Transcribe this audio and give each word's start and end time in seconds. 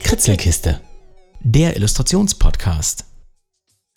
Kritzelkiste, 0.00 0.80
der 1.40 1.76
Illustrationspodcast. 1.76 3.04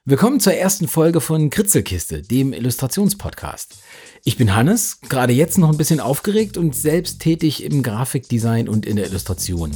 Willkommen 0.03 0.39
zur 0.41 0.53
ersten 0.53 0.89
Folge 0.89 1.21
von 1.21 1.49
Kritzelkiste, 1.49 2.21
dem 2.21 2.51
Illustrationspodcast. 2.51 3.77
Ich 4.25 4.35
bin 4.35 4.53
Hannes, 4.53 4.99
gerade 5.07 5.31
jetzt 5.31 5.57
noch 5.57 5.71
ein 5.71 5.77
bisschen 5.77 6.01
aufgeregt 6.01 6.57
und 6.57 6.75
selbst 6.75 7.21
tätig 7.21 7.63
im 7.63 7.81
Grafikdesign 7.81 8.67
und 8.67 8.85
in 8.85 8.97
der 8.97 9.05
Illustration. 9.05 9.71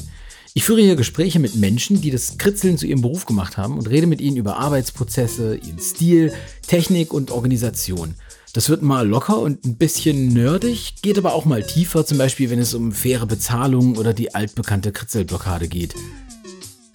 Ich 0.58 0.64
führe 0.64 0.80
hier 0.80 0.96
Gespräche 0.96 1.40
mit 1.40 1.56
Menschen, 1.56 2.00
die 2.00 2.12
das 2.12 2.38
Kritzeln 2.38 2.78
zu 2.78 2.88
ihrem 2.88 3.02
Beruf 3.02 3.26
gemacht 3.26 3.58
haben 3.58 3.78
und 3.78 3.90
rede 3.90 4.08
mit 4.08 4.22
ihnen 4.22 4.38
über 4.38 4.56
Arbeitsprozesse, 4.56 5.58
ihren 5.58 5.80
Stil, 5.80 6.32
Technik 6.66 7.14
und 7.14 7.30
Organisation. 7.30 8.16
Das 8.54 8.70
wird 8.70 8.82
mal 8.82 9.06
locker 9.06 9.38
und 9.38 9.66
ein 9.66 9.76
bisschen 9.76 10.30
nerdig, 10.30 10.96
geht 11.02 11.18
aber 11.18 11.34
auch 11.34 11.44
mal 11.44 11.62
tiefer, 11.62 12.06
zum 12.06 12.18
Beispiel 12.18 12.50
wenn 12.50 12.60
es 12.60 12.74
um 12.74 12.94
faire 12.94 13.26
Bezahlung 13.26 13.98
oder 13.98 14.14
die 14.14 14.34
altbekannte 14.34 14.94
Kritzelblockade 14.94 15.68
geht. 15.68 15.94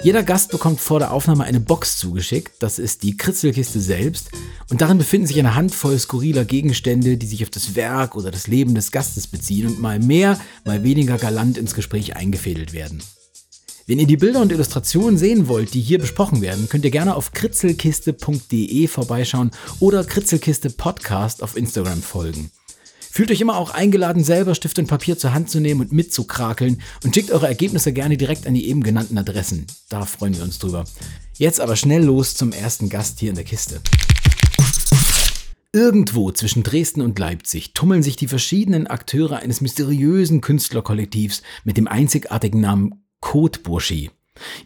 Jeder 0.03 0.23
Gast 0.23 0.53
bekommt 0.53 0.81
vor 0.81 0.99
der 0.99 1.13
Aufnahme 1.13 1.45
eine 1.45 1.61
Box 1.61 1.99
zugeschickt, 1.99 2.55
das 2.61 2.79
ist 2.79 3.03
die 3.03 3.19
Kritzelkiste 3.19 3.79
selbst, 3.79 4.31
und 4.71 4.81
darin 4.81 4.97
befinden 4.97 5.27
sich 5.27 5.39
eine 5.39 5.55
Handvoll 5.55 5.99
skurriler 5.99 6.47
Gegenstände, 6.47 7.19
die 7.19 7.27
sich 7.27 7.43
auf 7.43 7.51
das 7.51 7.75
Werk 7.75 8.17
oder 8.17 8.31
das 8.31 8.47
Leben 8.47 8.75
des 8.75 8.91
Gastes 8.91 9.27
beziehen 9.27 9.67
und 9.67 9.79
mal 9.79 9.99
mehr, 9.99 10.41
mal 10.65 10.83
weniger 10.83 11.19
galant 11.19 11.59
ins 11.59 11.75
Gespräch 11.75 12.17
eingefädelt 12.17 12.73
werden. 12.73 13.03
Wenn 13.91 13.99
ihr 13.99 14.07
die 14.07 14.17
Bilder 14.17 14.41
und 14.41 14.53
Illustrationen 14.53 15.19
sehen 15.19 15.49
wollt, 15.49 15.75
die 15.75 15.81
hier 15.81 15.99
besprochen 15.99 16.43
werden, 16.43 16.69
könnt 16.69 16.85
ihr 16.85 16.93
gerne 16.93 17.17
auf 17.17 17.33
kritzelkiste.de 17.33 18.87
vorbeischauen 18.87 19.51
oder 19.81 20.05
Kritzelkiste 20.05 20.71
Podcast 20.71 21.43
auf 21.43 21.57
Instagram 21.57 22.01
folgen. 22.01 22.53
Fühlt 23.01 23.33
euch 23.33 23.41
immer 23.41 23.57
auch 23.57 23.71
eingeladen, 23.71 24.23
selber 24.23 24.55
Stift 24.55 24.79
und 24.79 24.87
Papier 24.87 25.19
zur 25.19 25.35
Hand 25.35 25.51
zu 25.51 25.59
nehmen 25.59 25.81
und 25.81 25.91
mitzukrakeln 25.91 26.81
und 27.03 27.17
schickt 27.17 27.33
eure 27.33 27.49
Ergebnisse 27.49 27.93
gerne 27.93 28.17
direkt 28.17 28.47
an 28.47 28.55
die 28.55 28.69
eben 28.69 28.85
genannten 28.85 29.19
Adressen. 29.19 29.67
Da 29.89 30.05
freuen 30.05 30.37
wir 30.37 30.45
uns 30.45 30.61
drüber. 30.61 30.85
Jetzt 31.37 31.61
aber 31.61 31.75
schnell 31.75 32.05
los 32.05 32.37
zum 32.37 32.53
ersten 32.53 32.91
Gast 32.91 33.19
hier 33.19 33.31
in 33.31 33.35
der 33.35 33.45
Kiste. 33.45 33.81
Irgendwo 35.73 36.31
zwischen 36.31 36.63
Dresden 36.63 37.01
und 37.01 37.19
Leipzig 37.19 37.75
tummeln 37.75 38.05
sich 38.05 38.15
die 38.15 38.29
verschiedenen 38.29 38.87
Akteure 38.87 39.39
eines 39.39 39.61
mysteriösen 39.61 40.41
Künstlerkollektivs 40.41 41.43
mit 41.65 41.77
dem 41.77 41.89
einzigartigen 41.89 42.61
Namen 42.61 42.95
Kotburschi. 43.21 44.11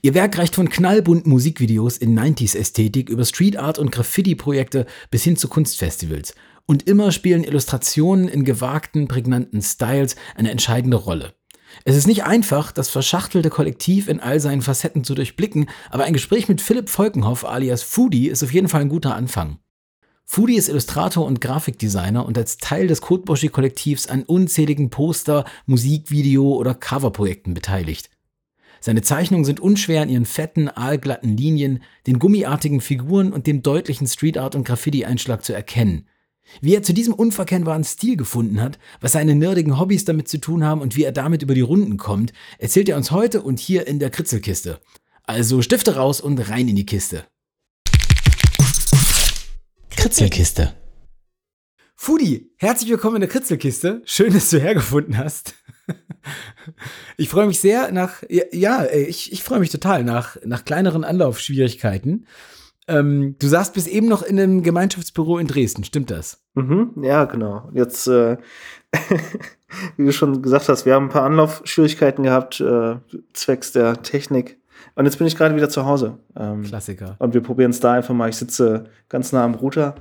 Ihr 0.02 0.14
Werk 0.14 0.38
reicht 0.38 0.54
von 0.54 0.68
knallbunten 0.68 1.30
Musikvideos 1.30 1.96
in 1.96 2.18
90s-Ästhetik 2.18 3.08
über 3.08 3.24
Street 3.24 3.56
Art 3.56 3.78
und 3.78 3.90
Graffiti-Projekte 3.90 4.86
bis 5.10 5.24
hin 5.24 5.36
zu 5.36 5.48
Kunstfestivals. 5.48 6.34
Und 6.66 6.88
immer 6.88 7.12
spielen 7.12 7.44
Illustrationen 7.44 8.28
in 8.28 8.44
gewagten, 8.44 9.08
prägnanten 9.08 9.60
Styles 9.60 10.16
eine 10.34 10.50
entscheidende 10.50 10.96
Rolle. 10.96 11.34
Es 11.84 11.96
ist 11.96 12.06
nicht 12.06 12.24
einfach, 12.24 12.72
das 12.72 12.88
verschachtelte 12.88 13.50
Kollektiv 13.50 14.08
in 14.08 14.20
all 14.20 14.38
seinen 14.38 14.62
Facetten 14.62 15.02
zu 15.02 15.14
durchblicken, 15.14 15.68
aber 15.90 16.04
ein 16.04 16.12
Gespräch 16.12 16.48
mit 16.48 16.60
Philipp 16.60 16.88
Volkenhoff 16.88 17.44
alias 17.44 17.82
Foodie 17.82 18.28
ist 18.28 18.44
auf 18.44 18.52
jeden 18.52 18.68
Fall 18.68 18.82
ein 18.82 18.88
guter 18.88 19.16
Anfang. 19.16 19.58
Foodie 20.24 20.56
ist 20.56 20.68
Illustrator 20.68 21.26
und 21.26 21.40
Grafikdesigner 21.40 22.24
und 22.24 22.38
als 22.38 22.56
Teil 22.56 22.86
des 22.86 23.02
Kotboschi-Kollektivs 23.02 24.06
an 24.06 24.22
unzähligen 24.22 24.88
Poster, 24.88 25.44
Musikvideo- 25.66 26.56
oder 26.56 26.74
Coverprojekten 26.74 27.52
beteiligt. 27.52 28.08
Seine 28.84 29.00
Zeichnungen 29.00 29.46
sind 29.46 29.60
unschwer 29.60 30.02
in 30.02 30.10
ihren 30.10 30.26
fetten, 30.26 30.68
aalglatten 30.68 31.38
Linien, 31.38 31.82
den 32.06 32.18
gummiartigen 32.18 32.82
Figuren 32.82 33.32
und 33.32 33.46
dem 33.46 33.62
deutlichen 33.62 34.06
Street 34.06 34.36
Art 34.36 34.54
und 34.54 34.64
Graffiti-Einschlag 34.64 35.42
zu 35.42 35.54
erkennen. 35.54 36.06
Wie 36.60 36.74
er 36.74 36.82
zu 36.82 36.92
diesem 36.92 37.14
unverkennbaren 37.14 37.82
Stil 37.84 38.18
gefunden 38.18 38.60
hat, 38.60 38.78
was 39.00 39.12
seine 39.12 39.36
nerdigen 39.36 39.80
Hobbys 39.80 40.04
damit 40.04 40.28
zu 40.28 40.38
tun 40.38 40.64
haben 40.64 40.82
und 40.82 40.96
wie 40.96 41.04
er 41.04 41.12
damit 41.12 41.42
über 41.42 41.54
die 41.54 41.62
Runden 41.62 41.96
kommt, 41.96 42.34
erzählt 42.58 42.90
er 42.90 42.98
uns 42.98 43.10
heute 43.10 43.40
und 43.40 43.58
hier 43.58 43.86
in 43.86 44.00
der 44.00 44.10
Kritzelkiste. 44.10 44.82
Also 45.22 45.62
Stifte 45.62 45.96
raus 45.96 46.20
und 46.20 46.50
rein 46.50 46.68
in 46.68 46.76
die 46.76 46.84
Kiste. 46.84 47.24
Kritzelkiste. 49.96 50.74
Fudi, 51.96 52.50
herzlich 52.58 52.90
willkommen 52.90 53.16
in 53.16 53.20
der 53.20 53.30
Kritzelkiste. 53.30 54.02
Schön, 54.04 54.34
dass 54.34 54.50
du 54.50 54.60
hergefunden 54.60 55.16
hast. 55.16 55.54
Ich 57.16 57.28
freue 57.28 57.46
mich 57.46 57.60
sehr 57.60 57.92
nach, 57.92 58.22
ja, 58.28 58.86
ich, 58.86 59.32
ich 59.32 59.42
freue 59.44 59.60
mich 59.60 59.70
total 59.70 60.02
nach, 60.02 60.36
nach 60.44 60.64
kleineren 60.64 61.04
Anlaufschwierigkeiten. 61.04 62.26
Ähm, 62.86 63.36
du 63.38 63.46
saßt 63.46 63.74
bis 63.74 63.86
eben 63.86 64.08
noch 64.08 64.22
in 64.22 64.38
einem 64.38 64.62
Gemeinschaftsbüro 64.62 65.38
in 65.38 65.46
Dresden, 65.46 65.84
stimmt 65.84 66.10
das? 66.10 66.42
Mhm, 66.54 66.92
ja, 67.02 67.24
genau. 67.24 67.70
Jetzt, 67.72 68.06
äh, 68.08 68.36
wie 69.96 70.06
du 70.06 70.12
schon 70.12 70.42
gesagt 70.42 70.68
hast, 70.68 70.84
wir 70.84 70.94
haben 70.94 71.06
ein 71.06 71.10
paar 71.10 71.24
Anlaufschwierigkeiten 71.24 72.24
gehabt, 72.24 72.60
äh, 72.60 72.96
zwecks 73.32 73.72
der 73.72 74.02
Technik. 74.02 74.58
Und 74.96 75.06
jetzt 75.06 75.18
bin 75.18 75.26
ich 75.26 75.36
gerade 75.36 75.56
wieder 75.56 75.70
zu 75.70 75.86
Hause. 75.86 76.18
Ähm, 76.36 76.62
Klassiker. 76.62 77.16
Und 77.18 77.34
wir 77.34 77.42
probieren 77.42 77.70
es 77.70 77.80
da 77.80 77.92
einfach 77.92 78.14
mal. 78.14 78.28
Ich 78.28 78.36
sitze 78.36 78.84
ganz 79.08 79.32
nah 79.32 79.44
am 79.44 79.54
Router. 79.54 79.94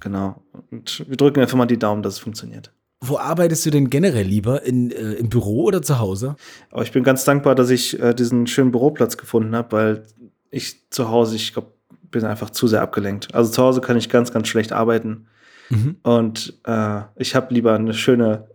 Genau. 0.00 0.42
Und 0.70 1.04
wir 1.06 1.16
drücken 1.16 1.40
einfach 1.40 1.58
mal 1.58 1.66
die 1.66 1.78
Daumen, 1.78 2.02
dass 2.02 2.14
es 2.14 2.18
funktioniert. 2.18 2.72
Wo 3.02 3.16
arbeitest 3.16 3.64
du 3.64 3.70
denn 3.70 3.88
generell 3.88 4.26
lieber? 4.26 4.62
In, 4.62 4.90
äh, 4.90 5.12
Im 5.12 5.30
Büro 5.30 5.64
oder 5.64 5.80
zu 5.80 5.98
Hause? 5.98 6.36
Aber 6.70 6.82
ich 6.82 6.92
bin 6.92 7.02
ganz 7.02 7.24
dankbar, 7.24 7.54
dass 7.54 7.70
ich 7.70 7.98
äh, 7.98 8.14
diesen 8.14 8.46
schönen 8.46 8.70
Büroplatz 8.70 9.16
gefunden 9.16 9.56
habe, 9.56 9.72
weil 9.72 10.02
ich 10.50 10.90
zu 10.90 11.08
Hause, 11.08 11.36
ich 11.36 11.52
glaube, 11.52 11.72
bin 12.10 12.24
einfach 12.24 12.50
zu 12.50 12.68
sehr 12.68 12.82
abgelenkt. 12.82 13.34
Also 13.34 13.50
zu 13.50 13.62
Hause 13.62 13.80
kann 13.80 13.96
ich 13.96 14.10
ganz, 14.10 14.32
ganz 14.32 14.48
schlecht 14.48 14.72
arbeiten. 14.72 15.26
Mhm. 15.70 15.96
Und 16.02 16.60
äh, 16.66 17.02
ich 17.16 17.34
habe 17.34 17.54
lieber 17.54 17.74
eine 17.74 17.94
schöne, 17.94 18.48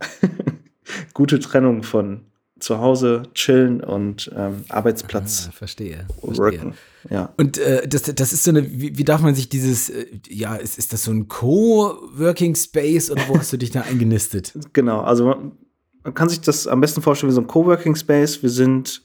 gute 1.14 1.40
Trennung 1.40 1.82
von 1.82 2.26
zu 2.60 2.80
Hause 2.80 3.24
chillen 3.34 3.82
und 3.82 4.32
ähm, 4.36 4.64
Arbeitsplatz. 4.70 5.48
Ah, 5.50 5.52
verstehe. 5.52 6.08
verstehe. 6.22 6.74
Ja. 7.10 7.34
Und 7.38 7.58
äh, 7.58 7.88
das, 7.88 8.04
das 8.04 8.34
ist 8.34 8.44
so 8.44 8.52
eine, 8.52 8.72
wie, 8.72 8.98
wie 8.98 9.04
darf 9.04 9.22
man 9.22 9.36
sich 9.36 9.50
dieses, 9.50 9.90
äh, 9.90 10.06
ja, 10.30 10.56
ist, 10.56 10.78
ist 10.78 10.94
das 10.94 11.04
so 11.04 11.12
ein 11.12 11.28
Co-Working 11.28 12.56
Space 12.56 13.12
oder 13.12 13.24
wo 13.28 13.38
hast 13.38 13.52
du 13.52 13.58
dich 13.58 13.72
da 13.72 13.82
eingenistet? 13.82 14.54
Genau, 14.74 15.02
also 15.02 15.26
man, 15.26 15.52
man, 16.04 16.14
kann 16.14 16.30
sich 16.30 16.42
das 16.42 16.68
am 16.68 16.82
besten 16.82 17.02
vorstellen 17.02 17.30
wie 17.30 17.36
so 17.36 17.42
ein 17.42 17.48
Co-Working 17.48 17.96
Space. 17.96 18.42
Wir 18.42 18.50
sind 18.50 19.04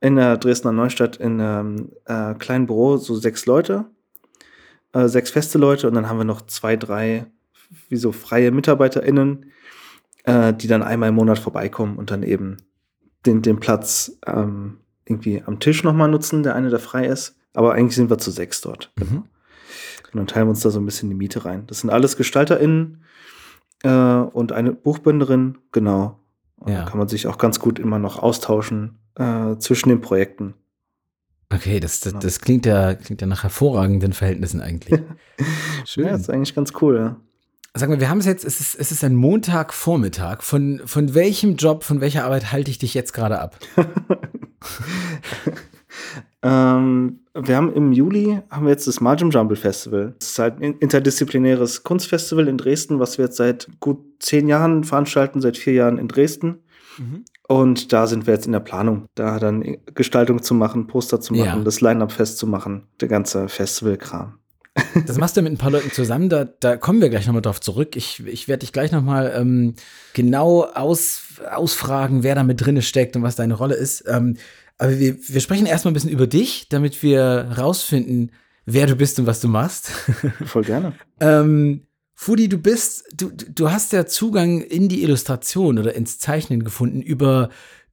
in 0.00 0.16
der 0.16 0.36
Dresdner 0.36 0.72
Neustadt 0.72 1.16
in 1.16 1.40
einem 1.40 1.92
äh, 2.04 2.34
kleinen 2.34 2.66
Büro, 2.66 2.96
so 2.98 3.14
sechs 3.14 3.46
Leute, 3.46 3.86
äh, 4.92 5.08
sechs 5.08 5.30
feste 5.30 5.58
Leute 5.58 5.88
und 5.88 5.94
dann 5.94 6.08
haben 6.08 6.18
wir 6.18 6.24
noch 6.24 6.42
zwei, 6.46 6.76
drei, 6.76 7.26
wie 7.88 7.96
so 7.96 8.12
freie 8.12 8.50
MitarbeiterInnen, 8.50 9.46
äh, 10.24 10.52
die 10.54 10.68
dann 10.68 10.82
einmal 10.82 11.10
im 11.10 11.16
Monat 11.16 11.38
vorbeikommen 11.38 11.96
und 11.96 12.10
dann 12.10 12.22
eben 12.22 12.58
den, 13.26 13.42
den 13.42 13.60
Platz 13.60 14.18
ähm, 14.26 14.78
irgendwie 15.04 15.42
am 15.44 15.60
Tisch 15.60 15.84
nochmal 15.84 16.08
nutzen, 16.08 16.42
der 16.42 16.54
eine, 16.54 16.70
der 16.70 16.78
frei 16.78 17.06
ist. 17.06 17.36
Aber 17.54 17.74
eigentlich 17.74 17.96
sind 17.96 18.10
wir 18.10 18.18
zu 18.18 18.30
sechs 18.30 18.60
dort. 18.60 18.92
Mhm. 18.96 19.24
Und 20.12 20.18
dann 20.18 20.26
teilen 20.26 20.46
wir 20.46 20.50
uns 20.50 20.60
da 20.60 20.70
so 20.70 20.80
ein 20.80 20.86
bisschen 20.86 21.08
die 21.08 21.14
Miete 21.14 21.44
rein. 21.44 21.66
Das 21.66 21.80
sind 21.80 21.90
alles 21.90 22.16
GestalterInnen 22.16 23.04
äh, 23.82 23.90
und 23.90 24.52
eine 24.52 24.72
Buchbinderin, 24.72 25.58
genau. 25.72 26.18
Und 26.56 26.72
ja. 26.72 26.80
da 26.80 26.90
kann 26.90 26.98
man 26.98 27.08
sich 27.08 27.26
auch 27.26 27.38
ganz 27.38 27.60
gut 27.60 27.78
immer 27.78 27.98
noch 27.98 28.18
austauschen 28.18 28.98
äh, 29.16 29.56
zwischen 29.58 29.88
den 29.88 30.00
Projekten. 30.00 30.54
Okay, 31.52 31.80
das, 31.80 32.00
das, 32.00 32.12
genau. 32.12 32.22
das, 32.22 32.40
klingt, 32.40 32.66
ja, 32.66 32.94
klingt 32.94 33.20
ja 33.20 33.26
nach 33.26 33.42
hervorragenden 33.42 34.12
Verhältnissen 34.12 34.60
eigentlich. 34.60 35.00
Schön. 35.84 36.06
Ja, 36.06 36.12
das 36.12 36.22
ist 36.22 36.30
eigentlich 36.30 36.54
ganz 36.54 36.72
cool, 36.80 36.96
ja. 36.96 37.16
Sag 37.74 37.88
mal, 37.88 38.00
wir 38.00 38.08
haben 38.08 38.18
es 38.18 38.26
jetzt, 38.26 38.44
es 38.44 38.60
ist, 38.60 38.74
es 38.74 38.90
ist 38.90 39.04
ein 39.04 39.14
Montagvormittag. 39.14 40.42
Von, 40.42 40.80
von 40.86 41.14
welchem 41.14 41.54
Job, 41.54 41.84
von 41.84 42.00
welcher 42.00 42.24
Arbeit 42.24 42.50
halte 42.50 42.70
ich 42.70 42.78
dich 42.78 42.94
jetzt 42.94 43.12
gerade 43.12 43.40
ab? 43.40 43.56
ähm, 46.42 47.20
wir 47.32 47.56
haben 47.56 47.72
im 47.72 47.92
Juli 47.92 48.40
haben 48.50 48.66
wir 48.66 48.70
jetzt 48.70 48.88
das 48.88 49.00
Margin 49.00 49.30
Jumble 49.30 49.56
Festival. 49.56 50.14
Das 50.18 50.30
ist 50.30 50.38
halt 50.40 50.60
ein 50.60 50.78
interdisziplinäres 50.78 51.84
Kunstfestival 51.84 52.48
in 52.48 52.58
Dresden, 52.58 52.98
was 52.98 53.18
wir 53.18 53.26
jetzt 53.26 53.36
seit 53.36 53.68
gut 53.78 53.98
zehn 54.18 54.48
Jahren 54.48 54.82
veranstalten, 54.82 55.40
seit 55.40 55.56
vier 55.56 55.74
Jahren 55.74 55.98
in 55.98 56.08
Dresden. 56.08 56.64
Mhm. 56.98 57.24
Und 57.46 57.92
da 57.92 58.08
sind 58.08 58.26
wir 58.26 58.34
jetzt 58.34 58.46
in 58.46 58.52
der 58.52 58.60
Planung, 58.60 59.06
da 59.14 59.38
dann 59.38 59.78
Gestaltung 59.94 60.42
zu 60.42 60.54
machen, 60.54 60.88
Poster 60.88 61.20
zu 61.20 61.34
machen, 61.34 61.58
ja. 61.58 61.64
das 61.64 61.80
Line-Up 61.80 62.10
festzumachen, 62.12 62.88
der 63.00 63.08
ganze 63.08 63.48
Festivalkram. 63.48 64.39
Das 65.06 65.18
machst 65.18 65.36
du 65.36 65.42
mit 65.42 65.52
ein 65.52 65.58
paar 65.58 65.70
Leuten 65.70 65.90
zusammen, 65.90 66.28
da, 66.28 66.44
da 66.44 66.76
kommen 66.76 67.00
wir 67.00 67.10
gleich 67.10 67.26
nochmal 67.26 67.42
drauf 67.42 67.60
zurück. 67.60 67.96
Ich, 67.96 68.24
ich 68.26 68.48
werde 68.48 68.60
dich 68.60 68.72
gleich 68.72 68.92
nochmal 68.92 69.32
ähm, 69.36 69.74
genau 70.14 70.64
aus, 70.64 71.22
ausfragen, 71.50 72.22
wer 72.22 72.34
da 72.34 72.42
mit 72.42 72.60
drin 72.60 72.80
steckt 72.82 73.16
und 73.16 73.22
was 73.22 73.36
deine 73.36 73.54
Rolle 73.54 73.74
ist. 73.74 74.04
Ähm, 74.06 74.36
aber 74.78 74.98
wir, 74.98 75.16
wir 75.20 75.40
sprechen 75.40 75.66
erstmal 75.66 75.90
ein 75.90 75.94
bisschen 75.94 76.10
über 76.10 76.26
dich, 76.26 76.68
damit 76.68 77.02
wir 77.02 77.52
rausfinden, 77.56 78.32
wer 78.64 78.86
du 78.86 78.96
bist 78.96 79.18
und 79.18 79.26
was 79.26 79.40
du 79.40 79.48
machst. 79.48 79.88
Voll 80.44 80.64
gerne. 80.64 80.94
ähm, 81.20 81.86
Fudi, 82.14 82.50
du 82.50 82.58
bist, 82.58 83.04
du, 83.14 83.30
du 83.30 83.70
hast 83.70 83.92
ja 83.94 84.04
Zugang 84.04 84.60
in 84.60 84.88
die 84.88 85.02
Illustration 85.02 85.78
oder 85.78 85.94
ins 85.94 86.18
Zeichnen 86.18 86.64
gefunden 86.64 87.00
über 87.00 87.48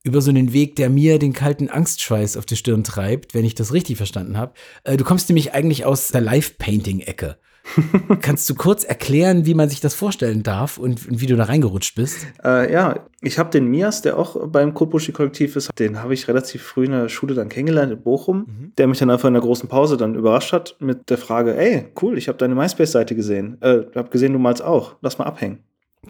über 0.07 0.21
so 0.21 0.31
einen 0.31 0.53
Weg, 0.53 0.75
der 0.77 0.89
mir 0.89 1.19
den 1.19 1.33
kalten 1.33 1.69
Angstschweiß 1.69 2.37
auf 2.37 2.45
die 2.45 2.55
Stirn 2.55 2.83
treibt, 2.83 3.33
wenn 3.33 3.45
ich 3.45 3.55
das 3.55 3.73
richtig 3.73 3.97
verstanden 3.97 4.37
habe. 4.37 4.53
Äh, 4.83 4.97
du 4.97 5.03
kommst 5.03 5.29
nämlich 5.29 5.53
eigentlich 5.53 5.85
aus 5.85 6.09
der 6.09 6.21
Live-Painting-Ecke. 6.21 7.37
Kannst 8.21 8.49
du 8.49 8.55
kurz 8.55 8.85
erklären, 8.85 9.45
wie 9.45 9.53
man 9.53 9.67
sich 9.67 9.81
das 9.81 9.93
vorstellen 9.93 10.41
darf 10.41 10.77
und, 10.77 11.05
und 11.09 11.19
wie 11.19 11.25
du 11.25 11.35
da 11.35 11.43
reingerutscht 11.43 11.95
bist? 11.95 12.25
Äh, 12.41 12.71
ja, 12.71 13.05
ich 13.21 13.37
habe 13.37 13.49
den 13.49 13.67
Mias, 13.67 14.01
der 14.01 14.17
auch 14.17 14.47
beim 14.47 14.73
Kotbuschi-Kollektiv 14.73 15.57
ist, 15.57 15.69
den 15.77 16.01
habe 16.01 16.13
ich 16.13 16.29
relativ 16.29 16.63
früh 16.63 16.85
in 16.85 16.91
der 16.91 17.09
Schule 17.09 17.35
dann 17.35 17.49
kennengelernt 17.49 17.91
in 17.91 18.01
Bochum, 18.01 18.45
mhm. 18.47 18.71
der 18.77 18.87
mich 18.87 18.99
dann 18.99 19.09
einfach 19.09 19.27
in 19.27 19.33
der 19.33 19.43
großen 19.43 19.67
Pause 19.67 19.97
dann 19.97 20.15
überrascht 20.15 20.53
hat 20.53 20.77
mit 20.79 21.09
der 21.09 21.17
Frage, 21.17 21.57
ey, 21.57 21.87
cool, 22.01 22.17
ich 22.17 22.29
habe 22.29 22.37
deine 22.37 22.55
MySpace-Seite 22.55 23.15
gesehen. 23.15 23.57
Äh, 23.61 23.83
habe 23.93 24.09
gesehen, 24.09 24.31
du 24.31 24.39
malst 24.39 24.63
auch. 24.63 24.95
Lass 25.01 25.17
mal 25.17 25.25
abhängen. 25.25 25.59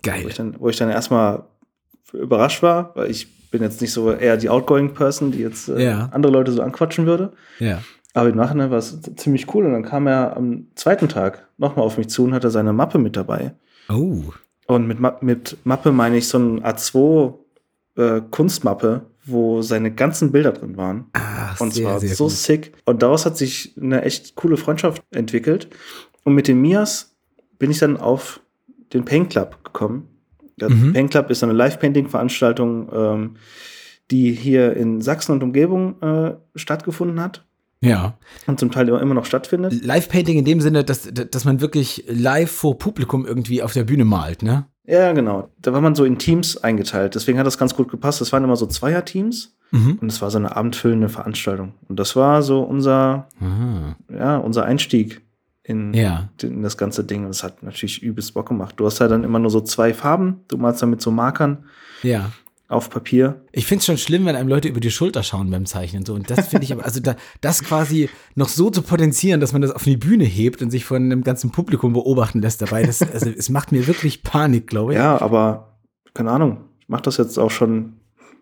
Geil. 0.04 0.24
Wo 0.24 0.28
ich 0.28 0.36
dann, 0.36 0.56
wo 0.60 0.70
ich 0.70 0.78
dann 0.78 0.90
erstmal 0.90 1.44
überrascht 2.14 2.62
war, 2.62 2.92
weil 2.96 3.10
ich 3.10 3.28
bin 3.52 3.62
jetzt 3.62 3.82
nicht 3.82 3.92
so 3.92 4.12
eher 4.12 4.38
die 4.38 4.50
outgoing 4.50 4.94
Person, 4.94 5.32
die 5.32 5.40
jetzt 5.40 5.70
äh, 5.70 5.86
ja. 5.86 6.10
andere 6.12 6.32
Leute 6.32 6.52
so 6.52 6.62
anquatschen 6.62 7.06
würde. 7.06 7.34
Ja. 7.60 7.82
Aber 8.14 8.30
im 8.30 8.36
Nachhinein 8.36 8.72
war 8.72 8.80
es 8.80 9.00
ziemlich 9.16 9.54
cool. 9.54 9.66
Und 9.66 9.74
dann 9.74 9.84
kam 9.84 10.08
er 10.08 10.36
am 10.36 10.68
zweiten 10.76 11.08
Tag 11.08 11.48
nochmal 11.58 11.86
auf 11.86 11.98
mich 11.98 12.10
zu 12.10 12.24
und 12.24 12.34
hatte 12.34 12.50
seine 12.50 12.74
Mappe 12.74 12.98
mit 12.98 13.16
dabei. 13.16 13.54
Oh. 13.90 14.24
Und 14.66 14.88
mit, 14.88 15.00
Ma 15.00 15.18
mit 15.22 15.58
Mappe 15.64 15.92
meine 15.92 16.18
ich 16.18 16.28
so 16.28 16.38
eine 16.38 16.62
A2 16.62 17.36
äh, 17.96 18.22
Kunstmappe, 18.32 19.06
wo 19.26 19.62
seine 19.62 19.94
ganzen 19.94 20.32
Bilder 20.32 20.52
drin 20.52 20.78
waren. 20.78 21.06
Ach, 21.14 21.60
und 21.62 21.74
zwar 21.74 22.00
so 22.00 22.26
gut. 22.26 22.34
sick. 22.34 22.74
Und 22.86 23.02
daraus 23.02 23.26
hat 23.26 23.38
sich 23.38 23.76
eine 23.80 24.02
echt 24.02 24.36
coole 24.36 24.58
Freundschaft 24.58 25.04
entwickelt. 25.12 25.70
Und 26.24 26.34
mit 26.34 26.48
dem 26.48 26.62
Mias 26.62 27.16
bin 27.60 27.72
ich 27.72 27.80
dann 27.80 27.98
auf 27.98 28.42
den 28.94 29.06
Paint 29.06 29.30
Club 29.30 29.64
gekommen. 29.64 30.08
Der 30.60 30.70
mhm. 30.70 30.94
Paint 30.94 31.12
Club 31.12 31.30
ist 31.30 31.44
eine 31.44 31.54
Live-Painting-Veranstaltung, 31.54 32.90
ähm, 32.94 33.36
die 34.12 34.32
hier 34.32 34.76
in 34.76 35.02
Sachsen 35.02 35.34
und 35.34 35.44
Umgebung 35.44 36.02
äh, 36.02 36.36
stattgefunden 36.56 37.20
hat. 37.22 37.46
Ja. 37.82 38.18
Und 38.48 38.60
zum 38.60 38.72
Teil 38.72 38.90
immer 38.90 39.14
noch 39.14 39.26
stattfindet. 39.26 39.86
Live-Painting 39.86 40.40
in 40.40 40.46
dem 40.46 40.62
Sinne, 40.62 40.84
dass, 40.84 41.10
dass 41.14 41.46
man 41.46 41.62
wirklich 41.62 42.06
live 42.08 42.50
vor 42.50 42.80
Publikum 42.80 43.26
irgendwie 43.26 43.62
auf 43.62 43.74
der 43.74 43.84
Bühne 43.84 44.06
malt, 44.06 44.42
ne? 44.42 44.66
Ja, 44.86 45.12
genau. 45.12 45.50
Da 45.62 45.74
war 45.74 45.82
man 45.82 45.96
so 45.96 46.06
in 46.06 46.18
Teams 46.18 46.58
eingeteilt. 46.58 47.14
Deswegen 47.14 47.38
hat 47.38 47.46
das 47.46 47.58
ganz 47.58 47.76
gut 47.76 47.90
gepasst. 47.90 48.22
Das 48.22 48.32
waren 48.32 48.44
immer 48.44 48.56
so 48.56 48.66
Zweier-Teams. 48.66 49.58
Mhm. 49.72 50.00
Und 50.02 50.10
es 50.10 50.22
war 50.22 50.32
so 50.32 50.38
eine 50.38 50.56
abendfüllende 50.56 51.10
Veranstaltung. 51.10 51.74
Und 51.90 52.00
das 52.00 52.16
war 52.16 52.42
so 52.42 52.62
unser, 52.62 53.28
Aha. 53.42 53.98
ja, 54.10 54.38
unser 54.38 54.64
Einstieg 54.64 55.22
in, 55.68 55.94
ja. 55.94 56.30
in 56.42 56.64
das 56.64 56.78
ganze 56.78 57.04
Ding. 57.04 57.26
Und 57.26 57.32
es 57.32 57.44
hat 57.44 57.62
natürlich 57.62 58.02
übelst 58.02 58.34
Bock 58.34 58.48
gemacht. 58.48 58.76
Du 58.78 58.86
hast 58.86 59.02
halt 59.02 59.12
dann 59.12 59.24
immer 59.24 59.40
nur 59.40 59.52
so 59.52 59.62
zwei 59.62 59.94
Farben. 59.94 60.42
Du 60.48 60.58
malst 60.58 60.82
dann 60.82 60.90
mit 60.90 61.02
so 61.02 61.12
Markern. 61.12 61.66
Ja 62.04 62.32
auf 62.70 62.90
Papier. 62.90 63.42
Ich 63.54 63.66
finde 63.66 63.80
es 63.80 63.86
schon 63.86 63.98
schlimm, 63.98 64.26
wenn 64.26 64.36
einem 64.36 64.50
Leute 64.50 64.68
über 64.68 64.82
die 64.82 64.92
Schulter 64.92 65.24
schauen 65.24 65.50
beim 65.50 65.66
Zeichnen. 65.66 66.06
So. 66.06 66.14
Und 66.14 66.30
das 66.30 66.50
finde 66.50 66.66
ich 66.66 66.74
aber, 66.74 66.84
also 66.84 67.00
da, 67.00 67.16
das 67.40 67.64
quasi 67.64 68.10
noch 68.36 68.50
so 68.50 68.70
zu 68.70 68.82
potenzieren, 68.82 69.40
dass 69.40 69.54
man 69.54 69.62
das 69.62 69.72
auf 69.72 69.84
die 69.84 69.96
Bühne 69.96 70.26
hebt 70.26 70.62
und 70.62 70.70
sich 70.70 70.84
von 70.84 70.98
einem 70.98 71.24
ganzen 71.24 71.52
Publikum 71.52 71.94
beobachten 71.94 72.42
lässt 72.42 72.62
dabei, 72.62 72.84
das, 72.84 73.02
also 73.02 73.30
es 73.30 73.50
macht 73.50 73.72
mir 73.72 73.88
wirklich 73.88 74.22
Panik, 74.22 74.68
glaube 74.68 74.94
ich. 74.94 75.00
Ja, 75.00 75.22
aber 75.22 75.78
keine 76.14 76.32
Ahnung, 76.32 76.66
ich 76.80 76.90
mache 76.90 77.04
das 77.04 77.18
jetzt 77.18 77.38
auch 77.38 77.52
schon 77.52 77.94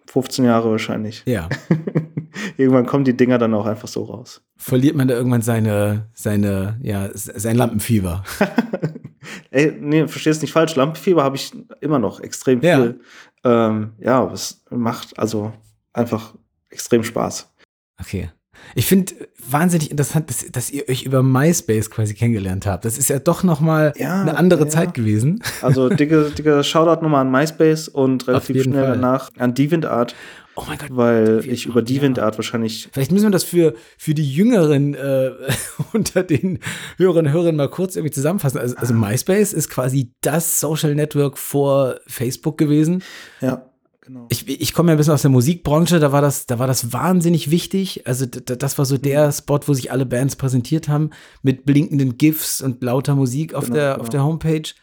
15 0.08 0.46
Jahre 0.46 0.72
wahrscheinlich. 0.72 1.22
Ja. 1.26 1.48
irgendwann 2.58 2.86
kommen 2.86 3.06
die 3.06 3.16
Dinger 3.16 3.38
dann 3.38 3.54
auch 3.54 3.66
einfach 3.66 3.88
so 3.88 4.04
raus. 4.04 4.42
Verliert 4.58 4.96
man 4.96 5.08
da 5.08 5.16
irgendwann 5.16 5.42
seine, 5.42 6.10
seine, 6.14 6.80
ja, 6.82 7.10
sein 7.14 7.56
Lampenfieber? 7.56 8.24
Ey, 9.52 9.76
nee, 9.80 10.08
verstehst 10.08 10.42
nicht 10.42 10.54
falsch. 10.54 10.76
Lampenfieber 10.76 11.24
habe 11.24 11.36
ich 11.36 11.52
immer 11.82 12.00
noch 12.00 12.20
extrem 12.20 12.62
viel. 12.62 13.00
Ja, 13.44 13.68
ähm, 13.70 13.94
ja 14.00 14.32
es 14.32 14.64
macht 14.70 15.18
also 15.18 15.54
einfach 15.94 16.36
extrem 16.70 17.04
Spaß. 17.04 17.52
Okay. 18.00 18.30
Ich 18.74 18.86
finde 18.86 19.14
wahnsinnig 19.50 19.92
interessant, 19.92 20.30
dass, 20.30 20.50
dass, 20.52 20.72
ihr 20.72 20.88
euch 20.90 21.04
über 21.04 21.22
MySpace 21.22 21.90
quasi 21.90 22.14
kennengelernt 22.14 22.66
habt. 22.66 22.86
Das 22.86 22.98
ist 22.98 23.10
ja 23.10 23.20
doch 23.20 23.44
noch 23.44 23.60
mal 23.60 23.94
ja, 23.98 24.22
eine 24.22 24.38
andere 24.38 24.64
ja. 24.64 24.70
Zeit 24.70 24.94
gewesen. 24.94 25.42
Also 25.62 25.90
dicke, 25.90 26.32
dicke 26.32 26.64
Shoutout 26.64 27.04
nochmal 27.04 27.22
an 27.22 27.32
MySpace 27.32 27.88
und 27.88 28.28
relativ 28.28 28.64
schnell 28.64 28.84
Fall. 28.84 28.94
danach 28.94 29.30
an 29.38 29.54
DeviantArt. 29.54 30.16
Oh 30.56 30.64
mein 30.68 30.78
Gott. 30.78 30.90
Weil 30.92 31.44
ich 31.46 31.66
über 31.66 31.82
DeviantArt 31.82 32.36
ja. 32.36 32.38
wahrscheinlich. 32.38 32.90
Vielleicht 32.92 33.12
müssen 33.12 33.26
wir 33.26 33.32
das 33.32 33.44
für, 33.44 33.74
für 33.98 34.14
die 34.14 34.30
Jüngeren 34.30 34.94
äh, 34.94 35.32
unter 35.94 36.24
den 36.24 36.60
Hörerinnen 36.98 37.28
und 37.28 37.34
Hörern 37.34 37.56
mal 37.56 37.70
kurz 37.70 37.96
irgendwie 37.96 38.14
zusammenfassen. 38.14 38.60
Also, 38.60 38.76
also 38.78 38.94
MySpace 38.94 39.54
ist 39.54 39.70
quasi 39.70 40.14
das 40.22 40.60
Social 40.60 40.96
Network 40.96 41.38
vor 41.38 42.00
Facebook 42.08 42.58
gewesen. 42.58 43.04
Ja. 43.42 43.70
Genau. 44.06 44.28
Ich, 44.30 44.48
ich 44.48 44.74
komme 44.74 44.92
ja 44.92 44.96
ein 44.96 44.98
bisschen 44.98 45.14
aus 45.14 45.24
der 45.24 45.32
Musikbranche, 45.32 46.00
da 46.00 46.12
war 46.12 46.22
das, 46.22 46.46
da 46.46 46.60
war 46.60 46.68
das 46.68 46.94
wahnsinnig 46.94 47.50
wichtig. 47.50 48.06
Also 48.06 48.28
das 48.28 48.78
war 48.78 48.86
so 48.86 49.00
der 49.00 49.28
mhm. 49.28 49.32
Spot, 49.32 49.60
wo 49.66 49.74
sich 49.74 49.92
alle 49.92 50.06
Bands 50.06 50.36
präsentiert 50.36 50.88
haben, 50.88 51.10
mit 51.42 51.66
blinkenden 51.66 52.18
GIFs 52.18 52.62
und 52.62 52.84
lauter 52.84 53.16
Musik 53.16 53.56
auf, 53.56 53.66
genau, 53.66 53.76
der, 53.76 53.92
genau. 53.94 54.04
auf 54.04 54.10
der 54.10 54.24
Homepage. 54.24 54.74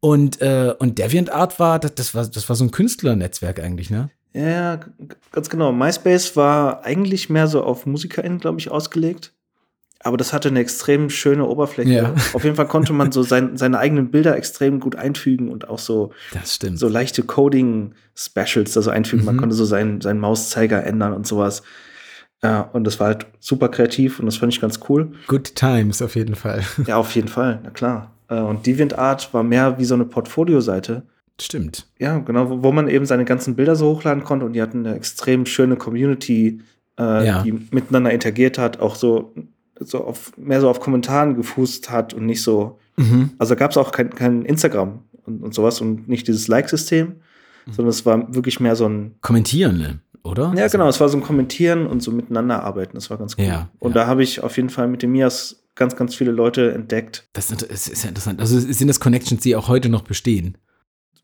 Und, 0.00 0.42
äh, 0.42 0.74
und 0.80 0.98
DeviantArt 0.98 1.60
war, 1.60 1.78
das, 1.78 1.94
das 1.94 2.14
war, 2.14 2.26
das 2.26 2.48
war 2.48 2.56
so 2.56 2.64
ein 2.64 2.72
Künstlernetzwerk 2.72 3.60
eigentlich, 3.60 3.88
ne? 3.88 4.10
Ja, 4.34 4.80
ganz 5.30 5.50
genau. 5.50 5.72
MySpace 5.72 6.36
war 6.36 6.84
eigentlich 6.84 7.28
mehr 7.28 7.48
so 7.48 7.62
auf 7.62 7.86
MusikerInnen, 7.86 8.38
glaube 8.38 8.58
ich, 8.58 8.70
ausgelegt. 8.70 9.32
Aber 10.04 10.16
das 10.16 10.32
hatte 10.32 10.48
eine 10.48 10.58
extrem 10.60 11.10
schöne 11.10 11.46
Oberfläche. 11.46 11.92
Ja. 11.92 12.14
Auf 12.32 12.42
jeden 12.42 12.56
Fall 12.56 12.66
konnte 12.66 12.92
man 12.92 13.12
so 13.12 13.22
sein, 13.22 13.56
seine 13.56 13.78
eigenen 13.78 14.10
Bilder 14.10 14.36
extrem 14.36 14.80
gut 14.80 14.96
einfügen 14.96 15.48
und 15.48 15.68
auch 15.68 15.78
so, 15.78 16.12
so 16.74 16.88
leichte 16.88 17.22
Coding-Specials 17.22 18.76
also 18.76 18.90
einfügen. 18.90 19.22
Mhm. 19.22 19.26
Man 19.26 19.36
konnte 19.36 19.54
so 19.54 19.64
seinen, 19.64 20.00
seinen 20.00 20.18
Mauszeiger 20.18 20.84
ändern 20.84 21.12
und 21.12 21.26
sowas. 21.26 21.62
Ja, 22.42 22.62
und 22.62 22.84
das 22.84 22.98
war 22.98 23.08
halt 23.08 23.26
super 23.38 23.68
kreativ 23.68 24.18
und 24.18 24.26
das 24.26 24.36
fand 24.38 24.52
ich 24.52 24.60
ganz 24.60 24.80
cool. 24.88 25.12
Good 25.28 25.54
times 25.54 26.02
auf 26.02 26.16
jeden 26.16 26.34
Fall. 26.34 26.64
Ja, 26.86 26.96
auf 26.96 27.14
jeden 27.14 27.28
Fall, 27.28 27.60
na 27.62 27.70
klar. 27.70 28.10
Äh, 28.28 28.40
und 28.40 28.66
DeviantArt 28.66 29.32
war 29.32 29.44
mehr 29.44 29.78
wie 29.78 29.84
so 29.84 29.94
eine 29.94 30.04
Portfolio-Seite. 30.04 31.04
Stimmt. 31.40 31.88
Ja, 31.98 32.18
genau, 32.18 32.50
wo, 32.50 32.62
wo 32.62 32.72
man 32.72 32.88
eben 32.88 33.06
seine 33.06 33.24
ganzen 33.24 33.56
Bilder 33.56 33.76
so 33.76 33.96
hochladen 33.96 34.24
konnte 34.24 34.46
und 34.46 34.52
die 34.52 34.62
hatten 34.62 34.86
eine 34.86 34.96
extrem 34.96 35.46
schöne 35.46 35.76
Community, 35.76 36.60
äh, 36.98 37.26
ja. 37.26 37.42
die 37.42 37.52
miteinander 37.52 38.12
interagiert 38.12 38.58
hat, 38.58 38.80
auch 38.80 38.94
so, 38.94 39.34
so 39.80 40.04
auf, 40.04 40.36
mehr 40.36 40.60
so 40.60 40.68
auf 40.68 40.80
Kommentaren 40.80 41.34
gefußt 41.36 41.90
hat 41.90 42.14
und 42.14 42.26
nicht 42.26 42.42
so. 42.42 42.78
Mhm. 42.96 43.30
Also 43.38 43.56
gab 43.56 43.70
es 43.70 43.76
auch 43.76 43.92
kein, 43.92 44.10
kein 44.10 44.44
Instagram 44.44 45.00
und, 45.24 45.42
und 45.42 45.54
sowas 45.54 45.80
und 45.80 46.08
nicht 46.08 46.28
dieses 46.28 46.48
Like-System, 46.48 47.08
mhm. 47.66 47.72
sondern 47.72 47.90
es 47.90 48.04
war 48.06 48.34
wirklich 48.34 48.60
mehr 48.60 48.76
so 48.76 48.88
ein. 48.88 49.16
Kommentieren, 49.20 49.78
ne? 49.78 50.00
oder? 50.24 50.52
Ja, 50.56 50.68
genau, 50.68 50.88
es 50.88 51.00
war 51.00 51.08
so 51.08 51.16
ein 51.16 51.22
Kommentieren 51.22 51.86
und 51.86 52.02
so 52.02 52.10
miteinander 52.10 52.62
arbeiten, 52.62 52.94
das 52.94 53.10
war 53.10 53.18
ganz 53.18 53.36
cool. 53.38 53.44
Ja, 53.44 53.70
und 53.78 53.94
ja. 53.94 54.02
da 54.02 54.06
habe 54.06 54.22
ich 54.22 54.42
auf 54.42 54.56
jeden 54.56 54.70
Fall 54.70 54.88
mit 54.88 55.02
dem 55.02 55.12
Mias 55.12 55.64
ganz, 55.74 55.96
ganz 55.96 56.14
viele 56.14 56.32
Leute 56.32 56.72
entdeckt. 56.72 57.28
Das 57.32 57.50
ist 57.50 58.02
ja 58.02 58.08
interessant. 58.08 58.40
Also 58.40 58.58
sind 58.60 58.88
das 58.88 59.00
Connections, 59.00 59.42
die 59.42 59.56
auch 59.56 59.68
heute 59.68 59.88
noch 59.88 60.02
bestehen? 60.02 60.58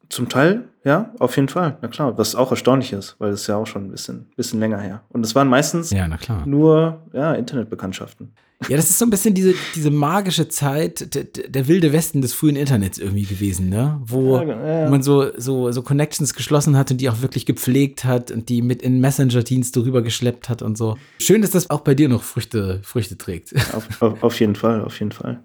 Zum 0.08 0.28
Teil, 0.28 0.68
ja, 0.84 1.12
auf 1.18 1.36
jeden 1.36 1.48
Fall. 1.48 1.76
Na 1.82 1.88
klar, 1.88 2.16
was 2.16 2.34
auch 2.34 2.50
erstaunlich 2.50 2.92
ist, 2.92 3.16
weil 3.18 3.30
das 3.30 3.42
ist 3.42 3.46
ja 3.46 3.56
auch 3.56 3.66
schon 3.66 3.84
ein 3.86 3.90
bisschen, 3.90 4.26
bisschen 4.36 4.58
länger 4.58 4.80
her. 4.80 5.02
Und 5.10 5.24
es 5.24 5.34
waren 5.34 5.48
meistens 5.48 5.90
ja, 5.90 6.08
nur 6.46 7.02
ja, 7.12 7.34
Internetbekanntschaften. 7.34 8.32
Ja, 8.68 8.76
das 8.76 8.90
ist 8.90 8.98
so 8.98 9.04
ein 9.04 9.10
bisschen 9.10 9.34
diese, 9.34 9.54
diese 9.76 9.90
magische 9.90 10.48
Zeit, 10.48 11.14
der, 11.14 11.24
der 11.24 11.68
wilde 11.68 11.92
Westen 11.92 12.22
des 12.22 12.32
frühen 12.32 12.56
Internets 12.56 12.98
irgendwie 12.98 13.22
gewesen, 13.22 13.68
ne? 13.68 14.00
Wo, 14.04 14.36
ja, 14.36 14.44
genau, 14.44 14.66
ja. 14.66 14.90
man 14.90 15.02
so, 15.02 15.30
so, 15.36 15.70
so 15.70 15.82
Connections 15.82 16.34
geschlossen 16.34 16.76
hat 16.76 16.90
und 16.90 17.00
die 17.00 17.08
auch 17.08 17.22
wirklich 17.22 17.46
gepflegt 17.46 18.04
hat 18.04 18.32
und 18.32 18.48
die 18.48 18.62
mit 18.62 18.82
in 18.82 19.00
Messenger-Dienste 19.00 19.84
rübergeschleppt 19.84 20.48
hat 20.48 20.62
und 20.62 20.76
so. 20.76 20.96
Schön, 21.20 21.42
dass 21.42 21.52
das 21.52 21.70
auch 21.70 21.82
bei 21.82 21.94
dir 21.94 22.08
noch 22.08 22.24
Früchte, 22.24 22.80
Früchte 22.82 23.16
trägt. 23.16 23.54
Auf, 23.74 24.02
auf, 24.02 24.22
auf 24.24 24.40
jeden 24.40 24.56
Fall, 24.56 24.82
auf 24.82 24.98
jeden 24.98 25.12
Fall. 25.12 25.40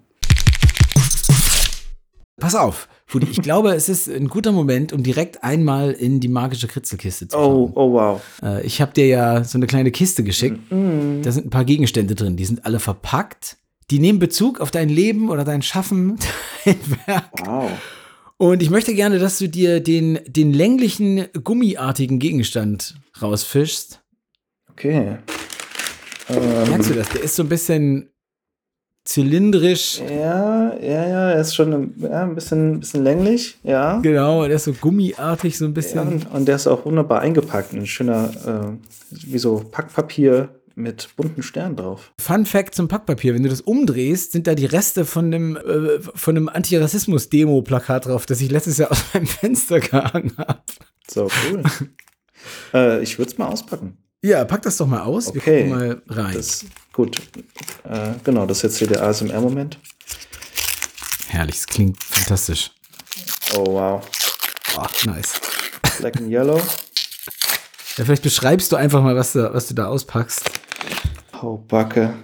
Pass 2.40 2.56
auf, 2.56 2.88
Fudi, 3.06 3.26
ich 3.30 3.42
glaube, 3.42 3.74
es 3.74 3.88
ist 3.88 4.08
ein 4.08 4.28
guter 4.28 4.52
Moment, 4.52 4.92
um 4.92 5.02
direkt 5.02 5.44
einmal 5.44 5.92
in 5.92 6.20
die 6.20 6.28
magische 6.28 6.66
Kritzelkiste 6.66 7.28
zu 7.28 7.36
schauen. 7.36 7.54
Oh, 7.54 7.72
oh 7.74 7.92
wow. 7.92 8.22
Äh, 8.42 8.66
ich 8.66 8.80
habe 8.80 8.92
dir 8.92 9.06
ja 9.06 9.44
so 9.44 9.58
eine 9.58 9.66
kleine 9.66 9.90
Kiste 9.90 10.24
geschickt. 10.24 10.60
Mm. 10.70 11.22
Da 11.22 11.32
sind 11.32 11.46
ein 11.46 11.50
paar 11.50 11.64
Gegenstände 11.64 12.14
drin, 12.14 12.36
die 12.36 12.44
sind 12.44 12.64
alle 12.66 12.80
verpackt. 12.80 13.58
Die 13.90 13.98
nehmen 13.98 14.18
Bezug 14.18 14.60
auf 14.60 14.70
dein 14.70 14.88
Leben 14.88 15.28
oder 15.28 15.44
dein 15.44 15.62
Schaffen, 15.62 16.18
dein 16.64 16.80
Werk. 17.06 17.46
Wow. 17.46 17.70
Und 18.36 18.62
ich 18.62 18.70
möchte 18.70 18.94
gerne, 18.94 19.18
dass 19.18 19.38
du 19.38 19.48
dir 19.48 19.80
den, 19.80 20.18
den 20.26 20.52
länglichen, 20.52 21.26
gummiartigen 21.44 22.18
Gegenstand 22.18 22.96
rausfischst. 23.20 24.02
Okay. 24.72 25.18
Merkst 26.28 26.90
du 26.90 26.94
das? 26.94 27.08
Der 27.10 27.22
ist 27.22 27.36
so 27.36 27.42
ein 27.42 27.48
bisschen 27.48 28.10
zylindrisch. 29.04 30.00
Ja, 30.00 30.74
ja, 30.76 31.08
ja, 31.08 31.30
er 31.30 31.40
ist 31.40 31.54
schon 31.54 31.94
ja, 31.98 32.22
ein 32.22 32.34
bisschen, 32.34 32.80
bisschen 32.80 33.04
länglich, 33.04 33.58
ja. 33.62 33.98
Genau, 34.00 34.46
der 34.46 34.56
ist 34.56 34.64
so 34.64 34.72
gummiartig, 34.72 35.58
so 35.58 35.66
ein 35.66 35.74
bisschen. 35.74 35.96
Ja, 35.96 36.02
und, 36.02 36.32
und, 36.32 36.48
der 36.48 36.56
ist 36.56 36.66
auch 36.66 36.84
wunderbar 36.84 37.20
eingepackt. 37.20 37.72
Ein 37.72 37.86
schöner, 37.86 38.30
äh, 38.46 38.86
wie 39.10 39.38
so 39.38 39.64
Packpapier 39.70 40.48
mit 40.74 41.10
bunten 41.16 41.42
Sternen 41.42 41.76
drauf. 41.76 42.12
Fun 42.18 42.46
Fact 42.46 42.74
zum 42.74 42.88
Packpapier: 42.88 43.34
Wenn 43.34 43.42
du 43.42 43.48
das 43.48 43.60
umdrehst, 43.60 44.32
sind 44.32 44.46
da 44.46 44.54
die 44.54 44.66
Reste 44.66 45.04
von 45.04 45.26
einem, 45.26 45.56
äh, 45.56 46.00
von 46.14 46.36
einem 46.36 46.48
Antirassismus-Demo-Plakat 46.48 48.06
drauf, 48.06 48.26
das 48.26 48.40
ich 48.40 48.50
letztes 48.50 48.78
Jahr 48.78 48.90
aus 48.90 49.04
meinem 49.12 49.26
Fenster 49.26 49.80
gehangen 49.80 50.32
habe. 50.38 50.60
So, 51.08 51.28
cool. 51.50 51.62
Äh, 52.74 53.02
ich 53.02 53.18
würde 53.18 53.30
es 53.30 53.38
mal 53.38 53.46
auspacken. 53.46 53.96
Ja, 54.24 54.42
pack 54.46 54.62
das 54.62 54.78
doch 54.78 54.86
mal 54.86 55.02
aus. 55.02 55.28
Okay. 55.28 55.36
Wir 55.44 55.52
gucken 55.64 55.70
mal 55.70 56.02
rein. 56.08 56.34
Das, 56.34 56.64
gut. 56.94 57.20
Äh, 57.84 58.12
genau, 58.24 58.46
das 58.46 58.56
ist 58.56 58.62
jetzt 58.62 58.78
hier 58.78 58.86
der 58.86 59.02
ASMR-Moment. 59.02 59.78
Herrlich, 61.28 61.56
es 61.56 61.66
klingt 61.66 62.02
fantastisch. 62.02 62.70
Oh, 63.54 63.66
wow. 63.66 64.02
Oh, 64.78 64.86
nice. 65.04 65.38
Black 65.98 66.16
and 66.16 66.30
Yellow. 66.30 66.56
Ja, 66.56 68.04
vielleicht 68.06 68.22
beschreibst 68.22 68.72
du 68.72 68.76
einfach 68.76 69.02
mal, 69.02 69.14
was 69.14 69.34
du, 69.34 69.52
was 69.52 69.66
du 69.66 69.74
da 69.74 69.88
auspackst. 69.88 70.50
Oh, 71.42 71.58
Backe. 71.58 72.14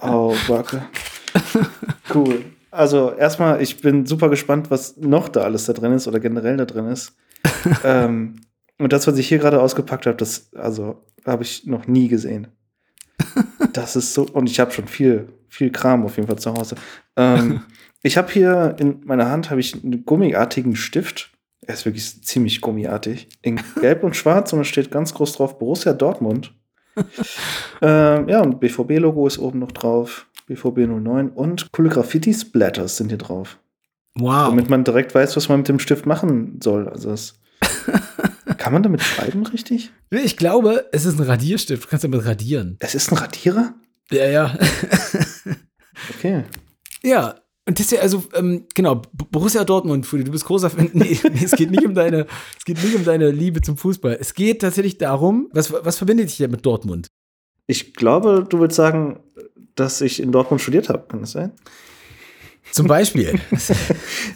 Oh, 0.00 0.34
Backe. 0.48 0.82
Cool. 2.14 2.42
Also, 2.70 3.12
erstmal, 3.12 3.60
ich 3.60 3.82
bin 3.82 4.06
super 4.06 4.30
gespannt, 4.30 4.70
was 4.70 4.96
noch 4.96 5.28
da 5.28 5.42
alles 5.42 5.66
da 5.66 5.74
drin 5.74 5.92
ist 5.92 6.08
oder 6.08 6.20
generell 6.20 6.56
da 6.56 6.64
drin 6.64 6.86
ist. 6.86 7.12
ähm, 7.84 8.45
und 8.78 8.92
das, 8.92 9.06
was 9.06 9.18
ich 9.18 9.28
hier 9.28 9.38
gerade 9.38 9.60
ausgepackt 9.60 10.06
habe, 10.06 10.16
das, 10.16 10.50
also, 10.54 11.02
habe 11.24 11.42
ich 11.42 11.66
noch 11.66 11.86
nie 11.86 12.08
gesehen. 12.08 12.48
Das 13.72 13.94
ist 13.94 14.14
so, 14.14 14.26
und 14.32 14.48
ich 14.48 14.58
habe 14.58 14.70
schon 14.70 14.88
viel, 14.88 15.28
viel 15.48 15.70
Kram 15.70 16.04
auf 16.04 16.16
jeden 16.16 16.28
Fall 16.28 16.38
zu 16.38 16.54
Hause. 16.54 16.76
Ähm, 17.14 17.60
ich 18.02 18.16
habe 18.16 18.32
hier 18.32 18.74
in 18.78 19.02
meiner 19.04 19.28
Hand 19.30 19.50
habe 19.50 19.60
ich 19.60 19.74
einen 19.74 20.06
gummiartigen 20.06 20.76
Stift. 20.76 21.30
Er 21.60 21.74
ist 21.74 21.84
wirklich 21.84 22.24
ziemlich 22.24 22.62
gummiartig. 22.62 23.28
In 23.42 23.60
Gelb 23.80 24.02
und 24.02 24.16
Schwarz 24.16 24.54
und 24.54 24.60
da 24.60 24.64
steht 24.64 24.90
ganz 24.90 25.12
groß 25.12 25.34
drauf 25.34 25.58
Borussia 25.58 25.92
Dortmund. 25.92 26.54
ähm, 27.82 28.28
ja, 28.28 28.40
und 28.40 28.60
BVB-Logo 28.60 29.26
ist 29.26 29.38
oben 29.38 29.58
noch 29.58 29.72
drauf. 29.72 30.26
BVB 30.46 30.86
09 30.86 31.28
und 31.28 31.70
coole 31.72 31.90
Graffiti-Splatters 31.90 32.96
sind 32.96 33.08
hier 33.08 33.18
drauf. 33.18 33.58
Wow. 34.14 34.48
Damit 34.48 34.70
man 34.70 34.84
direkt 34.84 35.14
weiß, 35.14 35.36
was 35.36 35.50
man 35.50 35.58
mit 35.58 35.68
dem 35.68 35.80
Stift 35.80 36.06
machen 36.06 36.60
soll. 36.62 36.88
Also 36.88 37.10
es 37.10 37.38
Kann 38.56 38.72
man 38.72 38.82
damit 38.82 39.02
schreiben, 39.02 39.46
richtig? 39.46 39.90
Ich 40.10 40.36
glaube, 40.36 40.86
es 40.92 41.04
ist 41.04 41.18
ein 41.18 41.26
Radierstift. 41.26 41.84
Du 41.84 41.88
kannst 41.88 42.04
damit 42.04 42.24
radieren. 42.24 42.76
Es 42.80 42.94
ist 42.94 43.12
ein 43.12 43.18
Radierer? 43.18 43.74
Ja, 44.10 44.26
ja. 44.26 44.58
Okay. 46.18 46.44
ja. 47.02 47.36
Und 47.68 47.80
das 47.80 47.86
ist 47.86 47.92
ja 47.92 48.00
also, 48.00 48.24
ähm, 48.34 48.66
genau, 48.74 49.02
Borussia 49.12 49.64
Dortmund, 49.64 50.06
Fudi, 50.06 50.22
du 50.22 50.30
bist 50.30 50.44
großer 50.44 50.70
Fan. 50.70 50.90
Nee, 50.92 51.18
nee, 51.24 51.44
es 51.44 51.52
geht 51.52 51.70
nicht 51.72 51.84
um 51.84 51.94
deine, 51.94 52.26
es 52.56 52.64
geht 52.64 52.82
nicht 52.82 52.94
um 52.94 53.04
deine 53.04 53.30
Liebe 53.30 53.60
zum 53.60 53.76
Fußball. 53.76 54.16
Es 54.20 54.34
geht 54.34 54.60
tatsächlich 54.60 54.98
darum, 54.98 55.48
was, 55.52 55.72
was 55.72 55.98
verbindet 55.98 56.28
dich 56.28 56.36
denn 56.36 56.52
mit 56.52 56.64
Dortmund? 56.64 57.08
Ich 57.66 57.94
glaube, 57.94 58.46
du 58.48 58.60
willst 58.60 58.76
sagen, 58.76 59.18
dass 59.74 60.00
ich 60.00 60.22
in 60.22 60.30
Dortmund 60.30 60.62
studiert 60.62 60.88
habe. 60.88 61.06
Kann 61.08 61.20
das 61.20 61.32
sein? 61.32 61.52
Zum 62.72 62.86
Beispiel. 62.86 63.40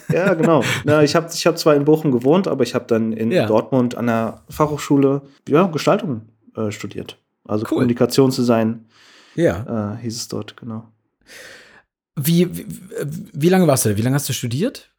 Ja, 0.09 0.33
genau. 0.33 0.61
ja, 0.83 1.01
ich 1.01 1.15
habe 1.15 1.29
ich 1.33 1.45
hab 1.45 1.57
zwar 1.57 1.75
in 1.75 1.85
Bochum 1.85 2.11
gewohnt, 2.11 2.47
aber 2.47 2.63
ich 2.63 2.75
habe 2.75 2.85
dann 2.87 3.13
in 3.13 3.31
Ja. 3.31 3.45
Dortmund 3.45 3.95
an 3.95 4.07
der 4.07 4.41
Fachhochschule 4.49 5.21
ja, 5.47 5.67
Gestaltung 5.67 6.23
äh, 6.55 6.69
studiert. 6.71 7.17
Also 7.47 7.63
Cool. 7.63 7.77
Kommunikationsdesign 7.77 8.85
ja. 9.35 9.93
äh, 9.93 10.01
hieß 10.01 10.15
es 10.17 10.27
dort, 10.27 10.57
genau. 10.57 10.83
Wie, 12.15 12.57
wie, 12.57 12.65
wie 13.31 13.49
lange 13.49 13.67
warst 13.67 13.85
du 13.85 13.89
da? 13.89 13.97
Wie 13.97 14.01
lange 14.01 14.15
hast 14.15 14.27
du 14.27 14.33
studiert? 14.33 14.89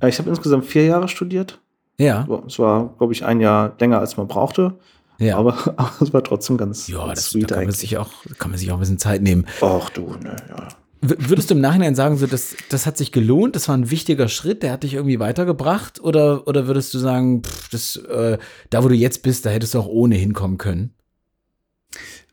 Äh, 0.00 0.08
ich 0.08 0.18
habe 0.18 0.28
insgesamt 0.28 0.64
vier 0.64 0.86
Jahre 0.86 1.06
studiert. 1.08 1.60
Ja. 1.98 2.26
Es 2.46 2.58
war, 2.58 2.94
glaube 2.98 3.12
ich, 3.12 3.24
ein 3.24 3.40
Jahr 3.40 3.74
länger, 3.78 4.00
als 4.00 4.16
man 4.16 4.26
brauchte. 4.26 4.74
Ja. 5.18 5.36
Aber, 5.36 5.56
aber 5.76 5.92
es 6.00 6.12
war 6.12 6.24
trotzdem 6.24 6.56
ganz, 6.56 6.88
ja, 6.88 6.98
ganz 7.06 7.20
das, 7.20 7.24
da 7.24 7.30
sweet 7.30 7.48
kann 7.48 7.56
man, 7.56 7.62
eigentlich. 7.62 7.78
sich 7.78 7.96
auch, 7.98 8.10
kann 8.38 8.50
man 8.50 8.58
sich 8.58 8.70
auch 8.72 8.76
ein 8.76 8.80
bisschen 8.80 8.98
Zeit 8.98 9.22
nehmen. 9.22 9.46
Ach 9.60 9.88
du, 9.90 10.14
ne, 10.20 10.36
ja. 10.48 10.68
Würdest 11.04 11.50
du 11.50 11.54
im 11.54 11.60
Nachhinein 11.60 11.96
sagen, 11.96 12.16
so, 12.16 12.28
das, 12.28 12.54
das 12.68 12.86
hat 12.86 12.96
sich 12.96 13.10
gelohnt, 13.10 13.56
das 13.56 13.66
war 13.66 13.76
ein 13.76 13.90
wichtiger 13.90 14.28
Schritt, 14.28 14.62
der 14.62 14.70
hat 14.70 14.84
dich 14.84 14.94
irgendwie 14.94 15.18
weitergebracht? 15.18 16.00
Oder, 16.00 16.46
oder 16.46 16.68
würdest 16.68 16.94
du 16.94 16.98
sagen, 16.98 17.42
pff, 17.42 17.68
das, 17.70 17.96
äh, 17.96 18.38
da 18.70 18.84
wo 18.84 18.88
du 18.88 18.94
jetzt 18.94 19.24
bist, 19.24 19.44
da 19.44 19.50
hättest 19.50 19.74
du 19.74 19.80
auch 19.80 19.88
ohne 19.88 20.14
hinkommen 20.14 20.58
können? 20.58 20.94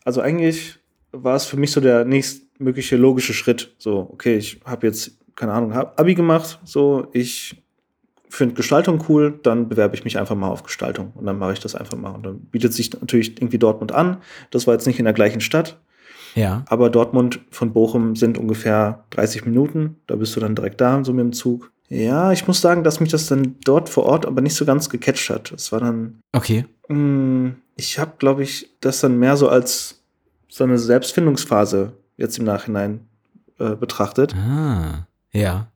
Also 0.06 0.22
eigentlich 0.22 0.78
war 1.12 1.36
es 1.36 1.46
für 1.46 1.58
mich 1.58 1.72
so 1.72 1.82
der 1.82 2.06
nächstmögliche 2.06 2.96
logische 2.96 3.34
Schritt. 3.34 3.74
So, 3.80 4.08
okay, 4.12 4.38
ich 4.38 4.60
habe 4.66 4.86
jetzt, 4.86 5.18
keine 5.36 5.54
Ahnung, 5.54 5.74
hab 5.74 6.00
Abi 6.00 6.14
gemacht, 6.14 6.60
so, 6.64 7.08
ich 7.12 7.64
finde 8.30 8.54
Gestaltung 8.54 9.04
cool, 9.10 9.40
dann 9.42 9.68
bewerbe 9.68 9.96
ich 9.96 10.04
mich 10.04 10.20
einfach 10.20 10.36
mal 10.36 10.50
auf 10.50 10.62
Gestaltung 10.62 11.12
und 11.16 11.26
dann 11.26 11.40
mache 11.40 11.54
ich 11.54 11.60
das 11.60 11.74
einfach 11.74 11.98
mal. 11.98 12.12
Und 12.12 12.24
dann 12.24 12.40
bietet 12.40 12.74
sich 12.74 12.94
natürlich 12.94 13.36
irgendwie 13.42 13.58
Dortmund 13.58 13.92
an. 13.92 14.18
Das 14.52 14.68
war 14.68 14.76
jetzt 14.76 14.86
nicht 14.86 15.00
in 15.00 15.06
der 15.06 15.16
gleichen 15.16 15.42
Stadt, 15.42 15.80
Ja. 16.36 16.64
aber 16.68 16.90
Dortmund 16.90 17.40
von 17.52 17.74
Bochum 17.74 18.16
sind 18.16 18.38
ungefähr 18.38 19.04
30 19.12 19.46
Minuten. 19.46 19.96
Da 20.08 20.16
bist 20.16 20.36
du 20.36 20.40
dann 20.40 20.56
direkt 20.56 20.80
da, 20.82 21.04
so 21.04 21.12
mit 21.14 21.24
dem 21.24 21.34
Zug. 21.34 21.72
Ja, 21.90 22.32
ich 22.32 22.46
muss 22.48 22.62
sagen, 22.62 22.84
dass 22.84 23.00
mich 23.00 23.10
das 23.10 23.26
dann 23.28 23.56
dort 23.66 23.90
vor 23.90 24.06
Ort 24.06 24.26
aber 24.28 24.42
nicht 24.42 24.56
so 24.56 24.64
ganz 24.66 24.90
gecatcht 24.90 25.30
hat. 25.32 25.52
Es 25.52 25.72
war 25.72 25.80
dann 25.80 26.20
Okay. 26.34 26.66
Mm, 26.88 27.50
Ich 27.78 27.98
habe, 27.98 28.12
glaube 28.20 28.44
ich, 28.44 28.70
das 28.82 29.00
dann 29.02 29.18
mehr 29.18 29.38
so 29.38 29.50
als 29.50 30.04
so 30.50 30.64
eine 30.64 30.78
Selbstfindungsphase 30.78 31.94
jetzt 32.18 32.38
im 32.38 32.46
Nachhinein 32.46 33.02
äh, 33.60 33.76
betrachtet, 33.76 34.36
Ah. 34.36 35.08
Ja. 35.32 35.68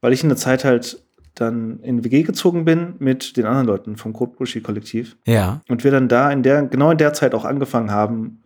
weil 0.00 0.12
ich 0.12 0.22
in 0.22 0.28
der 0.30 0.38
Zeit 0.38 0.64
halt 0.64 1.02
dann 1.34 1.80
in 1.80 2.02
WG 2.02 2.22
gezogen 2.22 2.64
bin 2.64 2.94
mit 2.98 3.36
den 3.36 3.44
anderen 3.44 3.66
Leuten 3.66 3.96
vom 3.96 4.12
Kotbuschi-Kollektiv 4.14 5.16
Ja. 5.26 5.60
und 5.68 5.84
wir 5.84 5.90
dann 5.90 6.08
da 6.08 6.30
in 6.32 6.42
der, 6.42 6.62
genau 6.62 6.90
in 6.90 6.98
der 6.98 7.12
Zeit 7.12 7.34
auch 7.34 7.44
angefangen 7.44 7.90
haben, 7.90 8.42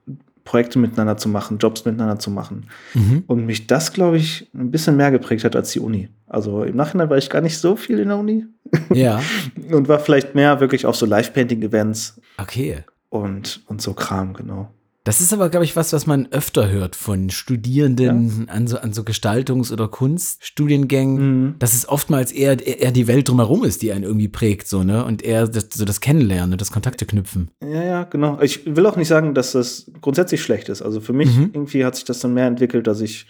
Projekte 0.50 0.80
miteinander 0.80 1.16
zu 1.16 1.28
machen, 1.28 1.58
Jobs 1.58 1.84
miteinander 1.84 2.18
zu 2.18 2.28
machen. 2.28 2.66
Mhm. 2.94 3.22
Und 3.28 3.46
mich 3.46 3.68
das, 3.68 3.92
glaube 3.92 4.16
ich, 4.16 4.50
ein 4.52 4.72
bisschen 4.72 4.96
mehr 4.96 5.12
geprägt 5.12 5.44
hat 5.44 5.54
als 5.54 5.70
die 5.70 5.78
Uni. 5.78 6.08
Also 6.26 6.64
im 6.64 6.74
Nachhinein 6.74 7.08
war 7.08 7.18
ich 7.18 7.30
gar 7.30 7.40
nicht 7.40 7.56
so 7.56 7.76
viel 7.76 8.00
in 8.00 8.08
der 8.08 8.18
Uni 8.18 8.46
Ja. 8.92 9.20
und 9.70 9.86
war 9.86 10.00
vielleicht 10.00 10.34
mehr 10.34 10.58
wirklich 10.58 10.86
auf 10.86 10.96
so 10.96 11.06
Live-Painting-Events 11.06 12.20
Okay. 12.38 12.78
und, 13.10 13.62
und 13.68 13.80
so 13.80 13.94
Kram, 13.94 14.34
genau. 14.34 14.72
Das 15.10 15.20
ist 15.20 15.32
aber, 15.32 15.48
glaube 15.48 15.64
ich, 15.64 15.74
was, 15.74 15.92
was 15.92 16.06
man 16.06 16.28
öfter 16.30 16.70
hört 16.70 16.94
von 16.94 17.30
Studierenden 17.30 18.48
an, 18.48 18.68
so, 18.68 18.78
an 18.78 18.92
so 18.92 19.02
Gestaltungs- 19.02 19.72
oder 19.72 19.88
Kunststudiengängen. 19.88 21.16
Mhm. 21.46 21.54
Dass 21.58 21.74
es 21.74 21.88
oftmals 21.88 22.30
eher, 22.30 22.64
eher 22.64 22.92
die 22.92 23.08
Welt 23.08 23.28
drumherum 23.28 23.64
ist, 23.64 23.82
die 23.82 23.90
einen 23.90 24.04
irgendwie 24.04 24.28
prägt, 24.28 24.68
so, 24.68 24.84
ne? 24.84 25.04
Und 25.04 25.22
eher 25.22 25.48
das, 25.48 25.66
so 25.74 25.84
das 25.84 26.00
Kennenlernen, 26.00 26.56
das 26.58 26.70
Kontakte 26.70 27.06
knüpfen. 27.06 27.50
Ja, 27.60 27.82
ja, 27.82 28.04
genau. 28.04 28.40
Ich 28.40 28.64
will 28.76 28.86
auch 28.86 28.94
nicht 28.94 29.08
sagen, 29.08 29.34
dass 29.34 29.50
das 29.50 29.90
grundsätzlich 30.00 30.42
schlecht 30.42 30.68
ist. 30.68 30.80
Also 30.80 31.00
für 31.00 31.12
mich 31.12 31.34
Mhm. 31.36 31.50
irgendwie 31.54 31.84
hat 31.84 31.96
sich 31.96 32.04
das 32.04 32.20
dann 32.20 32.32
mehr 32.34 32.46
entwickelt, 32.46 32.86
dass 32.86 33.00
ich 33.00 33.26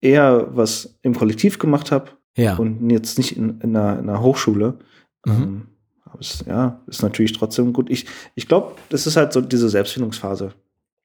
eher 0.00 0.48
was 0.56 0.98
im 1.02 1.14
Kollektiv 1.14 1.60
gemacht 1.60 1.92
habe 1.92 2.10
Ja. 2.36 2.56
und 2.56 2.90
jetzt 2.90 3.16
nicht 3.16 3.36
in, 3.36 3.60
in, 3.60 3.76
einer, 3.76 3.96
in 4.00 4.08
einer 4.08 4.22
Hochschule. 4.22 4.78
Mhm. 5.24 5.32
Ähm, 5.32 5.62
aber 6.04 6.18
es 6.18 6.44
ja, 6.48 6.80
ist 6.88 7.02
natürlich 7.04 7.32
trotzdem 7.32 7.72
gut. 7.72 7.90
Ich, 7.90 8.06
ich 8.34 8.48
glaube, 8.48 8.72
das 8.88 9.06
ist 9.06 9.16
halt 9.16 9.32
so 9.32 9.40
diese 9.40 9.68
Selbstfindungsphase, 9.68 10.52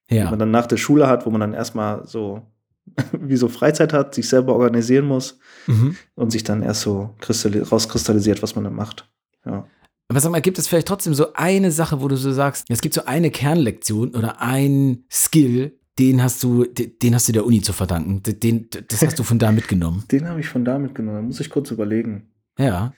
die 0.10 0.16
ja. 0.16 0.30
man 0.30 0.40
dann 0.40 0.52
nach 0.52 0.68
der 0.68 0.78
Schule 0.78 1.08
hat, 1.08 1.26
wo 1.26 1.30
man 1.32 1.42
dann 1.42 1.54
erstmal 1.54 2.06
so 2.08 2.42
wie 3.20 3.36
so 3.38 3.48
Freizeit 3.48 3.94
hat, 3.94 4.14
sich 4.16 4.28
selber 4.30 4.56
organisieren 4.56 5.06
muss 5.06 5.40
Mhm. 5.68 5.96
und 6.14 6.32
sich 6.32 6.44
dann 6.44 6.62
erst 6.62 6.82
so 6.82 7.16
kristalli 7.20 7.60
rauskristallisiert, 7.60 8.44
was 8.44 8.54
man 8.56 8.64
dann 8.66 8.76
macht. 8.76 9.10
Ja. 9.46 9.66
Aber 10.08 10.20
sag 10.20 10.32
mal, 10.32 10.42
gibt 10.42 10.60
es 10.60 10.68
vielleicht 10.68 10.88
trotzdem 10.88 11.16
so 11.16 11.34
eine 11.34 11.72
Sache, 11.72 12.00
wo 12.02 12.08
du 12.08 12.16
so 12.16 12.32
sagst, 12.32 12.66
es 12.70 12.82
gibt 12.82 12.94
so 12.94 13.06
eine 13.06 13.32
Kernlektion 13.32 14.14
oder 14.14 14.40
ein 14.40 15.06
Skill, 15.12 15.80
den 15.98 16.22
hast 16.22 16.44
du, 16.44 16.66
de- 16.66 16.96
den 17.00 17.16
hast 17.16 17.28
du 17.28 17.32
der 17.32 17.46
Uni 17.46 17.62
zu 17.64 17.74
verdanken. 17.74 18.22
De- 18.22 18.36
Den, 18.36 18.68
das 18.88 19.02
hast 19.04 19.18
du 19.18 19.24
von 19.24 19.40
da 19.40 19.52
mitgenommen. 19.52 20.04
Den 20.12 20.28
habe 20.30 20.40
ich 20.42 20.48
von 20.48 20.64
da 20.64 20.78
mitgenommen. 20.78 21.18
Da 21.18 21.22
muss 21.24 21.40
ich 21.40 21.50
kurz 21.50 21.72
überlegen. 21.72 22.28
Ja. 22.60 22.94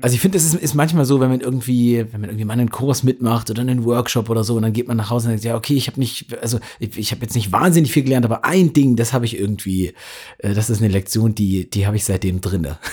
Also 0.00 0.14
ich 0.14 0.20
finde, 0.20 0.38
es 0.38 0.44
ist, 0.44 0.54
ist 0.54 0.74
manchmal 0.74 1.04
so, 1.04 1.20
wenn 1.20 1.28
man 1.28 1.40
irgendwie, 1.40 2.06
wenn 2.10 2.20
man 2.20 2.30
irgendwie 2.30 2.44
mal 2.44 2.54
einen 2.54 2.70
Kurs 2.70 3.02
mitmacht 3.02 3.50
oder 3.50 3.60
einen 3.60 3.84
Workshop 3.84 4.30
oder 4.30 4.42
so, 4.42 4.56
und 4.56 4.62
dann 4.62 4.72
geht 4.72 4.88
man 4.88 4.96
nach 4.96 5.10
Hause 5.10 5.26
und 5.26 5.30
denkt, 5.32 5.44
ja, 5.44 5.54
okay, 5.54 5.74
ich 5.74 5.86
habe 5.86 6.00
nicht, 6.00 6.36
also 6.42 6.58
ich, 6.80 6.98
ich 6.98 7.12
habe 7.12 7.22
jetzt 7.22 7.34
nicht 7.34 7.52
wahnsinnig 7.52 7.92
viel 7.92 8.02
gelernt, 8.02 8.24
aber 8.24 8.44
ein 8.44 8.72
Ding, 8.72 8.96
das 8.96 9.12
habe 9.12 9.26
ich 9.26 9.38
irgendwie, 9.38 9.92
äh, 10.38 10.54
das 10.54 10.70
ist 10.70 10.82
eine 10.82 10.92
Lektion, 10.92 11.34
die, 11.34 11.70
die 11.70 11.86
habe 11.86 11.96
ich 11.96 12.04
seitdem 12.04 12.40
drinne. 12.40 12.78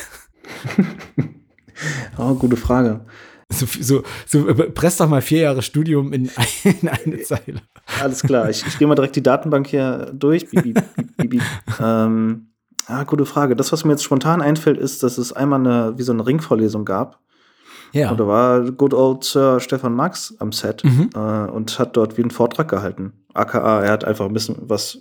Oh, 2.18 2.34
gute 2.34 2.58
Frage. 2.58 3.06
So, 3.52 3.66
so, 3.66 4.04
so 4.28 4.48
äh, 4.48 4.70
press 4.70 4.98
doch 4.98 5.10
mal 5.10 5.22
vier 5.22 5.40
Jahre 5.42 5.62
Studium 5.62 6.14
in, 6.14 6.30
ein, 6.36 6.76
in 6.82 6.88
eine 6.88 7.22
Zeile. 7.22 7.62
Alles 8.00 8.22
klar, 8.22 8.50
ich, 8.50 8.66
ich 8.68 8.78
gehe 8.78 8.88
mal 8.88 8.96
direkt 8.96 9.16
die 9.16 9.24
Datenbank 9.24 9.68
hier 9.68 10.12
durch. 10.14 10.50
Bibi, 10.50 10.76
Bibi. 11.18 11.42
ähm, 11.82 12.50
ah, 12.88 13.04
gute 13.04 13.26
Frage. 13.26 13.56
Das, 13.56 13.72
was 13.72 13.84
mir 13.86 13.92
jetzt 13.92 14.04
spontan 14.04 14.42
einfällt, 14.42 14.78
ist, 14.78 15.04
dass 15.04 15.18
es 15.18 15.34
einmal 15.34 15.60
eine, 15.60 15.98
wie 15.98 16.04
so 16.04 16.12
eine 16.12 16.26
Ringvorlesung 16.26 16.86
gab. 16.86 17.20
Ja. 17.92 18.12
Und 18.12 18.20
da 18.20 18.28
war 18.28 18.62
Good 18.72 18.94
Old 18.94 19.24
Sir 19.24 19.60
Stefan 19.60 19.94
Max 19.96 20.36
am 20.40 20.52
Set 20.52 20.84
Mhm. 20.84 21.10
äh, 21.16 21.20
und 21.50 21.80
hat 21.80 21.98
dort 21.98 22.18
wie 22.18 22.22
einen 22.22 22.32
Vortrag 22.32 22.68
gehalten. 22.68 23.14
AKA, 23.34 23.82
er 23.84 23.92
hat 23.92 24.06
einfach 24.06 24.26
ein 24.26 24.34
bisschen 24.34 24.56
was 24.62 25.00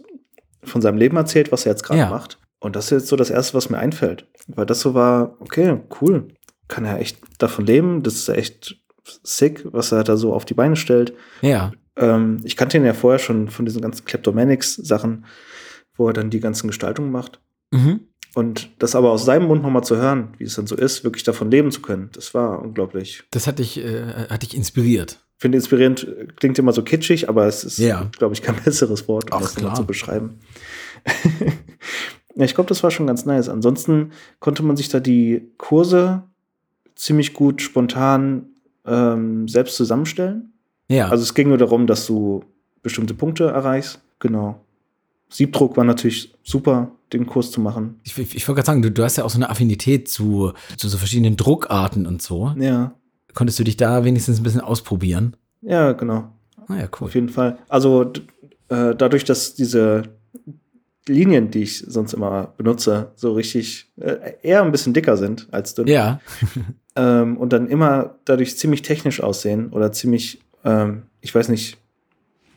von 0.65 0.81
seinem 0.81 0.97
Leben 0.99 1.17
erzählt, 1.17 1.53
was 1.53 1.67
er 1.67 1.73
jetzt 1.73 1.83
gerade 1.83 2.01
Ja. 2.01 2.11
macht. 2.11 2.39
Und 2.61 2.75
das 2.77 2.87
ist 2.87 2.91
jetzt 2.91 3.07
so 3.09 3.17
das 3.17 3.31
Erste, 3.31 3.55
was 3.55 3.71
mir 3.71 3.79
einfällt. 3.79 4.27
Weil 4.49 4.67
das 4.67 4.81
so 4.81 4.95
war, 4.95 5.37
okay, 5.41 5.81
cool. 6.01 6.29
Kann 6.67 6.85
er 6.85 6.99
echt 6.99 7.19
davon 7.39 7.65
leben. 7.67 8.03
Das 8.03 8.15
ist 8.15 8.29
echt 8.29 8.77
sick, 9.23 9.65
was 9.71 9.93
er 9.93 10.03
da 10.03 10.17
so 10.17 10.33
auf 10.35 10.45
die 10.45 10.55
Beine 10.55 10.77
stellt. 10.77 11.13
Ja. 11.41 11.73
Ähm, 11.97 12.41
ich 12.45 12.57
kannte 12.57 12.77
ihn 12.77 12.85
ja 12.85 12.95
vorher 12.95 13.19
schon 13.19 13.49
von 13.49 13.65
diesen 13.65 13.81
ganzen 13.83 14.05
Kleptomanics-Sachen, 14.07 15.25
wo 15.97 16.09
er 16.09 16.13
dann 16.15 16.31
die 16.31 16.41
ganzen 16.41 16.67
Gestaltungen 16.69 17.11
macht. 17.13 17.41
Mhm. 17.71 18.01
Und 18.35 18.71
das 18.79 18.95
aber 18.95 19.11
aus 19.11 19.25
seinem 19.25 19.47
Mund 19.49 19.63
nochmal 19.63 19.83
zu 19.85 19.97
hören, 19.97 20.29
wie 20.39 20.45
es 20.45 20.55
dann 20.55 20.67
so 20.67 20.77
ist, 20.77 21.03
wirklich 21.03 21.25
davon 21.25 21.51
leben 21.51 21.71
zu 21.73 21.81
können, 21.81 22.11
das 22.13 22.35
war 22.35 22.63
unglaublich. 22.63 23.25
Das 23.31 23.47
hat 23.47 23.59
dich, 23.59 23.79
äh, 23.83 24.29
hat 24.29 24.43
dich 24.43 24.55
inspiriert. 24.57 25.19
Ich 25.37 25.43
finde, 25.43 25.57
inspirierend 25.59 26.07
klingt 26.37 26.59
immer 26.59 26.73
so 26.73 26.83
kitschig, 26.83 27.29
aber 27.29 27.47
es 27.47 27.65
ist, 27.65 27.79
Ja. 27.79 28.11
glaube 28.19 28.35
ich, 28.35 28.43
kein 28.43 28.57
besseres 28.65 29.09
Wort, 29.09 29.31
um 29.33 29.39
Ach, 29.39 29.43
das 29.43 29.55
klar. 29.55 29.75
zu 29.75 29.85
beschreiben. 29.87 30.39
ja, 32.35 32.45
ich 32.45 32.55
glaube, 32.55 32.69
das 32.69 32.83
war 32.83 32.91
schon 32.91 33.07
ganz 33.07 33.25
nice. 33.25 33.49
Ansonsten 33.49 34.13
konnte 34.41 34.63
man 34.63 34.77
sich 34.77 34.89
da 34.89 35.01
die 35.01 35.51
Kurse 35.59 36.23
ziemlich 36.95 37.35
gut 37.35 37.63
spontan 37.63 38.47
ähm, 38.87 39.49
selbst 39.49 39.77
zusammenstellen. 39.77 40.53
Ja. 40.89 41.09
Also 41.09 41.23
es 41.23 41.35
ging 41.35 41.49
nur 41.49 41.59
darum, 41.59 41.87
dass 41.87 42.07
du 42.07 42.45
bestimmte 42.83 43.15
Punkte 43.15 43.45
erreichst. 43.45 44.01
Genau. 44.19 44.61
Siebdruck 45.29 45.77
war 45.77 45.85
natürlich 45.85 46.35
super, 46.43 46.91
den 47.13 47.27
Kurs 47.27 47.51
zu 47.51 47.61
machen. 47.61 48.01
ich 48.05 48.17
ich, 48.19 48.35
ich 48.37 48.47
wollte 48.49 48.57
gerade 48.59 48.67
sagen, 48.67 48.83
du, 48.83 48.91
du 48.91 49.03
hast 49.05 49.17
ja 49.17 49.25
auch 49.25 49.31
so 49.31 49.39
eine 49.39 49.49
Affinität 49.51 50.09
zu, 50.09 50.53
zu 50.77 50.89
so 50.89 50.99
verschiedenen 50.99 51.37
Druckarten 51.37 52.07
und 52.07 52.21
so. 52.23 52.55
Ja, 52.59 52.93
Konntest 53.35 53.59
du 53.59 53.65
dich 53.65 53.77
da 53.77 54.05
wenigstens 54.05 54.39
ein 54.41 54.43
bisschen 54.43 54.61
ausprobieren? 54.61 55.37
ja, 55.63 55.93
genau. 55.93 56.33
Ah 56.67 56.77
ja, 56.77 56.89
cool. 57.01 57.07
Auf 57.09 57.15
jeden 57.15 57.29
Fall. 57.31 57.59
Also 57.69 58.13
äh, 58.69 58.95
dadurch, 58.95 59.25
dass 59.25 59.55
diese 59.55 60.03
Linien, 61.07 61.51
die 61.51 61.63
ich 61.63 61.79
sonst 61.87 62.13
immer 62.13 62.53
benutze, 62.59 63.13
so 63.17 63.33
richtig 63.33 63.91
äh, 63.97 64.35
eher 64.43 64.63
ein 64.63 64.71
bisschen 64.73 64.93
dicker 64.93 65.17
sind 65.17 65.49
als 65.51 65.75
dünn 65.75 65.87
Ja. 65.87 66.21
ähm, 66.97 67.39
und 67.39 67.53
dann 67.55 67.69
immer 67.69 68.17
dadurch 68.27 68.59
ziemlich 68.59 68.83
technisch 68.83 69.23
aussehen 69.23 69.71
oder 69.71 69.93
ziemlich, 69.93 70.41
ähm, 70.65 71.05
ich 71.23 71.35
weiß 71.35 71.49
nicht, 71.49 71.79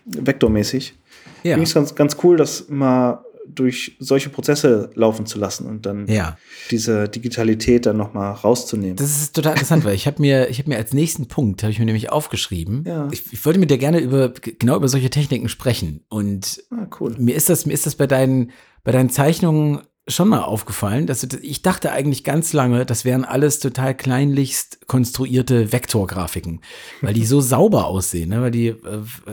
vektormäßig, 0.05 0.95
Ja. 1.43 1.51
finde 1.53 1.63
ich 1.63 1.69
es 1.69 1.75
ganz, 1.75 1.95
ganz 1.95 2.17
cool, 2.23 2.37
das 2.37 2.67
mal 2.69 3.23
durch 3.47 3.95
solche 3.99 4.29
Prozesse 4.29 4.91
laufen 4.95 5.25
zu 5.25 5.39
lassen 5.39 5.65
und 5.67 5.85
dann 5.85 6.07
Ja. 6.07 6.37
diese 6.69 7.09
Digitalität 7.09 7.85
dann 7.85 7.97
noch 7.97 8.13
mal 8.13 8.31
rauszunehmen. 8.31 8.95
Das 8.95 9.09
ist 9.21 9.35
total 9.35 9.53
interessant, 9.53 9.83
weil 9.83 9.95
ich 9.95 10.07
habe 10.07 10.21
mir, 10.21 10.49
ich 10.49 10.59
habe 10.59 10.69
mir 10.69 10.77
als 10.77 10.93
nächsten 10.93 11.27
Punkt, 11.27 11.63
habe 11.63 11.71
ich 11.71 11.79
mir 11.79 11.85
nämlich 11.85 12.11
aufgeschrieben, 12.11 12.83
Ja. 12.87 13.07
ich, 13.11 13.33
ich 13.33 13.45
wollte 13.45 13.59
mit 13.59 13.71
dir 13.71 13.77
gerne 13.77 13.99
über, 13.99 14.29
genau 14.29 14.75
über 14.77 14.87
solche 14.87 15.09
Techniken 15.09 15.49
sprechen. 15.49 16.03
Und 16.09 16.63
ah, 16.71 16.87
cool. 16.99 17.15
mir 17.17 17.35
ist 17.35 17.49
das, 17.49 17.65
mir 17.65 17.73
ist 17.73 17.85
das 17.85 17.95
bei 17.95 18.07
deinen, 18.07 18.51
bei 18.83 18.91
deinen 18.91 19.09
Zeichnungen 19.09 19.81
schon 20.07 20.29
mal 20.29 20.41
aufgefallen, 20.41 21.05
dass 21.05 21.21
du, 21.21 21.37
ich 21.37 21.61
dachte 21.61 21.91
eigentlich 21.91 22.23
ganz 22.23 22.53
lange, 22.53 22.85
das 22.85 23.05
wären 23.05 23.23
alles 23.23 23.59
total 23.59 23.95
kleinlichst 23.95 24.87
konstruierte 24.87 25.71
Vektorgrafiken, 25.71 26.61
weil 27.01 27.13
die 27.13 27.25
so 27.25 27.39
sauber 27.41 27.85
aussehen, 27.85 28.29
ne? 28.29 28.41
weil 28.41 28.51
die, 28.51 28.67
äh, 28.67 28.77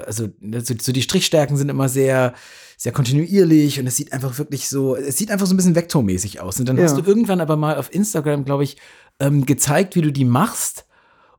also 0.06 0.28
ne, 0.40 0.60
so 0.60 0.92
die 0.92 1.02
Strichstärken 1.02 1.56
sind 1.56 1.68
immer 1.70 1.88
sehr, 1.88 2.34
sehr 2.80 2.92
kontinuierlich 2.92 3.78
und 3.80 3.86
es 3.88 3.96
sieht 3.96 4.12
einfach 4.12 4.38
wirklich 4.38 4.68
so, 4.68 4.94
es 4.96 5.16
sieht 5.18 5.30
einfach 5.32 5.46
so 5.46 5.52
ein 5.52 5.56
bisschen 5.56 5.74
vektormäßig 5.74 6.40
aus. 6.40 6.58
Und 6.60 6.68
dann 6.68 6.76
Ja. 6.78 6.84
hast 6.84 6.96
du 6.96 7.02
irgendwann 7.02 7.40
aber 7.40 7.56
mal 7.56 7.76
auf 7.76 7.92
Instagram, 7.92 8.44
glaube 8.44 8.62
ich, 8.64 8.76
ähm, 9.18 9.44
gezeigt, 9.44 9.96
wie 9.96 10.00
du 10.00 10.12
die 10.12 10.24
machst. 10.24 10.86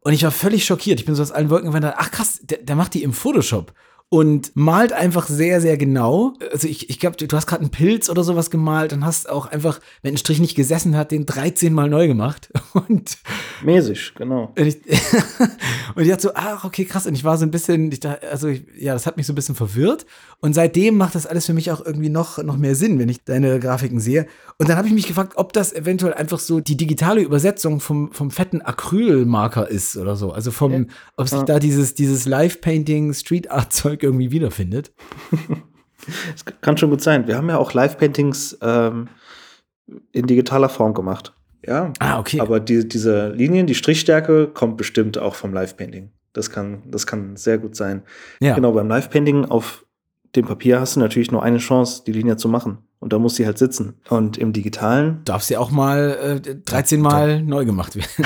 Und 0.02 0.12
ich 0.14 0.24
war 0.24 0.32
völlig 0.32 0.66
schockiert. 0.66 1.00
Ich 1.00 1.06
bin 1.06 1.16
so 1.16 1.24
aus 1.24 1.32
allen 1.32 1.50
Wolken 1.50 1.72
gefallen. 1.72 1.94
Ach 1.98 2.12
krass, 2.12 2.40
der, 2.44 2.58
der 2.60 2.76
macht 2.76 2.94
die 2.94 3.04
im 3.04 3.14
Photoshop 3.14 3.74
und 4.10 4.52
malt 4.56 4.92
einfach 4.92 5.28
sehr, 5.28 5.62
sehr 5.62 5.78
genau. 5.78 6.34
Also 6.52 6.68
ich, 6.68 6.90
ich 6.90 7.00
glaube, 7.00 7.16
du, 7.16 7.26
du 7.28 7.38
hast 7.38 7.48
gerade 7.48 7.62
einen 7.62 7.72
Pilz 7.72 8.10
oder 8.10 8.24
sowas 8.26 8.50
gemalt 8.50 8.92
und 8.92 9.06
hast 9.06 9.30
auch 9.30 9.46
einfach, 9.46 9.80
wenn 10.02 10.16
ein 10.16 10.18
Strich 10.18 10.40
nicht 10.40 10.56
gesessen 10.56 10.96
hat, 10.98 11.12
den 11.12 11.26
13 11.26 11.74
Mal 11.74 11.90
neu 11.90 12.08
gemacht. 12.08 12.52
Und, 12.74 13.18
Mäßig, 13.64 14.14
genau. 14.16 14.54
und, 14.58 14.66
ich, 14.66 14.76
und 15.96 16.02
ich 16.04 16.10
dachte 16.10 16.22
so, 16.22 16.32
ach, 16.34 16.64
okay, 16.66 16.86
krass. 16.86 17.06
Und 17.08 17.14
ich 17.16 17.24
war 17.24 17.38
so 17.38 17.46
ein 17.46 17.52
bisschen, 17.52 17.92
ich 17.92 18.00
dachte, 18.00 18.30
also 18.30 18.48
ich, 18.48 18.64
ja, 18.78 18.94
das 18.94 19.06
hat 19.06 19.18
mich 19.18 19.26
so 19.28 19.34
ein 19.34 19.36
bisschen 19.36 19.56
verwirrt. 19.56 20.06
Und 20.40 20.54
seitdem 20.54 20.98
macht 20.98 21.16
das 21.16 21.26
alles 21.26 21.46
für 21.46 21.54
mich 21.54 21.72
auch 21.72 21.86
irgendwie 21.86 22.10
noch, 22.10 22.42
noch 22.44 22.58
mehr 22.58 22.76
Sinn, 22.76 23.00
wenn 23.00 23.10
ich 23.10 23.24
deine 23.24 23.60
Grafiken 23.60 24.00
sehe. 24.00 24.28
Und 24.58 24.70
dann 24.70 24.78
habe 24.78 24.88
ich 24.88 24.94
mich 24.94 25.08
gefragt, 25.08 25.34
ob 25.36 25.54
das 25.54 25.74
eventuell 25.74 26.14
einfach 26.14 26.40
so 26.40 26.60
die 26.60 26.78
digitale 26.78 27.22
Übersetzung 27.22 27.80
vom, 27.80 28.12
vom 28.12 28.32
fetten 28.32 28.62
Acrylmarker 28.62 29.68
ist 29.68 29.98
oder 29.98 30.16
so. 30.16 30.32
Also 30.32 30.52
vom, 30.52 30.72
Ja. 30.72 30.86
ob 31.18 31.28
sich 31.28 31.40
Ja. 31.40 31.46
da 31.46 31.60
dieses, 31.60 31.94
dieses 31.96 32.26
Live-Painting, 32.26 33.14
Street-Art-Zeug 33.14 34.04
irgendwie 34.04 34.32
wiederfindet. 34.32 34.92
Es 36.34 36.46
kann 36.62 36.78
schon 36.78 36.90
gut 36.92 37.02
sein. 37.02 37.28
Wir 37.28 37.36
haben 37.36 37.50
ja 37.50 37.58
auch 37.58 37.74
Live-Paintings 37.74 38.58
ähm, 38.62 39.10
in 40.14 40.28
digitaler 40.28 40.70
Form 40.70 40.94
gemacht. 40.94 41.34
Ja. 41.66 41.94
Ah, 42.00 42.20
okay. 42.20 42.40
Aber 42.40 42.60
die, 42.60 42.88
diese 42.88 43.30
Linien, 43.30 43.68
die 43.68 43.76
Strichstärke 43.76 44.48
kommt 44.48 44.78
bestimmt 44.78 45.18
auch 45.18 45.36
vom 45.36 45.54
Live-Painting. 45.54 46.12
Das 46.34 46.52
kann, 46.52 46.84
das 46.86 47.08
kann 47.08 47.36
sehr 47.36 47.58
gut 47.58 47.76
sein. 47.76 48.04
ja. 48.40 48.56
Genau, 48.56 48.72
beim 48.72 48.88
Live-Painting 48.88 49.46
auf 49.46 49.86
dem 50.36 50.46
Papier 50.46 50.80
hast 50.80 50.96
du 50.96 51.00
natürlich 51.00 51.32
nur 51.32 51.44
eine 51.44 51.58
Chance, 51.58 52.04
die 52.06 52.12
Linie 52.12 52.38
zu 52.38 52.48
machen. 52.48 52.80
Und 53.00 53.14
da 53.14 53.20
muss 53.20 53.36
sie 53.36 53.46
halt 53.46 53.58
sitzen. 53.58 53.96
Und 54.10 54.38
im 54.38 54.52
Digitalen, 54.54 55.22
Darf 55.24 55.44
sie 55.44 55.58
auch 55.58 55.72
mal 55.72 56.42
äh, 56.46 56.56
13 56.56 57.00
Mal 57.00 57.42
neu 57.42 57.66
gemacht 57.66 57.96
werden. 57.96 58.10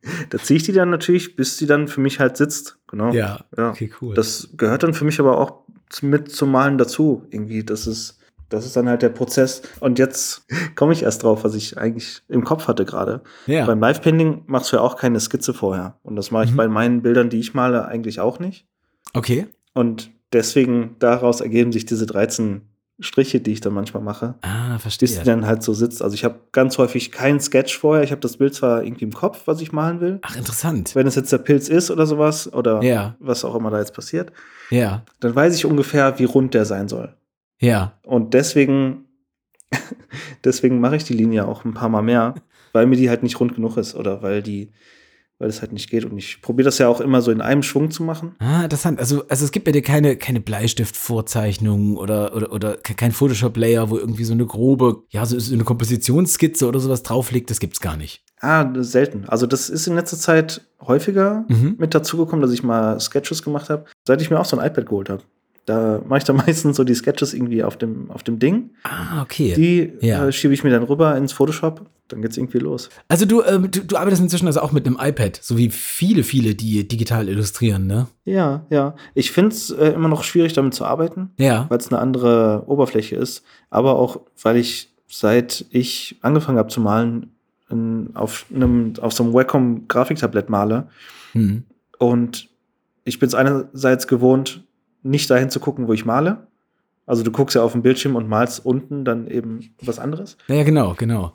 da 0.30 0.38
ziehe 0.38 0.56
ich 0.56 0.62
die 0.62 0.72
dann 0.72 0.90
natürlich, 0.90 1.36
bis 1.36 1.58
sie 1.58 1.66
dann 1.66 1.88
für 1.88 2.00
mich 2.00 2.20
halt 2.20 2.36
sitzt. 2.36 2.78
Genau. 2.88 3.12
ja. 3.12 3.44
Ja. 3.56 3.70
Okay, 3.70 3.90
cool. 4.00 4.14
Das 4.14 4.50
gehört 4.56 4.84
dann 4.84 4.94
für 4.94 5.04
mich 5.04 5.18
aber 5.18 5.38
auch 5.38 5.64
mit 6.02 6.30
zum 6.30 6.52
Malen 6.52 6.78
dazu. 6.78 7.24
Irgendwie, 7.30 7.64
das 7.64 7.86
ist, 7.86 8.18
das 8.48 8.64
ist 8.66 8.76
dann 8.76 8.88
halt 8.88 9.02
der 9.02 9.08
Prozess. 9.10 9.62
Und 9.80 9.98
jetzt 9.98 10.46
komme 10.76 10.92
ich 10.92 11.02
erst 11.02 11.22
drauf, 11.22 11.44
was 11.44 11.54
ich 11.54 11.78
eigentlich 11.78 12.22
im 12.28 12.44
Kopf 12.44 12.68
hatte 12.68 12.84
gerade. 12.84 13.22
ja. 13.46 13.64
Beim 13.66 13.80
Live-Painting 13.80 14.44
machst 14.46 14.72
du 14.72 14.76
ja 14.76 14.82
auch 14.82 14.96
keine 14.96 15.18
Skizze 15.20 15.52
vorher. 15.54 15.98
Und 16.02 16.16
das 16.16 16.30
mache 16.30 16.44
ich 16.44 16.52
Mhm. 16.52 16.56
bei 16.56 16.68
meinen 16.68 17.02
Bildern, 17.02 17.28
die 17.30 17.40
ich 17.40 17.54
male, 17.54 17.86
eigentlich 17.86 18.20
auch 18.20 18.38
nicht. 18.38 18.66
okay. 19.14 19.46
Und 19.74 20.10
deswegen 20.32 20.96
daraus 21.00 21.40
ergeben 21.40 21.70
sich 21.72 21.84
diese 21.84 22.06
13 22.06 22.62
Striche, 22.98 23.40
die 23.42 23.52
ich 23.52 23.60
dann 23.60 23.74
manchmal 23.74 24.02
mache, 24.02 24.36
Ah, 24.40 24.72
bis 24.74 24.82
verstehe. 24.82 25.08
die 25.08 25.22
dann 25.24 25.44
halt 25.46 25.62
so 25.62 25.74
sitzt. 25.74 26.00
Also 26.00 26.14
ich 26.14 26.24
habe 26.24 26.36
ganz 26.52 26.78
häufig 26.78 27.12
keinen 27.12 27.40
Sketch 27.40 27.76
vorher. 27.78 28.02
Ich 28.02 28.10
habe 28.10 28.22
das 28.22 28.38
Bild 28.38 28.54
zwar 28.54 28.82
irgendwie 28.82 29.04
im 29.04 29.12
Kopf, 29.12 29.42
was 29.46 29.60
ich 29.60 29.70
malen 29.72 30.00
will. 30.00 30.18
Ach, 30.22 30.34
interessant. 30.34 30.94
Wenn 30.94 31.06
es 31.06 31.14
jetzt 31.14 31.30
der 31.30 31.36
Pilz 31.38 31.68
ist 31.68 31.90
oder 31.90 32.06
sowas 32.06 32.50
oder 32.50 32.82
Ja. 32.82 33.16
was 33.20 33.44
auch 33.44 33.54
immer 33.54 33.68
da 33.70 33.78
jetzt 33.80 33.92
passiert, 33.92 34.32
Ja. 34.70 35.02
dann 35.20 35.34
weiß 35.34 35.54
ich 35.54 35.66
ungefähr, 35.66 36.18
wie 36.18 36.24
rund 36.24 36.54
der 36.54 36.64
sein 36.64 36.88
soll. 36.88 37.14
Ja. 37.60 37.98
Und 38.04 38.34
deswegen, 38.34 39.04
deswegen 40.44 40.80
mache 40.80 40.96
ich 40.96 41.04
die 41.04 41.14
Linie 41.14 41.46
auch 41.46 41.64
ein 41.64 41.74
paar 41.74 41.88
Mal 41.88 42.02
mehr, 42.02 42.34
weil 42.72 42.86
mir 42.86 42.96
die 42.96 43.08
halt 43.10 43.22
nicht 43.22 43.38
rund 43.40 43.54
genug 43.54 43.76
ist 43.76 43.94
oder 43.94 44.22
weil 44.22 44.42
die, 44.42 44.72
weil 45.38 45.48
es 45.48 45.60
halt 45.60 45.72
nicht 45.72 45.90
geht. 45.90 46.04
Und 46.04 46.16
ich 46.18 46.40
probiere 46.42 46.66
das 46.66 46.78
ja 46.78 46.88
auch 46.88 47.00
immer 47.00 47.20
so 47.22 47.30
in 47.30 47.40
einem 47.40 47.62
Schwung 47.62 47.90
zu 47.90 48.02
machen. 48.02 48.34
Ah, 48.38 48.64
interessant. 48.64 48.98
Also, 48.98 49.24
also 49.28 49.44
es 49.44 49.52
gibt 49.52 49.64
bei 49.66 49.72
dir 49.72 49.82
keine, 49.82 50.16
keine 50.16 50.40
Bleistiftvorzeichnung 50.40 51.96
oder, 51.96 52.34
oder, 52.34 52.52
oder 52.52 52.76
ke- 52.76 52.94
kein 52.94 53.12
Photoshop-Layer, 53.12 53.90
wo 53.90 53.98
irgendwie 53.98 54.24
so 54.24 54.32
eine 54.32 54.46
grobe, 54.46 55.02
ja, 55.10 55.24
so 55.26 55.38
so 55.38 55.54
eine 55.54 55.64
Kompositionsskizze 55.64 56.66
oder 56.66 56.80
sowas 56.80 57.02
drauf 57.02 57.30
liegt. 57.32 57.50
Das 57.50 57.60
gibt's 57.60 57.80
gar 57.80 57.96
nicht. 57.96 58.22
Ah, 58.40 58.70
selten. 58.82 59.24
Also 59.28 59.46
das 59.46 59.70
ist 59.70 59.86
in 59.86 59.94
letzter 59.94 60.18
Zeit 60.18 60.66
häufiger 60.80 61.44
Mhm. 61.48 61.76
mit 61.78 61.94
dazugekommen, 61.94 62.42
dass 62.42 62.52
ich 62.52 62.62
mal 62.62 63.00
Sketches 63.00 63.42
gemacht 63.42 63.70
habe, 63.70 63.86
seit 64.06 64.20
ich 64.20 64.30
mir 64.30 64.38
auch 64.38 64.44
so 64.44 64.58
ein 64.58 64.66
iPad 64.66 64.86
geholt 64.86 65.08
habe. 65.08 65.22
Da 65.66 66.00
mache 66.06 66.18
ich 66.18 66.24
dann 66.24 66.36
meistens 66.46 66.76
so 66.76 66.84
die 66.84 66.94
Sketches 66.94 67.34
irgendwie 67.34 67.62
auf 67.62 67.76
dem, 67.76 68.10
auf 68.10 68.22
dem 68.22 68.38
Ding. 68.38 68.70
Ah, 68.84 69.20
okay. 69.22 69.52
Die 69.54 69.92
Ja. 70.06 70.26
äh, 70.26 70.32
schiebe 70.32 70.54
ich 70.54 70.64
mir 70.64 70.70
dann 70.70 70.84
rüber 70.84 71.16
ins 71.16 71.32
Photoshop. 71.32 71.84
Dann 72.08 72.22
geht's 72.22 72.36
irgendwie 72.36 72.58
los. 72.58 72.88
Also 73.08 73.26
du, 73.26 73.42
ähm, 73.42 73.68
du, 73.70 73.80
du 73.84 73.96
arbeitest 73.96 74.22
inzwischen 74.22 74.46
also 74.46 74.60
auch 74.60 74.70
mit 74.70 74.86
einem 74.86 74.96
iPad, 75.00 75.38
so 75.42 75.58
wie 75.58 75.70
viele, 75.70 76.22
viele, 76.22 76.54
die 76.54 76.86
digital 76.86 77.28
illustrieren, 77.28 77.88
ne? 77.88 78.06
Ja, 78.24 78.64
ja. 78.70 78.94
Ich 79.14 79.32
finde 79.32 79.48
es 79.50 79.70
äh, 79.70 79.88
immer 79.88 80.06
noch 80.08 80.22
schwierig, 80.22 80.52
damit 80.52 80.72
zu 80.74 80.84
arbeiten. 80.84 81.30
Ja. 81.36 81.66
weil 81.68 81.78
es 81.78 81.88
eine 81.88 81.98
andere 82.00 82.62
Oberfläche 82.66 83.16
ist, 83.16 83.42
aber 83.70 83.96
auch, 83.96 84.20
weil 84.40 84.56
ich 84.56 84.92
seit 85.08 85.66
ich 85.70 86.16
angefangen 86.22 86.58
habe 86.58 86.68
zu 86.68 86.80
malen, 86.80 87.32
in, 87.70 88.10
auf 88.14 88.46
einem 88.54 88.92
auf 89.00 89.12
so 89.12 89.24
einem 89.24 89.34
Wacom 89.34 89.88
Grafiktablett 89.88 90.48
male 90.48 90.86
Hm. 91.32 91.64
und 91.98 92.48
ich 93.04 93.18
bin 93.18 93.26
es 93.28 93.34
einerseits 93.34 94.06
gewohnt, 94.06 94.62
nicht 95.06 95.30
dahin 95.30 95.50
zu 95.50 95.60
gucken, 95.60 95.88
wo 95.88 95.92
ich 95.92 96.04
male. 96.04 96.46
Also 97.06 97.22
du 97.22 97.30
guckst 97.30 97.54
ja 97.54 97.62
auf 97.62 97.72
den 97.72 97.82
Bildschirm 97.82 98.16
und 98.16 98.28
malst 98.28 98.64
unten 98.64 99.04
dann 99.04 99.28
eben 99.28 99.74
was 99.80 99.98
anderes. 99.98 100.36
Ja, 100.48 100.64
genau, 100.64 100.94
genau. 100.94 101.34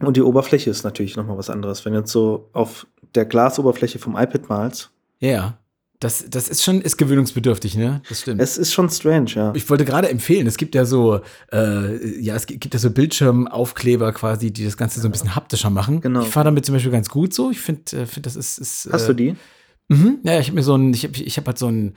Und 0.00 0.16
die 0.16 0.22
Oberfläche 0.22 0.70
ist 0.70 0.84
natürlich 0.84 1.16
noch 1.16 1.26
mal 1.26 1.36
was 1.36 1.50
anderes. 1.50 1.84
Wenn 1.84 1.92
du 1.92 1.98
jetzt 1.98 2.12
so 2.12 2.48
auf 2.52 2.86
der 3.14 3.24
Glasoberfläche 3.26 3.98
vom 3.98 4.16
iPad 4.16 4.48
malst, 4.48 4.90
Ja. 5.18 5.58
Das, 5.98 6.24
das 6.30 6.48
ist 6.48 6.62
schon, 6.62 6.80
ist 6.80 6.96
gewöhnungsbedürftig, 6.96 7.76
ne? 7.76 8.00
Das 8.08 8.22
stimmt. 8.22 8.40
es 8.40 8.56
ist 8.56 8.72
schon 8.72 8.88
strange, 8.88 9.32
ja. 9.34 9.52
Ich 9.54 9.68
wollte 9.68 9.84
gerade 9.84 10.08
empfehlen, 10.08 10.46
es 10.46 10.56
gibt 10.56 10.74
ja 10.74 10.86
so, 10.86 11.20
äh, 11.52 12.18
ja, 12.18 12.34
es 12.36 12.46
gibt 12.46 12.72
ja 12.72 12.80
so 12.80 12.90
Bildschirmaufkleber 12.90 14.10
quasi, 14.14 14.50
die 14.50 14.64
das 14.64 14.78
Ganze 14.78 15.00
so 15.00 15.08
ein 15.08 15.12
bisschen 15.12 15.34
haptischer 15.34 15.68
machen. 15.68 16.00
Genau. 16.00 16.22
Ich 16.22 16.28
fahre 16.28 16.44
damit 16.44 16.64
zum 16.64 16.74
Beispiel 16.74 16.90
ganz 16.90 17.10
gut 17.10 17.34
so. 17.34 17.50
Ich 17.50 17.60
finde, 17.60 17.82
äh, 17.98 18.06
find, 18.06 18.24
das 18.24 18.34
ist. 18.34 18.56
ist 18.56 18.88
Hast 18.90 19.04
äh, 19.04 19.06
du 19.08 19.14
die? 19.14 19.36
Mhm. 19.88 20.20
Ja, 20.22 20.40
ich 20.40 20.46
habe 20.46 20.54
mir 20.54 20.62
so 20.62 20.74
ein, 20.74 20.94
ich 20.94 21.04
habe 21.04 21.18
ich 21.18 21.36
hab 21.36 21.46
halt 21.46 21.58
so 21.58 21.66
ein, 21.66 21.94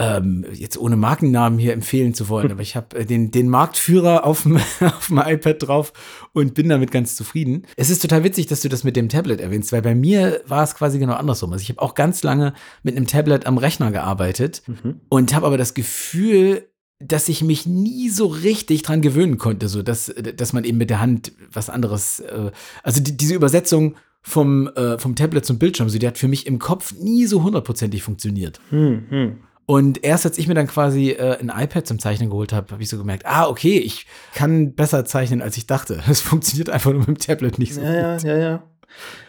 ähm, 0.00 0.46
jetzt 0.52 0.78
ohne 0.78 0.96
Markennamen 0.96 1.58
hier 1.58 1.72
empfehlen 1.72 2.14
zu 2.14 2.28
wollen, 2.28 2.52
aber 2.52 2.62
ich 2.62 2.76
habe 2.76 2.98
äh, 2.98 3.04
den, 3.04 3.32
den 3.32 3.48
Marktführer 3.48 4.24
auf 4.24 4.44
dem, 4.44 4.56
auf 4.80 5.08
dem 5.08 5.18
iPad 5.18 5.56
drauf 5.66 5.92
und 6.32 6.54
bin 6.54 6.68
damit 6.68 6.92
ganz 6.92 7.16
zufrieden. 7.16 7.66
Es 7.76 7.90
ist 7.90 8.00
total 8.00 8.22
witzig, 8.22 8.46
dass 8.46 8.60
du 8.60 8.68
das 8.68 8.84
mit 8.84 8.94
dem 8.94 9.08
Tablet 9.08 9.40
erwähnst, 9.40 9.72
weil 9.72 9.82
bei 9.82 9.94
mir 9.96 10.40
war 10.46 10.62
es 10.62 10.74
quasi 10.76 10.98
genau 11.00 11.14
andersrum. 11.14 11.52
Also 11.52 11.62
ich 11.62 11.68
habe 11.70 11.82
auch 11.82 11.94
ganz 11.94 12.22
lange 12.22 12.54
mit 12.84 12.96
einem 12.96 13.06
Tablet 13.08 13.46
am 13.46 13.58
Rechner 13.58 13.90
gearbeitet 13.90 14.62
Mhm. 14.66 15.00
und 15.08 15.34
habe 15.34 15.46
aber 15.46 15.58
das 15.58 15.74
Gefühl, 15.74 16.68
dass 17.00 17.28
ich 17.28 17.42
mich 17.42 17.66
nie 17.66 18.08
so 18.08 18.26
richtig 18.26 18.82
dran 18.82 19.02
gewöhnen 19.02 19.38
konnte, 19.38 19.68
so 19.68 19.82
dass, 19.82 20.12
dass 20.36 20.52
man 20.52 20.64
eben 20.64 20.78
mit 20.78 20.90
der 20.90 21.00
Hand 21.00 21.32
was 21.52 21.70
anderes, 21.70 22.20
äh, 22.20 22.50
also 22.82 23.00
die, 23.02 23.16
diese 23.16 23.34
Übersetzung 23.34 23.96
vom, 24.22 24.66
äh, 24.68 24.98
vom 24.98 25.14
Tablet 25.16 25.44
zum 25.44 25.58
Bildschirm, 25.58 25.88
so 25.88 25.98
die 25.98 26.06
hat 26.06 26.18
für 26.18 26.28
mich 26.28 26.46
im 26.46 26.58
Kopf 26.58 26.92
nie 26.98 27.26
so 27.26 27.42
hundertprozentig 27.42 28.02
funktioniert. 28.02 28.60
Hm, 28.70 29.04
hm. 29.08 29.36
Und 29.70 30.02
erst 30.02 30.24
als 30.24 30.38
ich 30.38 30.48
mir 30.48 30.54
dann 30.54 30.66
quasi 30.66 31.10
äh, 31.10 31.36
ein 31.38 31.52
iPad 31.54 31.86
zum 31.86 31.98
Zeichnen 31.98 32.30
geholt 32.30 32.54
habe, 32.54 32.72
habe 32.72 32.82
ich 32.82 32.88
so 32.88 32.96
gemerkt, 32.96 33.26
ah, 33.26 33.46
okay, 33.48 33.76
ich 33.78 34.06
kann 34.34 34.72
besser 34.74 35.04
zeichnen, 35.04 35.42
als 35.42 35.58
ich 35.58 35.66
dachte. 35.66 36.00
Es 36.08 36.22
funktioniert 36.22 36.70
einfach 36.70 36.90
nur 36.90 37.00
mit 37.00 37.08
dem 37.08 37.18
Tablet 37.18 37.58
nicht 37.58 37.74
so 37.74 37.82
Ja, 37.82 38.14
gut. 38.14 38.22
ja, 38.24 38.34
ja, 38.34 38.38
ja. 38.38 38.62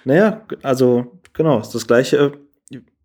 Naja, 0.05 0.41
also 0.63 1.19
genau, 1.33 1.59
ist 1.59 1.75
das 1.75 1.85
Gleiche, 1.87 2.31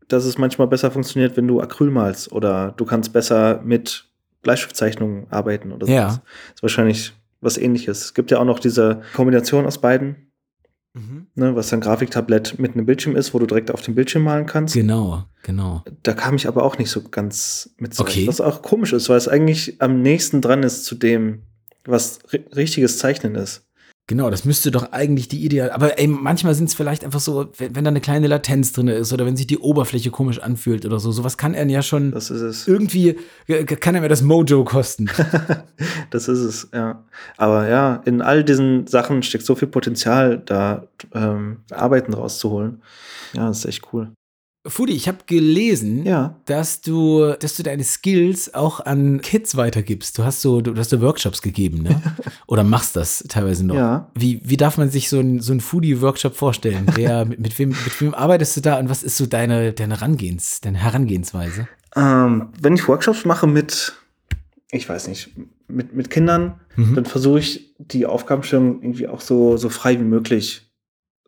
dass 0.06 0.24
es 0.24 0.38
manchmal 0.38 0.68
besser 0.68 0.92
funktioniert, 0.92 1.36
wenn 1.36 1.48
du 1.48 1.60
Acryl 1.60 1.90
malst 1.90 2.30
oder 2.30 2.72
du 2.76 2.84
kannst 2.84 3.12
besser 3.12 3.60
mit 3.64 4.06
Bleistiftzeichnungen 4.42 5.26
arbeiten 5.30 5.72
oder 5.72 5.88
Ja. 5.88 6.10
sowas. 6.10 6.20
Ist 6.54 6.62
wahrscheinlich 6.62 7.12
was 7.40 7.58
ähnliches. 7.58 8.04
Es 8.04 8.14
gibt 8.14 8.30
ja 8.30 8.38
auch 8.38 8.44
noch 8.44 8.60
diese 8.60 9.02
Kombination 9.16 9.66
aus 9.66 9.78
beiden, 9.80 10.30
Mhm. 10.94 11.26
ne, 11.34 11.56
was 11.56 11.72
ein 11.72 11.80
Grafiktablett 11.80 12.58
mit 12.60 12.74
einem 12.74 12.86
Bildschirm 12.86 13.16
ist, 13.16 13.34
wo 13.34 13.40
du 13.40 13.46
direkt 13.46 13.72
auf 13.72 13.82
dem 13.82 13.96
Bildschirm 13.96 14.22
malen 14.22 14.46
kannst. 14.46 14.74
Genau, 14.74 15.24
genau. 15.42 15.82
Da 16.04 16.12
kam 16.12 16.36
ich 16.36 16.46
aber 16.46 16.62
auch 16.62 16.78
nicht 16.78 16.90
so 16.90 17.02
ganz 17.02 17.74
mit 17.78 17.94
zurecht. 17.94 18.18
Okay. 18.18 18.28
Was 18.28 18.40
auch 18.40 18.62
komisch 18.62 18.92
ist, 18.92 19.08
weil 19.08 19.18
es 19.18 19.26
eigentlich 19.26 19.82
am 19.82 20.02
nächsten 20.02 20.40
dran 20.40 20.62
ist 20.62 20.84
zu 20.84 20.94
dem, 20.94 21.42
was 21.84 22.20
ri 22.32 22.44
richtiges 22.54 22.98
Zeichnen 22.98 23.34
ist. 23.34 23.66
Genau, 24.06 24.28
das 24.28 24.44
müsste 24.44 24.70
doch 24.70 24.92
eigentlich 24.92 25.28
die 25.28 25.42
Ideal. 25.46 25.70
Aber 25.70 25.98
ey, 25.98 26.06
manchmal 26.06 26.54
sind 26.54 26.68
es 26.68 26.74
vielleicht 26.74 27.06
einfach 27.06 27.20
so, 27.20 27.48
wenn, 27.56 27.74
wenn 27.74 27.84
da 27.84 27.88
eine 27.88 28.02
kleine 28.02 28.26
Latenz 28.26 28.72
drin 28.72 28.88
ist 28.88 29.14
oder 29.14 29.24
wenn 29.24 29.36
sich 29.36 29.46
die 29.46 29.58
Oberfläche 29.58 30.10
komisch 30.10 30.40
anfühlt 30.40 30.84
oder 30.84 30.98
so. 31.00 31.10
Sowas 31.10 31.38
kann 31.38 31.54
er 31.54 31.66
ja 31.66 31.80
schon 31.80 32.10
Das 32.10 32.30
ist 32.30 32.42
es. 32.42 32.68
irgendwie, 32.68 33.16
kann 33.80 33.94
er 33.94 34.02
mir 34.02 34.10
das 34.10 34.22
Mojo 34.22 34.64
kosten. 34.64 35.08
Das 36.10 36.28
ist 36.28 36.38
es, 36.40 36.68
ja. 36.72 37.02
Aber 37.36 37.68
ja, 37.68 37.96
in 38.04 38.22
all 38.22 38.44
diesen 38.44 38.86
Sachen 38.86 39.22
steckt 39.24 39.44
so 39.44 39.56
viel 39.56 39.66
Potenzial, 39.66 40.40
da 40.44 40.86
ähm, 41.12 41.58
Arbeiten 41.72 42.14
rauszuholen. 42.14 42.82
Ja, 43.32 43.48
das 43.48 43.58
ist 43.58 43.64
echt 43.64 43.82
cool. 43.92 44.12
Fudi, 44.66 44.92
ich 44.94 45.08
habe 45.08 45.18
gelesen, 45.26 46.06
Ja. 46.06 46.36
dass 46.46 46.80
du, 46.80 47.34
dass 47.38 47.54
du 47.56 47.62
deine 47.62 47.84
Skills 47.84 48.54
auch 48.54 48.80
an 48.80 49.20
Kids 49.20 49.56
weitergibst. 49.56 50.16
Du 50.16 50.24
hast 50.24 50.40
so, 50.40 50.62
du 50.62 50.74
hast 50.76 50.88
so 50.90 51.00
Workshops 51.02 51.42
gegeben, 51.42 51.82
ne? 51.82 52.00
Oder 52.46 52.64
machst 52.64 52.96
das 52.96 53.22
teilweise 53.28 53.66
noch. 53.66 53.74
Ja. 53.74 54.10
Wie, 54.14 54.40
wie 54.42 54.56
darf 54.56 54.78
man 54.78 54.88
sich 54.90 55.10
so 55.10 55.20
ein, 55.20 55.40
so 55.40 55.52
ein 55.52 55.60
Foodie-Workshop 55.60 56.34
vorstellen? 56.34 56.86
Wer, 56.94 57.24
mit, 57.26 57.40
mit, 57.40 57.58
wem, 57.58 57.68
mit 57.70 58.00
wem 58.00 58.14
arbeitest 58.14 58.56
du 58.56 58.60
da 58.62 58.78
und 58.78 58.88
was 58.88 59.02
ist 59.02 59.18
so 59.18 59.26
deine, 59.26 59.72
deine 59.74 59.96
Herangehens, 60.00 60.60
deine 60.62 60.78
Herangehensweise? 60.78 61.68
Ähm, 61.94 62.48
wenn 62.60 62.74
ich 62.74 62.88
Workshops 62.88 63.24
mache 63.26 63.46
mit, 63.46 63.92
ich 64.70 64.88
weiß 64.88 65.08
nicht, 65.08 65.30
mit, 65.68 65.94
mit 65.94 66.10
Kindern, 66.10 66.60
Mhm. 66.76 66.96
dann 66.96 67.04
versuche 67.04 67.38
ich 67.38 67.72
die 67.78 68.04
Aufgabenstellung 68.04 68.82
irgendwie 68.82 69.06
auch 69.06 69.20
so, 69.20 69.56
so 69.56 69.68
frei 69.68 70.00
wie 70.00 70.04
möglich 70.04 70.72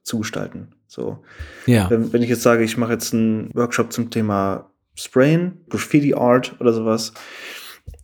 zu 0.02 0.18
gestalten. 0.18 0.72
So. 0.86 1.18
Ja. 1.66 1.90
Wenn, 1.90 2.12
wenn 2.12 2.22
ich 2.22 2.28
jetzt 2.28 2.42
sage, 2.42 2.64
ich 2.64 2.76
mache 2.76 2.92
jetzt 2.92 3.12
einen 3.12 3.50
Workshop 3.54 3.92
zum 3.92 4.10
Thema 4.10 4.70
Sprayen, 4.94 5.58
Graffiti 5.68 6.14
Art 6.14 6.56
oder 6.60 6.72
sowas, 6.72 7.12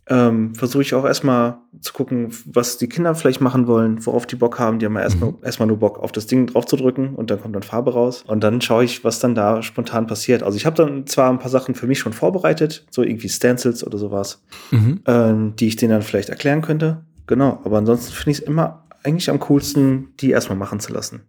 ähm, 0.08 0.54
versuche 0.54 0.82
ich 0.82 0.94
auch 0.94 1.04
erstmal 1.04 1.58
zu 1.80 1.92
gucken, 1.92 2.32
was 2.46 2.76
die 2.76 2.88
Kinder 2.88 3.14
vielleicht 3.14 3.40
machen 3.40 3.66
wollen, 3.68 4.04
worauf 4.04 4.26
die 4.26 4.36
Bock 4.36 4.58
haben. 4.58 4.78
Die 4.78 4.86
haben 4.86 4.94
ja 4.96 5.00
erstmal 5.02 5.34
erstmal 5.42 5.68
nur 5.68 5.78
Bock, 5.78 6.00
auf 6.00 6.10
das 6.12 6.26
Ding 6.26 6.46
drauf 6.48 6.66
zu 6.66 6.76
drücken 6.76 7.14
und 7.14 7.30
dann 7.30 7.40
kommt 7.40 7.54
dann 7.54 7.62
Farbe 7.62 7.92
raus. 7.94 8.24
Und 8.26 8.42
dann 8.42 8.60
schaue 8.60 8.84
ich, 8.84 9.04
was 9.04 9.20
dann 9.20 9.34
da 9.34 9.62
spontan 9.62 10.06
passiert. 10.08 10.42
Also 10.42 10.56
ich 10.56 10.66
habe 10.66 10.76
dann 10.76 11.06
zwar 11.06 11.30
ein 11.30 11.38
paar 11.38 11.50
Sachen 11.50 11.74
für 11.76 11.86
mich 11.86 12.00
schon 12.00 12.12
vorbereitet, 12.12 12.84
so 12.90 13.02
irgendwie 13.02 13.28
Stencils 13.28 13.86
oder 13.86 13.96
sowas, 13.96 14.42
Mhm. 14.72 15.00
ähm, 15.06 15.56
die 15.56 15.68
ich 15.68 15.76
denen 15.76 15.92
dann 15.92 16.02
vielleicht 16.02 16.28
erklären 16.30 16.62
könnte. 16.62 17.04
Genau, 17.28 17.60
aber 17.64 17.78
ansonsten 17.78 18.12
finde 18.12 18.30
ich 18.32 18.38
es 18.38 18.44
immer 18.44 18.84
eigentlich 19.04 19.30
am 19.30 19.38
coolsten, 19.40 20.14
die 20.20 20.30
erstmal 20.30 20.58
machen 20.58 20.80
zu 20.80 20.92
lassen. 20.92 21.22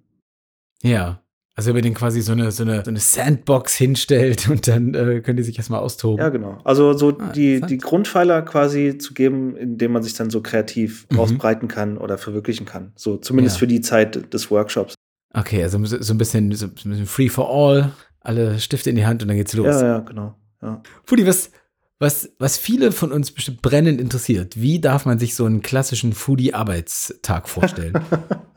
Ja. 0.81 1.22
Also 1.55 1.69
über 1.69 1.81
den 1.83 1.93
quasi 1.93 2.21
so 2.21 2.31
eine, 2.31 2.51
so 2.51 2.63
eine, 2.63 2.83
so 2.83 2.89
eine 2.89 2.99
Sandbox 2.99 3.75
hinstellt 3.75 4.47
und 4.49 4.67
dann 4.67 4.95
äh, 4.95 5.21
könnt 5.21 5.37
ihr 5.39 5.45
sich 5.45 5.57
erstmal 5.57 5.81
austoben. 5.81 6.17
Ja, 6.19 6.29
genau. 6.29 6.57
Also 6.63 6.93
so 6.97 7.15
Ah, 7.19 7.31
die, 7.31 7.61
die 7.61 7.77
Grundpfeiler 7.77 8.41
quasi 8.41 8.97
zu 8.97 9.13
geben, 9.13 9.55
indem 9.55 9.91
man 9.91 10.01
sich 10.01 10.13
dann 10.15 10.29
so 10.31 10.41
kreativ 10.41 11.05
Mhm. 11.11 11.19
ausbreiten 11.19 11.67
kann 11.67 11.97
oder 11.99 12.17
verwirklichen 12.17 12.65
kann. 12.65 12.91
So 12.95 13.17
zumindest 13.17 13.57
Ja. 13.57 13.59
für 13.59 13.67
die 13.67 13.81
Zeit 13.81 14.33
des 14.33 14.49
Workshops. 14.49 14.95
Okay, 15.35 15.61
also 15.63 15.83
so 15.85 16.01
so 16.01 16.13
ein 16.13 16.17
bisschen, 16.17 16.51
so 16.53 16.65
ein 16.67 16.71
bisschen 16.73 17.05
free 17.05 17.29
for 17.29 17.49
all, 17.49 17.91
alle 18.19 18.59
Stifte 18.59 18.89
in 18.89 18.95
die 18.95 19.05
Hand 19.05 19.21
und 19.21 19.27
dann 19.27 19.37
geht's 19.37 19.53
los. 19.53 19.65
Ja, 19.67 19.81
ja, 19.85 19.99
genau. 19.99 20.35
Ja. 20.61 20.81
Fudi, 21.03 21.27
was, 21.27 21.51
was, 21.99 22.31
was 22.39 22.57
viele 22.57 22.91
von 22.91 23.11
uns 23.11 23.31
bestimmt 23.31 23.61
brennend 23.61 23.99
interessiert, 24.01 24.59
wie 24.59 24.79
darf 24.81 25.05
man 25.05 25.19
sich 25.19 25.35
so 25.35 25.45
einen 25.45 25.61
klassischen 25.61 26.13
Foodie-Arbeitstag 26.13 27.47
vorstellen? 27.49 27.93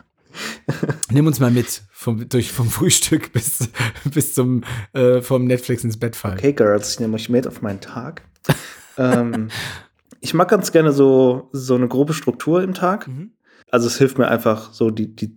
Nimm 1.11 1.27
uns 1.27 1.41
mal 1.41 1.51
mit, 1.51 1.83
vom, 1.91 2.29
durch, 2.29 2.53
vom 2.53 2.69
Frühstück 2.69 3.33
bis, 3.35 3.69
bis 4.05 4.35
zum 4.35 4.65
äh, 4.93 5.23
vom 5.23 5.45
Netflix 5.45 5.85
ins 5.85 5.99
Bett 5.99 6.17
fallen. 6.17 6.39
Okay, 6.39 6.53
Girls, 6.53 6.93
ich 6.93 7.01
nehme 7.01 7.15
euch 7.15 7.29
mit 7.29 7.47
auf 7.47 7.63
meinen 7.63 7.81
Tag. 7.81 8.23
ähm, 8.99 9.49
ich 10.21 10.35
mag 10.35 10.49
ganz 10.49 10.73
gerne 10.73 10.93
so, 10.93 11.49
so 11.53 11.75
eine 11.75 11.89
grobe 11.89 12.15
Struktur 12.15 12.63
im 12.63 12.75
Tag. 12.75 13.09
Mhm. 13.09 13.33
Also 13.71 13.87
es 13.87 13.99
hilft 13.99 14.19
mir 14.19 14.29
einfach, 14.29 14.73
so 14.73 14.91
die, 14.91 15.15
die, 15.15 15.35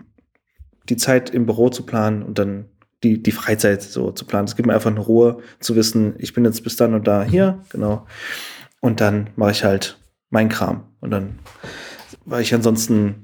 die 0.87 0.97
Zeit 0.97 1.29
im 1.29 1.45
Büro 1.45 1.69
zu 1.69 1.85
planen 1.85 2.23
und 2.23 2.39
dann 2.39 2.65
die, 3.03 3.21
die 3.21 3.31
Freizeit 3.31 3.81
so 3.81 4.11
zu 4.11 4.25
planen. 4.25 4.45
Es 4.45 4.55
gibt 4.55 4.67
mir 4.67 4.73
einfach 4.73 4.91
eine 4.91 4.99
Ruhe 4.99 5.39
zu 5.59 5.75
wissen, 5.75 6.15
ich 6.17 6.33
bin 6.33 6.45
jetzt 6.45 6.63
bis 6.63 6.75
dann 6.75 6.93
und 6.93 7.07
da 7.07 7.23
hier, 7.23 7.63
genau. 7.69 8.05
Und 8.81 9.01
dann 9.01 9.29
mache 9.35 9.51
ich 9.51 9.63
halt 9.63 9.99
meinen 10.29 10.49
Kram. 10.49 10.83
Und 10.99 11.11
dann, 11.11 11.39
weil 12.25 12.41
ich 12.41 12.53
ansonsten 12.53 13.23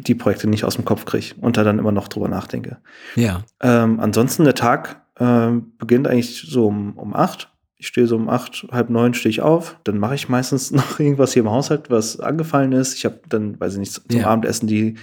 die 0.00 0.14
Projekte 0.14 0.48
nicht 0.48 0.64
aus 0.64 0.76
dem 0.76 0.84
Kopf 0.84 1.04
kriege 1.04 1.34
und 1.40 1.56
da 1.56 1.64
dann 1.64 1.78
immer 1.78 1.92
noch 1.92 2.08
drüber 2.08 2.28
nachdenke. 2.28 2.78
Ja. 3.16 3.44
Ähm, 3.60 4.00
ansonsten 4.00 4.44
der 4.44 4.54
Tag 4.54 5.02
ähm, 5.18 5.72
beginnt 5.78 6.08
eigentlich 6.08 6.42
so 6.48 6.66
um, 6.66 6.96
um 6.96 7.14
acht. 7.14 7.50
Ich 7.76 7.86
stehe 7.86 8.06
so 8.06 8.16
um 8.16 8.28
acht, 8.28 8.66
halb 8.72 8.90
neun 8.90 9.14
stehe 9.14 9.30
ich 9.30 9.40
auf. 9.40 9.78
Dann 9.84 9.98
mache 9.98 10.14
ich 10.14 10.28
meistens 10.28 10.70
noch 10.72 10.98
irgendwas 10.98 11.32
hier 11.32 11.42
im 11.42 11.50
Haushalt, 11.50 11.90
was 11.90 12.20
angefallen 12.20 12.72
ist. 12.72 12.94
Ich 12.94 13.04
habe 13.04 13.20
dann, 13.28 13.58
weiß 13.58 13.74
ich 13.74 13.78
nicht, 13.80 13.92
zum 13.92 14.04
Ja. 14.10 14.28
Abendessen 14.28 14.66
die, 14.66 14.96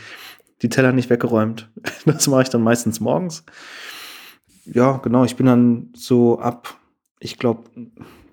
die 0.61 0.69
Teller 0.69 0.91
nicht 0.91 1.09
weggeräumt. 1.09 1.69
Das 2.05 2.27
mache 2.27 2.43
ich 2.43 2.49
dann 2.49 2.61
meistens 2.61 2.99
morgens. 2.99 3.43
Ja, 4.65 4.97
genau. 4.97 5.25
Ich 5.25 5.35
bin 5.35 5.45
dann 5.45 5.89
so 5.95 6.39
ab, 6.39 6.75
ich 7.19 7.37
glaube, 7.37 7.63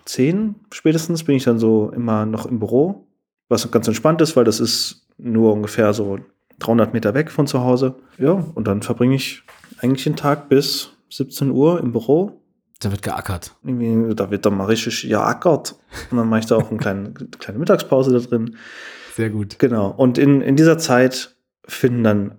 zehn 0.05 0.55
spätestens 0.71 1.23
bin 1.23 1.35
ich 1.35 1.43
dann 1.43 1.59
so 1.59 1.91
immer 1.91 2.25
noch 2.25 2.45
im 2.45 2.59
Büro, 2.59 3.07
was 3.49 3.69
ganz 3.71 3.87
entspannt 3.87 4.21
ist, 4.21 4.35
weil 4.35 4.43
das 4.43 4.59
ist 4.59 5.07
nur 5.17 5.53
ungefähr 5.53 5.93
so 5.93 6.19
300 6.65 6.93
Meter 6.93 7.13
weg 7.13 7.31
von 7.31 7.47
zu 7.47 7.61
Hause. 7.61 7.95
Ja, 8.17 8.31
und 8.31 8.67
dann 8.67 8.81
verbringe 8.81 9.15
ich 9.15 9.43
eigentlich 9.79 10.03
den 10.03 10.15
Tag 10.15 10.49
bis 10.49 10.89
17 11.09 11.51
Uhr 11.51 11.79
im 11.79 11.91
Büro. 11.91 12.41
Da 12.79 12.91
wird 12.91 13.01
geackert. 13.01 13.55
Irgendwie, 13.63 14.15
da 14.15 14.29
wird 14.31 14.45
dann 14.45 14.57
mal 14.57 14.65
richtig 14.65 15.03
geackert. 15.07 15.75
Und 16.11 16.17
dann 16.17 16.27
mache 16.27 16.41
ich 16.41 16.45
da 16.47 16.55
auch 16.57 16.69
eine 16.69 16.79
kleine, 16.79 17.13
kleine 17.39 17.59
Mittagspause 17.59 18.11
da 18.11 18.19
drin. 18.19 18.57
Sehr 19.15 19.29
gut. 19.29 19.59
Genau. 19.59 19.91
Und 19.91 20.17
in, 20.17 20.41
in 20.41 20.55
dieser 20.55 20.77
Zeit 20.77 21.35
finden 21.65 22.03
dann 22.03 22.35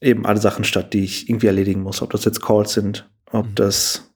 eben 0.00 0.26
alle 0.26 0.40
Sachen 0.40 0.64
statt, 0.64 0.92
die 0.94 1.04
ich 1.04 1.28
irgendwie 1.28 1.46
erledigen 1.48 1.82
muss. 1.82 2.02
Ob 2.02 2.10
das 2.10 2.24
jetzt 2.24 2.40
Calls 2.42 2.72
sind, 2.72 3.08
ob 3.30 3.46
Mhm. 3.46 3.54
das 3.56 4.10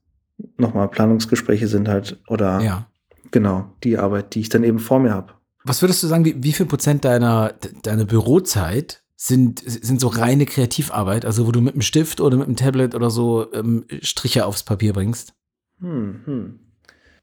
nochmal 0.57 0.89
Planungsgespräche 0.89 1.69
sind 1.69 1.89
halt 1.89 2.19
oder 2.29 2.61
Ja. 2.61 2.87
genau 3.31 3.71
die 3.85 3.99
Arbeit, 3.99 4.35
die 4.35 4.41
ich 4.41 4.49
dann 4.49 4.65
eben 4.65 4.79
vor 4.79 4.99
mir 5.01 5.13
habe. 5.13 5.35
Was 5.65 5.81
würdest 5.83 6.03
du 6.03 6.09
sagen, 6.09 6.25
wie, 6.25 6.43
wie 6.43 6.53
viel 6.53 6.67
Prozent 6.67 7.05
deiner, 7.05 7.53
de- 7.53 7.73
deiner 7.83 8.05
Bürozeit 8.05 9.02
sind, 9.27 9.63
sind 9.65 10.01
so 10.01 10.09
reine 10.09 10.47
Kreativarbeit, 10.47 11.25
also 11.25 11.47
wo 11.47 11.53
du 11.53 11.61
mit 11.61 11.75
einem 11.75 11.83
Stift 11.83 12.21
oder 12.21 12.37
mit 12.37 12.47
einem 12.47 12.57
Tablet 12.57 12.95
oder 12.95 13.09
so 13.09 13.47
ähm, 13.53 13.85
Striche 14.03 14.45
aufs 14.47 14.65
Papier 14.65 14.93
bringst? 14.93 15.33
Hm, 15.81 16.21
hm. 16.25 16.59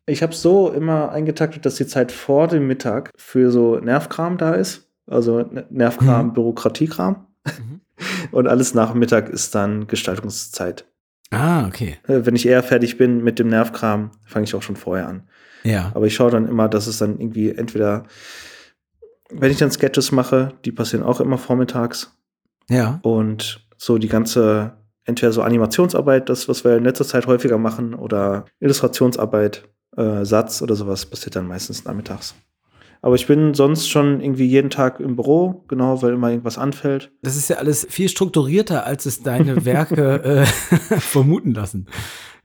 Ich 0.05 0.23
habe 0.23 0.33
so 0.33 0.71
immer 0.71 1.11
eingetaktet, 1.11 1.65
dass 1.65 1.75
die 1.75 1.85
Zeit 1.85 2.11
vor 2.11 2.47
dem 2.47 2.67
Mittag 2.67 3.11
für 3.17 3.51
so 3.51 3.75
Nervkram 3.79 4.37
da 4.37 4.53
ist. 4.53 4.87
Also 5.07 5.45
Nervkram, 5.69 6.27
Mhm. 6.27 6.33
Bürokratiekram. 6.33 7.27
Mhm. 7.45 7.81
Und 8.31 8.47
alles 8.47 8.73
nach 8.73 8.93
Mittag 8.93 9.27
ist 9.29 9.53
dann 9.53 9.87
Gestaltungszeit. 9.87 10.85
Ah, 11.31 11.67
okay. 11.67 11.97
Äh, 12.07 12.21
Wenn 12.25 12.35
ich 12.35 12.47
eher 12.47 12.63
fertig 12.63 12.97
bin 12.97 13.23
mit 13.23 13.39
dem 13.39 13.49
Nervkram, 13.49 14.11
fange 14.25 14.45
ich 14.45 14.55
auch 14.55 14.63
schon 14.63 14.77
vorher 14.77 15.07
an. 15.07 15.23
Ja. 15.63 15.91
Aber 15.93 16.05
ich 16.05 16.15
schaue 16.15 16.31
dann 16.31 16.47
immer, 16.47 16.69
dass 16.69 16.87
es 16.87 16.97
dann 16.97 17.19
irgendwie 17.19 17.49
entweder, 17.49 18.05
wenn 19.31 19.51
ich 19.51 19.57
dann 19.57 19.71
Sketches 19.71 20.11
mache, 20.11 20.53
die 20.65 20.71
passieren 20.71 21.03
auch 21.03 21.19
immer 21.19 21.37
vormittags. 21.37 22.15
Ja. 22.69 22.99
Und 23.03 23.65
so 23.77 23.97
die 23.97 24.07
ganze, 24.07 24.73
entweder 25.05 25.31
so 25.31 25.41
Animationsarbeit, 25.41 26.29
das, 26.29 26.47
was 26.47 26.63
wir 26.63 26.77
in 26.77 26.83
letzter 26.83 27.05
Zeit 27.05 27.27
häufiger 27.27 27.57
machen, 27.57 27.93
oder 27.93 28.45
Illustrationsarbeit, 28.59 29.67
äh, 29.97 30.25
Satz 30.25 30.61
oder 30.61 30.75
sowas, 30.75 31.05
passiert 31.05 31.35
dann 31.35 31.47
meistens 31.47 31.85
nachmittags. 31.85 32.35
Aber 33.01 33.15
ich 33.15 33.27
bin 33.27 33.53
sonst 33.53 33.89
schon 33.89 34.19
irgendwie 34.19 34.45
jeden 34.45 34.69
Tag 34.69 34.99
im 34.99 35.15
Büro, 35.15 35.63
genau, 35.69 36.01
weil 36.01 36.13
immer 36.13 36.31
irgendwas 36.31 36.57
anfällt. 36.57 37.11
Das 37.21 37.37
ist 37.37 37.49
ja 37.49 37.55
alles 37.57 37.87
viel 37.89 38.09
strukturierter, 38.09 38.85
als 38.85 39.05
es 39.05 39.23
deine 39.23 39.63
Werke 39.63 40.23
äh, 40.23 40.45
vermuten 40.99 41.53
lassen. 41.53 41.87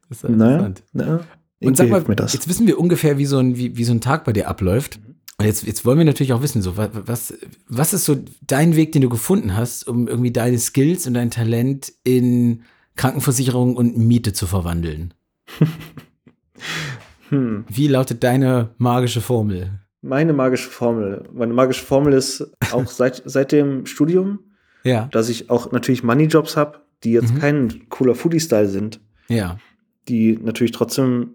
Das 0.08 0.18
ist 0.18 0.22
ja 0.22 0.30
Naja, 0.30 0.66
interessant. 0.66 0.84
naja. 0.92 1.20
Und 1.60 1.76
sag 1.76 1.88
mal, 1.88 2.04
jetzt 2.08 2.48
wissen 2.48 2.66
wir 2.66 2.78
ungefähr, 2.78 3.16
wie 3.16 3.24
so, 3.24 3.38
ein, 3.38 3.56
wie, 3.56 3.76
wie 3.76 3.84
so 3.84 3.92
ein 3.92 4.00
Tag 4.02 4.24
bei 4.24 4.32
dir 4.32 4.48
abläuft. 4.48 5.00
Und 5.36 5.46
jetzt, 5.46 5.64
jetzt 5.64 5.84
wollen 5.84 5.98
wir 5.98 6.04
natürlich 6.04 6.32
auch 6.32 6.42
wissen, 6.42 6.62
so, 6.62 6.76
was, 6.76 7.34
was 7.68 7.92
ist 7.92 8.04
so 8.04 8.16
dein 8.46 8.76
Weg, 8.76 8.92
den 8.92 9.02
du 9.02 9.08
gefunden 9.08 9.56
hast, 9.56 9.86
um 9.88 10.06
irgendwie 10.06 10.30
deine 10.30 10.58
Skills 10.58 11.06
und 11.06 11.14
dein 11.14 11.30
Talent 11.30 11.92
in 12.04 12.62
Krankenversicherung 12.96 13.76
und 13.76 13.98
Miete 13.98 14.32
zu 14.32 14.46
verwandeln? 14.46 15.12
hm. 17.30 17.64
Wie 17.68 17.88
lautet 17.88 18.22
deine 18.22 18.70
magische 18.78 19.20
Formel? 19.20 19.80
Meine 20.02 20.32
magische 20.32 20.70
Formel. 20.70 21.28
Meine 21.32 21.52
magische 21.52 21.84
Formel 21.84 22.12
ist 22.12 22.46
auch 22.70 22.86
seit, 22.90 23.22
seit 23.24 23.50
dem 23.50 23.86
Studium, 23.86 24.38
ja. 24.84 25.08
dass 25.10 25.28
ich 25.28 25.50
auch 25.50 25.72
natürlich 25.72 26.04
Money-Jobs 26.04 26.56
habe, 26.56 26.80
die 27.02 27.12
jetzt 27.12 27.34
mhm. 27.34 27.38
kein 27.38 27.88
cooler 27.88 28.14
Foodie-Style 28.14 28.68
sind. 28.68 29.00
Ja. 29.28 29.58
Die 30.06 30.38
natürlich 30.40 30.72
trotzdem 30.72 31.34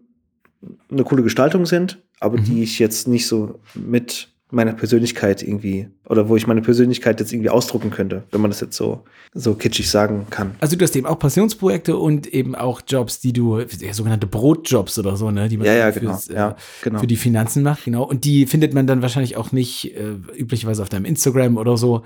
eine 0.91 1.03
coole 1.03 1.23
Gestaltung 1.23 1.65
sind, 1.65 2.01
aber 2.19 2.37
mhm. 2.37 2.43
die 2.43 2.63
ich 2.63 2.79
jetzt 2.79 3.07
nicht 3.07 3.27
so 3.27 3.59
mit 3.75 4.29
meiner 4.51 4.73
Persönlichkeit 4.73 5.43
irgendwie 5.43 5.89
oder 6.07 6.27
wo 6.27 6.35
ich 6.35 6.47
meine 6.47 6.61
Persönlichkeit 6.61 7.19
jetzt 7.19 7.31
irgendwie 7.31 7.51
ausdrucken 7.51 7.91
könnte, 7.91 8.23
wenn 8.31 8.41
man 8.41 8.49
das 8.49 8.61
jetzt 8.61 8.75
so 8.75 9.03
so 9.31 9.53
kitschig 9.53 9.89
sagen 9.91 10.25
kann. 10.31 10.55
Also 10.59 10.75
du 10.75 10.83
hast 10.83 10.95
eben 10.95 11.05
auch 11.05 11.19
Passionsprojekte 11.19 11.95
und 11.97 12.25
eben 12.25 12.55
auch 12.55 12.81
Jobs, 12.87 13.19
die 13.19 13.31
du 13.31 13.59
ja, 13.59 13.93
sogenannte 13.93 14.25
Brotjobs 14.25 14.97
oder 14.97 15.15
so, 15.17 15.29
ne, 15.29 15.49
die 15.49 15.57
man 15.57 15.67
ja, 15.67 15.73
ja, 15.73 15.91
genau. 15.91 16.13
Fürs, 16.13 16.29
ja, 16.29 16.49
äh, 16.51 16.55
genau. 16.81 16.99
für 16.99 17.07
die 17.07 17.15
Finanzen 17.15 17.61
macht, 17.61 17.85
genau. 17.85 18.03
Und 18.03 18.25
die 18.25 18.47
findet 18.47 18.73
man 18.73 18.87
dann 18.87 19.03
wahrscheinlich 19.03 19.37
auch 19.37 19.51
nicht 19.51 19.95
äh, 19.95 20.15
üblicherweise 20.35 20.81
auf 20.81 20.89
deinem 20.89 21.05
Instagram 21.05 21.57
oder 21.57 21.77
so. 21.77 22.03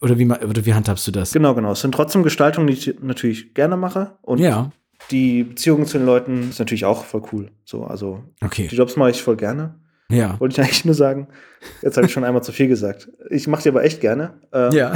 Oder 0.00 0.18
wie, 0.18 0.26
oder 0.26 0.66
wie 0.66 0.74
handhabst 0.74 1.06
du 1.06 1.12
das? 1.12 1.32
Genau, 1.32 1.54
genau. 1.54 1.72
Es 1.72 1.80
sind 1.80 1.92
trotzdem 1.92 2.22
Gestaltungen, 2.24 2.66
die 2.66 2.72
ich 2.72 2.96
natürlich 3.00 3.54
gerne 3.54 3.76
mache. 3.76 4.12
Und 4.22 4.38
ja 4.38 4.70
die 5.10 5.44
Beziehung 5.44 5.86
zu 5.86 5.98
den 5.98 6.06
Leuten 6.06 6.50
ist 6.50 6.58
natürlich 6.58 6.84
auch 6.84 7.04
voll 7.04 7.22
cool. 7.32 7.50
So, 7.64 7.84
also 7.84 8.24
okay. 8.42 8.68
die 8.68 8.76
Jobs 8.76 8.96
mache 8.96 9.10
ich 9.10 9.22
voll 9.22 9.36
gerne. 9.36 9.74
Ja. 10.10 10.38
Wollte 10.38 10.54
ich 10.54 10.60
eigentlich 10.60 10.84
nur 10.84 10.94
sagen. 10.94 11.28
Jetzt 11.82 11.96
habe 11.96 12.06
ich 12.06 12.12
schon 12.12 12.24
einmal 12.24 12.42
zu 12.42 12.52
viel 12.52 12.68
gesagt. 12.68 13.10
Ich 13.30 13.46
mache 13.46 13.62
die 13.62 13.68
aber 13.68 13.84
echt 13.84 14.00
gerne. 14.00 14.40
Ähm, 14.52 14.72
ja. 14.72 14.94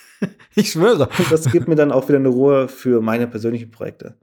ich 0.54 0.72
schwöre. 0.72 1.08
Das 1.30 1.50
gibt 1.50 1.68
mir 1.68 1.76
dann 1.76 1.92
auch 1.92 2.08
wieder 2.08 2.18
eine 2.18 2.28
Ruhe 2.28 2.68
für 2.68 3.00
meine 3.00 3.26
persönlichen 3.26 3.70
Projekte. 3.70 4.16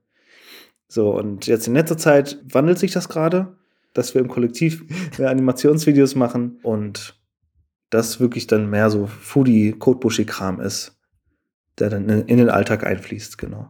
So, 0.88 1.12
und 1.12 1.48
jetzt 1.48 1.68
in 1.68 1.74
letzter 1.74 1.98
Zeit 1.98 2.40
wandelt 2.50 2.80
sich 2.80 2.92
das 2.92 3.10
gerade, 3.10 3.58
dass 3.94 4.14
wir 4.14 4.22
im 4.22 4.28
Kollektiv 4.28 4.86
mehr 5.18 5.30
Animationsvideos 5.30 6.16
machen 6.16 6.60
und 6.64 7.16
das 7.90 8.20
wirklich 8.20 8.48
dann 8.48 8.70
mehr 8.70 8.90
so 8.90 9.08
Foodie-Codebushi-Kram 9.08 10.60
ist, 10.60 11.00
der 11.80 11.90
dann 11.90 12.10
in 12.10 12.38
den 12.38 12.50
Alltag 12.50 12.86
einfließt, 12.86 13.38
genau. 13.38 13.70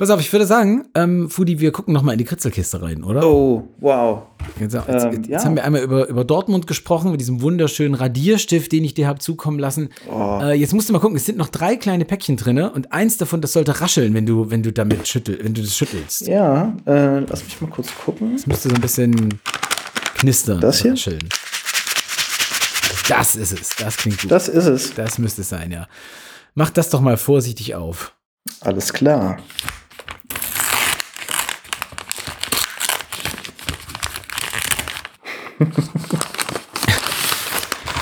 Pass 0.00 0.08
auf, 0.08 0.18
ich 0.18 0.32
würde 0.32 0.46
sagen, 0.46 0.88
ähm, 0.94 1.28
Fudi, 1.28 1.60
wir 1.60 1.72
gucken 1.72 1.92
noch 1.92 2.00
mal 2.00 2.12
in 2.12 2.18
die 2.18 2.24
Kritzelkiste 2.24 2.80
rein, 2.80 3.04
oder? 3.04 3.22
Oh, 3.22 3.68
wow. 3.80 4.22
Jetzt, 4.58 4.72
jetzt, 4.72 4.88
ähm, 4.88 5.12
jetzt 5.12 5.28
ja. 5.28 5.44
haben 5.44 5.56
wir 5.56 5.62
einmal 5.62 5.82
über, 5.82 6.08
über 6.08 6.24
Dortmund 6.24 6.66
gesprochen, 6.66 7.10
mit 7.10 7.20
diesem 7.20 7.42
wunderschönen 7.42 7.94
Radierstift, 7.94 8.72
den 8.72 8.82
ich 8.82 8.94
dir 8.94 9.06
habe 9.06 9.18
zukommen 9.18 9.58
lassen. 9.58 9.90
Oh. 10.10 10.38
Äh, 10.40 10.54
jetzt 10.54 10.72
musst 10.72 10.88
du 10.88 10.94
mal 10.94 11.00
gucken, 11.00 11.18
es 11.18 11.26
sind 11.26 11.36
noch 11.36 11.50
drei 11.50 11.76
kleine 11.76 12.06
Päckchen 12.06 12.38
drin 12.38 12.58
und 12.60 12.94
eins 12.94 13.18
davon, 13.18 13.42
das 13.42 13.52
sollte 13.52 13.78
rascheln, 13.82 14.14
wenn 14.14 14.24
du, 14.24 14.50
wenn 14.50 14.62
du 14.62 14.72
damit 14.72 15.06
schüttel, 15.06 15.38
wenn 15.42 15.52
du 15.52 15.60
das 15.60 15.76
schüttelst. 15.76 16.26
Ja, 16.26 16.74
äh, 16.86 17.18
lass 17.18 17.44
mich 17.44 17.60
mal 17.60 17.68
kurz 17.68 17.88
gucken. 17.94 18.32
Das 18.32 18.46
müsste 18.46 18.70
so 18.70 18.76
ein 18.76 18.80
bisschen 18.80 19.38
knistern. 20.14 20.62
Das 20.62 20.80
hier? 20.80 20.92
Rascheln. 20.92 21.28
Das 23.06 23.36
ist 23.36 23.52
es. 23.52 23.76
Das 23.76 23.98
klingt 23.98 24.22
gut. 24.22 24.30
Das 24.30 24.48
ist 24.48 24.64
es. 24.64 24.94
Das 24.94 25.18
müsste 25.18 25.42
es 25.42 25.50
sein, 25.50 25.70
ja. 25.70 25.88
Mach 26.54 26.70
das 26.70 26.88
doch 26.88 27.02
mal 27.02 27.18
vorsichtig 27.18 27.74
auf. 27.74 28.14
Alles 28.62 28.94
klar. 28.94 29.36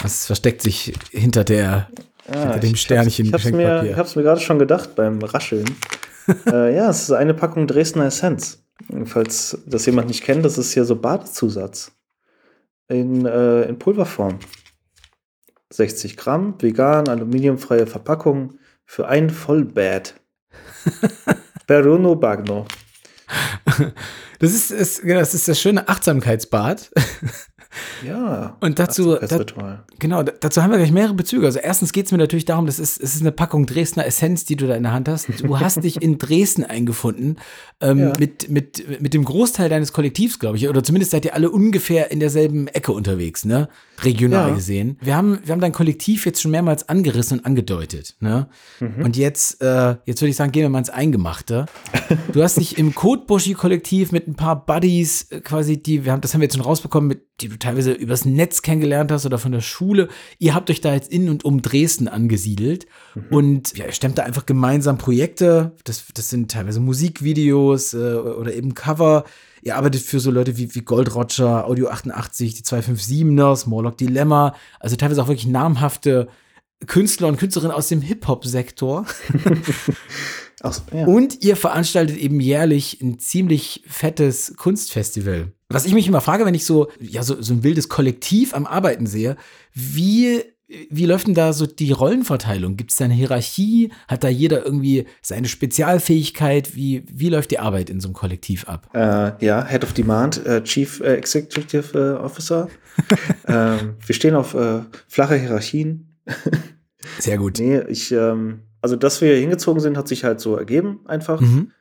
Es 0.05 0.27
versteckt 0.27 0.63
sich 0.63 0.95
hinter 1.11 1.45
der 1.45 1.91
ja, 2.33 2.41
hinter 2.41 2.59
dem 2.61 2.77
Sternchen 2.77 3.27
ich 3.27 3.33
hab's, 3.33 3.45
ich 3.45 3.53
hab's 3.53 3.57
mir, 3.57 3.91
ich 3.91 3.97
hab's 3.97 4.17
mir 4.17 4.23
gerade 4.23 4.41
schon 4.41 4.59
gedacht 4.59 4.95
beim 4.95 5.21
Rascheln. 5.21 5.69
äh, 6.47 6.75
ja, 6.75 6.89
es 6.89 7.03
ist 7.03 7.13
eine 7.13 7.35
Packung 7.35 7.67
Dresdner 7.67 8.07
Essenz. 8.07 8.63
Falls 9.05 9.59
das 9.67 9.87
jemand 9.87 10.09
nicht 10.09 10.23
kennt, 10.23 10.45
das 10.45 10.57
ist 10.57 10.73
hier 10.73 10.85
so 10.85 10.97
Badezusatz. 10.97 11.93
In, 12.89 13.27
äh, 13.27 13.63
in 13.63 13.79
Pulverform. 13.79 14.39
60 15.71 16.17
Gramm, 16.17 16.55
vegan, 16.59 17.09
aluminiumfreie 17.09 17.87
Verpackung 17.87 18.55
für 18.87 19.09
ein 19.09 19.29
Vollbad. 19.31 20.15
Peruno 21.67 22.15
Bagno. 22.15 22.67
Das 24.41 24.53
ist, 24.53 24.71
ist, 24.71 25.03
das 25.05 25.35
ist 25.35 25.49
das 25.49 25.61
schöne 25.61 25.89
Achtsamkeitsbad. 25.89 26.91
Ja. 28.07 28.57
Und 28.61 28.79
dazu, 28.79 29.17
da, 29.17 29.85
genau, 29.99 30.23
dazu 30.23 30.63
haben 30.63 30.71
wir 30.71 30.79
gleich 30.79 30.93
mehrere 30.93 31.15
Bezüge. 31.15 31.47
Also 31.47 31.59
erstens 31.59 31.93
geht 31.93 32.07
es 32.07 32.13
mir 32.13 32.19
natürlich 32.19 32.45
darum, 32.45 32.67
das 32.67 32.79
ist, 32.79 33.01
es 33.01 33.15
ist 33.15 33.21
eine 33.21 33.33
Packung 33.33 33.67
Dresdner 33.67 34.07
Essenz, 34.07 34.45
die 34.45 34.57
du 34.57 34.67
da 34.67 34.75
in 34.75 34.83
der 34.83 34.93
Hand 34.93 35.09
hast. 35.09 35.29
Du 35.43 35.59
hast 35.59 35.83
dich 35.83 36.01
in 36.03 36.19
Dresden 36.19 36.65
eingefunden 36.65 37.37
ähm, 37.81 37.99
ja. 37.99 38.13
mit, 38.19 38.49
mit, 38.49 39.01
mit 39.01 39.15
dem 39.15 39.25
Großteil 39.25 39.69
deines 39.69 39.93
Kollektivs, 39.93 40.39
glaube 40.39 40.57
ich. 40.57 40.69
Oder 40.69 40.83
zumindest 40.83 41.13
seid 41.13 41.25
ihr 41.25 41.35
alle 41.35 41.51
ungefähr 41.51 42.11
in 42.11 42.21
derselben 42.21 42.69
Ecke 42.69 42.93
unterwegs, 42.93 43.45
ne? 43.45 43.69
Regional 44.03 44.51
ja. 44.51 44.55
gesehen. 44.55 44.97
Wir 45.01 45.17
haben, 45.17 45.41
wir 45.45 45.53
haben 45.53 45.61
dein 45.61 45.73
Kollektiv 45.73 46.25
jetzt 46.25 46.41
schon 46.41 46.53
mehrmals 46.53 46.89
angerissen 46.89 47.39
und 47.39 47.47
angedeutet, 47.47 48.17
ne? 48.21 48.49
Mhm. 48.81 49.05
Und 49.05 49.17
jetzt, 49.17 49.61
äh, 49.61 49.97
jetzt 50.05 50.21
würde 50.21 50.31
ich 50.31 50.37
sagen, 50.37 50.53
gehen 50.53 50.63
wir 50.63 50.69
mal 50.69 50.79
ins 50.79 50.91
Eingemachte. 50.91 51.67
Du 52.33 52.43
hast 52.43 52.59
dich 52.59 52.79
im 52.79 52.95
Kotbuschi-Kollektiv 52.95 54.13
mit 54.13 54.29
ein 54.29 54.35
paar 54.35 54.65
Buddies 54.65 55.31
äh, 55.31 55.41
quasi, 55.41 55.83
die, 55.83 56.05
wir 56.05 56.13
haben, 56.13 56.21
das 56.21 56.35
haben 56.35 56.41
wir 56.41 56.45
jetzt 56.47 56.55
schon 56.55 56.65
rausbekommen, 56.65 57.09
mit, 57.09 57.23
die 57.41 57.49
du 57.49 57.59
teilweise 57.69 57.93
übers 57.93 58.25
Netz 58.25 58.63
kennengelernt 58.63 59.13
hast 59.13 59.27
oder 59.27 59.39
von 59.39 59.53
der 59.53 59.61
Schule. 59.61 60.09
Ihr 60.39 60.55
habt 60.55 60.71
euch 60.71 60.81
da 60.81 60.95
jetzt 60.95 61.13
in 61.13 61.29
und 61.29 61.45
um 61.45 61.61
Dresden 61.61 62.09
angesiedelt 62.09 62.87
mhm. 63.15 63.27
und 63.31 63.77
ja, 63.77 63.87
ihr 63.87 63.93
stemmt 63.93 64.17
da 64.17 64.23
einfach 64.23 64.47
gemeinsam 64.47 64.97
Projekte. 64.97 65.73
Das, 65.85 66.05
das 66.15 66.31
sind 66.31 66.51
teilweise 66.51 66.81
Musikvideos 66.81 67.93
äh, 67.93 68.15
oder 68.15 68.55
eben 68.55 68.75
Cover. 68.75 69.25
Ihr 69.61 69.77
arbeitet 69.77 70.01
für 70.01 70.19
so 70.19 70.31
Leute 70.31 70.57
wie, 70.57 70.75
wie 70.75 70.81
Gold 70.81 71.15
Roger, 71.15 71.67
Audio 71.67 71.89
88, 71.89 72.55
die 72.55 72.63
257ers, 72.63 73.69
Morlock 73.69 73.99
Dilemma, 73.99 74.55
also 74.81 74.97
teilweise 74.97 75.23
auch 75.23 75.29
wirklich 75.29 75.49
namhafte 75.49 76.29
Künstler 76.87 77.29
und 77.29 77.39
Künstlerinnen 77.39 77.77
aus 77.77 77.89
dem 77.89 78.01
Hip-Hop-Sektor. 78.01 79.05
ja. 80.65 81.05
Und 81.07 81.45
ihr 81.45 81.57
veranstaltet 81.57 82.17
eben 82.17 82.41
jährlich 82.41 83.03
ein 83.03 83.19
ziemlich 83.19 83.83
fettes 83.87 84.55
Kunstfestival. 84.57 85.53
Was 85.71 85.85
ich 85.85 85.93
mich 85.93 86.09
immer 86.09 86.23
frage, 86.23 86.47
wenn 86.47 86.55
ich 86.55 86.65
so, 86.65 86.89
ja, 86.99 87.23
so, 87.23 87.43
so 87.43 87.53
ein 87.53 87.63
wildes 87.63 87.91
Kollektiv 87.91 88.55
am 88.55 88.67
Arbeiten 88.67 89.07
sehe, 89.07 89.37
wie, 89.75 90.43
wie 90.89 91.05
läuft 91.05 91.27
denn 91.27 91.35
da 91.35 91.53
so 91.53 91.67
die 91.67 91.93
Rollenverteilung? 91.93 92.79
Gibt 92.79 92.91
es 92.91 92.97
da 92.97 93.05
eine 93.05 93.13
Hierarchie? 93.13 93.93
Hat 94.09 94.25
da 94.25 94.29
jeder 94.29 94.65
irgendwie 94.65 95.05
seine 95.21 95.47
Spezialfähigkeit? 95.47 96.75
Wie, 96.75 97.05
wie 97.13 97.29
läuft 97.29 97.51
die 97.51 97.59
Arbeit 97.59 97.91
in 97.91 98.01
so 98.01 98.09
einem 98.09 98.15
Kollektiv 98.15 98.67
ab? 98.67 98.89
Äh, 98.95 99.45
ja, 99.45 99.63
Head 99.67 99.85
of 99.85 99.93
Demand, 99.93 100.45
äh, 100.47 100.65
Chief 100.65 101.01
äh, 101.01 101.17
Executive 101.17 101.99
äh, 101.99 102.19
Officer. 102.19 102.69
ähm, 103.47 103.97
wir 104.07 104.15
stehen 104.15 104.35
auf 104.35 104.55
äh, 104.55 104.81
flache 105.07 105.35
Hierarchien. 105.35 106.17
Sehr 107.19 107.37
gut. 107.37 107.59
Nee, 107.59 107.83
ich, 107.89 108.11
ähm, 108.11 108.61
also 108.81 108.97
dass 108.97 109.21
wir 109.21 109.37
hingezogen 109.37 109.83
sind, 109.83 109.99
hat 109.99 110.09
sich 110.09 110.25
halt 110.25 110.41
so 110.41 110.57
ergeben 110.57 111.01
einfach. 111.05 111.43
Mhm 111.43 111.73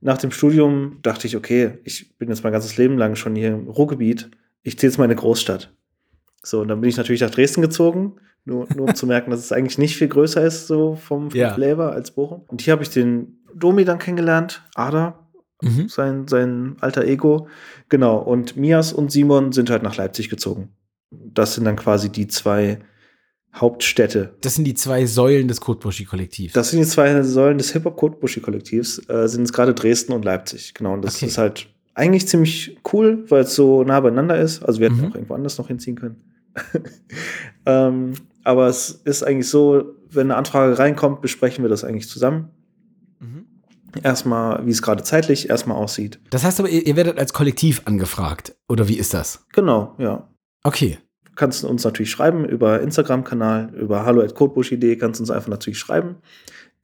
nach 0.00 0.18
dem 0.18 0.30
Studium 0.30 0.98
dachte 1.02 1.26
ich, 1.26 1.36
okay, 1.36 1.78
ich 1.84 2.16
bin 2.18 2.28
jetzt 2.28 2.44
mein 2.44 2.52
ganzes 2.52 2.76
Leben 2.76 2.98
lang 2.98 3.16
schon 3.16 3.34
hier 3.34 3.48
im 3.48 3.68
Ruhrgebiet. 3.68 4.30
Ich 4.62 4.78
ziehe 4.78 4.90
jetzt 4.90 4.98
mal 4.98 5.04
eine 5.04 5.16
Großstadt. 5.16 5.72
So, 6.42 6.60
und 6.60 6.68
dann 6.68 6.80
bin 6.80 6.88
ich 6.88 6.96
natürlich 6.96 7.20
nach 7.20 7.30
Dresden 7.30 7.62
gezogen, 7.62 8.16
nur, 8.44 8.68
nur 8.74 8.88
um 8.88 8.94
zu 8.94 9.06
merken, 9.08 9.30
dass 9.30 9.40
es 9.40 9.52
eigentlich 9.52 9.78
nicht 9.78 9.96
viel 9.96 10.08
größer 10.08 10.42
ist, 10.44 10.66
so 10.66 10.94
vom, 10.94 11.30
vom 11.30 11.38
ja. 11.38 11.52
Flavor 11.54 11.92
als 11.92 12.12
Bochum. 12.12 12.42
Und 12.46 12.62
hier 12.62 12.72
habe 12.72 12.82
ich 12.82 12.90
den 12.90 13.38
Domi 13.54 13.84
dann 13.84 13.98
kennengelernt, 13.98 14.62
Ada, 14.74 15.26
mhm. 15.62 15.88
sein, 15.88 16.28
sein 16.28 16.76
alter 16.80 17.04
Ego. 17.04 17.48
Genau, 17.88 18.18
und 18.18 18.56
Mias 18.56 18.92
und 18.92 19.10
Simon 19.10 19.52
sind 19.52 19.70
halt 19.70 19.82
nach 19.82 19.96
Leipzig 19.96 20.30
gezogen. 20.30 20.70
Das 21.10 21.54
sind 21.54 21.64
dann 21.64 21.76
quasi 21.76 22.10
die 22.10 22.28
zwei 22.28 22.78
Hauptstädte. 23.54 24.34
Das 24.40 24.54
sind 24.54 24.64
die 24.64 24.74
zwei 24.74 25.06
Säulen 25.06 25.48
des 25.48 25.60
Kotbuschi-Kollektivs. 25.60 26.52
Das 26.52 26.70
sind 26.70 26.80
die 26.80 26.86
zwei 26.86 27.22
Säulen 27.22 27.58
des 27.58 27.72
Hip-Hop-Kotbuschi-Kollektivs, 27.72 29.08
äh, 29.08 29.26
sind 29.28 29.42
es 29.42 29.52
gerade 29.52 29.74
Dresden 29.74 30.12
und 30.12 30.24
Leipzig. 30.24 30.74
Genau, 30.74 30.94
und 30.94 31.02
das 31.02 31.16
okay. 31.16 31.26
ist 31.26 31.38
halt 31.38 31.68
eigentlich 31.94 32.28
ziemlich 32.28 32.78
cool, 32.92 33.24
weil 33.28 33.42
es 33.42 33.54
so 33.54 33.82
nah 33.82 34.00
beieinander 34.00 34.38
ist. 34.38 34.62
Also 34.62 34.80
wir 34.80 34.88
hätten 34.88 35.00
mhm. 35.00 35.06
auch 35.06 35.14
irgendwo 35.14 35.34
anders 35.34 35.58
noch 35.58 35.68
hinziehen 35.68 35.96
können. 35.96 36.22
ähm, 37.66 38.12
aber 38.44 38.68
es 38.68 38.90
ist 38.90 39.22
eigentlich 39.24 39.48
so, 39.48 39.94
wenn 40.10 40.30
eine 40.30 40.36
Anfrage 40.36 40.78
reinkommt, 40.78 41.20
besprechen 41.20 41.64
wir 41.64 41.68
das 41.68 41.84
eigentlich 41.84 42.08
zusammen. 42.08 42.50
Mhm. 43.18 43.46
Erstmal, 44.02 44.64
wie 44.66 44.70
es 44.70 44.82
gerade 44.82 45.02
zeitlich 45.02 45.48
erstmal 45.48 45.76
aussieht. 45.76 46.20
Das 46.30 46.44
heißt 46.44 46.60
aber, 46.60 46.68
ihr, 46.68 46.86
ihr 46.86 46.96
werdet 46.96 47.18
als 47.18 47.32
Kollektiv 47.32 47.82
angefragt, 47.86 48.54
oder 48.68 48.86
wie 48.88 48.98
ist 48.98 49.14
das? 49.14 49.46
Genau, 49.52 49.96
ja. 49.98 50.28
Okay 50.62 50.98
kannst 51.38 51.62
du 51.62 51.68
uns 51.68 51.84
natürlich 51.84 52.10
schreiben 52.10 52.44
über 52.44 52.80
Instagram-Kanal, 52.82 53.72
über 53.74 54.04
hallo.codebush.de 54.04 54.96
kannst 54.96 55.20
du 55.20 55.22
uns 55.22 55.30
einfach 55.30 55.48
natürlich 55.48 55.78
schreiben. 55.78 56.16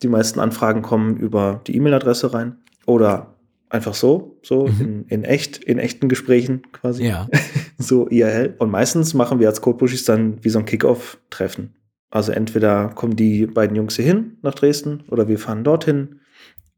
Die 0.03 0.09
meisten 0.09 0.39
Anfragen 0.39 0.81
kommen 0.81 1.17
über 1.17 1.61
die 1.67 1.77
E-Mail-Adresse 1.77 2.33
rein 2.33 2.59
oder 2.87 3.35
einfach 3.69 3.95
so, 3.95 4.39
so 4.43 4.69
mhm. 4.69 4.81
in, 4.81 5.05
in 5.09 5.25
echt, 5.25 5.59
in 5.59 5.79
echten 5.79 6.09
Gesprächen 6.09 6.63
quasi. 6.73 7.05
Ja. 7.05 7.29
so 7.79 8.09
IRL. 8.09 8.55
Und 8.59 8.71
meistens 8.71 9.13
machen 9.13 9.41
wir 9.41 9.49
als 9.49 9.61
Codebushis 9.61 10.05
dann 10.05 10.43
wie 10.45 10.51
so 10.51 10.61
ein 10.61 10.67
Kickoff-Treffen. 10.67 11.75
Also 12.11 12.31
entweder 12.31 12.91
kommen 12.91 13.17
die 13.17 13.47
beiden 13.47 13.77
Jungs 13.77 13.97
hier 13.97 14.05
hin 14.05 14.39
nach 14.43 14.55
Dresden 14.55 15.03
oder 15.11 15.27
wir 15.27 15.41
fahren 15.41 15.65
dorthin 15.65 16.21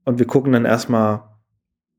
und 0.07 0.19
wir 0.19 0.27
gucken 0.27 0.53
dann 0.53 0.65
erstmal, 0.65 1.25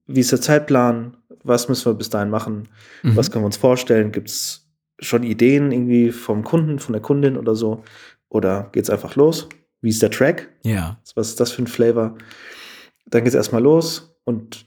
wie 0.08 0.22
ist 0.22 0.32
der 0.32 0.42
Zeitplan, 0.42 1.18
was 1.44 1.70
müssen 1.70 1.86
wir 1.86 1.94
bis 1.94 2.10
dahin 2.10 2.32
machen, 2.32 2.70
Mhm. 3.04 3.16
was 3.16 3.30
können 3.30 3.44
wir 3.44 3.48
uns 3.48 3.58
vorstellen, 3.58 4.12
gibt 4.12 4.30
es 4.30 4.67
schon 5.00 5.24
Ideen 5.24 5.72
irgendwie 5.72 6.12
vom 6.12 6.44
Kunden, 6.44 6.80
von 6.80 6.94
der 6.94 7.02
Kundin 7.02 7.38
oder 7.38 7.56
so 7.56 7.84
oder 8.30 8.70
geht's 8.72 8.90
einfach 8.90 9.16
los, 9.16 9.48
wie 9.82 9.90
ist 9.90 10.02
der 10.02 10.12
Track, 10.12 10.50
Ja. 10.64 10.98
was 11.16 11.30
ist 11.30 11.40
das 11.40 11.52
für 11.52 11.62
ein 11.64 11.68
Flavor, 11.68 12.16
dann 13.06 13.24
geht's 13.24 13.36
erstmal 13.36 13.62
los 13.64 14.16
und 14.24 14.66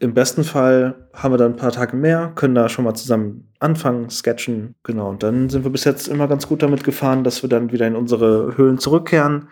im 0.00 0.12
besten 0.12 0.42
Fall 0.42 1.08
haben 1.12 1.32
wir 1.32 1.38
dann 1.38 1.52
ein 1.52 1.56
paar 1.56 1.70
Tage 1.70 1.96
mehr, 1.96 2.32
können 2.34 2.54
da 2.56 2.68
schon 2.68 2.84
mal 2.84 2.94
zusammen 2.94 3.52
anfangen, 3.60 4.10
sketchen, 4.10 4.74
genau. 4.82 5.08
Und 5.10 5.22
dann 5.22 5.48
sind 5.50 5.62
wir 5.62 5.70
bis 5.70 5.84
jetzt 5.84 6.08
immer 6.08 6.26
ganz 6.26 6.48
gut 6.48 6.64
damit 6.64 6.82
gefahren, 6.82 7.22
dass 7.22 7.42
wir 7.42 7.48
dann 7.48 7.70
wieder 7.70 7.86
in 7.86 7.94
unsere 7.94 8.56
Höhlen 8.56 8.78
zurückkehren. 8.78 9.48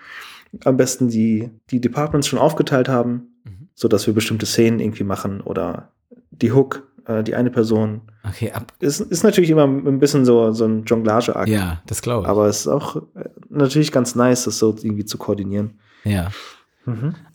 Am 0.65 0.77
besten 0.77 1.09
die, 1.09 1.51
die 1.71 1.81
Departments 1.81 2.27
schon 2.27 2.41
aufgeteilt 2.41 2.89
haben, 2.89 3.37
Mhm. 3.45 3.69
so 3.75 3.87
dass 3.87 4.09
wir 4.09 4.15
bestimmte 4.15 4.47
Szenen 4.47 4.81
irgendwie 4.81 5.05
machen 5.05 5.41
oder 5.41 5.93
die 6.33 6.51
Hook, 6.51 6.86
äh, 7.07 7.23
die 7.23 7.35
eine 7.35 7.51
Person. 7.51 8.03
Okay, 8.29 8.53
ab. 8.53 8.73
Ist, 8.81 9.01
ist 9.01 9.23
natürlich 9.23 9.51
immer 9.51 9.65
ein 9.65 9.99
bisschen 9.99 10.25
so, 10.25 10.53
so 10.53 10.65
ein 10.65 10.85
Jonglage-Akt. 10.85 11.49
Ja, 11.49 11.81
das 11.87 12.03
glaube 12.03 12.25
ich. 12.25 12.29
Aber 12.29 12.47
es 12.47 12.61
ist 12.61 12.69
auch 12.69 12.97
äh, 12.97 13.29
natürlich 13.49 13.93
ganz 13.93 14.15
nice, 14.15 14.45
das 14.45 14.59
so 14.59 14.75
irgendwie 14.83 15.05
zu 15.05 15.19
koordinieren. 15.19 15.79
ja. 16.05 16.31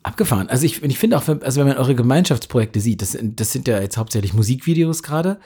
Abgefahren. 0.04 0.48
Also 0.48 0.66
ich, 0.66 0.82
ich 0.82 0.98
finde 0.98 1.18
auch, 1.18 1.28
wenn, 1.28 1.44
also 1.44 1.60
wenn 1.60 1.68
man 1.68 1.78
eure 1.78 1.94
Gemeinschaftsprojekte 1.94 2.80
sieht, 2.80 3.02
das, 3.02 3.18
das 3.22 3.52
sind 3.52 3.68
ja 3.68 3.82
jetzt 3.82 3.98
hauptsächlich 3.98 4.34
Musikvideos 4.34 5.04
gerade. 5.04 5.40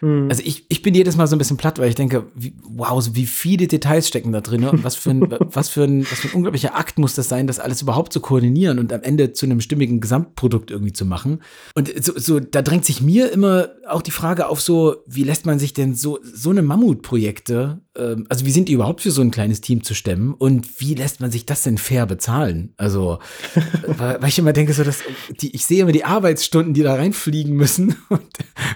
Mhm. 0.00 0.28
Also 0.28 0.42
ich, 0.44 0.66
ich 0.68 0.82
bin 0.82 0.94
jedes 0.94 1.16
Mal 1.16 1.26
so 1.26 1.36
ein 1.36 1.38
bisschen 1.38 1.56
platt, 1.56 1.78
weil 1.78 1.88
ich 1.88 1.94
denke, 1.94 2.26
wie, 2.34 2.54
wow, 2.62 3.06
wie 3.12 3.26
viele 3.26 3.66
Details 3.66 4.08
stecken 4.08 4.32
da 4.32 4.40
drin 4.40 4.64
und 4.64 4.84
was 4.84 4.96
für, 4.96 5.10
ein, 5.10 5.20
was, 5.40 5.68
für 5.68 5.84
ein, 5.84 6.02
was 6.10 6.20
für 6.20 6.28
ein 6.28 6.34
unglaublicher 6.34 6.76
Akt 6.76 6.98
muss 6.98 7.14
das 7.14 7.28
sein, 7.28 7.46
das 7.46 7.58
alles 7.58 7.82
überhaupt 7.82 8.12
zu 8.12 8.20
koordinieren 8.20 8.78
und 8.78 8.92
am 8.92 9.02
Ende 9.02 9.32
zu 9.32 9.46
einem 9.46 9.60
stimmigen 9.60 10.00
Gesamtprodukt 10.00 10.70
irgendwie 10.70 10.92
zu 10.92 11.04
machen. 11.04 11.42
Und 11.74 11.92
so, 12.04 12.18
so 12.18 12.40
da 12.40 12.62
drängt 12.62 12.84
sich 12.84 13.00
mir 13.00 13.32
immer 13.32 13.70
auch 13.88 14.02
die 14.02 14.10
Frage 14.10 14.48
auf 14.48 14.60
so, 14.60 14.96
wie 15.06 15.24
lässt 15.24 15.46
man 15.46 15.58
sich 15.58 15.72
denn 15.72 15.94
so, 15.94 16.18
so 16.22 16.50
eine 16.50 16.62
Mammutprojekte, 16.62 17.80
also 18.28 18.44
wie 18.44 18.50
sind 18.50 18.68
die 18.68 18.74
überhaupt 18.74 19.00
für 19.00 19.10
so 19.10 19.22
ein 19.22 19.30
kleines 19.30 19.60
Team 19.60 19.82
zu 19.82 19.94
stemmen 19.94 20.34
und 20.34 20.80
wie 20.80 20.94
lässt 20.94 21.20
man 21.20 21.30
sich 21.30 21.46
das 21.46 21.62
denn 21.62 21.78
fair 21.78 22.06
bezahlen? 22.06 22.74
Also, 22.76 23.18
weil, 23.86 24.20
weil 24.20 24.28
ich 24.28 24.38
immer 24.38 24.52
denke, 24.52 24.72
so 24.72 24.84
dass 24.84 25.02
die, 25.40 25.54
ich 25.54 25.64
sehe 25.64 25.82
immer 25.82 25.92
die 25.92 26.04
Arbeitsstunden, 26.04 26.74
die 26.74 26.82
da 26.82 26.94
reinfliegen 26.94 27.54
müssen 27.54 27.96
und, 28.08 28.22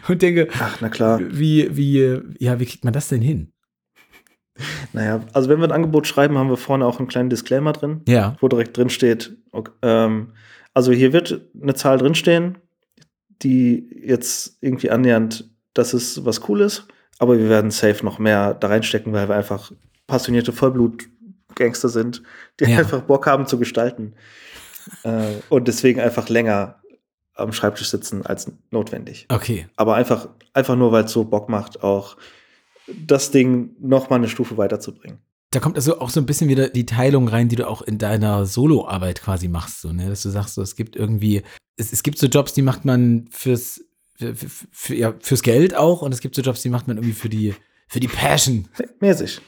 und 0.08 0.22
denke, 0.22 0.48
Ach, 0.58 0.78
na 0.80 0.88
klar. 0.88 1.20
wie, 1.30 1.76
wie, 1.76 2.18
ja, 2.38 2.58
wie 2.60 2.66
kriegt 2.66 2.84
man 2.84 2.92
das 2.92 3.08
denn 3.08 3.20
hin? 3.22 3.52
Naja, 4.92 5.24
also 5.32 5.48
wenn 5.48 5.58
wir 5.58 5.64
ein 5.68 5.72
Angebot 5.72 6.06
schreiben, 6.06 6.36
haben 6.36 6.50
wir 6.50 6.56
vorne 6.56 6.84
auch 6.86 6.98
einen 6.98 7.08
kleinen 7.08 7.30
Disclaimer 7.30 7.72
drin, 7.72 8.02
Ja. 8.06 8.36
wo 8.40 8.48
direkt 8.48 8.76
drin 8.76 8.90
steht, 8.90 9.36
ok, 9.52 9.72
ähm, 9.82 10.32
also 10.74 10.92
hier 10.92 11.12
wird 11.12 11.40
eine 11.60 11.74
Zahl 11.74 11.98
drinstehen, 11.98 12.58
die 13.42 13.88
jetzt 14.04 14.58
irgendwie 14.60 14.90
annähernd, 14.90 15.48
das 15.72 15.94
ist 15.94 16.24
was 16.24 16.40
Cooles, 16.42 16.86
aber 17.18 17.38
wir 17.38 17.48
werden 17.48 17.70
safe 17.70 18.04
noch 18.04 18.18
mehr 18.18 18.54
da 18.54 18.68
reinstecken, 18.68 19.12
weil 19.12 19.28
wir 19.28 19.36
einfach 19.36 19.72
passionierte 20.06 20.52
Vollblut-Gangster 20.52 21.88
sind, 21.88 22.22
die 22.58 22.64
Ja. 22.64 22.78
einfach 22.78 23.02
Bock 23.02 23.26
haben 23.26 23.46
zu 23.46 23.58
gestalten. 23.58 24.14
äh, 25.04 25.34
und 25.50 25.68
deswegen 25.68 26.00
einfach 26.00 26.28
länger 26.28 26.76
am 27.34 27.52
Schreibtisch 27.52 27.90
sitzen 27.90 28.24
als 28.26 28.50
notwendig. 28.70 29.26
Okay. 29.28 29.68
Aber 29.76 29.94
einfach, 29.94 30.28
einfach 30.52 30.74
nur, 30.76 30.90
weil 30.92 31.04
es 31.04 31.12
so 31.12 31.24
Bock 31.24 31.48
macht, 31.48 31.82
auch 31.82 32.16
das 33.06 33.30
Ding 33.30 33.70
noch 33.80 34.10
mal 34.10 34.16
eine 34.16 34.28
Stufe 34.28 34.56
weiterzubringen. 34.56 35.18
Da 35.52 35.60
kommt 35.60 35.76
also 35.76 36.00
auch 36.00 36.10
so 36.10 36.20
ein 36.20 36.26
bisschen 36.26 36.48
wieder 36.48 36.68
die 36.70 36.86
Teilung 36.86 37.28
rein, 37.28 37.48
die 37.48 37.56
du 37.56 37.68
auch 37.68 37.82
in 37.82 37.98
deiner 37.98 38.46
Soloarbeit 38.46 39.20
quasi 39.22 39.48
machst, 39.48 39.80
so, 39.80 39.92
ne? 39.92 40.08
Dass 40.08 40.22
du 40.22 40.30
sagst, 40.30 40.54
so, 40.54 40.62
es 40.62 40.76
gibt 40.76 40.96
irgendwie, 40.96 41.42
es, 41.76 41.92
es 41.92 42.02
gibt 42.02 42.18
so 42.18 42.26
Jobs, 42.26 42.52
die 42.52 42.62
macht 42.62 42.84
man 42.84 43.26
fürs, 43.30 43.80
für, 44.20 44.34
für, 44.70 44.94
ja, 44.94 45.14
fürs 45.20 45.42
Geld 45.42 45.74
auch 45.74 46.02
und 46.02 46.12
es 46.12 46.20
gibt 46.20 46.34
so 46.34 46.42
Jobs, 46.42 46.62
die 46.62 46.68
macht 46.68 46.86
man 46.86 46.98
irgendwie 46.98 47.14
für 47.14 47.28
die, 47.28 47.54
für 47.88 48.00
die 48.00 48.08
Passion. 48.08 48.68
Mäßig. 49.00 49.40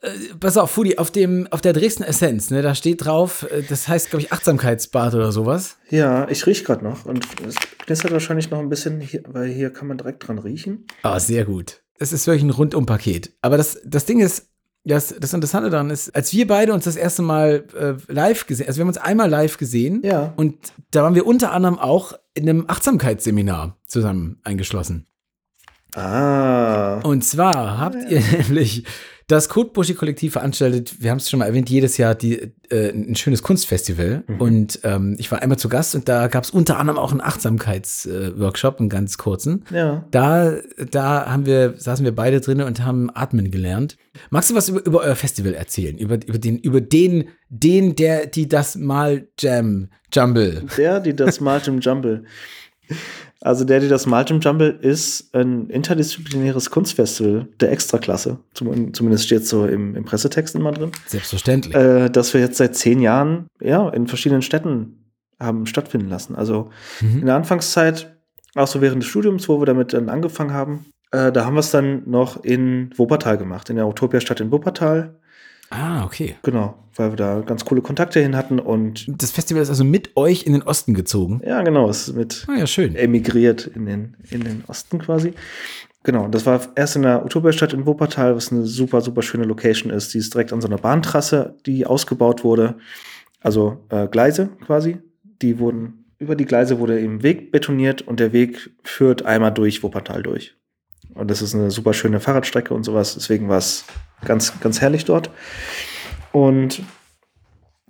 Äh, 0.00 0.10
pass 0.38 0.56
auf, 0.56 0.70
Fudi, 0.70 0.98
auf 0.98 1.10
dem, 1.10 1.48
auf 1.50 1.60
der 1.60 1.72
Dresden 1.72 2.04
Essenz, 2.04 2.50
ne, 2.50 2.62
da 2.62 2.74
steht 2.74 3.04
drauf, 3.04 3.46
äh, 3.50 3.62
das 3.68 3.88
heißt, 3.88 4.10
glaube 4.10 4.22
ich, 4.22 4.32
Achtsamkeitsbad 4.32 5.14
oder 5.14 5.32
sowas. 5.32 5.78
Ja, 5.90 6.28
ich 6.28 6.46
riech 6.46 6.64
gerade 6.64 6.84
noch 6.84 7.04
und 7.06 7.26
es 7.46 7.56
knistert 7.84 8.12
wahrscheinlich 8.12 8.50
noch 8.50 8.60
ein 8.60 8.68
bisschen, 8.68 9.00
hier, 9.00 9.22
weil 9.26 9.48
hier 9.48 9.70
kann 9.70 9.88
man 9.88 9.98
direkt 9.98 10.28
dran 10.28 10.38
riechen. 10.38 10.86
Ah, 11.02 11.18
sehr 11.18 11.44
gut. 11.44 11.82
Es 11.98 12.12
ist 12.12 12.26
wirklich 12.26 12.44
ein 12.44 12.50
Rundum-Paket. 12.50 13.32
Aber 13.42 13.56
das, 13.56 13.80
das 13.84 14.04
Ding 14.04 14.20
ist, 14.20 14.50
das, 14.88 15.14
das 15.18 15.32
Interessante 15.32 15.70
daran 15.70 15.90
ist, 15.90 16.14
als 16.16 16.32
wir 16.32 16.46
beide 16.46 16.72
uns 16.72 16.84
das 16.84 16.96
erste 16.96 17.22
Mal 17.22 17.64
äh, 17.78 18.12
live 18.12 18.46
gesehen, 18.46 18.66
also 18.66 18.78
wir 18.78 18.82
haben 18.82 18.88
uns 18.88 18.98
einmal 18.98 19.28
live 19.28 19.56
gesehen 19.58 20.02
Ja. 20.04 20.32
und 20.36 20.56
da 20.90 21.02
waren 21.02 21.14
wir 21.14 21.26
unter 21.26 21.52
anderem 21.52 21.78
auch 21.78 22.14
in 22.34 22.48
einem 22.48 22.64
Achtsamkeitsseminar 22.68 23.76
zusammen 23.86 24.40
eingeschlossen. 24.44 25.06
Ah. 25.94 27.00
Und 27.02 27.24
zwar 27.24 27.78
habt 27.78 27.96
ihr 28.10 28.20
nämlich 28.48 28.84
das 29.28 29.50
Kotbuschi-Kollektiv 29.50 30.32
veranstaltet, 30.32 31.02
wir 31.02 31.10
haben 31.10 31.18
es 31.18 31.28
schon 31.28 31.38
mal 31.38 31.44
erwähnt, 31.44 31.68
jedes 31.68 31.98
Jahr 31.98 32.14
die, 32.14 32.50
äh, 32.70 32.90
ein 32.90 33.14
schönes 33.14 33.42
Kunstfestival. 33.42 34.24
Und 34.38 34.80
ähm, 34.84 35.16
ich 35.18 35.30
war 35.30 35.42
einmal 35.42 35.58
zu 35.58 35.68
Gast 35.68 35.94
und 35.94 36.08
da 36.08 36.28
gab 36.28 36.44
es 36.44 36.50
unter 36.50 36.78
anderem 36.78 36.98
auch 36.98 37.12
einen 37.12 37.20
Achtsamkeitsworkshop, 37.20 38.80
einen 38.80 38.88
ganz 38.88 39.18
kurzen. 39.18 39.66
Ja. 39.70 40.06
Da, 40.10 40.56
da 40.90 41.26
haben 41.26 41.44
wir, 41.44 41.74
saßen 41.76 42.06
wir 42.06 42.14
beide 42.14 42.40
drin 42.40 42.62
und 42.62 42.82
haben 42.82 43.10
atmen 43.14 43.50
gelernt. 43.50 43.98
Magst 44.30 44.48
du 44.48 44.54
was 44.54 44.70
über, 44.70 44.84
über 44.86 45.00
euer 45.00 45.14
Festival 45.14 45.52
erzählen? 45.52 45.98
Über, 45.98 46.14
über 46.26 46.38
den, 46.38 46.58
über 46.58 46.80
den, 46.80 47.28
den, 47.50 47.96
der, 47.96 48.26
die 48.26 48.48
das 48.48 48.76
Mal 48.76 49.28
Jam 49.38 49.88
Jumble. 50.10 50.64
Der, 50.78 51.00
die 51.00 51.14
das 51.14 51.40
malt 51.40 51.68
im 51.68 51.80
Jumble. 51.80 52.24
Also 53.40 53.64
der, 53.64 53.78
die 53.80 53.88
das 53.88 54.06
malt 54.06 54.30
im 54.30 54.40
Jumble, 54.40 54.68
ist 54.68 55.34
ein 55.34 55.70
interdisziplinäres 55.70 56.70
Kunstfestival 56.70 57.46
der 57.60 57.70
Extraklasse. 57.70 58.38
Zum, 58.54 58.92
zumindest 58.92 59.24
steht 59.26 59.46
so 59.46 59.64
im, 59.66 59.94
im 59.94 60.04
Pressetext 60.04 60.56
immer 60.56 60.72
drin. 60.72 60.90
Selbstverständlich. 61.06 61.74
Äh, 61.74 62.08
das 62.10 62.34
wir 62.34 62.40
jetzt 62.40 62.56
seit 62.56 62.74
zehn 62.74 63.00
Jahren 63.00 63.46
ja, 63.60 63.88
in 63.90 64.08
verschiedenen 64.08 64.42
Städten 64.42 65.12
haben 65.38 65.66
stattfinden 65.66 66.08
lassen. 66.08 66.34
Also 66.34 66.70
Mhm. 67.00 67.20
in 67.20 67.26
der 67.26 67.36
Anfangszeit, 67.36 68.16
auch 68.56 68.66
so 68.66 68.80
während 68.80 69.02
des 69.02 69.08
Studiums, 69.10 69.48
wo 69.48 69.60
wir 69.60 69.66
damit 69.66 69.92
dann 69.92 70.08
angefangen 70.08 70.52
haben, 70.52 70.86
äh, 71.12 71.30
da 71.30 71.44
haben 71.44 71.54
wir 71.54 71.60
es 71.60 71.70
dann 71.70 72.02
noch 72.10 72.42
in 72.42 72.90
Wuppertal 72.96 73.38
gemacht, 73.38 73.70
in 73.70 73.76
der 73.76 73.86
Utopia-Stadt 73.86 74.40
in 74.40 74.50
Wuppertal. 74.50 75.14
Ah, 75.70 76.04
okay. 76.04 76.36
Genau, 76.42 76.74
weil 76.96 77.10
wir 77.12 77.16
da 77.16 77.40
ganz 77.40 77.64
coole 77.64 77.82
Kontakte 77.82 78.20
hin 78.20 78.34
hatten 78.36 78.58
und 78.58 79.06
Das 79.20 79.30
Festival 79.30 79.62
ist 79.62 79.68
also 79.68 79.84
mit 79.84 80.16
euch 80.16 80.44
in 80.46 80.52
den 80.54 80.62
Osten 80.62 80.94
gezogen. 80.94 81.40
ja, 81.46 81.62
genau, 81.62 81.88
es 81.90 82.08
ist 82.08 82.16
mit 82.16 82.46
Ah 82.48 82.56
ja, 82.58 82.66
schön. 82.66 82.94
emigriert 82.96 83.66
in 83.66 83.86
den, 83.86 84.16
in 84.30 84.42
den 84.44 84.64
Osten 84.66 84.98
quasi. 84.98 85.34
Genau, 86.04 86.28
das 86.28 86.46
war 86.46 86.60
erst 86.76 86.96
in 86.96 87.02
der 87.02 87.24
Utopia-Stadt 87.24 87.72
in 87.74 87.84
Wuppertal, 87.84 88.34
was 88.34 88.50
eine 88.50 88.64
super, 88.64 89.00
super 89.02 89.20
schöne 89.20 89.44
Location 89.44 89.92
ist. 89.92 90.14
Die 90.14 90.18
ist 90.18 90.32
direkt 90.32 90.52
an 90.52 90.60
so 90.60 90.68
einer 90.68 90.78
Bahntrasse, 90.78 91.56
die 91.66 91.84
ausgebaut 91.86 92.44
wurde. 92.44 92.76
Also 93.40 93.84
äh, 93.90 94.06
Gleise 94.08 94.48
quasi. 94.64 94.98
Die 95.42 95.58
wurden, 95.58 96.06
über 96.18 96.34
die 96.34 96.46
Gleise 96.46 96.78
wurde 96.78 96.98
eben 97.00 97.22
Weg 97.22 97.52
betoniert 97.52 98.00
und 98.02 98.20
der 98.20 98.32
Weg 98.32 98.70
führt 98.84 99.24
einmal 99.26 99.52
durch 99.52 99.82
Wuppertal 99.82 100.22
durch. 100.22 100.56
Und 101.18 101.30
das 101.30 101.42
ist 101.42 101.54
eine 101.54 101.70
super 101.70 101.92
schöne 101.92 102.20
Fahrradstrecke 102.20 102.72
und 102.72 102.84
sowas. 102.84 103.14
Deswegen 103.14 103.48
war 103.48 103.58
es 103.58 103.84
ganz, 104.24 104.58
ganz 104.60 104.80
herrlich 104.80 105.04
dort. 105.04 105.30
Und 106.32 106.82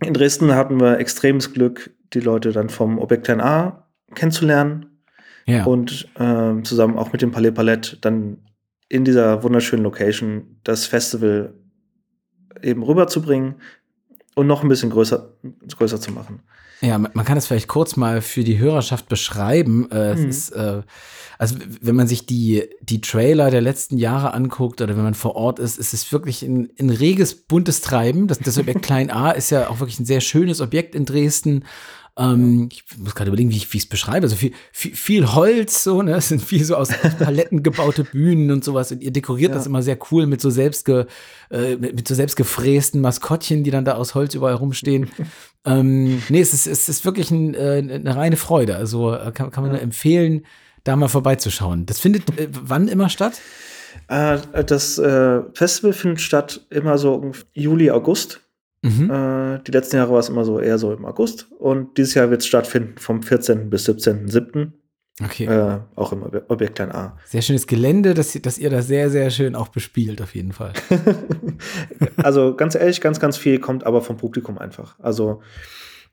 in 0.02 0.14
Dresden 0.14 0.54
hatten 0.54 0.80
wir 0.80 0.98
extremes 0.98 1.52
Glück, 1.52 1.90
die 2.14 2.20
Leute 2.20 2.52
dann 2.52 2.68
vom 2.68 2.98
Objekt 2.98 3.24
Klein 3.24 3.40
A 3.40 3.88
kennenzulernen 4.14 4.86
Ja. 5.46 5.64
und 5.64 6.08
ähm, 6.18 6.64
zusammen 6.64 6.96
auch 6.96 7.12
mit 7.12 7.20
dem 7.20 7.30
Palais 7.32 7.50
Palette 7.52 7.98
dann 8.00 8.38
in 8.88 9.04
dieser 9.04 9.42
wunderschönen 9.42 9.82
Location 9.84 10.60
das 10.64 10.86
Festival 10.86 11.52
eben 12.62 12.82
rüberzubringen 12.82 13.56
und 14.34 14.46
noch 14.46 14.62
ein 14.62 14.68
bisschen 14.68 14.90
größer, 14.90 15.34
größer 15.76 16.00
zu 16.00 16.12
machen. 16.12 16.40
Ja, 16.80 16.96
man 16.98 17.24
kann 17.24 17.34
das 17.34 17.46
vielleicht 17.48 17.66
kurz 17.68 17.96
mal 17.96 18.22
für 18.22 18.44
die 18.44 18.58
Hörerschaft 18.58 19.08
beschreiben. 19.08 19.90
Äh, 19.90 20.14
Mhm. 20.14 20.28
Ist, 20.28 20.50
äh, 20.50 20.82
also 21.38 21.56
wenn 21.80 21.96
man 21.96 22.06
sich 22.08 22.26
die, 22.26 22.64
die 22.82 23.00
Trailer 23.00 23.50
der 23.50 23.60
letzten 23.60 23.96
Jahre 23.98 24.32
anguckt 24.34 24.80
oder 24.80 24.96
wenn 24.96 25.04
man 25.04 25.14
vor 25.14 25.34
Ort 25.36 25.58
ist, 25.58 25.78
ist 25.78 25.92
es 25.94 26.12
wirklich 26.12 26.42
ein, 26.42 26.70
ein 26.78 26.90
reges, 26.90 27.34
buntes 27.34 27.80
Treiben. 27.80 28.26
Das, 28.28 28.38
das 28.38 28.58
Objekt 28.58 28.82
Klein 28.88 29.10
A 29.10 29.30
ist 29.32 29.50
ja 29.50 29.68
auch 29.70 29.80
wirklich 29.80 29.98
ein 30.00 30.06
sehr 30.06 30.20
schönes 30.20 30.60
Objekt 30.60 30.94
in 30.94 31.04
Dresden. 31.04 31.64
Ähm, 32.16 32.68
ich 32.72 32.82
muss 32.98 33.14
gerade 33.14 33.28
überlegen, 33.28 33.50
wie 33.52 33.56
ich 33.56 33.72
es 33.72 33.86
beschreibe. 33.86 34.24
Also 34.24 34.34
viel, 34.34 34.52
viel, 34.72 34.96
viel 34.96 35.32
Holz, 35.34 35.84
so, 35.84 36.02
ne? 36.02 36.14
Es 36.16 36.28
sind 36.28 36.42
viel 36.42 36.64
so 36.64 36.74
aus, 36.74 36.88
Paletten 37.18 37.62
gebaute 37.62 38.02
Bühnen 38.02 38.50
und 38.50 38.64
sowas. 38.64 38.90
Und 38.90 39.02
ihr 39.04 39.12
dekoriert 39.12 39.50
Ja. 39.52 39.56
das 39.56 39.66
immer 39.66 39.82
sehr 39.82 39.96
cool 40.10 40.26
mit 40.26 40.40
so 40.40 40.50
selbstge, 40.50 41.06
äh, 41.50 41.76
mit, 41.76 41.94
mit 41.94 42.08
so 42.08 42.16
selbstgefrästen 42.16 43.00
Maskottchen, 43.00 43.62
die 43.62 43.70
dann 43.70 43.84
da 43.84 43.94
aus 43.94 44.16
Holz 44.16 44.34
überall 44.34 44.54
rumstehen. 44.54 45.08
ähm, 45.64 46.22
nee, 46.28 46.40
es 46.40 46.54
ist, 46.54 46.66
es 46.66 46.88
ist 46.88 47.04
wirklich 47.04 47.30
ein, 47.30 47.54
äh, 47.54 47.78
eine 47.78 48.16
reine 48.16 48.36
Freude. 48.36 48.76
Also 48.76 49.14
äh, 49.14 49.32
kann, 49.32 49.50
kann 49.50 49.62
man 49.64 49.72
nur 49.72 49.82
empfehlen, 49.82 50.46
da 50.84 50.96
mal 50.96 51.08
vorbeizuschauen. 51.08 51.86
Das 51.86 52.00
findet 52.00 52.38
äh, 52.38 52.48
wann 52.50 52.88
immer 52.88 53.08
statt? 53.08 53.40
Äh, 54.08 54.38
das 54.64 54.98
äh, 54.98 55.42
Festival 55.54 55.92
findet 55.92 56.20
statt 56.20 56.66
immer 56.70 56.98
so 56.98 57.20
im 57.22 57.32
Juli, 57.52 57.90
August. 57.90 58.40
Mhm. 58.82 59.10
Äh, 59.10 59.58
die 59.66 59.72
letzten 59.72 59.96
Jahre 59.96 60.12
war 60.12 60.20
es 60.20 60.28
immer 60.28 60.44
so 60.44 60.60
eher 60.60 60.78
so 60.78 60.92
im 60.92 61.04
August. 61.04 61.50
Und 61.58 61.98
dieses 61.98 62.14
Jahr 62.14 62.30
wird 62.30 62.42
es 62.42 62.46
stattfinden 62.46 62.98
vom 62.98 63.22
14. 63.22 63.68
bis 63.70 63.88
17.07. 63.88 64.72
Okay. 65.24 65.46
Äh, 65.46 65.80
auch 65.96 66.12
im 66.12 66.22
Objekt 66.48 66.76
Klein 66.76 66.92
A. 66.92 67.16
Sehr 67.24 67.42
schönes 67.42 67.66
Gelände, 67.66 68.14
dass, 68.14 68.32
dass 68.40 68.58
ihr 68.58 68.70
da 68.70 68.82
sehr, 68.82 69.10
sehr 69.10 69.30
schön 69.30 69.56
auch 69.56 69.68
bespielt, 69.68 70.22
auf 70.22 70.34
jeden 70.34 70.52
Fall. 70.52 70.72
also 72.18 72.54
ganz 72.54 72.74
ehrlich, 72.74 73.00
ganz, 73.00 73.18
ganz 73.18 73.36
viel 73.36 73.58
kommt 73.58 73.84
aber 73.84 74.00
vom 74.00 74.16
Publikum 74.16 74.58
einfach. 74.58 74.96
Also 75.00 75.40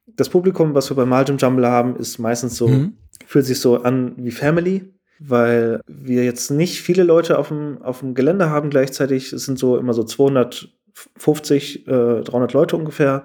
das 0.08 0.30
Publikum, 0.30 0.74
was 0.74 0.90
wir 0.90 0.96
bei 0.96 1.06
Maljum 1.06 1.38
Jumble 1.38 1.68
haben, 1.68 1.96
ist 1.98 2.20
meistens 2.20 2.58
so, 2.58 2.68
mhm. 2.68 2.98
fühlt 3.26 3.46
sich 3.46 3.60
so 3.60 3.82
an 3.82 4.14
wie 4.18 4.32
Family, 4.32 4.94
weil 5.20 5.82
wir 5.88 6.24
jetzt 6.24 6.50
nicht 6.52 6.82
viele 6.82 7.04
Leute 7.04 7.38
auf 7.38 7.50
dem, 7.50 7.82
auf 7.82 8.00
dem 8.00 8.16
Gelände 8.16 8.50
haben 8.50 8.70
gleichzeitig. 8.70 9.34
Es 9.34 9.46
sind 9.46 9.60
so 9.60 9.78
immer 9.78 9.94
so 9.94 10.04
250, 10.04 11.88
äh, 11.88 12.22
300 12.22 12.54
Leute 12.54 12.76
ungefähr. 12.76 13.24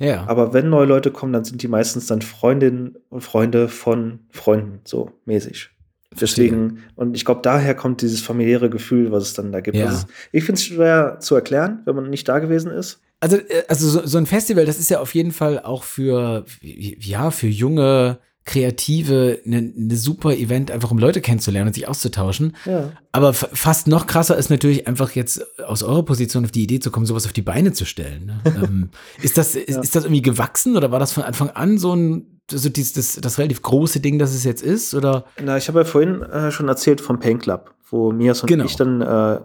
Ja. 0.00 0.24
Aber 0.26 0.52
wenn 0.52 0.70
neue 0.70 0.86
Leute 0.86 1.10
kommen, 1.10 1.32
dann 1.32 1.44
sind 1.44 1.62
die 1.62 1.68
meistens 1.68 2.06
dann 2.06 2.22
Freundinnen 2.22 2.96
und 3.10 3.20
Freunde 3.20 3.68
von 3.68 4.20
Freunden, 4.30 4.80
so 4.84 5.12
mäßig. 5.26 5.70
Deswegen, 6.18 6.82
und 6.96 7.16
ich 7.16 7.24
glaube, 7.24 7.40
daher 7.42 7.74
kommt 7.76 8.02
dieses 8.02 8.20
familiäre 8.20 8.68
Gefühl, 8.68 9.12
was 9.12 9.24
es 9.24 9.34
dann 9.34 9.52
da 9.52 9.60
gibt. 9.60 9.76
Ja. 9.76 9.86
Also, 9.86 10.06
ich 10.32 10.42
finde 10.42 10.58
es 10.58 10.64
schwer 10.64 11.18
zu 11.20 11.36
erklären, 11.36 11.82
wenn 11.84 11.94
man 11.94 12.10
nicht 12.10 12.28
da 12.28 12.40
gewesen 12.40 12.72
ist. 12.72 13.00
Also, 13.20 13.36
äh, 13.36 13.62
also 13.68 13.88
so, 13.88 14.04
so, 14.06 14.18
ein 14.18 14.26
Festival, 14.26 14.66
das 14.66 14.80
ist 14.80 14.90
ja 14.90 14.98
auf 14.98 15.14
jeden 15.14 15.30
Fall 15.30 15.60
auch 15.60 15.84
für, 15.84 16.46
ja, 16.62 17.30
für 17.30 17.46
junge 17.46 18.18
Kreative 18.46 19.40
eine, 19.44 19.72
eine 19.76 19.96
super 19.96 20.34
Event, 20.34 20.70
einfach 20.70 20.90
um 20.90 20.98
Leute 20.98 21.20
kennenzulernen 21.20 21.68
und 21.68 21.74
sich 21.74 21.86
auszutauschen. 21.86 22.56
Ja. 22.64 22.92
Aber 23.12 23.32
fast 23.32 23.86
noch 23.86 24.06
krasser 24.06 24.36
ist 24.36 24.50
natürlich 24.50 24.88
einfach 24.88 25.12
jetzt 25.12 25.44
aus 25.60 25.82
eurer 25.82 26.04
Position 26.04 26.44
auf 26.44 26.50
die 26.50 26.62
Idee 26.62 26.80
zu 26.80 26.90
kommen, 26.90 27.06
sowas 27.06 27.26
auf 27.26 27.32
die 27.32 27.42
Beine 27.42 27.72
zu 27.72 27.84
stellen. 27.84 28.26
Ne? 28.26 28.40
ähm, 28.62 28.90
ist, 29.22 29.36
das, 29.36 29.54
ist, 29.54 29.68
ja. 29.68 29.80
ist 29.80 29.94
das 29.94 30.04
irgendwie 30.04 30.22
gewachsen 30.22 30.76
oder 30.76 30.90
war 30.90 30.98
das 30.98 31.12
von 31.12 31.22
Anfang 31.22 31.50
an 31.50 31.78
so 31.78 31.94
ein 31.94 32.40
so 32.50 32.68
dieses, 32.68 32.92
das, 32.94 33.20
das 33.20 33.38
relativ 33.38 33.62
große 33.62 34.00
Ding, 34.00 34.18
das 34.18 34.34
es 34.34 34.42
jetzt 34.42 34.62
ist? 34.62 34.94
Oder? 34.94 35.24
Na, 35.40 35.56
ich 35.56 35.68
habe 35.68 35.80
ja 35.80 35.84
vorhin 35.84 36.22
äh, 36.22 36.50
schon 36.50 36.66
erzählt 36.66 37.00
vom 37.00 37.20
Pain 37.20 37.38
Club, 37.38 37.72
wo 37.88 38.10
Mias 38.10 38.42
und 38.42 38.48
genau. 38.48 38.64
ich 38.64 38.74
dann 38.74 39.00
äh, 39.00 39.38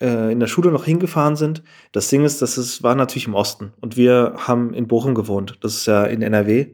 äh, 0.00 0.32
in 0.32 0.40
der 0.40 0.46
Schule 0.46 0.70
noch 0.70 0.84
hingefahren 0.84 1.36
sind. 1.36 1.62
Das 1.92 2.08
Ding 2.08 2.24
ist, 2.24 2.40
dass 2.42 2.56
es 2.56 2.82
war 2.82 2.94
natürlich 2.94 3.26
im 3.26 3.34
Osten 3.34 3.72
und 3.80 3.96
wir 3.96 4.34
haben 4.38 4.72
in 4.72 4.88
Bochum 4.88 5.14
gewohnt. 5.14 5.58
Das 5.60 5.74
ist 5.74 5.86
ja 5.86 6.04
in 6.04 6.22
NRW. 6.22 6.68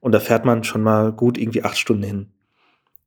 Und 0.00 0.12
da 0.12 0.20
fährt 0.20 0.44
man 0.44 0.64
schon 0.64 0.82
mal 0.82 1.12
gut 1.12 1.38
irgendwie 1.38 1.62
acht 1.62 1.78
Stunden 1.78 2.02
hin. 2.02 2.26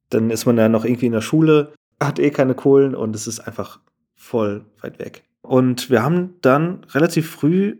Dann 0.09 0.29
ist 0.29 0.45
man 0.45 0.57
ja 0.57 0.69
noch 0.69 0.85
irgendwie 0.85 1.07
in 1.07 1.11
der 1.11 1.21
Schule, 1.21 1.73
hat 1.99 2.19
eh 2.19 2.29
keine 2.29 2.53
Kohlen 2.53 2.95
und 2.95 3.15
es 3.15 3.27
ist 3.27 3.39
einfach 3.39 3.79
voll 4.15 4.65
weit 4.81 4.99
weg. 4.99 5.23
Und 5.41 5.89
wir 5.89 6.03
haben 6.03 6.35
dann 6.41 6.85
relativ 6.93 7.29
früh 7.29 7.77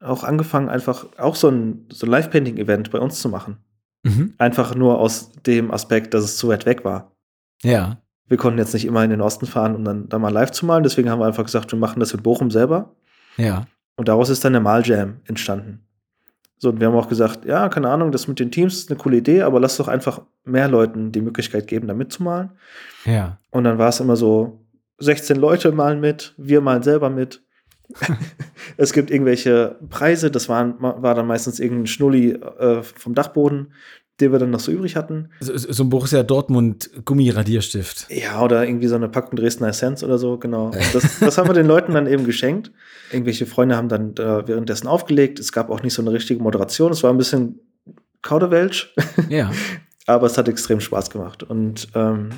auch 0.00 0.24
angefangen, 0.24 0.68
einfach 0.68 1.06
auch 1.16 1.34
so 1.34 1.48
ein, 1.48 1.86
so 1.90 2.06
ein 2.06 2.10
Live-Painting-Event 2.10 2.90
bei 2.90 2.98
uns 2.98 3.20
zu 3.20 3.28
machen. 3.28 3.58
Mhm. 4.02 4.34
Einfach 4.38 4.74
nur 4.74 4.98
aus 4.98 5.32
dem 5.46 5.70
Aspekt, 5.70 6.12
dass 6.12 6.24
es 6.24 6.36
zu 6.36 6.48
weit 6.48 6.66
weg 6.66 6.84
war. 6.84 7.12
Ja. 7.62 7.98
Wir 8.28 8.36
konnten 8.36 8.58
jetzt 8.58 8.74
nicht 8.74 8.84
immer 8.84 9.02
in 9.04 9.10
den 9.10 9.20
Osten 9.20 9.46
fahren, 9.46 9.74
um 9.74 9.84
dann 9.84 10.08
da 10.08 10.18
mal 10.18 10.32
live 10.32 10.50
zu 10.50 10.66
malen. 10.66 10.82
Deswegen 10.82 11.10
haben 11.10 11.20
wir 11.20 11.26
einfach 11.26 11.44
gesagt, 11.44 11.72
wir 11.72 11.78
machen 11.78 12.00
das 12.00 12.12
in 12.12 12.22
Bochum 12.22 12.50
selber. 12.50 12.94
Ja. 13.36 13.66
Und 13.96 14.08
daraus 14.08 14.28
ist 14.28 14.44
dann 14.44 14.52
der 14.52 14.62
Maljam 14.62 15.20
entstanden. 15.24 15.85
So, 16.58 16.70
und 16.70 16.80
wir 16.80 16.86
haben 16.86 16.94
auch 16.96 17.08
gesagt, 17.08 17.44
ja, 17.44 17.68
keine 17.68 17.90
Ahnung, 17.90 18.12
das 18.12 18.28
mit 18.28 18.40
den 18.40 18.50
Teams 18.50 18.78
ist 18.78 18.90
eine 18.90 18.98
coole 18.98 19.18
Idee, 19.18 19.42
aber 19.42 19.60
lass 19.60 19.76
doch 19.76 19.88
einfach 19.88 20.22
mehr 20.44 20.68
Leuten 20.68 21.12
die 21.12 21.20
Möglichkeit 21.20 21.66
geben, 21.66 21.86
da 21.86 21.94
mitzumalen. 21.94 22.52
Ja. 23.04 23.38
Und 23.50 23.64
dann 23.64 23.78
war 23.78 23.88
es 23.88 24.00
immer 24.00 24.16
so, 24.16 24.66
16 24.98 25.36
Leute 25.36 25.72
malen 25.72 26.00
mit, 26.00 26.34
wir 26.38 26.60
malen 26.60 26.82
selber 26.82 27.10
mit. 27.10 27.42
es 28.76 28.92
gibt 28.92 29.10
irgendwelche 29.10 29.76
Preise, 29.90 30.30
das 30.30 30.48
waren, 30.48 30.80
war 30.80 31.14
dann 31.14 31.26
meistens 31.26 31.60
irgendein 31.60 31.86
Schnulli 31.86 32.32
äh, 32.32 32.82
vom 32.82 33.14
Dachboden 33.14 33.72
den 34.20 34.32
wir 34.32 34.38
dann 34.38 34.50
noch 34.50 34.60
so 34.60 34.72
übrig 34.72 34.96
hatten. 34.96 35.30
So, 35.40 35.56
so 35.56 35.82
ein 35.82 35.90
Borussia 35.90 36.22
Dortmund 36.22 36.90
Gummiradierstift. 37.04 38.06
Ja, 38.10 38.42
oder 38.42 38.66
irgendwie 38.66 38.86
so 38.86 38.94
eine 38.94 39.08
Packung 39.08 39.36
Dresdner 39.36 39.68
Essenz 39.68 40.02
oder 40.02 40.18
so, 40.18 40.38
genau. 40.38 40.70
Das, 40.92 41.18
das 41.20 41.38
haben 41.38 41.48
wir 41.48 41.54
den 41.54 41.66
Leuten 41.66 41.92
dann 41.92 42.06
eben 42.06 42.24
geschenkt. 42.24 42.72
Irgendwelche 43.12 43.46
Freunde 43.46 43.76
haben 43.76 43.88
dann 43.88 44.14
äh, 44.16 44.48
währenddessen 44.48 44.86
aufgelegt. 44.86 45.38
Es 45.38 45.52
gab 45.52 45.70
auch 45.70 45.82
nicht 45.82 45.92
so 45.92 46.02
eine 46.02 46.12
richtige 46.12 46.42
Moderation. 46.42 46.92
Es 46.92 47.02
war 47.02 47.12
ein 47.12 47.18
bisschen 47.18 47.60
Kauderwelsch. 48.22 48.94
Ja. 49.28 49.50
Aber 50.06 50.26
es 50.26 50.38
hat 50.38 50.48
extrem 50.48 50.80
Spaß 50.80 51.10
gemacht. 51.10 51.42
Und 51.42 51.88
ähm, 51.94 52.30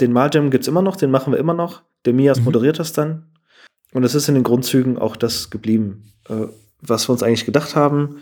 den 0.00 0.12
Maljam 0.12 0.50
gibt 0.50 0.62
es 0.62 0.68
immer 0.68 0.82
noch, 0.82 0.96
den 0.96 1.10
machen 1.10 1.32
wir 1.32 1.38
immer 1.38 1.54
noch. 1.54 1.82
Der 2.06 2.14
Mias 2.14 2.38
mhm. 2.38 2.44
moderiert 2.44 2.78
das 2.78 2.92
dann. 2.92 3.26
Und 3.92 4.04
es 4.04 4.14
ist 4.14 4.28
in 4.28 4.34
den 4.34 4.44
Grundzügen 4.44 4.96
auch 4.96 5.16
das 5.16 5.50
geblieben, 5.50 6.12
äh, 6.28 6.46
was 6.80 7.08
wir 7.08 7.12
uns 7.12 7.22
eigentlich 7.22 7.44
gedacht 7.44 7.76
haben. 7.76 8.20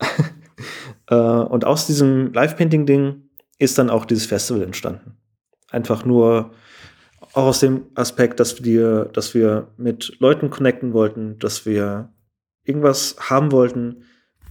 Äh, 1.08 1.14
und 1.14 1.64
aus 1.64 1.86
diesem 1.86 2.32
Live-Painting-Ding 2.32 3.22
ist 3.58 3.78
dann 3.78 3.90
auch 3.90 4.04
dieses 4.04 4.26
Festival 4.26 4.62
entstanden. 4.62 5.16
Einfach 5.70 6.04
nur 6.04 6.52
auch 7.32 7.44
aus 7.44 7.60
dem 7.60 7.86
Aspekt, 7.94 8.40
dass 8.40 8.64
wir, 8.64 9.06
dass 9.06 9.34
wir 9.34 9.68
mit 9.76 10.16
Leuten 10.20 10.50
connecten 10.50 10.92
wollten, 10.92 11.38
dass 11.38 11.66
wir 11.66 12.12
irgendwas 12.64 13.16
haben 13.18 13.52
wollten, 13.52 14.02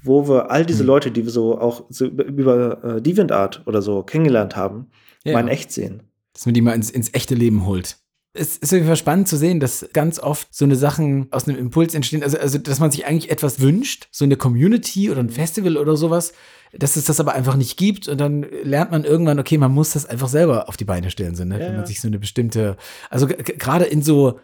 wo 0.04 0.28
wir 0.28 0.52
all 0.52 0.66
diese 0.66 0.84
mhm. 0.84 0.88
Leute, 0.88 1.12
die 1.12 1.24
wir 1.24 1.32
so 1.32 1.60
auch 1.60 1.86
so 1.90 2.06
über 2.06 2.84
äh, 2.84 3.02
DeviantArt 3.02 3.64
oder 3.66 3.82
so 3.82 4.04
kennengelernt 4.04 4.56
haben, 4.56 4.88
ja. 5.24 5.34
mal 5.34 5.42
in 5.42 5.48
echt 5.48 5.72
sehen. 5.72 6.04
Dass 6.34 6.46
man 6.46 6.54
die 6.54 6.62
mal 6.62 6.74
ins, 6.74 6.92
ins 6.92 7.14
echte 7.14 7.36
Leben 7.36 7.66
holt 7.66 7.98
es 8.38 8.58
ist 8.58 8.72
auf 8.72 8.78
jeden 8.78 8.88
Fall 8.88 8.96
spannend 8.96 9.28
zu 9.28 9.38
sehen, 9.38 9.60
dass 9.60 9.88
ganz 9.94 10.20
oft 10.20 10.48
so 10.54 10.66
eine 10.66 10.76
Sachen 10.76 11.28
aus 11.32 11.48
einem 11.48 11.58
Impuls 11.58 11.94
entstehen, 11.94 12.24
also, 12.24 12.38
also 12.38 12.58
dass 12.58 12.80
man 12.80 12.92
sich 12.92 13.06
eigentlich 13.06 13.32
etwas 13.32 13.60
wünscht, 13.60 14.08
so 14.12 14.26
eine 14.26 14.38
Community 14.38 15.10
oder 15.10 15.20
ein 15.20 15.30
Festival 15.30 15.78
oder 15.78 15.98
sowas, 15.98 16.34
dass 16.74 16.96
es 16.96 17.06
das 17.06 17.20
aber 17.20 17.34
einfach 17.34 17.56
nicht 17.56 17.78
gibt 17.78 18.08
und 18.08 18.20
dann 18.20 18.46
lernt 18.64 18.92
man 18.92 19.04
irgendwann, 19.04 19.40
okay, 19.40 19.58
man 19.58 19.72
muss 19.72 19.94
das 19.94 20.06
einfach 20.06 20.28
selber 20.28 20.70
auf 20.70 20.78
die 20.78 20.86
Beine 20.86 21.10
stellen, 21.12 21.36
so, 21.36 21.44
ne? 21.44 21.60
Ja, 21.60 21.68
wenn 21.68 21.78
man 21.78 21.86
sich 21.86 22.02
so 22.02 22.08
eine 22.08 22.20
bestimmte, 22.20 22.78
also 23.10 23.28
gerade 23.28 23.86
in 23.86 24.02
so 24.02 24.40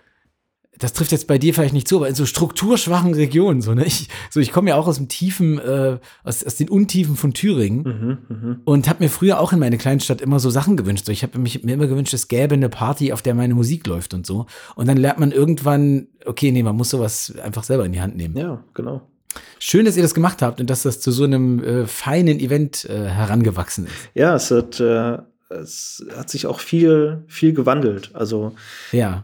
das 0.79 0.93
trifft 0.93 1.11
jetzt 1.11 1.27
bei 1.27 1.37
dir 1.37 1.53
vielleicht 1.53 1.73
nicht 1.73 1.87
zu, 1.87 1.97
aber 1.97 2.09
in 2.09 2.15
so 2.15 2.25
strukturschwachen 2.25 3.13
Regionen, 3.13 3.61
so, 3.61 3.73
ne? 3.73 3.85
Ich, 3.85 4.09
so, 4.29 4.39
ich 4.39 4.51
komme 4.51 4.69
ja 4.69 4.75
auch 4.75 4.87
aus 4.87 4.97
dem 4.97 5.07
Tiefen, 5.07 5.59
äh, 5.59 5.99
aus, 6.23 6.43
aus 6.43 6.55
den 6.55 6.69
Untiefen 6.69 7.15
von 7.15 7.33
Thüringen 7.33 7.83
mhm, 8.29 8.35
mh. 8.35 8.57
und 8.65 8.89
habe 8.89 9.03
mir 9.03 9.09
früher 9.09 9.39
auch 9.39 9.53
in 9.53 9.59
meine 9.59 9.77
Kleinstadt 9.77 10.21
immer 10.21 10.39
so 10.39 10.49
Sachen 10.49 10.75
gewünscht. 10.75 11.05
So, 11.05 11.11
ich 11.11 11.23
habe 11.23 11.37
mich 11.37 11.63
mir 11.63 11.73
immer 11.73 11.87
gewünscht, 11.87 12.13
es 12.13 12.27
gäbe 12.27 12.55
eine 12.55 12.69
Party, 12.69 13.13
auf 13.13 13.21
der 13.21 13.35
meine 13.35 13.53
Musik 13.53 13.85
läuft 13.87 14.13
und 14.13 14.25
so. 14.25 14.47
Und 14.75 14.87
dann 14.87 14.97
lernt 14.97 15.19
man 15.19 15.31
irgendwann, 15.31 16.07
okay, 16.25 16.51
nee, 16.51 16.63
man 16.63 16.75
muss 16.75 16.89
sowas 16.89 17.33
einfach 17.43 17.63
selber 17.63 17.85
in 17.85 17.91
die 17.91 18.01
Hand 18.01 18.15
nehmen. 18.15 18.35
Ja, 18.35 18.63
genau. 18.73 19.01
Schön, 19.59 19.85
dass 19.85 19.95
ihr 19.95 20.03
das 20.03 20.13
gemacht 20.13 20.41
habt 20.41 20.59
und 20.59 20.69
dass 20.69 20.83
das 20.83 20.99
zu 20.99 21.11
so 21.11 21.23
einem 21.23 21.63
äh, 21.63 21.87
feinen 21.87 22.39
Event 22.39 22.85
äh, 22.85 23.07
herangewachsen 23.07 23.85
ist. 23.85 23.93
Ja, 24.13 24.35
es 24.35 24.51
hat, 24.51 24.79
äh, 24.79 25.17
es 25.49 26.05
hat 26.15 26.29
sich 26.29 26.45
auch 26.45 26.59
viel, 26.59 27.23
viel 27.27 27.53
gewandelt. 27.53 28.11
Also 28.13 28.53
ja 28.91 29.23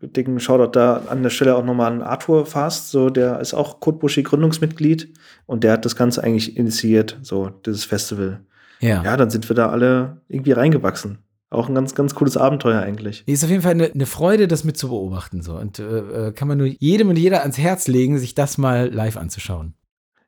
dicken 0.00 0.40
Shoutout 0.40 0.72
da 0.72 1.02
an 1.08 1.22
der 1.22 1.30
Stelle 1.30 1.56
auch 1.56 1.64
nochmal 1.64 1.92
an 1.92 2.02
Arthur 2.02 2.46
Fast, 2.46 2.90
so 2.90 3.10
der 3.10 3.40
ist 3.40 3.54
auch 3.54 3.80
Kotbushi 3.80 4.22
Gründungsmitglied 4.22 5.12
und 5.46 5.64
der 5.64 5.72
hat 5.72 5.84
das 5.84 5.96
Ganze 5.96 6.22
eigentlich 6.24 6.56
initiiert, 6.56 7.18
so 7.22 7.48
dieses 7.48 7.84
Festival. 7.84 8.40
Ja. 8.80 9.02
Ja, 9.02 9.16
dann 9.16 9.30
sind 9.30 9.48
wir 9.48 9.54
da 9.54 9.68
alle 9.68 10.22
irgendwie 10.28 10.52
reingewachsen. 10.52 11.18
Auch 11.50 11.68
ein 11.68 11.74
ganz, 11.74 11.94
ganz 11.96 12.14
cooles 12.14 12.36
Abenteuer 12.36 12.80
eigentlich. 12.80 13.24
Ist 13.26 13.42
auf 13.42 13.50
jeden 13.50 13.62
Fall 13.62 13.72
eine, 13.72 13.90
eine 13.92 14.06
Freude, 14.06 14.46
das 14.46 14.62
mit 14.62 14.76
zu 14.76 14.88
beobachten. 14.88 15.42
So. 15.42 15.56
Und 15.56 15.80
äh, 15.80 16.28
äh, 16.28 16.32
kann 16.32 16.46
man 16.46 16.58
nur 16.58 16.68
jedem 16.68 17.08
und 17.08 17.16
jeder 17.16 17.40
ans 17.40 17.58
Herz 17.58 17.88
legen, 17.88 18.18
sich 18.18 18.36
das 18.36 18.56
mal 18.56 18.88
live 18.88 19.16
anzuschauen. 19.16 19.74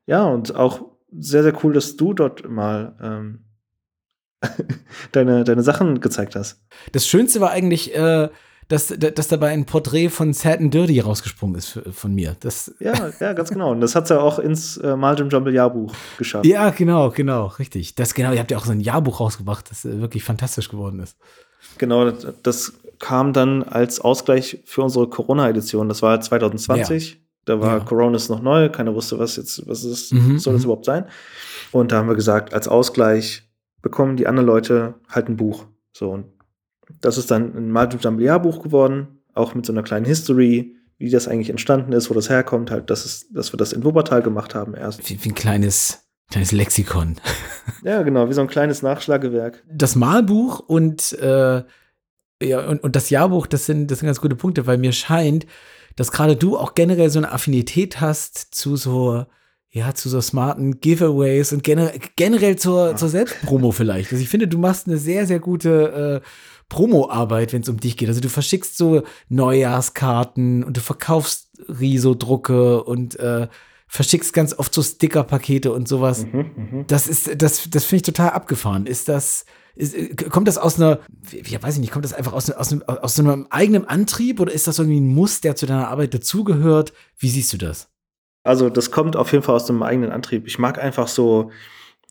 Ja, 0.05 0.25
und 0.25 0.53
auch 0.55 0.81
sehr, 1.17 1.43
sehr 1.43 1.53
cool, 1.63 1.73
dass 1.73 1.95
du 1.95 2.13
dort 2.13 2.49
mal 2.49 2.95
ähm, 3.01 3.45
deine, 5.13 5.45
deine 5.45 5.63
Sachen 5.63 6.01
gezeigt 6.01 6.35
hast. 6.35 6.61
Das 6.91 7.07
Schönste 7.07 7.39
war 7.39 7.51
eigentlich, 7.51 7.95
äh, 7.95 8.29
dass, 8.67 8.87
dass 8.87 9.27
dabei 9.27 9.49
ein 9.49 9.65
Porträt 9.65 10.09
von 10.09 10.33
Sad 10.33 10.59
and 10.59 10.73
Dirty 10.73 10.99
rausgesprungen 10.99 11.55
ist 11.55 11.79
von 11.91 12.13
mir. 12.13 12.35
Das 12.39 12.73
ja, 12.79 12.93
ja, 13.19 13.33
ganz 13.33 13.49
genau. 13.49 13.71
Und 13.71 13.81
das 13.81 13.95
hat 13.95 14.07
sie 14.07 14.13
ja 14.13 14.21
auch 14.21 14.39
ins 14.39 14.77
äh, 14.77 14.95
Maljum 14.95 15.29
Jumble 15.29 15.53
Jahrbuch 15.53 15.93
geschafft. 16.17 16.45
Ja, 16.45 16.69
genau, 16.69 17.09
genau, 17.09 17.47
richtig. 17.47 17.95
Das 17.95 18.13
genau, 18.13 18.31
ihr 18.31 18.39
habt 18.39 18.51
ja 18.51 18.57
auch 18.57 18.65
so 18.65 18.71
ein 18.71 18.79
Jahrbuch 18.79 19.19
rausgebracht, 19.19 19.69
das 19.69 19.85
äh, 19.85 19.99
wirklich 19.99 20.23
fantastisch 20.23 20.69
geworden 20.69 20.99
ist. 20.99 21.17
Genau, 21.77 22.11
das, 22.11 22.33
das 22.43 22.73
kam 22.99 23.33
dann 23.33 23.63
als 23.63 23.99
Ausgleich 23.99 24.61
für 24.65 24.81
unsere 24.81 25.07
Corona-Edition. 25.09 25.89
Das 25.89 26.01
war 26.01 26.19
2020. 26.21 27.11
Ja. 27.11 27.17
Da 27.45 27.59
war 27.59 27.79
ja. 27.79 27.83
Corona 27.83 28.15
ist 28.15 28.29
noch 28.29 28.41
neu, 28.41 28.69
keiner 28.69 28.95
wusste, 28.95 29.19
was 29.19 29.35
jetzt, 29.35 29.67
was 29.67 29.83
ist, 29.83 30.13
mhm, 30.13 30.39
soll 30.39 30.53
das 30.53 30.61
mhm. 30.61 30.65
überhaupt 30.65 30.85
sein? 30.85 31.05
Und 31.71 31.91
da 31.91 31.97
haben 31.97 32.07
wir 32.07 32.15
gesagt, 32.15 32.53
als 32.53 32.67
Ausgleich 32.67 33.43
bekommen 33.81 34.15
die 34.15 34.27
anderen 34.27 34.47
Leute 34.47 34.95
halt 35.09 35.27
ein 35.27 35.35
Buch. 35.35 35.65
So, 35.91 36.11
und 36.11 36.25
das 37.01 37.17
ist 37.17 37.31
dann 37.31 37.55
ein 37.55 37.71
Multiple-Jahrbuch 37.71 38.61
geworden, 38.61 39.19
auch 39.33 39.55
mit 39.55 39.65
so 39.65 39.73
einer 39.73 39.83
kleinen 39.83 40.05
History, 40.05 40.75
wie 40.97 41.09
das 41.09 41.27
eigentlich 41.27 41.49
entstanden 41.49 41.91
ist, 41.91 42.09
wo 42.09 42.13
das 42.13 42.29
herkommt, 42.29 42.71
halt, 42.71 42.89
dass, 42.89 43.05
es, 43.05 43.29
dass 43.31 43.53
wir 43.53 43.57
das 43.57 43.73
in 43.73 43.83
Wuppertal 43.83 44.21
gemacht 44.21 44.55
haben 44.55 44.73
erst. 44.73 45.09
Wie, 45.09 45.23
wie 45.23 45.29
ein 45.29 45.35
kleines 45.35 46.03
Kleines 46.33 46.51
Lexikon. 46.51 47.17
Ja, 47.83 48.01
genau, 48.01 48.29
wie 48.29 48.33
so 48.33 48.41
ein 48.41 48.47
kleines 48.47 48.81
Nachschlagewerk. 48.81 49.63
Das 49.69 49.95
Malbuch 49.95 50.59
und, 50.59 51.11
äh, 51.13 51.63
ja, 52.41 52.65
und, 52.65 52.81
und 52.81 52.95
das 52.95 53.09
Jahrbuch, 53.09 53.45
das 53.45 53.65
sind, 53.65 53.91
das 53.91 53.99
sind 53.99 54.05
ganz 54.07 54.21
gute 54.21 54.35
Punkte, 54.35 54.65
weil 54.65 54.77
mir 54.77 54.93
scheint, 54.93 55.45
dass 55.97 56.11
gerade 56.11 56.37
du 56.37 56.57
auch 56.57 56.75
generell 56.75 57.09
so 57.09 57.19
eine 57.19 57.31
Affinität 57.31 57.99
hast 57.99 58.55
zu 58.55 58.77
so, 58.77 59.25
ja, 59.69 59.93
zu 59.93 60.07
so 60.07 60.21
smarten 60.21 60.79
Giveaways 60.79 61.51
und 61.51 61.63
generell, 61.63 61.99
generell 62.15 62.55
zur, 62.55 62.91
ja. 62.91 62.95
zur 62.95 63.09
Selbstpromo 63.09 63.71
vielleicht. 63.71 64.11
Also 64.11 64.23
ich 64.23 64.29
finde, 64.29 64.47
du 64.47 64.57
machst 64.57 64.87
eine 64.87 64.97
sehr, 64.97 65.27
sehr 65.27 65.39
gute 65.39 66.21
äh, 66.23 66.27
Promo-Arbeit, 66.73 67.53
wenn 67.53 67.61
es 67.61 67.69
um 67.69 67.79
dich 67.79 67.97
geht. 67.97 68.09
Also 68.09 68.19
du 68.19 68.29
verschickst 68.29 68.77
so 68.77 69.03
Neujahrskarten 69.29 70.63
und 70.63 70.75
du 70.75 70.81
verkaufst 70.81 71.51
Riso-Drucke 71.69 72.83
und 72.83 73.19
äh, 73.19 73.47
verschickst 73.87 74.33
ganz 74.33 74.57
oft 74.57 74.73
so 74.73 74.81
Sticker-Pakete 74.81 75.71
und 75.71 75.87
sowas. 75.87 76.25
Mhm, 76.25 76.51
mh. 76.55 76.83
Das 76.87 77.07
ist, 77.07 77.39
das, 77.39 77.69
das 77.69 77.85
finde 77.85 77.97
ich 77.97 78.01
total 78.01 78.31
abgefahren. 78.31 78.87
Ist 78.87 79.07
das, 79.07 79.45
ist, 79.75 79.93
äh, 79.93 80.15
kommt 80.15 80.47
das 80.47 80.57
aus 80.57 80.77
einer, 80.77 80.99
ja, 81.31 81.61
weiß 81.61 81.75
ich 81.75 81.79
nicht, 81.79 81.91
kommt 81.91 82.05
das 82.05 82.13
einfach 82.13 82.33
aus, 82.33 82.49
aus, 82.49 82.73
aus 82.81 83.15
so 83.15 83.21
einem 83.21 83.45
eigenen 83.51 83.85
Antrieb 83.85 84.39
oder 84.39 84.51
ist 84.51 84.65
das 84.65 84.79
irgendwie 84.79 84.99
ein 84.99 85.13
Muss, 85.13 85.41
der 85.41 85.55
zu 85.55 85.67
deiner 85.67 85.89
Arbeit 85.89 86.15
dazugehört? 86.15 86.91
Wie 87.19 87.29
siehst 87.29 87.53
du 87.53 87.57
das? 87.57 87.89
Also, 88.43 88.71
das 88.71 88.89
kommt 88.89 89.15
auf 89.15 89.31
jeden 89.31 89.43
Fall 89.43 89.55
aus 89.55 89.69
einem 89.69 89.83
eigenen 89.83 90.11
Antrieb. 90.11 90.47
Ich 90.47 90.57
mag 90.57 90.79
einfach 90.79 91.07
so, 91.07 91.51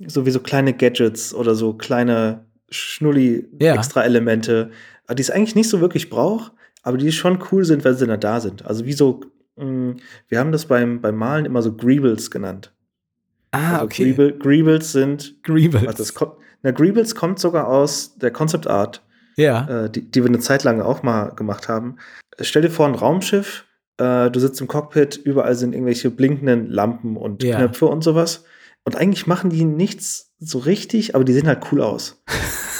so 0.06 0.24
wie 0.24 0.30
so 0.30 0.38
kleine 0.38 0.72
Gadgets 0.72 1.34
oder 1.34 1.56
so 1.56 1.74
kleine 1.74 2.46
Schnulli-Extra-Elemente, 2.72 4.70
ja. 5.08 5.14
die 5.14 5.22
es 5.22 5.30
eigentlich 5.30 5.54
nicht 5.54 5.68
so 5.68 5.80
wirklich 5.80 6.10
braucht, 6.10 6.52
aber 6.82 6.96
die 6.96 7.12
schon 7.12 7.42
cool 7.50 7.64
sind, 7.64 7.84
wenn 7.84 7.94
sie 7.94 8.06
dann 8.06 8.20
da 8.20 8.40
sind. 8.40 8.64
Also 8.64 8.84
wie 8.84 8.92
so, 8.92 9.20
mh, 9.56 9.64
mm, 9.64 9.96
wir 10.28 10.38
haben 10.38 10.52
das 10.52 10.66
beim, 10.66 11.00
beim 11.00 11.16
Malen 11.16 11.44
immer 11.44 11.62
so 11.62 11.74
Greebles 11.74 12.30
genannt. 12.30 12.72
Ah, 13.52 13.74
also 13.74 13.84
okay. 13.84 14.04
Greeble, 14.04 14.38
Greebles 14.38 14.92
sind. 14.92 15.42
Greebles. 15.42 15.86
Also 15.86 15.98
das 15.98 16.14
kommt, 16.14 16.32
na, 16.62 16.70
Greebles 16.70 17.14
kommt 17.14 17.38
sogar 17.38 17.68
aus 17.68 18.16
der 18.16 18.30
Concept 18.30 18.66
Art, 18.66 19.02
ja. 19.36 19.84
Äh, 19.84 19.90
die, 19.90 20.10
die 20.10 20.22
wir 20.22 20.28
eine 20.28 20.38
Zeit 20.38 20.64
lang 20.64 20.80
auch 20.80 21.02
mal 21.02 21.30
gemacht 21.30 21.68
haben. 21.68 21.96
Stell 22.40 22.62
dir 22.62 22.70
vor, 22.70 22.86
ein 22.86 22.94
Raumschiff, 22.94 23.64
äh, 23.98 24.30
du 24.30 24.40
sitzt 24.40 24.60
im 24.60 24.68
Cockpit, 24.68 25.16
überall 25.16 25.54
sind 25.54 25.74
irgendwelche 25.74 26.10
blinkenden 26.10 26.66
Lampen 26.70 27.16
und 27.16 27.42
ja. 27.42 27.56
Knöpfe 27.56 27.86
und 27.86 28.02
sowas. 28.02 28.44
Und 28.84 28.96
eigentlich 28.96 29.26
machen 29.26 29.50
die 29.50 29.64
nichts 29.64 30.31
so 30.44 30.58
richtig, 30.58 31.14
aber 31.14 31.24
die 31.24 31.32
sehen 31.32 31.46
halt 31.46 31.64
cool 31.70 31.80
aus. 31.80 32.22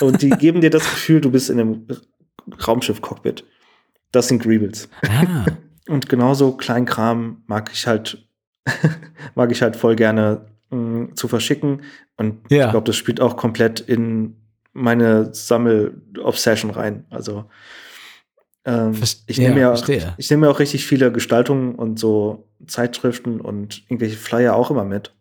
Und 0.00 0.22
die 0.22 0.30
geben 0.30 0.60
dir 0.60 0.70
das 0.70 0.82
Gefühl, 0.82 1.20
du 1.20 1.30
bist 1.30 1.48
in 1.48 1.60
einem 1.60 1.86
Raumschiff-Cockpit. 2.66 3.44
Das 4.10 4.28
sind 4.28 4.42
Greebles. 4.42 4.88
Ah. 5.06 5.46
Und 5.88 6.08
genauso 6.08 6.56
Kleinkram 6.56 7.42
mag 7.46 7.70
ich 7.72 7.86
halt, 7.86 8.26
mag 9.34 9.52
ich 9.52 9.62
halt 9.62 9.76
voll 9.76 9.96
gerne 9.96 10.46
mh, 10.70 10.76
mm, 10.76 11.16
zu 11.16 11.28
verschicken. 11.28 11.82
Und 12.16 12.50
ja. 12.50 12.66
ich 12.66 12.70
glaube, 12.72 12.86
das 12.86 12.96
spielt 12.96 13.20
auch 13.20 13.36
komplett 13.36 13.80
in 13.80 14.36
meine 14.72 15.32
Sammel-Obsession 15.32 16.70
rein. 16.70 17.04
Also 17.10 17.44
ähm, 18.64 18.94
ich 19.26 19.38
nehme 19.38 19.60
ja, 19.60 19.72
mir, 19.72 20.14
ich 20.16 20.30
nehme 20.30 20.46
mir 20.46 20.50
auch 20.50 20.58
richtig 20.58 20.86
viele 20.86 21.12
Gestaltungen 21.12 21.74
und 21.74 21.98
so 21.98 22.48
Zeitschriften 22.66 23.40
und 23.40 23.82
irgendwelche 23.88 24.16
Flyer 24.16 24.54
auch 24.54 24.70
immer 24.70 24.84
mit. 24.84 25.14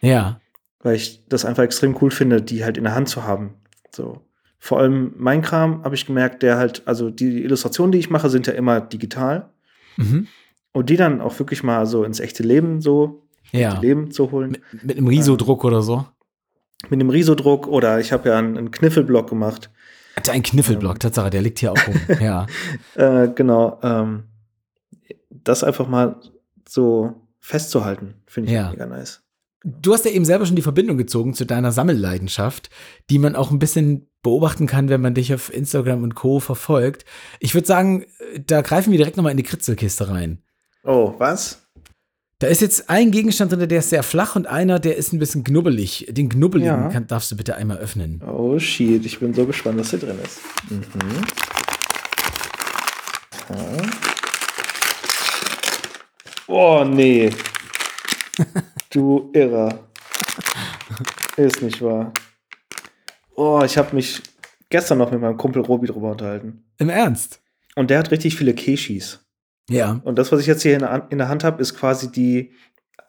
Ja. 0.00 0.40
Weil 0.84 0.94
ich 0.94 1.26
das 1.28 1.44
einfach 1.44 1.64
extrem 1.64 1.96
cool 2.00 2.12
finde, 2.12 2.40
die 2.40 2.64
halt 2.64 2.78
in 2.78 2.84
der 2.84 2.94
Hand 2.94 3.08
zu 3.08 3.24
haben. 3.24 3.54
So. 3.90 4.20
Vor 4.60 4.78
allem 4.78 5.12
mein 5.16 5.42
Kram 5.42 5.82
habe 5.82 5.96
ich 5.96 6.06
gemerkt, 6.06 6.44
der 6.44 6.56
halt, 6.56 6.82
also 6.86 7.10
die 7.10 7.42
Illustrationen, 7.42 7.90
die 7.90 7.98
ich 7.98 8.10
mache, 8.10 8.30
sind 8.30 8.46
ja 8.46 8.52
immer 8.52 8.80
digital. 8.80 9.50
Mhm. 9.96 10.28
Und 10.72 10.90
die 10.90 10.96
dann 10.96 11.20
auch 11.20 11.38
wirklich 11.38 11.62
mal 11.62 11.86
so 11.86 12.04
ins 12.04 12.20
echte 12.20 12.42
Leben 12.42 12.80
so 12.80 13.24
ja. 13.50 13.78
Leben 13.80 14.10
zu 14.10 14.30
holen. 14.30 14.52
Mit, 14.52 14.84
mit 14.84 14.96
einem 14.96 15.06
Risodruck 15.06 15.64
oder 15.64 15.82
so? 15.82 16.06
Mit 16.90 17.00
einem 17.00 17.10
Risodruck 17.10 17.66
oder 17.66 18.00
ich 18.00 18.12
habe 18.12 18.28
ja 18.28 18.38
einen, 18.38 18.58
einen 18.58 18.70
Kniffelblock 18.70 19.28
gemacht. 19.28 19.70
Ein 20.28 20.42
Kniffelblock, 20.42 20.94
ähm, 20.94 20.98
Tatsache, 21.00 21.30
der 21.30 21.42
liegt 21.42 21.58
hier 21.58 21.72
auch 21.72 21.88
rum. 21.88 22.00
ja. 22.20 22.46
Äh, 22.94 23.28
genau. 23.34 23.80
Ähm, 23.82 24.24
das 25.30 25.64
einfach 25.64 25.88
mal 25.88 26.20
so 26.68 27.26
festzuhalten, 27.40 28.14
finde 28.26 28.50
ich 28.50 28.54
ja. 28.54 28.70
mega 28.70 28.86
nice. 28.86 29.23
Du 29.66 29.94
hast 29.94 30.04
ja 30.04 30.10
eben 30.10 30.26
selber 30.26 30.44
schon 30.44 30.56
die 30.56 30.62
Verbindung 30.62 30.98
gezogen 30.98 31.32
zu 31.32 31.46
deiner 31.46 31.72
Sammelleidenschaft, 31.72 32.68
die 33.08 33.18
man 33.18 33.34
auch 33.34 33.50
ein 33.50 33.58
bisschen 33.58 34.10
beobachten 34.22 34.66
kann, 34.66 34.90
wenn 34.90 35.00
man 35.00 35.14
dich 35.14 35.32
auf 35.32 35.52
Instagram 35.52 36.02
und 36.02 36.14
Co. 36.14 36.38
verfolgt. 36.38 37.06
Ich 37.40 37.54
würde 37.54 37.66
sagen, 37.66 38.04
da 38.46 38.60
greifen 38.60 38.90
wir 38.90 38.98
direkt 38.98 39.16
nochmal 39.16 39.30
in 39.30 39.38
die 39.38 39.42
Kritzelkiste 39.42 40.10
rein. 40.10 40.42
Oh, 40.84 41.14
was? 41.16 41.62
Da 42.40 42.48
ist 42.48 42.60
jetzt 42.60 42.90
ein 42.90 43.10
Gegenstand 43.10 43.52
drin, 43.52 43.66
der 43.66 43.78
ist 43.78 43.88
sehr 43.88 44.02
flach 44.02 44.36
und 44.36 44.46
einer, 44.46 44.78
der 44.78 44.98
ist 44.98 45.14
ein 45.14 45.18
bisschen 45.18 45.44
knubbelig. 45.44 46.08
Den 46.10 46.28
knubbeligen 46.28 46.82
ja. 46.82 46.88
kann, 46.90 47.06
darfst 47.06 47.32
du 47.32 47.36
bitte 47.36 47.56
einmal 47.56 47.78
öffnen. 47.78 48.20
Oh 48.26 48.58
shit, 48.58 49.06
ich 49.06 49.18
bin 49.18 49.32
so 49.32 49.46
gespannt, 49.46 49.78
was 49.78 49.88
hier 49.88 49.98
drin 49.98 50.18
ist. 50.22 50.40
Mhm. 50.68 50.82
Ja. 53.48 53.76
Oh 56.48 56.84
nee. 56.84 57.30
Du 58.94 59.28
Irrer. 59.32 59.88
Ist 61.36 61.60
nicht 61.62 61.82
wahr. 61.82 62.12
Oh, 63.34 63.60
ich 63.64 63.76
habe 63.76 63.92
mich 63.96 64.22
gestern 64.70 64.98
noch 64.98 65.10
mit 65.10 65.20
meinem 65.20 65.36
Kumpel 65.36 65.62
Robi 65.62 65.88
drüber 65.88 66.12
unterhalten. 66.12 66.62
Im 66.78 66.88
Ernst? 66.88 67.40
Und 67.74 67.90
der 67.90 67.98
hat 67.98 68.12
richtig 68.12 68.36
viele 68.36 68.54
Keishis. 68.54 69.18
Ja. 69.68 70.00
Und 70.04 70.16
das, 70.16 70.30
was 70.30 70.38
ich 70.40 70.46
jetzt 70.46 70.62
hier 70.62 70.74
in 70.74 70.78
der, 70.78 71.08
in 71.10 71.18
der 71.18 71.28
Hand 71.28 71.42
habe, 71.42 71.60
ist 71.60 71.74
quasi 71.74 72.12
die 72.12 72.52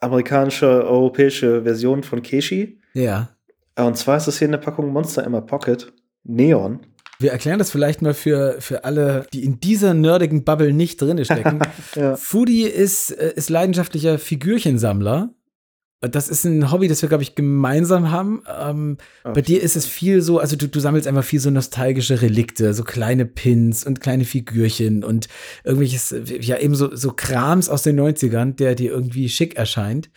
amerikanische, 0.00 0.66
europäische 0.66 1.62
Version 1.62 2.02
von 2.02 2.20
Keishi. 2.20 2.80
Ja. 2.92 3.28
Und 3.76 3.96
zwar 3.96 4.16
ist 4.16 4.26
das 4.26 4.40
hier 4.40 4.46
in 4.46 4.52
der 4.52 4.58
Packung 4.58 4.92
Monster 4.92 5.22
Emma 5.22 5.40
Pocket 5.40 5.92
Neon. 6.24 6.80
Wir 7.20 7.30
erklären 7.30 7.60
das 7.60 7.70
vielleicht 7.70 8.02
mal 8.02 8.12
für, 8.12 8.56
für 8.58 8.82
alle, 8.82 9.28
die 9.32 9.44
in 9.44 9.60
dieser 9.60 9.94
nerdigen 9.94 10.42
Bubble 10.42 10.72
nicht 10.72 11.00
drin 11.00 11.24
stecken. 11.24 11.60
ja. 11.94 12.16
Foodie 12.16 12.64
ist, 12.64 13.12
äh, 13.12 13.34
ist 13.36 13.50
leidenschaftlicher 13.50 14.18
Figürchensammler 14.18 15.35
das 16.08 16.28
ist 16.28 16.44
ein 16.44 16.70
Hobby, 16.70 16.88
das 16.88 17.02
wir, 17.02 17.08
glaube 17.08 17.22
ich, 17.22 17.34
gemeinsam 17.34 18.10
haben. 18.10 18.42
Ähm, 18.60 18.98
okay. 19.24 19.34
Bei 19.34 19.42
dir 19.42 19.62
ist 19.62 19.76
es 19.76 19.86
viel 19.86 20.22
so, 20.22 20.38
also 20.38 20.56
du, 20.56 20.68
du 20.68 20.80
sammelst 20.80 21.06
einfach 21.06 21.24
viel 21.24 21.40
so 21.40 21.50
nostalgische 21.50 22.22
Relikte, 22.22 22.74
so 22.74 22.84
kleine 22.84 23.26
Pins 23.26 23.86
und 23.86 24.00
kleine 24.00 24.24
Figürchen 24.24 25.04
und 25.04 25.28
irgendwelches, 25.64 26.14
ja, 26.40 26.58
eben 26.58 26.74
so, 26.74 26.94
so 26.94 27.12
Krams 27.12 27.68
aus 27.68 27.82
den 27.82 28.00
90ern, 28.00 28.56
der 28.56 28.74
dir 28.74 28.90
irgendwie 28.90 29.28
schick 29.28 29.56
erscheint. 29.56 30.10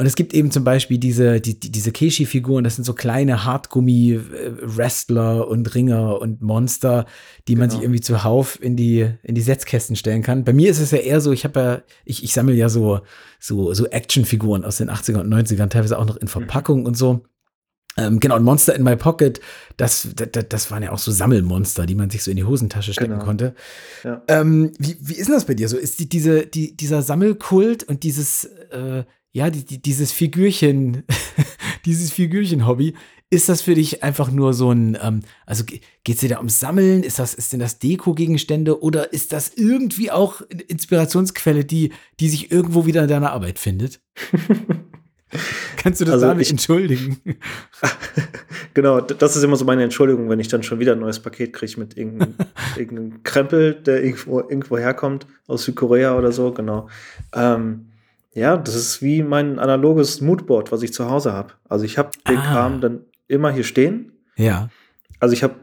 Und 0.00 0.06
es 0.06 0.14
gibt 0.14 0.32
eben 0.32 0.50
zum 0.50 0.64
Beispiel 0.64 0.96
diese, 0.96 1.42
die, 1.42 1.60
die, 1.60 1.70
diese 1.70 1.92
Keishi-Figuren, 1.92 2.64
das 2.64 2.76
sind 2.76 2.84
so 2.84 2.94
kleine 2.94 3.44
Hartgummi-Wrestler 3.44 5.46
und 5.46 5.74
Ringer 5.74 6.18
und 6.20 6.40
Monster, 6.40 7.04
die 7.48 7.54
genau. 7.54 7.64
man 7.64 7.70
sich 7.70 7.82
irgendwie 7.82 8.00
zuhauf 8.00 8.58
in 8.62 8.76
die, 8.76 9.10
in 9.22 9.34
die 9.34 9.42
Setzkästen 9.42 9.96
stellen 9.96 10.22
kann. 10.22 10.44
Bei 10.44 10.54
mir 10.54 10.70
ist 10.70 10.80
es 10.80 10.92
ja 10.92 10.98
eher 10.98 11.20
so, 11.20 11.32
ich 11.32 11.44
habe 11.44 11.60
ja, 11.60 11.82
ich, 12.06 12.24
ich 12.24 12.32
sammle 12.32 12.54
ja 12.54 12.70
so, 12.70 13.00
so, 13.40 13.74
so 13.74 13.86
Actionfiguren 13.86 14.64
aus 14.64 14.76
den 14.76 14.90
80er 14.90 15.20
und 15.20 15.32
90ern, 15.32 15.68
teilweise 15.68 15.98
auch 15.98 16.04
noch 16.04 16.16
in 16.16 16.28
Verpackung 16.28 16.84
und 16.84 16.96
so. 16.96 17.24
Ähm, 17.96 18.20
genau, 18.20 18.36
und 18.36 18.44
Monster 18.44 18.76
in 18.76 18.84
My 18.84 18.94
Pocket, 18.96 19.40
das, 19.76 20.08
das, 20.14 20.44
das 20.48 20.70
waren 20.70 20.82
ja 20.82 20.92
auch 20.92 20.98
so 20.98 21.10
Sammelmonster, 21.10 21.86
die 21.86 21.96
man 21.96 22.08
sich 22.08 22.22
so 22.22 22.30
in 22.30 22.36
die 22.36 22.44
Hosentasche 22.44 22.92
stecken 22.92 23.14
genau. 23.14 23.24
konnte. 23.24 23.54
Ja. 24.04 24.22
Ähm, 24.28 24.72
wie, 24.78 24.96
wie 25.00 25.14
ist 25.14 25.26
denn 25.26 25.34
das 25.34 25.46
bei 25.46 25.54
dir 25.54 25.68
so? 25.68 25.76
Ist 25.76 25.98
die, 25.98 26.08
diese, 26.08 26.46
die, 26.46 26.76
dieser 26.76 27.02
Sammelkult 27.02 27.82
und 27.82 28.04
dieses, 28.04 28.44
äh, 28.70 29.04
ja, 29.32 29.50
die, 29.50 29.64
die, 29.64 29.82
dieses 29.82 30.12
Figürchen, 30.12 31.02
dieses 31.84 32.12
Figürchen-Hobby, 32.12 32.94
ist 33.30 33.48
das 33.48 33.62
für 33.62 33.74
dich 33.74 34.02
einfach 34.02 34.32
nur 34.32 34.52
so 34.52 34.72
ein, 34.72 34.98
ähm, 35.00 35.20
also 35.46 35.64
geht 35.64 35.84
es 36.08 36.20
dir 36.20 36.28
da 36.28 36.38
ums 36.38 36.58
Sammeln? 36.58 37.04
Ist 37.04 37.20
das, 37.20 37.32
ist 37.34 37.52
denn 37.52 37.60
das 37.60 37.78
Deko-Gegenstände 37.78 38.82
oder 38.82 39.12
ist 39.12 39.32
das 39.32 39.52
irgendwie 39.54 40.10
auch 40.10 40.42
Inspirationsquelle, 40.66 41.64
die, 41.64 41.92
die 42.18 42.28
sich 42.28 42.50
irgendwo 42.50 42.86
wieder 42.86 43.02
in 43.02 43.08
deiner 43.08 43.30
Arbeit 43.30 43.60
findet? 43.60 44.00
Kannst 45.76 46.00
du 46.00 46.04
das 46.04 46.14
also 46.14 46.26
damit 46.26 46.50
entschuldigen? 46.50 47.18
genau, 48.74 49.00
das 49.00 49.36
ist 49.36 49.44
immer 49.44 49.54
so 49.54 49.64
meine 49.64 49.84
Entschuldigung, 49.84 50.28
wenn 50.28 50.40
ich 50.40 50.48
dann 50.48 50.64
schon 50.64 50.80
wieder 50.80 50.92
ein 50.92 50.98
neues 50.98 51.20
Paket 51.20 51.52
kriege 51.52 51.78
mit 51.78 51.96
irgendeinem, 51.96 52.34
irgendeinem 52.76 53.22
Krempel, 53.22 53.74
der 53.74 54.02
irgendwo, 54.02 54.40
irgendwo 54.40 54.76
herkommt, 54.76 55.28
aus 55.46 55.64
Südkorea 55.64 56.18
oder 56.18 56.32
so, 56.32 56.52
genau. 56.52 56.88
Ähm, 57.32 57.86
ja, 58.34 58.56
das 58.56 58.74
ist 58.74 59.02
wie 59.02 59.22
mein 59.22 59.60
analoges 59.60 60.20
Moodboard, 60.20 60.72
was 60.72 60.82
ich 60.82 60.92
zu 60.92 61.08
Hause 61.08 61.32
habe. 61.32 61.52
Also 61.68 61.84
ich 61.84 61.96
habe 61.96 62.10
den 62.28 62.36
ah. 62.36 62.52
Kram 62.52 62.80
dann 62.80 63.00
immer 63.30 63.50
hier 63.50 63.64
stehen. 63.64 64.12
Ja. 64.36 64.68
Also 65.18 65.32
ich 65.32 65.42
habe 65.42 65.54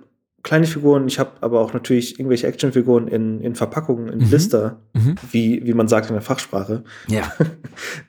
kleine 0.43 0.65
Figuren, 0.65 1.07
ich 1.07 1.19
habe 1.19 1.31
aber 1.41 1.59
auch 1.59 1.73
natürlich 1.73 2.19
irgendwelche 2.19 2.47
Actionfiguren 2.47 3.07
in, 3.07 3.41
in 3.41 3.55
Verpackungen, 3.55 4.07
in 4.07 4.19
mhm. 4.19 4.29
Blister, 4.29 4.79
mhm. 4.93 5.15
Wie, 5.31 5.65
wie 5.65 5.73
man 5.73 5.87
sagt 5.87 6.09
in 6.09 6.13
der 6.13 6.21
Fachsprache. 6.21 6.83
Ja. 7.07 7.31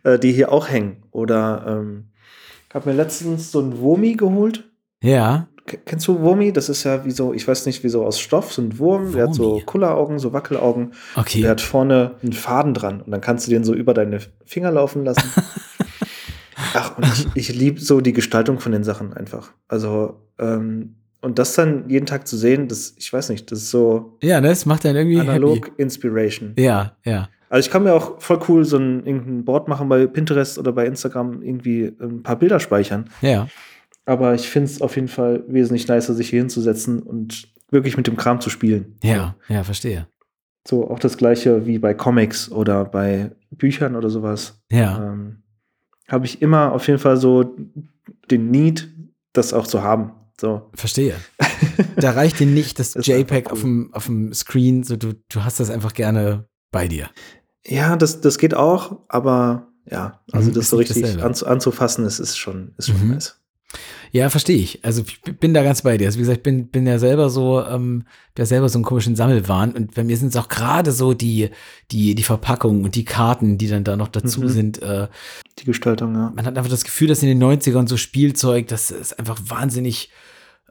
Äh, 0.02 0.18
die 0.18 0.32
hier 0.32 0.50
auch 0.50 0.68
hängen. 0.68 1.02
Oder 1.10 1.64
ähm, 1.68 2.08
habe 2.72 2.88
mir 2.88 2.96
letztens 2.96 3.52
so 3.52 3.60
ein 3.60 3.80
Womi 3.80 4.14
geholt. 4.14 4.64
Ja. 5.02 5.48
Kennst 5.84 6.08
du 6.08 6.20
Wurmi? 6.20 6.52
Das 6.52 6.68
ist 6.68 6.84
ja 6.84 7.04
wie 7.04 7.10
so, 7.10 7.34
ich 7.34 7.46
weiß 7.46 7.66
nicht, 7.66 7.84
wie 7.84 7.88
so 7.88 8.04
aus 8.04 8.18
Stoff, 8.18 8.52
so 8.52 8.62
ein 8.62 8.78
Wurm, 8.78 9.02
Wurmi. 9.02 9.12
der 9.14 9.26
hat 9.26 9.34
so 9.34 9.60
Kulleraugen, 9.64 10.18
so 10.18 10.32
Wackelaugen. 10.32 10.92
Okay. 11.14 11.42
Der 11.42 11.50
hat 11.50 11.60
vorne 11.60 12.12
einen 12.22 12.32
Faden 12.32 12.72
dran 12.74 13.02
und 13.02 13.10
dann 13.10 13.20
kannst 13.20 13.46
du 13.46 13.50
den 13.50 13.64
so 13.64 13.74
über 13.74 13.92
deine 13.92 14.20
Finger 14.44 14.70
laufen 14.70 15.04
lassen. 15.04 15.28
Ach, 16.74 16.96
und 16.96 17.06
ich, 17.34 17.50
ich 17.50 17.54
liebe 17.56 17.80
so 17.80 18.00
die 18.00 18.12
Gestaltung 18.12 18.60
von 18.60 18.72
den 18.72 18.84
Sachen 18.84 19.12
einfach. 19.12 19.52
Also, 19.68 20.20
ähm, 20.38 20.96
und 21.20 21.38
das 21.38 21.54
dann 21.54 21.88
jeden 21.88 22.06
Tag 22.06 22.28
zu 22.28 22.36
sehen, 22.36 22.68
das, 22.68 22.94
ich 22.96 23.12
weiß 23.12 23.30
nicht, 23.30 23.50
das 23.50 23.60
ist 23.60 23.70
so 23.70 24.16
Ja, 24.22 24.40
ne, 24.40 24.48
das 24.48 24.66
macht 24.66 24.84
dann 24.84 24.94
irgendwie 24.94 25.18
analog 25.18 25.66
happy. 25.66 25.82
Inspiration. 25.82 26.54
Ja, 26.56 26.96
ja. 27.04 27.28
Also 27.50 27.66
ich 27.66 27.72
kann 27.72 27.82
mir 27.82 27.94
auch 27.94 28.20
voll 28.20 28.40
cool 28.48 28.64
so 28.64 28.76
ein 28.76 29.06
irgendein 29.06 29.44
Board 29.44 29.68
machen 29.68 29.88
bei 29.88 30.06
Pinterest 30.06 30.58
oder 30.58 30.72
bei 30.72 30.86
Instagram, 30.86 31.42
irgendwie 31.42 31.92
ein 32.00 32.22
paar 32.22 32.36
Bilder 32.36 32.60
speichern. 32.60 33.10
Ja. 33.22 33.48
Aber 34.04 34.34
ich 34.34 34.48
finde 34.48 34.70
es 34.70 34.80
auf 34.80 34.96
jeden 34.96 35.08
Fall 35.08 35.44
wesentlich 35.48 35.88
nicer, 35.88 36.14
sich 36.14 36.30
hier 36.30 36.40
hinzusetzen 36.40 37.02
und 37.02 37.48
wirklich 37.70 37.96
mit 37.96 38.06
dem 38.06 38.16
Kram 38.16 38.40
zu 38.40 38.50
spielen. 38.50 38.96
Ja, 39.02 39.34
ja, 39.48 39.64
verstehe. 39.64 40.06
So 40.66 40.90
auch 40.90 40.98
das 40.98 41.16
gleiche 41.16 41.66
wie 41.66 41.78
bei 41.78 41.94
Comics 41.94 42.50
oder 42.50 42.84
bei 42.84 43.32
Büchern 43.50 43.96
oder 43.96 44.10
sowas. 44.10 44.62
Ja. 44.70 45.12
Ähm, 45.12 45.42
Habe 46.08 46.26
ich 46.26 46.42
immer 46.42 46.72
auf 46.72 46.86
jeden 46.88 46.98
Fall 46.98 47.16
so 47.16 47.54
den 48.30 48.50
Need, 48.50 48.88
das 49.32 49.52
auch 49.52 49.66
zu 49.66 49.82
haben. 49.82 50.12
So. 50.40 50.70
Verstehe. 50.74 51.14
Da 51.96 52.12
reicht 52.12 52.38
dir 52.40 52.46
nicht 52.46 52.78
das 52.78 52.92
Das 52.92 53.06
JPEG 53.06 53.46
einfach 53.46 53.52
auf 53.52 53.58
cool. 53.58 53.70
dem, 53.70 53.94
auf 53.94 54.06
dem 54.06 54.32
Screen, 54.32 54.82
so 54.84 54.96
du, 54.96 55.14
du 55.28 55.44
hast 55.44 55.58
das 55.60 55.68
einfach 55.70 55.92
gerne 55.94 56.48
bei 56.72 56.86
dir. 56.88 57.08
Ja, 57.66 57.96
das, 57.96 58.20
das 58.20 58.38
geht 58.38 58.54
auch, 58.54 59.00
aber 59.08 59.68
ja, 59.90 60.20
also 60.32 60.50
Mhm, 60.50 60.54
das 60.54 60.70
so 60.70 60.76
richtig 60.76 61.20
anzu, 61.22 61.46
anzufassen, 61.46 62.04
ist, 62.04 62.18
ist 62.20 62.36
schon, 62.38 62.72
ist 62.78 62.88
schon 62.88 63.00
Mhm. 63.04 63.12
nice. 63.14 63.40
Ja, 64.12 64.30
verstehe 64.30 64.56
ich. 64.56 64.84
Also 64.84 65.02
ich 65.06 65.20
bin 65.22 65.52
da 65.54 65.62
ganz 65.62 65.82
bei 65.82 65.98
dir. 65.98 66.06
Also 66.06 66.18
wie 66.18 66.22
gesagt, 66.22 66.38
ich 66.38 66.42
bin, 66.42 66.68
bin 66.68 66.86
ja 66.86 66.98
selber 66.98 67.28
so, 67.30 67.62
ähm, 67.64 68.04
der 68.36 68.46
selber 68.46 68.68
so 68.68 68.78
einen 68.78 68.84
komischen 68.84 69.16
Sammelwahn 69.16 69.72
und 69.72 69.94
bei 69.94 70.04
mir 70.04 70.16
sind 70.16 70.28
es 70.28 70.36
auch 70.36 70.48
gerade 70.48 70.92
so 70.92 71.12
die, 71.14 71.50
die, 71.90 72.14
die 72.14 72.22
Verpackungen 72.22 72.84
und 72.84 72.94
die 72.94 73.04
Karten, 73.04 73.58
die 73.58 73.68
dann 73.68 73.84
da 73.84 73.96
noch 73.96 74.08
dazu 74.08 74.40
Mhm. 74.42 74.48
sind. 74.48 74.82
Äh, 74.82 75.08
Die 75.58 75.64
Gestaltung, 75.64 76.14
ja. 76.14 76.32
man 76.34 76.46
hat 76.46 76.56
einfach 76.56 76.70
das 76.70 76.84
Gefühl, 76.84 77.08
dass 77.08 77.22
in 77.22 77.28
den 77.28 77.42
90ern 77.42 77.88
so 77.88 77.96
Spielzeug, 77.96 78.68
das 78.68 78.90
ist 78.90 79.18
einfach 79.18 79.38
wahnsinnig, 79.44 80.10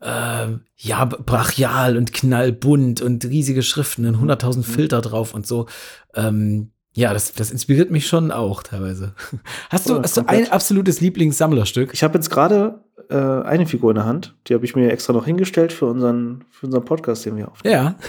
ähm, 0.01 0.61
ja, 0.75 1.05
brachial 1.05 1.97
und 1.97 2.13
knallbunt 2.13 3.01
und 3.01 3.25
riesige 3.25 3.63
Schriften 3.63 4.05
und 4.05 4.15
100.000 4.17 4.63
Filter 4.63 5.01
drauf 5.01 5.33
und 5.33 5.47
so. 5.47 5.67
Ähm, 6.15 6.71
ja, 6.93 7.13
das, 7.13 7.33
das 7.33 7.51
inspiriert 7.51 7.91
mich 7.91 8.07
schon 8.07 8.31
auch 8.31 8.63
teilweise. 8.63 9.13
Hast 9.69 9.89
du, 9.89 9.95
Ja, 9.95 10.03
hast 10.03 10.17
du 10.17 10.21
ein 10.27 10.51
absolutes 10.51 10.99
Lieblingssammlerstück? 11.01 11.91
Ich 11.93 12.03
habe 12.03 12.15
jetzt 12.15 12.29
gerade 12.29 12.83
äh, 13.09 13.15
eine 13.15 13.65
Figur 13.65 13.91
in 13.91 13.95
der 13.95 14.05
Hand, 14.05 14.35
die 14.47 14.53
habe 14.53 14.65
ich 14.65 14.75
mir 14.75 14.91
extra 14.91 15.13
noch 15.13 15.25
hingestellt 15.25 15.71
für 15.73 15.85
unseren, 15.85 16.43
für 16.49 16.65
unseren 16.67 16.83
Podcast, 16.85 17.25
den 17.25 17.37
wir 17.37 17.49
aufnehmen. 17.51 17.73
Ja. 17.73 17.95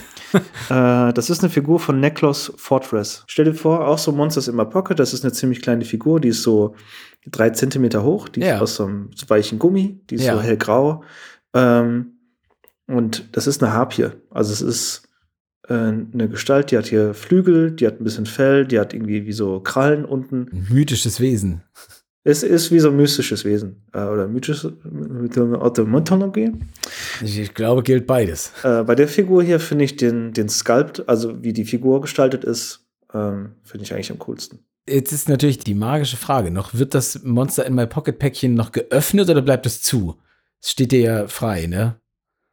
Äh, 1.09 1.13
das 1.15 1.31
ist 1.31 1.41
eine 1.43 1.49
Figur 1.49 1.81
von 1.81 2.01
Necklace 2.01 2.53
Fortress. 2.57 3.25
Stell 3.29 3.47
dir 3.47 3.55
vor, 3.55 3.89
auch 3.89 3.97
so 3.97 4.13
Monsters 4.13 4.47
in 4.49 4.57
my 4.57 4.67
Pocket, 4.67 4.99
das 4.99 5.15
ist 5.15 5.25
eine 5.25 5.33
ziemlich 5.33 5.63
kleine 5.63 5.87
Figur, 5.87 6.21
die 6.21 6.29
ist 6.29 6.43
so 6.43 6.75
drei 7.27 7.49
Zentimeter 7.51 8.03
hoch, 8.03 8.29
die 8.29 8.41
Ja. 8.41 8.57
ist 8.57 8.61
aus 8.61 8.75
so 8.77 8.85
einem 8.85 9.11
weichen 9.29 9.59
Gummi, 9.59 10.01
die 10.11 10.17
ist 10.17 10.25
Ja. 10.25 10.35
so 10.35 10.43
hellgrau. 10.43 11.03
Ähm, 11.55 12.19
und 12.87 13.35
das 13.37 13.47
ist 13.47 13.63
eine 13.63 13.73
Harpie. 13.73 14.09
Also 14.31 14.53
es 14.53 14.61
ist 14.61 15.09
äh, 15.69 15.73
eine 15.75 16.29
Gestalt, 16.29 16.71
die 16.71 16.77
hat 16.79 16.87
hier 16.87 17.15
Flügel, 17.15 17.71
die 17.73 17.87
hat 17.87 18.01
ein 18.01 18.05
bisschen 18.05 18.27
Fell, 18.27 18.67
die 18.67 18.79
hat 18.79 18.93
irgendwie 18.93 19.25
wie 19.27 19.33
so 19.33 19.61
Krallen 19.61 20.05
unten. 20.05 20.49
Ein 20.53 20.67
mythisches 20.71 21.21
Wesen. 21.21 21.63
Es 22.29 22.43
ist 22.43 22.71
wie 22.71 22.79
so 22.79 22.91
ein 22.91 22.97
mystisches 22.97 23.47
Wesen. 23.47 23.83
Äh, 23.95 24.03
oder 24.03 24.29
mythische 24.29 24.77
Mythologie. 24.85 26.53
Ich, 27.23 27.39
ich 27.39 27.55
glaube, 27.55 27.83
gilt 27.83 28.07
beides. 28.07 28.53
Äh, 28.63 28.83
bei 28.83 28.95
der 28.95 29.09
Figur 29.09 29.43
hier 29.43 29.59
finde 29.59 29.87
ich 29.87 29.97
den, 29.97 30.35
den 30.35 30.51
Sculpt, 30.51 31.09
also 31.09 31.43
wie 31.43 31.55
die 31.55 31.65
Figur 31.65 32.03
gestaltet 32.03 32.45
ist, 32.45 32.87
ähm, 33.15 33.53
finde 33.65 33.85
ich 33.85 33.95
eigentlich 33.95 34.11
am 34.11 34.19
coolsten. 34.19 34.59
Jetzt 34.87 35.13
ist 35.13 35.31
natürlich 35.31 35.61
die 35.61 35.73
magische 35.73 36.19
Frage 36.19 36.51
noch, 36.51 36.75
wird 36.75 36.95
das 36.95 37.23
Monster 37.25 37.65
in 37.65 37.75
My 37.75 37.87
Pocket 37.87 38.19
Päckchen 38.19 38.53
noch 38.53 38.73
geöffnet 38.73 39.31
oder 39.31 39.41
bleibt 39.41 39.65
es 39.65 39.81
zu? 39.81 40.19
Es 40.61 40.73
steht 40.73 40.93
dir 40.93 41.01
ja 41.01 41.29
frei, 41.29 41.67
ne? 41.67 41.97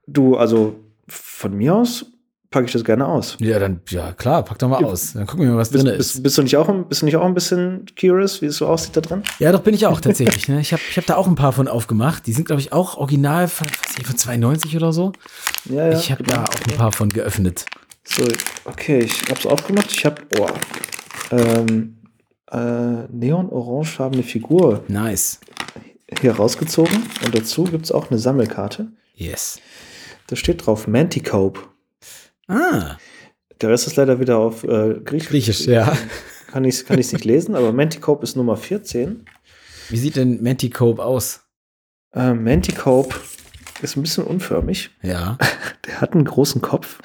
Du, 0.08 0.38
also 0.38 0.80
von 1.06 1.54
mir 1.54 1.76
aus 1.76 2.06
packe 2.52 2.68
ich 2.68 2.72
das 2.74 2.84
gerne 2.84 3.06
aus. 3.08 3.38
Ja, 3.40 3.60
dann, 3.60 3.82
ja 3.90 4.14
klar, 4.14 4.44
pack 4.44 4.60
doch 4.60 4.70
mal 4.70 4.82
Ja. 4.82 4.88
aus. 4.88 5.14
Dann 5.14 5.26
gucken 5.28 5.46
wir 5.46 5.52
mal, 5.52 5.58
was 5.58 5.70
drin 5.72 5.88
ist. 5.88 6.22
bist, 6.24 6.38
du 6.38 6.44
nicht 6.44 6.56
auch, 6.58 6.70
ein- 6.70 6.88
bist 6.88 7.02
du 7.02 7.06
nicht 7.06 7.16
auch 7.18 7.26
ein 7.26 7.34
bisschen 7.34 7.86
curious, 8.00 8.42
wie 8.42 8.46
es 8.46 8.58
so 8.58 8.68
aussieht 8.68 8.96
da 8.96 9.02
drin? 9.02 9.24
Ja, 9.40 9.52
doch 9.52 9.62
bin 9.62 9.74
ich 9.74 9.86
auch 9.88 10.00
tatsächlich. 10.00 10.48
Ne? 10.48 10.62
Ich 10.62 10.72
habe 10.72 10.82
ich 10.90 10.98
hab 10.98 11.06
da 11.06 11.16
auch 11.16 11.28
ein 11.28 11.36
paar 11.36 11.52
von 11.54 11.68
aufgemacht. 11.68 12.26
Die 12.28 12.34
sind, 12.34 12.46
glaube 12.46 12.62
ich, 12.62 12.72
auch 12.72 12.98
original 12.98 13.48
von, 13.48 13.68
nicht, 13.98 14.08
von 14.08 14.16
92 14.18 14.76
oder 14.76 14.94
so. 14.94 15.12
Ja, 15.66 15.88
ja. 15.92 15.98
ich 16.00 16.12
habe 16.12 16.24
genau. 16.24 16.38
da 16.38 16.44
auch 16.44 16.68
ein 16.72 16.78
paar 16.78 16.92
von 16.92 17.10
geöffnet. 17.10 17.66
So, 18.04 18.24
okay, 18.66 19.00
ich 19.00 19.22
habe 19.30 19.40
es 19.40 19.46
aufgemacht. 19.46 19.92
Ich 19.92 20.06
habe, 20.06 20.22
oh, 20.40 20.48
ähm, 21.32 21.98
äh, 22.52 23.08
neon-orangefarbene 23.12 24.24
Figur 24.24 24.84
Nice. 24.88 25.40
hier 26.22 26.36
rausgezogen. 26.36 27.04
Und 27.26 27.36
dazu 27.36 27.64
gibt 27.64 27.86
es 27.86 27.92
auch 27.92 28.10
eine 28.12 28.20
Sammelkarte. 28.20 28.88
Yes. 29.16 29.60
Da 30.28 30.36
steht 30.36 30.66
drauf 30.66 30.88
Manticope. 30.88 31.60
Ah, 32.48 32.98
Der 33.62 33.70
Rest 33.70 33.88
ist 33.88 33.96
leider 33.96 34.20
wieder 34.20 34.38
auf 34.38 34.64
äh, 34.64 35.00
Griechisch. 35.04 35.30
Griechisch, 35.30 35.66
ja. 35.68 35.96
Kann 36.48 36.64
ich 36.66 36.86
kann 36.86 37.00
ich's 37.00 37.12
nicht 37.14 37.26
lesen, 37.26 37.56
aber 37.56 37.74
Manticope 37.74 38.24
ist 38.24 38.36
Nummer 38.36 38.56
14. 38.58 39.26
Wie 39.90 39.98
sieht 39.98 40.16
denn 40.16 40.42
Manticope 40.44 41.04
aus? 41.04 41.42
Äh, 42.14 42.34
Manticope 42.34 43.16
ist 43.82 43.98
ein 43.98 44.02
bisschen 44.04 44.24
unförmig. 44.24 44.92
Ja. 45.02 45.38
Der 45.88 46.02
hat 46.02 46.14
einen 46.14 46.26
großen 46.26 46.62
Kopf 46.62 47.00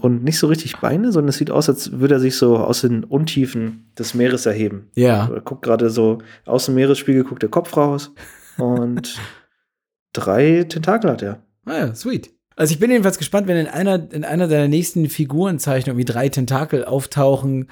und 0.00 0.22
nicht 0.24 0.38
so 0.38 0.46
richtig 0.46 0.78
Beine, 0.78 1.12
sondern 1.12 1.28
es 1.30 1.36
sieht 1.38 1.50
aus, 1.50 1.68
als 1.68 1.92
würde 1.98 2.14
er 2.14 2.20
sich 2.20 2.36
so 2.36 2.56
aus 2.56 2.82
den 2.82 3.04
Untiefen 3.04 3.90
des 3.98 4.14
Meeres 4.14 4.46
erheben. 4.46 4.90
Ja. 4.94 5.28
Er 5.32 5.40
guckt 5.40 5.62
gerade 5.62 5.90
so 5.90 6.18
aus 6.46 6.66
dem 6.66 6.76
Meeresspiegel, 6.76 7.24
guckt 7.24 7.42
der 7.42 7.50
Kopf 7.50 7.76
raus 7.76 8.12
und 8.58 9.18
drei 10.12 10.64
Tentakel 10.64 11.10
hat 11.10 11.22
er. 11.22 11.42
Ah 11.66 11.78
ja, 11.78 11.94
sweet. 11.94 12.30
Also 12.56 12.72
ich 12.72 12.80
bin 12.80 12.90
jedenfalls 12.90 13.18
gespannt, 13.18 13.48
wenn 13.48 13.56
in 13.56 13.66
einer, 13.66 14.12
in 14.12 14.24
einer 14.24 14.48
deiner 14.48 14.68
nächsten 14.68 15.08
Figurenzeichnungen 15.08 15.98
wie 15.98 16.04
drei 16.04 16.28
Tentakel 16.28 16.84
auftauchen, 16.84 17.68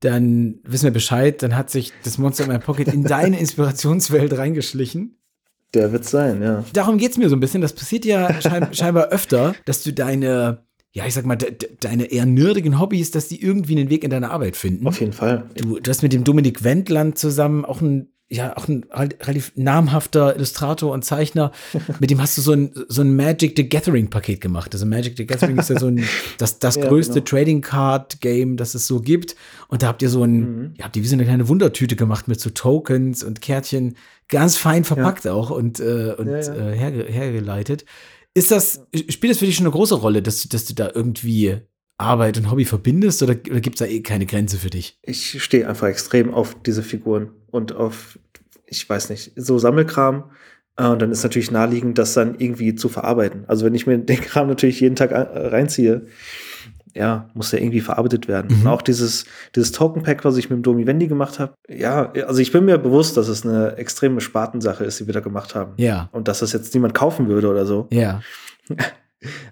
dann 0.00 0.56
wissen 0.64 0.84
wir 0.84 0.90
Bescheid, 0.92 1.42
dann 1.42 1.56
hat 1.56 1.70
sich 1.70 1.92
das 2.04 2.18
Monster 2.18 2.44
in 2.44 2.50
my 2.50 2.58
Pocket 2.58 2.88
in 2.88 3.04
deine 3.04 3.38
Inspirationswelt 3.38 4.36
reingeschlichen. 4.36 5.16
Der 5.74 5.92
wird 5.92 6.04
sein, 6.04 6.42
ja. 6.42 6.64
Darum 6.72 6.98
geht's 6.98 7.16
mir 7.16 7.28
so 7.28 7.36
ein 7.36 7.40
bisschen. 7.40 7.62
Das 7.62 7.72
passiert 7.72 8.04
ja 8.04 8.40
schein, 8.42 8.68
scheinbar 8.72 9.08
öfter, 9.08 9.54
dass 9.64 9.82
du 9.82 9.92
deine, 9.92 10.64
ja, 10.92 11.06
ich 11.06 11.14
sag 11.14 11.24
mal, 11.24 11.36
de, 11.36 11.52
de, 11.52 11.70
deine 11.80 12.06
eher 12.06 12.26
nerdigen 12.26 12.78
Hobbys, 12.78 13.10
dass 13.10 13.28
die 13.28 13.42
irgendwie 13.42 13.78
einen 13.78 13.88
Weg 13.88 14.04
in 14.04 14.10
deine 14.10 14.30
Arbeit 14.30 14.56
finden. 14.56 14.86
Auf 14.86 15.00
jeden 15.00 15.12
Fall. 15.12 15.48
Du, 15.56 15.78
du 15.78 15.90
hast 15.90 16.02
mit 16.02 16.12
dem 16.12 16.24
Dominik 16.24 16.62
Wendland 16.62 17.16
zusammen 17.16 17.64
auch 17.64 17.80
ein, 17.80 18.11
ja, 18.32 18.56
auch 18.56 18.66
ein 18.66 18.84
rel- 18.90 19.14
relativ 19.22 19.52
namhafter 19.56 20.34
Illustrator 20.34 20.90
und 20.92 21.04
Zeichner. 21.04 21.52
Mit 22.00 22.10
dem 22.10 22.20
hast 22.20 22.38
du 22.38 22.42
so 22.42 22.52
ein, 22.52 22.72
so 22.88 23.02
ein 23.02 23.14
Magic 23.14 23.52
the 23.56 23.68
Gathering 23.68 24.08
Paket 24.08 24.40
gemacht. 24.40 24.72
Also 24.72 24.86
Magic 24.86 25.16
the 25.18 25.26
Gathering 25.26 25.58
ist 25.58 25.68
ja 25.70 25.78
so 25.78 25.88
ein, 25.88 26.04
das, 26.38 26.58
das 26.58 26.76
Ja, 26.76 26.86
größte 26.88 27.14
genau. 27.14 27.24
Trading 27.26 27.60
Card 27.60 28.20
Game, 28.20 28.56
das 28.56 28.74
es 28.74 28.86
so 28.86 29.00
gibt. 29.00 29.36
Und 29.68 29.82
da 29.82 29.88
habt 29.88 30.00
ihr 30.02 30.08
so 30.08 30.24
ein, 30.24 30.32
Mhm. 30.40 30.74
ja, 30.78 30.84
habt 30.86 30.96
ihr 30.96 31.02
wie 31.02 31.08
so 31.08 31.14
eine 31.16 31.24
kleine 31.24 31.48
Wundertüte 31.48 31.94
gemacht 31.96 32.26
mit 32.28 32.40
so 32.40 32.50
Tokens 32.50 33.22
und 33.22 33.40
Kärtchen. 33.42 33.96
Ganz 34.28 34.56
fein 34.56 34.84
verpackt 34.84 35.26
auch 35.28 35.50
und, 35.50 35.78
äh, 35.80 36.14
und 36.16 36.28
Ja, 36.28 36.38
ja. 36.40 36.70
Äh, 36.70 36.76
herge 36.76 37.04
hergeleitet. 37.04 37.84
Ist 38.34 38.50
das, 38.50 38.80
spielt 39.10 39.30
das 39.32 39.38
für 39.38 39.44
dich 39.46 39.56
schon 39.56 39.66
eine 39.66 39.72
große 39.72 39.94
Rolle, 39.96 40.22
dass, 40.22 40.42
du- 40.42 40.48
dass 40.48 40.64
du 40.64 40.72
da 40.74 40.90
irgendwie 40.94 41.58
Arbeit 41.98 42.38
und 42.38 42.50
Hobby 42.50 42.64
verbindest 42.64 43.22
oder, 43.22 43.34
oder 43.48 43.60
gibt 43.60 43.76
es 43.76 43.80
da 43.80 43.84
eh 43.84 44.00
keine 44.00 44.24
Grenze 44.26 44.56
für 44.56 44.70
dich? 44.70 44.98
Ich 45.02 45.42
stehe 45.42 45.68
einfach 45.68 45.86
extrem 45.88 46.32
auf 46.32 46.56
diese 46.62 46.82
Figuren 46.82 47.28
und 47.50 47.72
auf, 47.76 48.18
ich 48.72 48.88
weiß 48.88 49.10
nicht, 49.10 49.32
so 49.36 49.58
Sammelkram. 49.58 50.30
Äh, 50.76 50.86
Und 50.86 51.02
dann 51.02 51.12
ist 51.12 51.22
natürlich 51.22 51.50
naheliegend, 51.50 51.98
das 51.98 52.14
dann 52.14 52.36
irgendwie 52.38 52.74
zu 52.74 52.88
verarbeiten. 52.88 53.44
Also 53.46 53.64
wenn 53.66 53.74
ich 53.74 53.86
mir 53.86 53.98
den 54.12 54.20
Kram 54.20 54.48
natürlich 54.48 54.80
jeden 54.80 54.96
Tag 54.96 55.12
äh, 55.12 55.16
reinziehe, 55.48 56.06
ja, 56.94 57.30
muss 57.32 57.50
der 57.50 57.62
irgendwie 57.62 57.80
verarbeitet 57.80 58.28
werden. 58.28 58.54
Mhm. 58.54 58.62
Und 58.62 58.66
auch 58.68 58.82
dieses, 58.82 59.24
dieses 59.56 59.72
Token-Pack, 59.72 60.24
was 60.26 60.36
ich 60.36 60.50
mit 60.50 60.58
dem 60.58 60.62
Domi 60.62 60.86
Wendy 60.86 61.06
gemacht 61.06 61.38
habe, 61.38 61.54
ja, 61.68 62.12
also 62.26 62.40
ich 62.40 62.52
bin 62.52 62.66
mir 62.66 62.76
bewusst, 62.76 63.16
dass 63.16 63.28
es 63.28 63.46
eine 63.46 63.76
extreme 63.76 64.20
Spartensache 64.20 64.84
ist, 64.84 65.00
die 65.00 65.06
wir 65.06 65.14
da 65.14 65.20
gemacht 65.20 65.54
haben. 65.54 65.72
Ja, 65.78 66.10
Und 66.12 66.28
dass 66.28 66.40
das 66.40 66.52
jetzt 66.52 66.74
niemand 66.74 66.92
kaufen 66.94 67.28
würde 67.28 67.48
oder 67.48 67.64
so. 67.66 67.86
ja. 67.90 68.20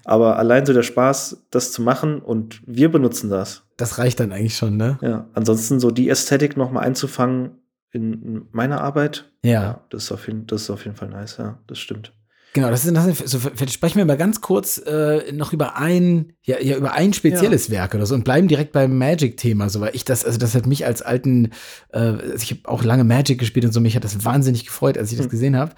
Aber 0.05 0.37
allein 0.37 0.67
so 0.67 0.73
der 0.73 0.83
Spaß, 0.83 1.45
das 1.51 1.71
zu 1.71 1.81
machen 1.83 2.21
und 2.21 2.61
wir 2.67 2.91
benutzen 2.91 3.31
das. 3.31 3.63
Das 3.77 3.99
reicht 3.99 4.19
dann 4.19 4.33
eigentlich 4.33 4.57
schon, 4.57 4.77
ne? 4.77 4.99
Ja, 5.01 5.29
ansonsten 5.33 5.79
so 5.79 5.93
die 5.93 6.09
Ästhetik 6.09 6.57
noch 6.57 6.73
mal 6.73 6.81
einzufangen 6.81 7.53
in, 7.93 8.13
in 8.23 8.47
meiner 8.53 8.81
Arbeit. 8.81 9.31
Ja. 9.45 9.85
das 9.91 10.05
ist 10.05 10.13
auf 10.13 10.27
jeden, 10.27 10.47
das 10.47 10.63
ist 10.63 10.71
auf 10.71 10.85
jeden 10.85 10.97
Fall 10.97 11.09
nice, 11.09 11.39
ja, 11.39 11.59
das 11.67 11.79
stimmt. 11.79 12.13
Genau, 12.53 12.69
das 12.69 12.85
ist, 12.85 12.97
das 12.97 13.07
ist 13.07 13.29
so, 13.29 13.39
vielleicht 13.39 13.75
sprechen 13.75 13.99
wir 13.99 14.05
mal 14.05 14.17
ganz 14.17 14.41
kurz 14.41 14.79
äh, 14.79 15.31
noch 15.33 15.53
über 15.53 15.77
ein, 15.77 16.33
ja, 16.43 16.61
ja 16.61 16.77
über 16.77 16.95
ein 16.95 17.13
spezielles 17.13 17.69
ja. 17.69 17.75
Werk 17.75 17.95
oder 17.95 18.07
so 18.07 18.15
und 18.17 18.25
bleiben 18.25 18.49
direkt 18.49 18.73
beim 18.73 18.99
Magic-Thema, 18.99 19.69
so 19.69 19.81
weil 19.81 19.95
ich 19.95 20.05
das, 20.05 20.25
also 20.25 20.37
das 20.37 20.57
hat 20.57 20.67
mich 20.67 20.85
als 20.85 21.01
alten, 21.01 21.53
äh, 21.93 21.99
also 21.99 22.43
ich 22.43 22.51
habe 22.51 22.63
auch 22.65 22.83
lange 22.83 23.05
Magic 23.05 23.39
gespielt 23.39 23.67
und 23.67 23.73
so, 23.73 23.81
mich 23.81 23.95
hat 23.95 24.03
das 24.03 24.25
wahnsinnig 24.25 24.67
gefreut, 24.67 24.99
als 24.99 25.13
ich 25.13 25.17
das 25.17 25.27
hm. 25.27 25.31
gesehen 25.31 25.57
habe. 25.57 25.75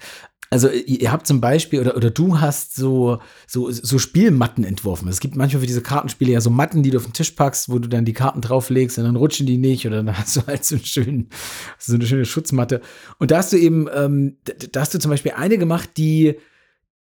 Also 0.49 0.69
ihr 0.69 1.11
habt 1.11 1.25
zum 1.25 1.41
Beispiel 1.41 1.79
oder, 1.79 1.97
oder 1.97 2.11
du 2.11 2.39
hast 2.39 2.75
so, 2.75 3.19
so, 3.47 3.71
so 3.71 3.97
Spielmatten 3.97 4.63
entworfen. 4.63 5.07
Es 5.07 5.19
gibt 5.19 5.35
manchmal 5.35 5.61
für 5.61 5.67
diese 5.67 5.81
Kartenspiele 5.81 6.31
ja 6.31 6.41
so 6.41 6.51
Matten, 6.51 6.83
die 6.83 6.91
du 6.91 6.97
auf 6.97 7.05
den 7.05 7.13
Tisch 7.13 7.31
packst, 7.31 7.69
wo 7.69 7.79
du 7.79 7.89
dann 7.89 8.05
die 8.05 8.13
Karten 8.13 8.41
drauflegst 8.41 8.99
und 8.99 9.05
dann 9.05 9.15
rutschen 9.15 9.47
die 9.47 9.57
nicht 9.57 9.87
oder 9.87 10.03
dann 10.03 10.15
hast 10.17 10.35
du 10.35 10.45
halt 10.45 10.63
so, 10.63 10.75
einen 10.75 10.85
schönen, 10.85 11.29
so 11.79 11.95
eine 11.95 12.05
schöne 12.05 12.25
Schutzmatte. 12.25 12.81
Und 13.17 13.31
da 13.31 13.37
hast 13.37 13.51
du 13.51 13.57
eben, 13.57 13.87
ähm, 13.95 14.37
da 14.71 14.81
hast 14.81 14.93
du 14.93 14.99
zum 14.99 15.09
Beispiel 15.09 15.31
eine 15.31 15.57
gemacht, 15.57 15.89
die 15.97 16.35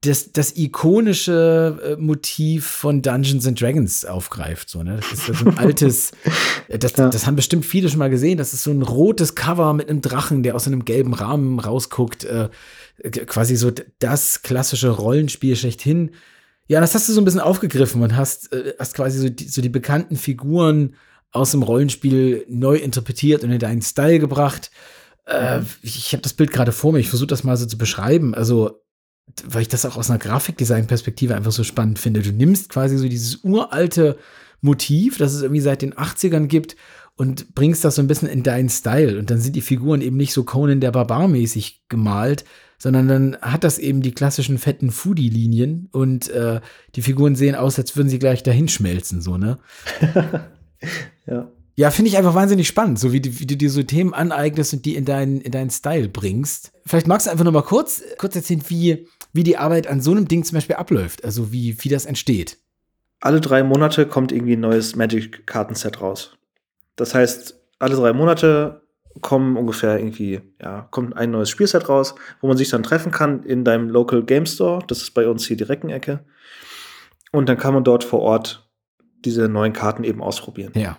das, 0.03 0.33
das 0.33 0.57
ikonische 0.57 1.97
äh, 1.97 1.97
Motiv 2.01 2.67
von 2.67 3.03
Dungeons 3.03 3.47
and 3.47 3.61
Dragons 3.61 4.05
aufgreift. 4.05 4.69
So, 4.69 4.83
ne? 4.83 4.97
Das 4.97 5.13
ist 5.13 5.39
so 5.39 5.47
ein 5.47 5.59
altes, 5.59 6.11
das, 6.69 6.97
ja. 6.97 7.09
das 7.09 7.27
haben 7.27 7.37
bestimmt 7.37 7.65
viele 7.65 7.89
schon 7.89 8.01
mal 8.01 8.11
gesehen. 8.11 8.37
Das 8.37 8.53
ist 8.53 8.65
so 8.65 8.73
ein 8.73 8.83
rotes 8.83 9.37
Cover 9.37 9.73
mit 9.75 9.89
einem 9.89 10.01
Drachen, 10.01 10.43
der 10.43 10.57
aus 10.57 10.67
einem 10.67 10.85
gelben 10.85 11.15
Rahmen 11.15 11.61
rausguckt. 11.61 12.25
Äh, 12.25 12.49
quasi 13.27 13.57
so 13.57 13.73
das 13.99 14.43
klassische 14.43 14.91
Rollenspiel 14.91 15.57
schlechthin. 15.57 16.13
Ja, 16.69 16.81
das 16.81 16.95
hast 16.95 17.09
du 17.09 17.13
so 17.13 17.21
ein 17.21 17.25
bisschen 17.25 17.41
aufgegriffen 17.41 18.03
und 18.03 18.17
hast, 18.17 18.53
äh, 18.53 18.75
hast 18.79 18.95
quasi 18.95 19.19
so 19.19 19.29
die, 19.29 19.49
so 19.49 19.61
die 19.61 19.69
bekannten 19.69 20.17
Figuren 20.17 20.97
aus 21.33 21.51
dem 21.51 21.63
Rollenspiel 21.63 22.45
neu 22.49 22.77
interpretiert 22.77 23.43
und 23.43 23.51
in 23.51 23.59
deinen 23.59 23.83
Style 23.83 24.19
gebracht. 24.19 24.71
Äh, 25.27 25.61
ich 25.83 26.13
habe 26.13 26.23
das 26.23 26.35
Bild 26.35 26.53
gerade 26.53 26.73
vor 26.73 26.93
mir, 26.93 26.99
ich 26.99 27.09
versuche 27.09 27.29
das 27.29 27.45
mal 27.45 27.57
so 27.57 27.67
zu 27.67 27.79
beschreiben. 27.79 28.35
Also 28.35 28.83
weil 29.45 29.63
ich 29.63 29.69
das 29.69 29.85
auch 29.85 29.97
aus 29.97 30.11
einer 30.11 30.19
Grafikdesign-Perspektive 30.19 31.35
einfach 31.35 31.53
so 31.53 31.65
spannend 31.65 31.99
finde. 31.99 32.23
Du 32.23 32.33
nimmst 32.33 32.69
quasi 32.69 32.99
so 32.99 33.09
dieses 33.09 33.37
uralte 33.45 34.19
Motiv, 34.61 35.19
das 35.19 35.33
es 35.33 35.43
irgendwie 35.43 35.61
seit 35.61 35.83
den 35.83 35.95
80ern 35.95 36.47
gibt, 36.47 36.77
und 37.17 37.55
bringst 37.55 37.85
das 37.85 37.97
so 37.97 38.03
ein 38.03 38.09
bisschen 38.09 38.29
in 38.29 38.43
deinen 38.43 38.69
Style. 38.69 39.19
Und 39.19 39.31
dann 39.31 39.41
sind 39.41 39.55
die 39.55 39.61
Figuren 39.61 40.01
eben 40.01 40.17
nicht 40.17 40.33
so 40.33 40.45
Conan 40.45 40.81
der 40.81 40.93
Barbar 40.93 41.29
mäßig 41.29 41.83
gemalt, 41.89 42.45
sondern 42.83 43.07
dann 43.07 43.37
hat 43.41 43.63
das 43.63 43.79
eben 43.79 44.03
die 44.03 44.11
klassischen 44.11 44.59
fetten 44.59 44.91
Foodie-Linien 44.91 45.89
und 45.93 46.29
äh, 46.31 46.61
die 46.97 47.03
Figuren 47.03 47.37
sehen 47.37 47.55
aus, 47.55 47.79
als 47.79 47.97
würden 47.97 48.09
sie 48.09 48.19
gleich 48.19 48.43
dahin 48.43 48.67
schmelzen, 48.67 49.21
so, 49.21 49.39
ne? 49.39 49.61
ja. 51.27 51.49
Ja, 51.77 51.93
finde 51.93 52.09
ich 52.09 52.19
einfach 52.19 52.35
wahnsinnig 52.35 52.67
spannend, 52.67 52.99
so 52.99 53.13
wie, 53.13 53.21
du, 53.21 53.39
wie 53.39 53.47
du 53.47 53.57
dir 53.57 53.71
so 53.71 53.85
Themen 53.85 54.13
aneignest 54.15 54.73
und 54.75 54.85
die 54.85 54.97
in 54.97 55.05
deinen, 55.05 55.41
in 55.41 55.53
deinen 55.53 55.71
Style 55.71 56.09
bringst. 56.09 56.73
Vielleicht 56.85 57.07
magst 57.07 57.29
du 57.29 57.31
einfach 57.31 57.45
noch 57.45 57.53
mal 57.53 57.63
kurz, 57.63 58.03
kurz 58.19 58.35
erzählen, 58.35 58.65
wie, 58.67 59.07
wie 59.33 59.45
die 59.45 59.59
Arbeit 59.59 59.87
an 59.87 60.01
so 60.01 60.11
einem 60.11 60.27
Ding 60.27 60.43
zum 60.43 60.57
Beispiel 60.57 60.75
abläuft, 60.75 61.25
also 61.25 61.53
wie, 61.53 61.77
wie 61.85 61.89
das 61.89 62.05
entsteht. 62.05 62.59
Alle 63.21 63.41
drei 63.41 63.63
Monate 63.63 64.07
kommt 64.07 64.33
irgendwie 64.33 64.55
ein 64.55 64.61
neues 64.61 64.97
Magic-Kartenset 64.97 66.01
raus. 66.01 66.37
Das 66.97 67.15
heißt, 67.15 67.61
alle 67.79 67.95
drei 67.95 68.13
Monate 68.13 68.82
kommen 69.21 69.57
ungefähr 69.57 69.99
irgendwie, 69.99 70.41
ja, 70.61 70.89
kommt 70.91 71.17
ein 71.17 71.31
neues 71.31 71.51
Spielset 71.51 71.89
raus, 71.89 72.15
wo 72.41 72.49
man 72.49 72.57
sich 72.57 72.71
dann 72.71 72.83
treffen 72.83 73.13
kann 73.13 73.43
in 73.43 73.65
deinem 73.65 73.89
Local 73.89 74.23
Game 74.23 74.47
Store. 74.47 74.83
Das 74.87 75.03
ist 75.03 75.13
bei 75.13 75.29
uns 75.29 75.47
hier 75.47 75.57
direkt 75.57 75.85
in 75.85 75.91
Ecke. 75.91 76.21
Und 77.31 77.49
dann 77.49 77.59
kann 77.59 77.75
man 77.75 77.85
dort 77.85 78.05
vor 78.05 78.21
Ort 78.21 78.69
diese 79.25 79.49
neuen 79.49 79.73
Karten 79.73 80.05
eben 80.05 80.23
ausprobieren. 80.23 80.73
Ja. 80.75 80.99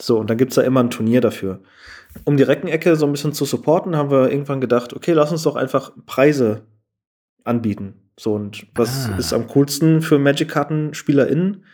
So, 0.00 0.18
und 0.18 0.28
dann 0.28 0.36
gibt 0.36 0.52
es 0.52 0.56
da 0.56 0.62
immer 0.62 0.80
ein 0.82 0.90
Turnier 0.90 1.20
dafür. 1.20 1.62
Um 2.24 2.36
die 2.36 2.42
Reckenecke 2.42 2.96
so 2.96 3.06
ein 3.06 3.12
bisschen 3.12 3.32
zu 3.32 3.44
supporten, 3.44 3.96
haben 3.96 4.10
wir 4.10 4.30
irgendwann 4.30 4.60
gedacht, 4.60 4.92
okay, 4.92 5.12
lass 5.12 5.32
uns 5.32 5.42
doch 5.42 5.56
einfach 5.56 5.92
Preise 6.06 6.62
anbieten. 7.44 7.94
So, 8.18 8.34
und 8.34 8.66
was 8.74 9.10
ah. 9.10 9.16
ist 9.16 9.32
am 9.32 9.46
coolsten 9.48 10.02
für 10.02 10.18
Magic-Karten-SpielerInnen? 10.18 11.64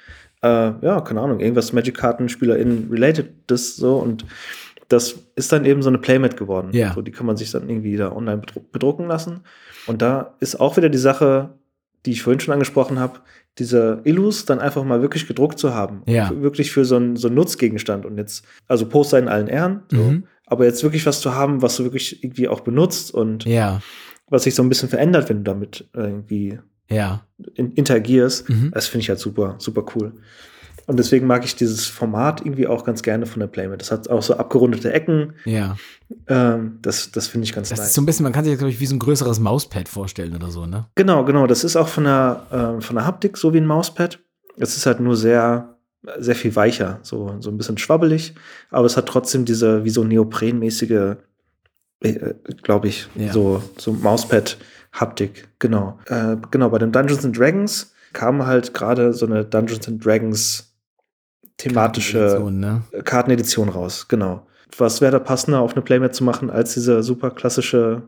Äh, 0.42 0.72
ja, 0.84 1.00
keine 1.00 1.20
Ahnung, 1.20 1.40
irgendwas 1.40 1.72
Magic-Karten-SpielerInnen 1.72 2.88
related 2.90 3.30
das 3.46 3.76
so 3.76 3.96
und 3.96 4.24
das 4.92 5.18
ist 5.34 5.52
dann 5.52 5.64
eben 5.64 5.82
so 5.82 5.88
eine 5.88 5.98
Playmat 5.98 6.36
geworden. 6.36 6.70
Ja. 6.72 6.92
So, 6.94 7.02
die 7.02 7.10
kann 7.10 7.26
man 7.26 7.36
sich 7.36 7.50
dann 7.50 7.68
irgendwie 7.68 7.96
da 7.96 8.12
online 8.12 8.42
bedrucken 8.70 9.08
lassen. 9.08 9.40
Und 9.86 10.02
da 10.02 10.34
ist 10.40 10.60
auch 10.60 10.76
wieder 10.76 10.88
die 10.88 10.98
Sache, 10.98 11.50
die 12.04 12.12
ich 12.12 12.22
vorhin 12.22 12.40
schon 12.40 12.52
angesprochen 12.52 12.98
habe, 12.98 13.20
diese 13.58 14.00
Illus 14.04 14.44
dann 14.44 14.60
einfach 14.60 14.84
mal 14.84 15.02
wirklich 15.02 15.26
gedruckt 15.26 15.58
zu 15.58 15.74
haben. 15.74 16.02
Ja. 16.06 16.30
Wirklich 16.34 16.72
für 16.72 16.84
so 16.84 16.96
einen, 16.96 17.16
so 17.16 17.28
einen 17.28 17.36
Nutzgegenstand. 17.36 18.06
Und 18.06 18.18
jetzt, 18.18 18.44
also 18.68 18.86
Poster 18.86 19.18
in 19.18 19.28
allen 19.28 19.48
Ehren, 19.48 19.82
so. 19.90 19.98
mhm. 19.98 20.24
aber 20.46 20.64
jetzt 20.64 20.82
wirklich 20.82 21.06
was 21.06 21.20
zu 21.20 21.34
haben, 21.34 21.62
was 21.62 21.76
du 21.76 21.84
wirklich 21.84 22.22
irgendwie 22.24 22.48
auch 22.48 22.60
benutzt 22.60 23.12
und 23.12 23.44
ja. 23.44 23.80
was 24.28 24.44
sich 24.44 24.54
so 24.54 24.62
ein 24.62 24.68
bisschen 24.68 24.88
verändert, 24.88 25.28
wenn 25.28 25.38
du 25.38 25.44
damit 25.44 25.88
irgendwie 25.94 26.58
ja. 26.88 27.26
in, 27.54 27.72
interagierst, 27.72 28.48
mhm. 28.48 28.70
das 28.72 28.86
finde 28.86 29.02
ich 29.02 29.08
halt 29.08 29.18
super, 29.18 29.56
super 29.58 29.84
cool. 29.94 30.14
Und 30.86 30.98
deswegen 30.98 31.26
mag 31.26 31.44
ich 31.44 31.54
dieses 31.54 31.86
Format 31.86 32.40
irgendwie 32.40 32.66
auch 32.66 32.84
ganz 32.84 33.02
gerne 33.02 33.26
von 33.26 33.40
der 33.40 33.46
Playmat. 33.46 33.80
Das 33.80 33.92
hat 33.92 34.08
auch 34.08 34.22
so 34.22 34.36
abgerundete 34.36 34.92
Ecken. 34.92 35.34
Ja. 35.44 35.76
Ähm, 36.26 36.78
das 36.82 37.12
das 37.12 37.28
finde 37.28 37.44
ich 37.44 37.52
ganz 37.52 37.68
das 37.68 37.78
nice. 37.78 37.88
ist 37.88 37.94
so 37.94 38.02
ein 38.02 38.06
bisschen, 38.06 38.24
man 38.24 38.32
kann 38.32 38.44
sich 38.44 38.52
das, 38.52 38.58
glaube 38.58 38.72
ich, 38.72 38.80
wie 38.80 38.86
so 38.86 38.96
ein 38.96 38.98
größeres 38.98 39.38
Mauspad 39.38 39.88
vorstellen 39.88 40.34
oder 40.34 40.50
so, 40.50 40.66
ne? 40.66 40.86
Genau, 40.94 41.24
genau. 41.24 41.46
Das 41.46 41.64
ist 41.64 41.76
auch 41.76 41.88
von 41.88 42.04
der, 42.04 42.46
äh, 42.50 42.80
von 42.80 42.96
der 42.96 43.06
Haptik 43.06 43.36
so 43.36 43.54
wie 43.54 43.58
ein 43.58 43.66
Mauspad. 43.66 44.18
Es 44.56 44.76
ist 44.76 44.86
halt 44.86 45.00
nur 45.00 45.16
sehr, 45.16 45.76
sehr 46.18 46.34
viel 46.34 46.54
weicher, 46.56 46.98
so, 47.02 47.36
so 47.40 47.50
ein 47.50 47.56
bisschen 47.56 47.78
schwabbelig. 47.78 48.34
Aber 48.70 48.86
es 48.86 48.96
hat 48.96 49.06
trotzdem 49.06 49.44
diese, 49.44 49.84
wie 49.84 49.90
so 49.90 50.02
neoprenmäßige, 50.02 51.16
äh, 52.00 52.34
glaube 52.62 52.88
ich, 52.88 53.08
ja. 53.14 53.32
so, 53.32 53.62
so 53.78 53.92
Mauspad-Haptik. 53.92 55.48
Genau. 55.60 55.98
Äh, 56.06 56.36
genau, 56.50 56.70
bei 56.70 56.78
den 56.78 56.90
Dungeons 56.90 57.24
and 57.24 57.38
Dragons 57.38 57.94
kam 58.12 58.44
halt 58.44 58.74
gerade 58.74 59.14
so 59.14 59.26
eine 59.26 59.44
Dungeons 59.44 59.88
and 59.88 60.04
Dragons 60.04 60.71
thematische 61.56 62.18
Kartenedition, 62.18 62.60
ne? 62.60 62.82
Kartenedition 63.04 63.68
raus, 63.68 64.08
genau. 64.08 64.46
Was 64.76 65.00
wäre 65.00 65.12
da 65.12 65.18
passender, 65.18 65.60
auf 65.60 65.72
eine 65.72 65.82
Playmat 65.82 66.14
zu 66.14 66.24
machen, 66.24 66.50
als 66.50 66.74
diese 66.74 67.02
super 67.02 67.30
klassische 67.30 68.02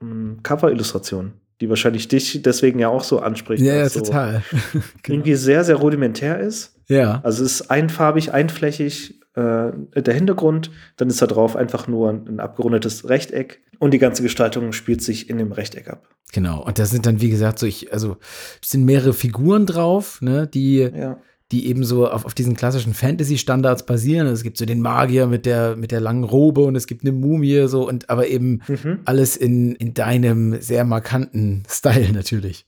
hm, 0.00 0.40
Cover-Illustration, 0.42 1.32
die 1.60 1.68
wahrscheinlich 1.68 2.08
dich 2.08 2.42
deswegen 2.42 2.78
ja 2.78 2.88
auch 2.88 3.04
so 3.04 3.20
anspricht. 3.20 3.62
Ja, 3.62 3.76
ja 3.76 3.88
total. 3.88 4.42
genau. 4.72 4.84
Irgendwie 5.06 5.34
sehr, 5.34 5.64
sehr 5.64 5.76
rudimentär 5.76 6.40
ist. 6.40 6.74
Ja. 6.88 7.20
Also 7.22 7.44
es 7.44 7.60
ist 7.60 7.70
einfarbig, 7.70 8.32
einflächig, 8.32 9.20
äh, 9.34 9.72
der 9.94 10.14
Hintergrund, 10.14 10.70
dann 10.96 11.08
ist 11.08 11.20
da 11.20 11.26
drauf 11.26 11.56
einfach 11.56 11.88
nur 11.88 12.10
ein, 12.10 12.26
ein, 12.28 12.40
abgerundetes 12.40 13.08
Rechteck 13.08 13.60
und 13.78 13.92
die 13.92 13.98
ganze 13.98 14.22
Gestaltung 14.22 14.72
spielt 14.72 15.02
sich 15.02 15.28
in 15.28 15.38
dem 15.38 15.52
Rechteck 15.52 15.88
ab. 15.88 16.08
Genau, 16.32 16.64
und 16.64 16.78
da 16.78 16.86
sind 16.86 17.06
dann, 17.06 17.20
wie 17.20 17.30
gesagt, 17.30 17.58
so 17.58 17.66
ich, 17.66 17.92
also 17.92 18.16
es 18.62 18.70
sind 18.70 18.84
mehrere 18.84 19.12
Figuren 19.12 19.66
drauf, 19.66 20.20
ne, 20.22 20.46
die 20.46 20.78
ja 20.78 21.18
die 21.52 21.68
eben 21.68 21.84
so 21.84 22.08
auf, 22.08 22.24
auf 22.24 22.34
diesen 22.34 22.56
klassischen 22.56 22.92
Fantasy-Standards 22.92 23.86
basieren. 23.86 24.26
Es 24.26 24.42
gibt 24.42 24.56
so 24.56 24.66
den 24.66 24.80
Magier 24.80 25.26
mit 25.26 25.46
der, 25.46 25.76
mit 25.76 25.92
der 25.92 26.00
langen 26.00 26.24
Robe 26.24 26.62
und 26.62 26.74
es 26.74 26.86
gibt 26.86 27.02
eine 27.02 27.12
Mumie 27.12 27.68
so 27.68 27.86
und 27.86 28.10
aber 28.10 28.26
eben 28.26 28.62
mhm. 28.66 29.00
alles 29.04 29.36
in, 29.36 29.74
in 29.76 29.94
deinem 29.94 30.60
sehr 30.60 30.84
markanten 30.84 31.62
Style 31.68 32.12
natürlich. 32.12 32.66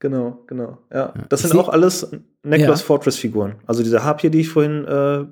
Genau, 0.00 0.44
genau. 0.46 0.78
Ja, 0.92 1.12
das 1.28 1.42
ich 1.42 1.48
sind 1.48 1.60
auch 1.60 1.68
alles 1.68 2.10
Necklace 2.42 2.80
ja. 2.80 2.86
Fortress 2.86 3.16
Figuren. 3.16 3.56
Also 3.66 3.82
diese 3.82 4.02
Harpie, 4.02 4.30
die 4.30 4.40
ich 4.40 4.48
vorhin 4.48 4.84
äh, 4.86 5.26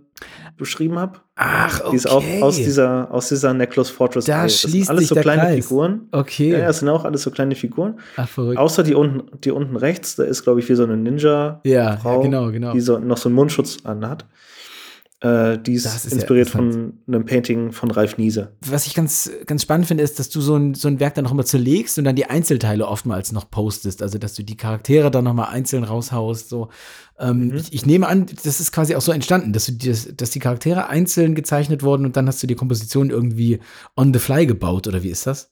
beschrieben 0.58 0.98
habe. 0.98 1.20
Ach, 1.36 1.80
okay. 1.80 1.90
Die 1.90 1.96
ist 1.96 2.10
auch 2.10 2.24
aus 2.42 2.56
dieser, 2.56 3.12
aus 3.12 3.28
dieser 3.28 3.54
Necklace 3.54 3.90
Fortress. 3.90 4.26
Da 4.26 4.42
das 4.42 4.60
schließt 4.60 4.88
sind 4.88 4.90
alles 4.90 5.08
so 5.08 5.14
kleine 5.14 5.42
Kreis. 5.42 5.66
Figuren. 5.66 6.08
Okay. 6.12 6.50
Ja, 6.50 6.66
das 6.66 6.80
sind 6.80 6.88
auch 6.88 7.04
alles 7.04 7.22
so 7.22 7.30
kleine 7.30 7.54
Figuren. 7.54 7.98
Ach, 8.16 8.28
verrückt. 8.28 8.58
Außer 8.58 8.82
die 8.82 8.94
unten, 8.94 9.38
die 9.40 9.50
unten 9.50 9.76
rechts, 9.76 10.16
da 10.16 10.24
ist, 10.24 10.42
glaube 10.42 10.60
ich, 10.60 10.68
wie 10.68 10.74
so 10.74 10.84
eine 10.84 10.96
Ninja. 10.96 11.60
Ja, 11.64 11.98
ja 12.04 12.16
genau, 12.18 12.50
genau. 12.50 12.72
Die 12.72 12.80
so, 12.80 12.98
noch 12.98 13.16
so 13.16 13.28
einen 13.28 13.36
Mundschutz 13.36 13.78
anhat. 13.84 14.26
Äh, 15.20 15.58
die 15.58 15.72
ist, 15.72 15.84
ist 15.84 16.12
inspiriert 16.12 16.46
ja 16.48 16.52
von 16.52 16.92
einem 17.08 17.24
Painting 17.24 17.72
von 17.72 17.90
Ralf 17.90 18.18
Niese. 18.18 18.52
Was 18.64 18.86
ich 18.86 18.94
ganz, 18.94 19.28
ganz 19.46 19.62
spannend 19.62 19.86
finde, 19.86 20.04
ist, 20.04 20.20
dass 20.20 20.28
du 20.28 20.40
so 20.40 20.54
ein, 20.54 20.74
so 20.74 20.86
ein 20.86 21.00
Werk 21.00 21.14
dann 21.14 21.24
noch 21.24 21.32
immer 21.32 21.44
zerlegst 21.44 21.98
und 21.98 22.04
dann 22.04 22.14
die 22.14 22.26
Einzelteile 22.26 22.86
oftmals 22.86 23.32
noch 23.32 23.50
postest. 23.50 24.00
Also, 24.00 24.18
dass 24.18 24.34
du 24.34 24.44
die 24.44 24.56
Charaktere 24.56 25.10
dann 25.10 25.24
noch 25.24 25.34
mal 25.34 25.46
einzeln 25.46 25.82
raushaust. 25.82 26.48
So. 26.48 26.68
Ähm, 27.18 27.48
mhm. 27.48 27.56
ich, 27.56 27.72
ich, 27.72 27.84
nehme 27.84 28.06
an, 28.06 28.26
das 28.44 28.60
ist 28.60 28.70
quasi 28.70 28.94
auch 28.94 29.00
so 29.00 29.10
entstanden, 29.10 29.52
dass, 29.52 29.66
du 29.66 29.72
die, 29.72 29.92
dass 30.16 30.30
die 30.30 30.38
Charaktere 30.38 30.88
einzeln 30.88 31.34
gezeichnet 31.34 31.82
wurden 31.82 32.06
und 32.06 32.16
dann 32.16 32.28
hast 32.28 32.40
du 32.42 32.46
die 32.46 32.54
Komposition 32.54 33.10
irgendwie 33.10 33.58
on 33.96 34.12
the 34.12 34.20
fly 34.20 34.46
gebaut, 34.46 34.86
oder 34.86 35.02
wie 35.02 35.10
ist 35.10 35.26
das? 35.26 35.50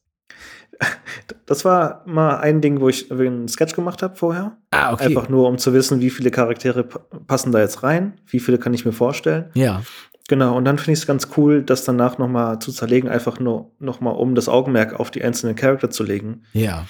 Das 1.46 1.64
war 1.64 2.02
mal 2.06 2.38
ein 2.38 2.60
Ding, 2.60 2.80
wo 2.80 2.88
ich 2.88 3.10
einen 3.10 3.48
Sketch 3.48 3.74
gemacht 3.74 4.02
habe 4.02 4.16
vorher. 4.16 4.56
Ah, 4.70 4.92
okay. 4.92 5.06
Einfach 5.06 5.28
nur, 5.28 5.48
um 5.48 5.58
zu 5.58 5.72
wissen, 5.72 6.00
wie 6.00 6.10
viele 6.10 6.30
Charaktere 6.30 6.84
passen 6.84 7.52
da 7.52 7.60
jetzt 7.60 7.82
rein, 7.82 8.20
wie 8.26 8.40
viele 8.40 8.58
kann 8.58 8.74
ich 8.74 8.84
mir 8.84 8.92
vorstellen. 8.92 9.46
Ja. 9.54 9.82
Genau, 10.28 10.56
und 10.56 10.64
dann 10.64 10.76
finde 10.76 10.92
ich 10.92 11.00
es 11.00 11.06
ganz 11.06 11.28
cool, 11.36 11.62
das 11.62 11.84
danach 11.84 12.18
noch 12.18 12.28
mal 12.28 12.58
zu 12.58 12.72
zerlegen, 12.72 13.08
einfach 13.08 13.38
nur 13.38 13.70
noch 13.78 14.00
mal, 14.00 14.10
um 14.10 14.34
das 14.34 14.48
Augenmerk 14.48 14.98
auf 14.98 15.10
die 15.10 15.22
einzelnen 15.22 15.54
Charakter 15.54 15.88
zu 15.88 16.02
legen. 16.02 16.42
Ja. 16.52 16.86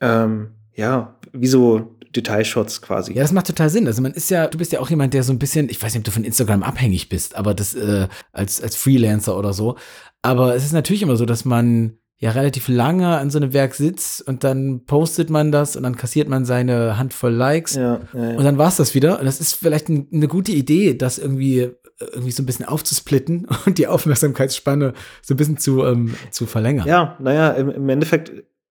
Ähm, 0.00 0.50
ja, 0.74 1.14
wie 1.32 1.46
so 1.46 1.96
Detailshots 2.14 2.82
quasi. 2.82 3.12
Ja, 3.12 3.22
das 3.22 3.32
macht 3.32 3.46
total 3.46 3.70
Sinn. 3.70 3.86
Also 3.86 4.02
man 4.02 4.12
ist 4.12 4.30
ja, 4.30 4.48
du 4.48 4.58
bist 4.58 4.72
ja 4.72 4.80
auch 4.80 4.90
jemand, 4.90 5.14
der 5.14 5.22
so 5.22 5.32
ein 5.32 5.38
bisschen, 5.38 5.68
ich 5.68 5.80
weiß 5.82 5.94
nicht, 5.94 6.00
ob 6.00 6.04
du 6.04 6.10
von 6.10 6.24
Instagram 6.24 6.62
abhängig 6.62 7.08
bist, 7.08 7.36
aber 7.36 7.54
das 7.54 7.74
äh, 7.74 8.08
als, 8.32 8.60
als 8.60 8.76
Freelancer 8.76 9.36
oder 9.38 9.52
so. 9.52 9.76
Aber 10.22 10.54
es 10.54 10.64
ist 10.64 10.72
natürlich 10.72 11.02
immer 11.02 11.16
so, 11.16 11.26
dass 11.26 11.44
man 11.44 11.98
ja 12.18 12.30
relativ 12.30 12.68
lange 12.68 13.18
an 13.18 13.30
so 13.30 13.38
einem 13.38 13.52
Werk 13.52 13.74
sitzt 13.74 14.26
und 14.26 14.44
dann 14.44 14.84
postet 14.86 15.30
man 15.30 15.52
das 15.52 15.76
und 15.76 15.82
dann 15.82 15.96
kassiert 15.96 16.28
man 16.28 16.44
seine 16.44 16.96
Handvoll 16.96 17.32
Likes 17.32 17.74
Ja, 17.74 18.00
ja, 18.12 18.30
ja. 18.30 18.36
und 18.36 18.44
dann 18.44 18.56
war's 18.56 18.76
das 18.76 18.94
wieder. 18.94 19.18
Und 19.18 19.26
das 19.26 19.40
ist 19.40 19.54
vielleicht 19.54 19.88
ein, 19.88 20.08
eine 20.12 20.28
gute 20.28 20.52
Idee, 20.52 20.94
das 20.94 21.18
irgendwie 21.18 21.72
irgendwie 22.00 22.32
so 22.32 22.42
ein 22.42 22.46
bisschen 22.46 22.64
aufzusplitten 22.64 23.46
und 23.66 23.78
die 23.78 23.86
Aufmerksamkeitsspanne 23.86 24.94
so 25.22 25.34
ein 25.34 25.36
bisschen 25.36 25.58
zu, 25.58 25.84
ähm, 25.84 26.14
zu 26.30 26.46
verlängern. 26.46 26.86
Ja, 26.86 27.16
naja, 27.20 27.50
im, 27.50 27.70
im 27.70 27.88
Endeffekt 27.88 28.32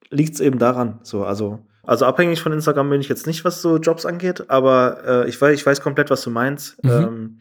liegt 0.10 0.36
es 0.36 0.40
eben 0.40 0.60
daran. 0.60 1.00
So, 1.04 1.24
also, 1.24 1.60
also 1.84 2.06
abhängig 2.06 2.42
von 2.42 2.52
Instagram 2.52 2.90
bin 2.90 3.02
ich 3.02 3.10
jetzt 3.10 3.28
nicht, 3.28 3.46
was 3.46 3.62
so 3.62 3.78
Jobs 3.78 4.06
angeht, 4.06 4.50
aber 4.50 4.98
äh, 5.06 5.30
ich, 5.30 5.40
weiß, 5.40 5.54
ich 5.54 5.66
weiß 5.66 5.82
komplett, 5.82 6.10
was 6.10 6.22
du 6.24 6.30
meinst. 6.30 6.84
Mhm. 6.84 6.90
Ähm, 6.90 7.40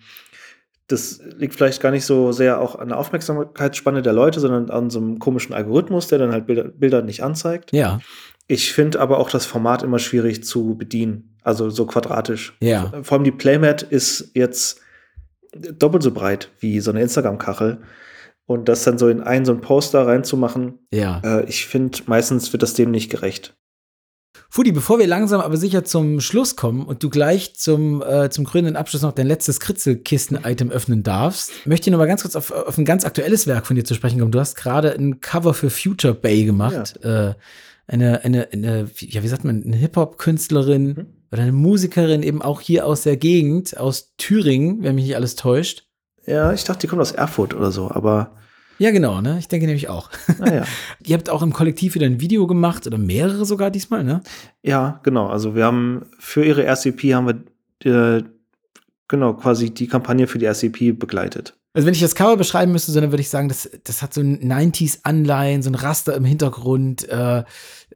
das 0.91 1.21
liegt 1.37 1.55
vielleicht 1.55 1.81
gar 1.81 1.91
nicht 1.91 2.05
so 2.05 2.33
sehr 2.33 2.61
auch 2.61 2.75
an 2.77 2.89
der 2.89 2.99
Aufmerksamkeitsspanne 2.99 4.03
der 4.03 4.13
Leute, 4.13 4.41
sondern 4.41 4.71
an 4.71 4.91
so 4.91 4.99
einem 4.99 5.19
komischen 5.19 5.55
Algorithmus, 5.55 6.09
der 6.09 6.19
dann 6.19 6.33
halt 6.33 6.47
Bilder, 6.47 6.65
Bilder 6.65 7.03
nicht 7.03 7.23
anzeigt. 7.23 7.73
Ja, 7.73 8.01
Ich 8.47 8.73
finde 8.73 9.01
aber 9.01 9.19
auch 9.19 9.31
das 9.31 9.47
Format 9.47 9.83
immer 9.83 9.99
schwierig 9.99 10.43
zu 10.45 10.77
bedienen. 10.77 11.37
Also 11.43 11.71
so 11.71 11.87
quadratisch. 11.87 12.55
ja. 12.61 12.93
Vor 13.03 13.17
allem 13.17 13.25
die 13.25 13.31
Playmat 13.31 13.83
ist 13.83 14.31
jetzt 14.35 14.81
doppelt 15.79 16.03
so 16.03 16.11
breit 16.13 16.51
wie 16.61 16.81
so 16.81 16.91
eine 16.91 17.01
Instagram-Kachel. 17.03 17.79
Und 18.47 18.69
das 18.69 18.83
dann 18.83 18.99
so 18.99 19.09
in 19.09 19.21
einen 19.21 19.45
so 19.45 19.53
einen 19.53 19.61
Poster 19.61 20.07
reinzumachen, 20.07 20.81
Ja. 20.93 21.21
äh, 21.25 21.45
ich 21.49 21.67
finde, 21.67 21.99
meistens 22.07 22.53
wird 22.53 22.63
das 22.65 22.75
dem 22.75 22.91
nicht 22.91 23.09
gerecht. 23.11 23.55
Fudi, 24.49 24.73
bevor 24.73 24.99
wir 24.99 25.07
langsam 25.07 25.41
aber 25.41 25.57
sicher 25.57 25.85
zum 25.85 26.21
Schluss 26.21 26.57
kommen 26.57 26.85
und 26.85 27.03
du 27.03 27.11
gleich 27.11 27.55
zum, 27.57 28.03
äh, 28.03 28.31
zum 28.31 28.45
krönenden 28.45 28.77
Abschluss 28.77 29.03
noch 29.03 29.13
dein 29.13 29.27
letztes 29.27 29.61
Kritzelkisten-Item 29.61 30.71
öffnen 30.71 31.03
darfst, 31.03 31.53
möchte 31.67 31.89
ich 31.89 31.93
noch 31.93 31.99
mal 31.99 32.07
ganz 32.07 32.23
kurz 32.23 32.37
auf, 32.37 32.51
auf 32.51 32.79
ein 32.79 32.85
ganz 32.85 33.05
aktuelles 33.05 33.47
Werk 33.47 33.67
von 33.67 33.77
dir 33.77 33.85
zu 33.85 33.95
sprechen 33.95 34.19
kommen. 34.19 34.33
Du 34.33 34.41
hast 34.41 34.55
gerade 34.57 34.93
ein 34.93 35.21
Cover 35.21 35.55
für 35.55 35.71
Future 35.71 36.15
Bay 36.15 36.45
gemacht. 36.45 36.99
Äh, 37.05 37.35
eine, 37.87 38.25
eine, 38.25 38.49
eine, 38.53 38.89
ja, 38.99 39.23
wie 39.23 39.29
sagt 39.29 39.45
man, 39.45 39.65
eine 39.65 39.77
Hip-Hop-Künstlerin 39.77 40.87
Mhm. 40.87 41.07
oder 41.33 41.43
eine 41.43 41.53
Musikerin 41.53 42.23
eben 42.23 42.41
auch 42.43 42.61
hier 42.61 42.87
aus 42.87 43.03
der 43.03 43.17
Gegend, 43.17 43.77
aus 43.77 44.15
Thüringen, 44.17 44.83
wenn 44.83 44.95
mich 44.95 45.05
nicht 45.05 45.17
alles 45.17 45.35
täuscht. 45.35 45.87
Ja, 46.27 46.53
ich 46.53 46.65
dachte, 46.65 46.83
die 46.83 46.87
kommt 46.87 47.03
aus 47.03 47.13
Erfurt 47.13 47.55
oder 47.55 47.73
so, 47.73 47.91
aber 47.91 48.37
Ja, 48.81 48.93
genau, 48.93 49.21
ne? 49.21 49.37
Ich 49.39 49.47
denke 49.47 49.67
nämlich 49.67 49.91
auch. 49.91 50.09
naja. 50.39 50.65
Ihr 51.07 51.15
habt 51.15 51.29
auch 51.29 51.43
im 51.43 51.53
Kollektiv 51.53 51.95
wieder 51.95 52.07
ein 52.07 52.21
Video 52.21 52.47
gemacht 52.47 52.87
oder 52.87 52.97
mehrere 52.97 53.45
sogar 53.45 53.71
diesmal, 53.71 54.05
ne? 54.05 54.23
ja, 54.63 55.01
genau. 55.03 55.27
Also 55.27 55.55
wir 55.55 55.67
haben 55.67 56.07
für 56.19 56.43
ihre 56.43 56.65
RCP 56.65 57.13
haben 57.13 57.45
wir 57.85 58.17
äh, 58.17 58.23
genau 59.07 59.35
quasi 59.35 59.69
die 59.69 59.87
Kampagne 59.87 60.27
für 60.27 60.39
die 60.39 60.47
RCP 60.47 60.93
begleitet. 60.99 61.59
Also 61.75 61.85
wenn 61.85 61.93
ich 61.93 62.01
das 62.01 62.15
Cover 62.15 62.39
beschreiben 62.39 62.73
müsste, 62.73 62.93
dann 62.93 63.13
würde 63.13 63.21
ich 63.21 63.29
sagen, 63.29 63.51
das, 63.51 63.71
das 63.85 64.01
hat 64.01 64.15
so 64.15 64.23
ein 64.23 64.41
90s-Anleihen, 64.51 65.63
so 65.63 65.69
ein 65.69 65.75
Raster 65.75 66.17
im 66.17 66.25
Hintergrund, 66.25 67.07
äh, 67.07 67.45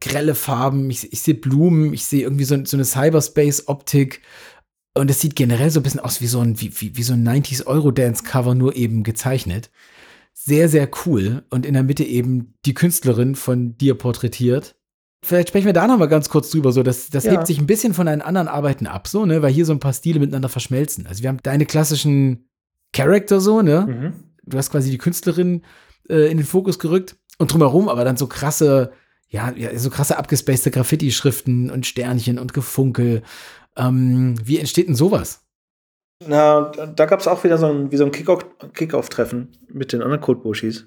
grelle 0.02 0.34
Farben, 0.34 0.90
ich, 0.90 1.10
ich 1.14 1.22
sehe 1.22 1.34
Blumen, 1.34 1.94
ich 1.94 2.04
sehe 2.04 2.24
irgendwie 2.24 2.44
so, 2.44 2.62
so 2.62 2.76
eine 2.76 2.84
Cyberspace-Optik 2.84 4.20
und 4.92 5.10
es 5.10 5.20
sieht 5.20 5.34
generell 5.34 5.70
so 5.70 5.80
ein 5.80 5.82
bisschen 5.82 6.00
aus 6.00 6.20
wie 6.20 6.26
so 6.26 6.40
ein, 6.40 6.60
wie, 6.60 6.70
wie, 6.78 6.96
wie 6.96 7.02
so 7.02 7.14
ein 7.14 7.26
90s-Eurodance-Cover, 7.26 8.54
nur 8.54 8.76
eben 8.76 9.02
gezeichnet. 9.02 9.70
Sehr, 10.36 10.68
sehr 10.68 10.88
cool 11.06 11.44
und 11.50 11.64
in 11.64 11.74
der 11.74 11.84
Mitte 11.84 12.04
eben 12.04 12.54
die 12.66 12.74
Künstlerin 12.74 13.34
von 13.34 13.78
dir 13.78 13.94
porträtiert. 13.94 14.76
Vielleicht 15.24 15.48
sprechen 15.48 15.66
wir 15.66 15.72
da 15.72 15.86
noch 15.86 15.96
mal 15.96 16.06
ganz 16.06 16.28
kurz 16.28 16.50
drüber, 16.50 16.70
so 16.72 16.82
das, 16.82 17.08
das 17.08 17.24
Ja. 17.24 17.32
hebt 17.32 17.46
sich 17.46 17.58
ein 17.58 17.66
bisschen 17.66 17.94
von 17.94 18.04
deinen 18.06 18.20
anderen 18.20 18.48
Arbeiten 18.48 18.86
ab, 18.86 19.08
so, 19.08 19.24
ne, 19.24 19.40
weil 19.40 19.52
hier 19.52 19.64
so 19.64 19.72
ein 19.72 19.80
paar 19.80 19.94
Stile 19.94 20.20
miteinander 20.20 20.50
verschmelzen. 20.50 21.06
Also 21.06 21.22
wir 21.22 21.30
haben 21.30 21.38
deine 21.42 21.64
klassischen 21.64 22.48
Charakter 22.92 23.40
so, 23.40 23.62
ne? 23.62 23.86
Mhm. 23.88 24.12
du 24.46 24.58
hast 24.58 24.70
quasi 24.70 24.90
die 24.90 24.98
Künstlerin 24.98 25.62
äh, 26.10 26.30
in 26.30 26.36
den 26.36 26.46
Fokus 26.46 26.78
gerückt 26.78 27.16
und 27.38 27.50
drumherum 27.52 27.88
aber 27.88 28.04
dann 28.04 28.18
so 28.18 28.26
krasse, 28.26 28.92
ja, 29.30 29.52
ja 29.56 29.78
so 29.78 29.88
krasse 29.88 30.18
abgespacede 30.18 30.70
Graffiti-Schriften 30.72 31.70
und 31.70 31.86
Sternchen 31.86 32.38
und 32.38 32.52
Gefunkel. 32.52 33.22
Ähm, 33.76 34.34
wie 34.44 34.58
entsteht 34.58 34.88
denn 34.88 34.94
sowas? 34.94 35.43
Na, 36.26 36.70
da 36.94 37.06
gab 37.06 37.20
es 37.20 37.26
auch 37.28 37.44
wieder 37.44 37.58
so 37.58 37.66
ein, 37.66 37.90
wie 37.92 37.96
so 37.96 38.04
ein 38.04 38.12
Kick-Off- 38.12 38.46
Kick-Off-Treffen 38.74 39.48
mit 39.68 39.92
den 39.92 40.02
anderen 40.02 40.20
Codebushis, 40.20 40.86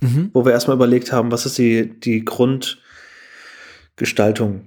Mhm. 0.00 0.30
wo 0.32 0.44
wir 0.44 0.52
erstmal 0.52 0.76
überlegt 0.76 1.12
haben, 1.12 1.30
was 1.32 1.46
ist 1.46 1.58
die, 1.58 1.98
die 2.00 2.24
Grundgestaltung 2.24 4.66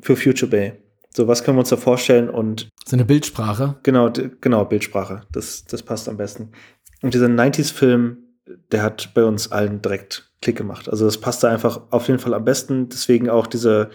für 0.00 0.16
Future 0.16 0.50
Bay. 0.50 0.72
So, 1.14 1.26
was 1.28 1.42
können 1.44 1.56
wir 1.56 1.60
uns 1.60 1.70
da 1.70 1.76
vorstellen? 1.76 2.28
Und 2.28 2.68
So 2.86 2.96
eine 2.96 3.04
Bildsprache. 3.04 3.76
genau, 3.82 4.10
genau, 4.40 4.64
Bildsprache. 4.64 5.22
Das, 5.32 5.64
das 5.64 5.82
passt 5.82 6.08
am 6.08 6.16
besten. 6.18 6.52
Und 7.02 7.14
dieser 7.14 7.28
90s-Film, 7.28 8.18
der 8.70 8.82
hat 8.82 9.12
bei 9.14 9.24
uns 9.24 9.50
allen 9.50 9.80
direkt 9.82 10.30
Klick 10.42 10.56
gemacht. 10.56 10.88
Also 10.88 11.04
das 11.06 11.18
passte 11.18 11.48
einfach 11.48 11.80
auf 11.90 12.06
jeden 12.08 12.20
Fall 12.20 12.34
am 12.34 12.44
besten. 12.44 12.88
Deswegen 12.90 13.30
auch 13.30 13.46
diese 13.46 13.88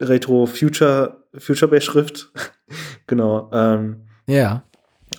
Retro-Future, 0.00 1.24
Future 1.36 1.68
Bay-Schrift. 1.70 2.30
genau. 3.08 3.50
Ähm, 3.52 4.02
Ja. 4.26 4.62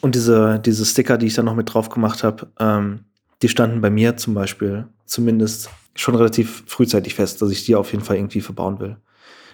Und 0.06 0.14
diese, 0.14 0.60
diese 0.60 0.86
Sticker, 0.86 1.18
die 1.18 1.26
ich 1.26 1.34
dann 1.34 1.45
noch 1.45 1.56
mit 1.56 1.74
drauf 1.74 1.89
gemacht 1.89 2.24
habe, 2.24 2.45
ähm, 2.60 2.99
die 3.41 3.49
standen 3.49 3.82
bei 3.82 3.89
mir 3.89 4.18
zum 4.18 4.36
Beispiel 4.36 4.86
zumindest 5.06 5.72
schon 5.95 6.14
relativ 6.14 6.64
frühzeitig 6.68 7.16
fest, 7.16 7.41
dass 7.41 7.49
ich 7.49 7.66
die 7.66 7.76
auf 7.76 7.91
jeden 7.91 8.03
Fall 8.03 8.18
irgendwie 8.18 8.41
verbauen 8.41 8.80
will. 8.80 8.97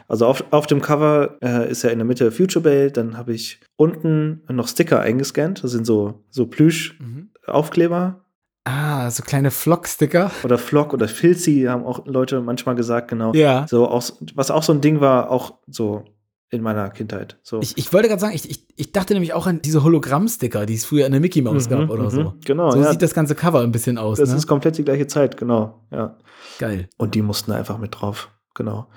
Also 0.09 0.25
auf, 0.25 0.43
auf 0.51 0.67
dem 0.67 0.81
Cover 0.81 1.37
äh, 1.41 1.71
ist 1.71 1.83
ja 1.83 1.89
in 1.89 1.99
der 1.99 2.05
Mitte 2.05 2.33
Future 2.33 2.61
Bay, 2.61 2.91
dann 2.91 3.15
habe 3.15 3.33
ich 3.33 3.61
unten 3.77 4.41
noch 4.49 4.67
Sticker 4.67 4.99
eingescannt. 4.99 5.63
Das 5.63 5.71
sind 5.71 5.85
so, 5.85 6.25
so 6.29 6.47
Plüsch-Aufkleber 6.47 8.19
Ah, 8.65 9.09
so 9.09 9.23
kleine 9.23 9.51
Flock-Sticker. 9.51 10.31
oder 10.43 10.57
Flock 10.57 10.93
oder 10.93 11.07
Filzi, 11.07 11.63
haben 11.67 11.85
auch 11.85 12.05
Leute 12.05 12.41
manchmal 12.41 12.75
gesagt, 12.75 13.07
genau. 13.07 13.33
Ja. 13.33 13.65
So 13.69 13.87
aus, 13.87 14.17
was 14.35 14.51
auch 14.51 14.63
so 14.63 14.73
ein 14.73 14.81
Ding 14.81 14.99
war, 14.99 15.31
auch 15.31 15.59
so 15.65 16.03
in 16.51 16.61
meiner 16.61 16.89
Kindheit. 16.89 17.37
So. 17.43 17.61
Ich, 17.61 17.77
ich 17.77 17.91
wollte 17.93 18.09
gerade 18.09 18.19
sagen, 18.19 18.35
ich, 18.35 18.49
ich, 18.49 18.65
ich 18.75 18.91
dachte 18.91 19.13
nämlich 19.13 19.33
auch 19.33 19.47
an 19.47 19.61
diese 19.61 19.83
Hologramm-Sticker, 19.83 20.65
die 20.65 20.75
es 20.75 20.83
früher 20.85 21.05
in 21.05 21.13
der 21.13 21.21
Mickey 21.21 21.41
Mouse 21.41 21.69
gab 21.69 21.89
oder 21.89 22.03
mhm, 22.03 22.09
so. 22.09 22.33
Genau, 22.45 22.71
So 22.71 22.81
ja. 22.81 22.91
sieht 22.91 23.01
das 23.01 23.13
ganze 23.13 23.35
Cover 23.35 23.61
ein 23.61 23.71
bisschen 23.71 23.97
aus. 23.97 24.17
das 24.19 24.29
ne? 24.31 24.35
ist 24.35 24.47
komplett 24.47 24.77
die 24.77 24.83
gleiche 24.83 25.07
Zeit, 25.07 25.37
genau. 25.37 25.85
Ja. 25.91 26.17
geil. 26.59 26.89
Und 26.97 27.15
die 27.15 27.21
mussten 27.21 27.53
einfach 27.53 27.77
mit 27.77 27.95
drauf. 27.99 28.29
Genau. 28.53 28.87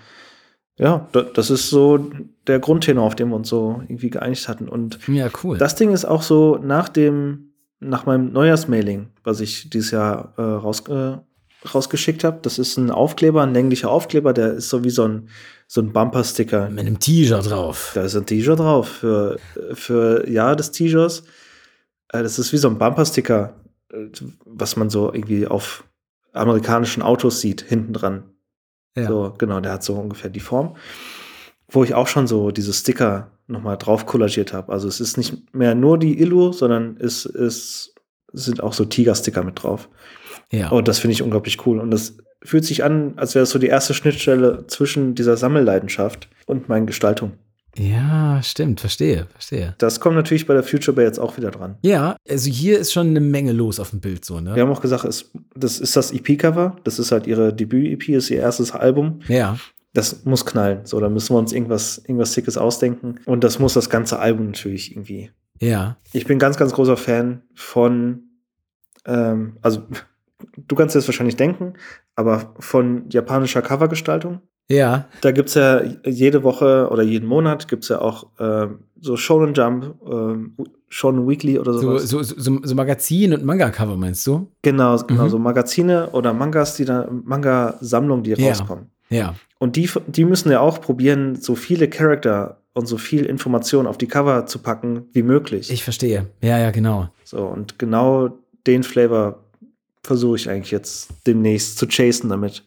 Ja, 0.76 1.06
da- 1.12 1.22
das 1.22 1.50
ist 1.50 1.70
so 1.70 2.10
der 2.48 2.58
Grundtenor, 2.58 3.04
auf 3.06 3.14
dem 3.14 3.28
wir 3.28 3.36
uns 3.36 3.48
so 3.48 3.80
irgendwie 3.86 4.10
geeinigt 4.10 4.48
hatten. 4.48 4.68
Und 4.68 4.98
Ja, 5.06 5.28
cool. 5.44 5.56
das 5.56 5.76
Ding 5.76 5.92
ist 5.92 6.04
auch 6.04 6.22
so 6.22 6.58
nach 6.60 6.88
dem, 6.88 7.52
nach 7.78 8.04
meinem 8.04 8.32
Neujahrsmailing, 8.32 9.10
was 9.22 9.38
ich 9.38 9.70
dieses 9.70 9.92
Jahr 9.92 10.34
äh, 10.36 10.42
raus, 10.42 10.82
äh, 10.88 11.18
rausgeschickt 11.72 12.24
habe. 12.24 12.40
Das 12.42 12.58
ist 12.58 12.76
ein 12.76 12.90
Aufkleber, 12.90 13.42
ein 13.44 13.54
länglicher 13.54 13.90
Aufkleber, 13.90 14.32
der 14.32 14.54
ist 14.54 14.68
so 14.70 14.82
wie 14.82 14.90
so 14.90 15.04
ein, 15.04 15.28
so 15.66 15.80
ein 15.80 15.92
Bumper-Sticker. 15.92 16.70
Mit 16.70 16.80
einem 16.80 16.98
T-Shirt 16.98 17.50
drauf. 17.50 17.92
Da 17.94 18.02
ist 18.02 18.16
ein 18.16 18.26
T-Shirt 18.26 18.58
drauf 18.58 18.88
für, 18.88 19.38
für 19.72 20.28
ja 20.28 20.54
des 20.54 20.70
T-Shirts. 20.72 21.24
Äh, 22.08 22.22
das 22.22 22.38
ist 22.38 22.52
wie 22.52 22.58
so 22.58 22.68
ein 22.68 22.78
Bumper-Sticker, 22.78 23.54
äh, 23.92 24.06
was 24.44 24.76
man 24.76 24.90
so 24.90 25.12
irgendwie 25.12 25.46
auf 25.46 25.84
amerikanischen 26.32 27.02
Autos 27.02 27.40
sieht, 27.40 27.62
hinten 27.62 27.92
dran. 27.92 28.24
Ja. 28.96 29.08
So, 29.08 29.34
genau, 29.36 29.60
der 29.60 29.72
hat 29.72 29.82
so 29.82 29.94
ungefähr 29.94 30.30
die 30.30 30.40
Form. 30.40 30.76
Wo 31.68 31.82
ich 31.82 31.94
auch 31.94 32.06
schon 32.06 32.26
so 32.26 32.50
diese 32.50 32.72
Sticker 32.72 33.30
nochmal 33.46 33.76
drauf 33.76 34.06
kollagiert 34.06 34.52
habe. 34.52 34.72
Also 34.72 34.88
es 34.88 35.00
ist 35.00 35.16
nicht 35.16 35.54
mehr 35.54 35.74
nur 35.74 35.98
die 35.98 36.20
Illu, 36.20 36.52
sondern 36.52 36.96
es, 36.98 37.26
es 37.26 37.94
sind 38.32 38.62
auch 38.62 38.72
so 38.72 38.84
Tiger-Sticker 38.84 39.42
mit 39.42 39.62
drauf. 39.62 39.88
Ja. 40.50 40.68
Und 40.70 40.88
das 40.88 40.98
finde 40.98 41.12
ich 41.12 41.22
unglaublich 41.22 41.66
cool. 41.66 41.78
Und 41.80 41.90
das 41.90 42.16
fühlt 42.42 42.64
sich 42.64 42.84
an, 42.84 43.14
als 43.16 43.34
wäre 43.34 43.44
es 43.44 43.50
so 43.50 43.58
die 43.58 43.68
erste 43.68 43.94
Schnittstelle 43.94 44.66
zwischen 44.66 45.14
dieser 45.14 45.36
Sammelleidenschaft 45.36 46.28
und 46.46 46.68
meinen 46.68 46.86
Gestaltung. 46.86 47.32
ja, 47.76 48.40
stimmt. 48.42 48.80
Verstehe, 48.80 49.26
verstehe. 49.32 49.74
Das 49.78 49.98
kommt 49.98 50.14
natürlich 50.14 50.46
bei 50.46 50.54
der 50.54 50.62
Future 50.62 50.94
Bay 50.94 51.04
jetzt 51.04 51.18
auch 51.18 51.36
wieder 51.36 51.50
dran. 51.50 51.76
Ja, 51.82 52.16
also 52.28 52.50
hier 52.50 52.78
ist 52.78 52.92
schon 52.92 53.08
eine 53.08 53.20
Menge 53.20 53.52
los 53.52 53.80
auf 53.80 53.90
dem 53.90 54.00
Bild 54.00 54.24
so, 54.24 54.40
ne? 54.40 54.54
Wir 54.54 54.62
haben 54.62 54.70
auch 54.70 54.82
gesagt, 54.82 55.04
es, 55.04 55.32
das 55.56 55.80
ist 55.80 55.96
das 55.96 56.12
EP-Cover. 56.12 56.76
Das 56.84 56.98
ist 56.98 57.10
halt 57.10 57.26
ihre 57.26 57.52
Debüt-EP, 57.52 58.10
ist 58.10 58.30
ihr 58.30 58.38
erstes 58.40 58.72
Album. 58.72 59.20
Ja. 59.26 59.58
Das 59.92 60.24
muss 60.24 60.44
knallen. 60.44 60.80
So, 60.84 61.00
da 61.00 61.08
müssen 61.08 61.34
wir 61.34 61.38
uns 61.38 61.52
irgendwas, 61.52 61.98
irgendwas 61.98 62.34
Sickes 62.34 62.58
ausdenken. 62.58 63.20
Und 63.26 63.42
das 63.42 63.58
muss 63.58 63.74
das 63.74 63.88
ganze 63.88 64.18
Album 64.18 64.46
natürlich 64.46 64.92
irgendwie. 64.92 65.30
Ja. 65.60 65.96
Ich 66.12 66.26
bin 66.26 66.38
ganz, 66.38 66.56
ganz 66.56 66.72
großer 66.72 66.96
Fan 66.96 67.42
von, 67.54 68.24
ähm, 69.06 69.56
also 69.62 69.82
du 70.56 70.74
kannst 70.76 70.94
dir 70.94 70.98
das 70.98 71.08
wahrscheinlich 71.08 71.36
denken, 71.36 71.74
aber 72.16 72.54
von 72.60 73.04
japanischer 73.10 73.62
Covergestaltung. 73.62 74.40
Ja. 74.70 75.08
Da 75.20 75.30
gibt 75.32 75.50
es 75.50 75.54
ja 75.56 75.82
jede 76.06 76.42
Woche 76.42 76.88
oder 76.90 77.02
jeden 77.02 77.28
Monat 77.28 77.68
gibt 77.68 77.82
es 77.82 77.90
ja 77.90 78.00
auch 78.00 78.28
ähm, 78.38 78.78
so 78.98 79.16
Shonen 79.16 79.52
Jump, 79.52 79.94
ähm, 80.10 80.56
Shonen 80.88 81.28
Weekly 81.28 81.58
oder 81.58 81.74
So, 81.74 81.80
sowas. 81.98 82.08
so, 82.08 82.22
so, 82.22 82.58
so 82.62 82.74
Magazin 82.74 83.34
und 83.34 83.44
Manga-Cover 83.44 83.96
meinst 83.96 84.26
du? 84.26 84.50
Genau, 84.62 84.96
genau, 85.06 85.24
Mhm. 85.24 85.28
so 85.28 85.38
Magazine 85.38 86.08
oder 86.12 86.32
Mangas, 86.32 86.76
die 86.76 86.86
da, 86.86 87.06
Manga-Sammlungen, 87.10 88.22
die 88.24 88.30
Ja. 88.32 88.48
rauskommen. 88.48 88.86
Ja. 89.10 89.34
Und 89.58 89.76
die, 89.76 89.88
die 90.06 90.24
müssen 90.24 90.50
ja 90.50 90.60
auch 90.60 90.80
probieren, 90.80 91.36
so 91.36 91.54
viele 91.56 91.88
Charakter 91.88 92.60
und 92.72 92.86
so 92.86 92.96
viel 92.96 93.26
Information 93.26 93.86
auf 93.86 93.98
die 93.98 94.06
Cover 94.08 94.46
zu 94.46 94.58
packen 94.60 95.02
wie 95.12 95.22
möglich. 95.22 95.70
Ich 95.70 95.84
verstehe. 95.84 96.26
Ja, 96.42 96.58
ja, 96.58 96.70
genau. 96.70 97.08
so, 97.24 97.38
und 97.44 97.78
genau 97.78 98.30
den 98.66 98.82
Flavor 98.82 99.43
versuche 100.04 100.36
ich 100.36 100.48
eigentlich 100.48 100.70
jetzt 100.70 101.08
demnächst 101.26 101.78
zu 101.78 101.86
chasen 101.88 102.30
damit. 102.30 102.64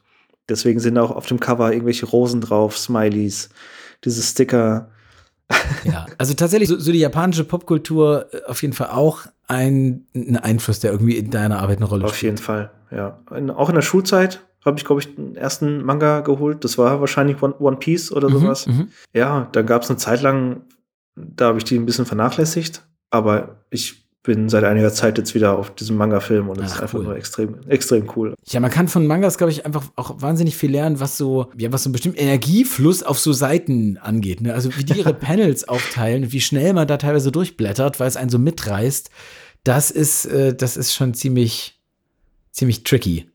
Deswegen 0.49 0.79
sind 0.79 0.97
auch 0.97 1.11
auf 1.11 1.25
dem 1.27 1.39
Cover 1.39 1.71
irgendwelche 1.71 2.05
Rosen 2.05 2.41
drauf, 2.41 2.77
Smileys, 2.77 3.49
diese 4.03 4.21
Sticker. 4.23 4.89
Ja, 5.85 6.05
also 6.17 6.33
tatsächlich 6.33 6.67
so, 6.69 6.77
so 6.77 6.91
die 6.91 6.99
japanische 6.99 7.43
Popkultur 7.45 8.27
äh, 8.33 8.41
auf 8.47 8.61
jeden 8.61 8.73
Fall 8.73 8.89
auch 8.89 9.21
ein, 9.47 10.05
ein 10.13 10.35
Einfluss, 10.37 10.79
der 10.79 10.91
irgendwie 10.91 11.17
in 11.17 11.31
deiner 11.31 11.59
Arbeit 11.59 11.77
eine 11.77 11.85
Rolle 11.85 12.05
Auf 12.05 12.21
jeden 12.21 12.37
Fall, 12.37 12.71
ja. 12.91 13.19
In, 13.35 13.49
auch 13.49 13.69
in 13.69 13.75
der 13.75 13.81
Schulzeit 13.81 14.41
habe 14.65 14.77
ich, 14.77 14.83
glaube 14.83 14.99
ich, 15.01 15.15
den 15.15 15.35
ersten 15.37 15.83
Manga 15.83 16.19
geholt. 16.19 16.65
Das 16.65 16.77
war 16.77 16.99
wahrscheinlich 16.99 17.41
One, 17.41 17.55
One 17.59 17.77
Piece 17.77 18.11
oder 18.11 18.29
Mhm, 18.29 18.33
sowas. 18.39 18.67
mhm. 18.67 18.89
Ja, 19.13 19.47
dann 19.53 19.65
gab 19.65 19.83
es 19.83 19.89
eine 19.89 19.97
Zeit 19.97 20.21
lang, 20.21 20.63
da 21.15 21.47
habe 21.47 21.57
ich 21.59 21.63
die 21.63 21.77
ein 21.77 21.85
bisschen 21.85 22.05
vernachlässigt, 22.05 22.81
aber 23.09 23.63
ich 23.69 24.06
bin 24.23 24.49
seit 24.49 24.65
einiger 24.65 24.91
Zeit 24.91 25.17
jetzt 25.17 25.35
wieder 25.35 25.57
auf 25.57 25.73
diesem 25.73 25.95
Manga-Film 25.95 26.49
und 26.49 26.59
es 26.59 26.73
ist 26.73 26.81
einfach 26.81 26.99
cool. 26.99 27.05
nur 27.05 27.15
extrem, 27.15 27.55
extrem 27.69 28.11
cool. 28.15 28.33
Ja, 28.47 28.59
man 28.59 28.71
kann 28.71 28.89
von 28.89 29.07
Mangas, 29.07 29.37
glaube 29.37 29.51
ich, 29.51 29.65
einfach 29.65 29.85
auch 29.95 30.21
wahnsinnig 30.21 30.57
viel 30.57 30.71
lernen, 30.71 30.99
was 30.99 31.17
so, 31.17 31.49
ja, 31.57 31.71
was 31.71 31.83
so 31.83 31.87
einen 31.87 31.93
bestimmten 31.93 32.19
Energiefluss 32.19 33.03
auf 33.03 33.19
so 33.19 33.31
Seiten 33.31 33.97
angeht. 33.97 34.41
Ne? 34.41 34.53
Also 34.53 34.75
wie 34.77 34.83
die 34.83 34.99
ihre 34.99 35.13
Panels 35.15 35.69
aufteilen, 35.69 36.25
und 36.25 36.33
wie 36.33 36.41
schnell 36.41 36.73
man 36.73 36.87
da 36.87 36.97
teilweise 36.97 37.31
durchblättert, 37.31 37.99
weil 37.99 38.07
es 38.07 38.17
einen 38.17 38.29
so 38.29 38.37
mitreißt, 38.37 39.09
das 39.63 39.91
ist, 39.91 40.25
äh, 40.25 40.53
das 40.53 40.75
ist 40.75 40.93
schon 40.93 41.13
ziemlich, 41.13 41.79
ziemlich 42.51 42.83
tricky. 42.83 43.29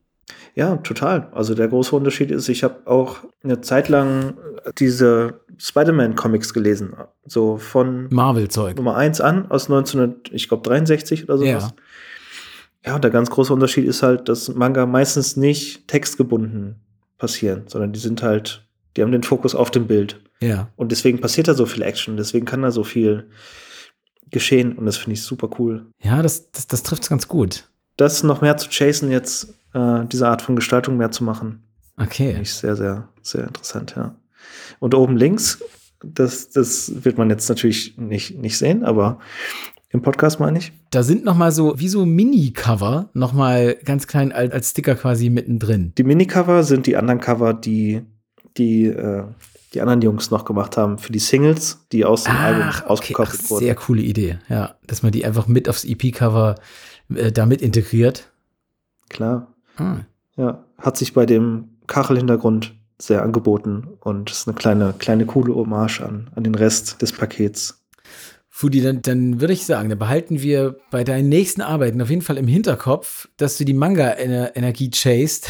Ja, 0.55 0.77
total. 0.77 1.31
Also 1.33 1.55
der 1.55 1.69
große 1.69 1.97
Unterschied 1.97 2.31
ist, 2.31 2.49
ich 2.49 2.63
habe 2.65 2.87
auch 2.87 3.19
eine 3.43 3.63
Zeit 3.63 3.89
lang 3.89 4.35
diese 4.79 5.41
Spider-Man-Comics 5.59 6.53
gelesen. 6.55 6.95
So 7.27 7.59
von 7.59 8.09
Marvel-Zeug. 8.11 8.77
Nummer 8.77 8.97
1 8.97 9.21
an, 9.21 9.51
aus 9.51 9.65
1963 9.71 11.25
oder 11.25 11.39
sowas. 11.39 11.65
Ja. 11.65 11.73
Ja, 12.85 12.95
und 12.97 13.05
der 13.05 13.13
ganz 13.13 13.31
große 13.31 13.53
Unterschied 13.53 13.87
ist 13.87 14.03
halt, 14.03 14.29
dass 14.29 14.53
Manga 14.53 14.87
meistens 14.87 15.37
nicht 15.37 15.87
textgebunden 15.87 16.81
passieren, 17.17 17.63
sondern 17.69 17.93
die 17.93 18.01
sind 18.01 18.25
halt, 18.25 18.67
die 18.97 19.03
haben 19.03 19.13
den 19.13 19.23
Fokus 19.23 19.55
auf 19.55 19.71
dem 19.71 19.87
Bild. 19.87 20.21
Ja. 20.41 20.69
Und 20.75 20.91
deswegen 20.91 21.21
passiert 21.21 21.47
da 21.47 21.55
so 21.55 21.65
viel 21.65 21.83
Action, 21.83 22.17
deswegen 22.17 22.45
kann 22.45 22.63
da 22.63 22.73
so 22.73 22.83
viel 22.83 23.29
geschehen 24.33 24.77
und 24.77 24.87
das 24.87 24.97
finde 24.97 25.15
ich 25.15 25.23
super 25.23 25.49
cool. 25.61 25.87
Ja, 26.03 26.23
das, 26.23 26.51
das, 26.51 26.67
das 26.67 26.83
trifft 26.83 27.05
es 27.05 27.09
ganz 27.09 27.29
gut. 27.29 27.69
Das 27.97 28.25
noch 28.25 28.41
mehr 28.41 28.57
zu 28.57 28.69
chasen, 28.69 29.13
jetzt 29.13 29.55
äh, 29.75 30.05
diese 30.07 30.27
Art 30.27 30.43
von 30.43 30.57
Gestaltung 30.57 30.97
mehr 30.97 31.13
zu 31.13 31.23
machen, 31.23 31.63
Okay. 32.01 32.29
finde 32.29 32.43
ich 32.43 32.55
sehr, 32.55 32.75
sehr, 32.75 33.09
sehr 33.23 33.47
interessant, 33.47 33.95
ja. 33.97 34.17
Und 34.81 34.95
oben 34.95 35.17
links, 35.17 35.63
das, 36.05 36.51
das 36.51 37.05
wird 37.05 37.19
man 37.19 37.31
jetzt 37.31 37.49
natürlich 37.49 37.97
nicht, 37.97 38.39
nicht 38.39 38.59
sehen, 38.59 38.85
aber 38.85 39.19
im 39.91 40.01
Podcast 40.03 40.41
meine 40.41 40.59
ich. 40.59 40.73
Da 40.91 41.03
sind 41.03 41.25
noch 41.25 41.37
mal 41.37 41.53
so, 41.53 41.79
wie 41.79 41.89
so 41.89 42.07
Mini-Cover, 42.07 43.11
noch 43.13 43.33
mal 43.35 43.77
ganz 43.85 44.07
klein 44.07 44.33
als, 44.33 44.53
als 44.53 44.71
Sticker 44.71 44.95
quasi 44.95 45.29
mittendrin. 45.29 45.93
Die 45.99 46.03
Minicover 46.03 46.65
sind 46.65 46.87
die 46.87 46.97
anderen 46.97 47.21
Cover, 47.21 47.53
die 47.53 48.03
die, 48.57 48.87
äh, 48.87 49.25
die 49.75 49.81
anderen 49.81 50.03
Jungs 50.03 50.31
noch 50.31 50.45
gemacht 50.45 50.77
haben 50.77 50.99
für 50.99 51.13
die 51.13 51.19
Singles, 51.19 51.87
die 51.93 52.05
aus 52.05 52.25
dem 52.25 52.37
Album 52.37 52.63
Ach, 52.65 52.81
okay. 52.81 52.85
Ach, 52.85 52.91
ausgekoppelt 52.91 53.51
wurden. 53.51 53.65
sehr 53.65 53.75
coole 53.75 54.03
Idee. 54.03 54.39
Ja, 54.49 54.77
dass 54.87 55.03
man 55.03 55.13
die 55.13 55.25
einfach 55.25 55.47
mit 55.47 55.69
aufs 55.69 55.85
EP-Cover 55.85 56.57
äh, 57.15 57.33
damit 57.33 57.63
integriert. 57.63 58.31
Klar. 59.09 59.55
Ah. 59.77 60.01
Ja, 60.37 60.65
hat 60.79 60.97
sich 60.97 61.13
bei 61.13 61.27
dem 61.27 61.77
Kachelhintergrund 61.87 62.75
sehr 63.03 63.23
angeboten 63.23 63.89
und 64.01 64.31
ist 64.31 64.47
eine 64.49 64.55
kleine, 64.57 64.95
kleine 64.99 65.27
coole 65.27 65.55
Hommage 65.55 66.01
an, 66.01 66.31
an 66.35 66.45
den 66.45 66.55
Rest 66.55 67.03
des 67.03 67.13
Pakets. 67.13 67.79
Fudi, 68.55 68.83
dann, 68.83 69.01
dann 69.01 69.41
würde 69.41 69.55
ich 69.55 69.65
sagen, 69.65 69.89
dann 69.89 69.99
behalten 69.99 70.43
wir 70.43 70.77
bei 70.91 71.05
deinen 71.05 71.31
nächsten 71.31 71.63
Arbeiten 71.63 72.01
auf 72.03 72.11
jeden 72.11 72.21
Fall 72.21 72.37
im 72.37 72.47
Hinterkopf, 72.47 73.27
dass 73.39 73.57
du 73.57 73.65
die 73.65 73.73
Manga-Energie 73.73 74.91
chased 74.91 75.49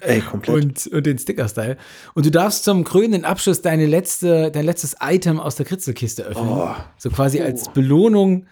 Ey, 0.00 0.20
komplett. 0.22 0.56
und, 0.56 0.86
und 0.86 1.06
den 1.06 1.18
Sticker-Style. 1.18 1.76
Und 2.14 2.24
du 2.26 2.30
darfst 2.30 2.64
zum 2.64 2.84
krönenden 2.84 3.26
Abschluss 3.26 3.60
deine 3.60 3.84
letzte, 3.86 4.50
dein 4.50 4.64
letztes 4.64 4.96
Item 5.00 5.38
aus 5.40 5.56
der 5.56 5.66
Kritzelkiste 5.66 6.24
öffnen. 6.24 6.48
Oh. 6.48 6.70
So 6.96 7.10
quasi 7.10 7.38
Oh. 7.40 7.44
als 7.44 7.68
Belohnung 7.68 8.46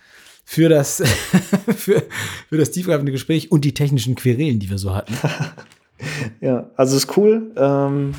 für 0.44 0.68
das, 0.68 1.02
für, 1.76 2.02
für 2.50 2.56
das 2.58 2.70
tiefgreifende 2.72 3.12
Gespräch 3.12 3.50
und 3.50 3.64
die 3.64 3.72
technischen 3.74 4.14
Querelen, 4.14 4.60
die 4.60 4.68
wir 4.70 4.78
so 4.78 4.94
hatten. 4.94 5.14
Ja, 6.42 6.68
also 6.76 6.94
ist 6.94 7.16
cool. 7.16 7.52
Ähm, 7.56 8.12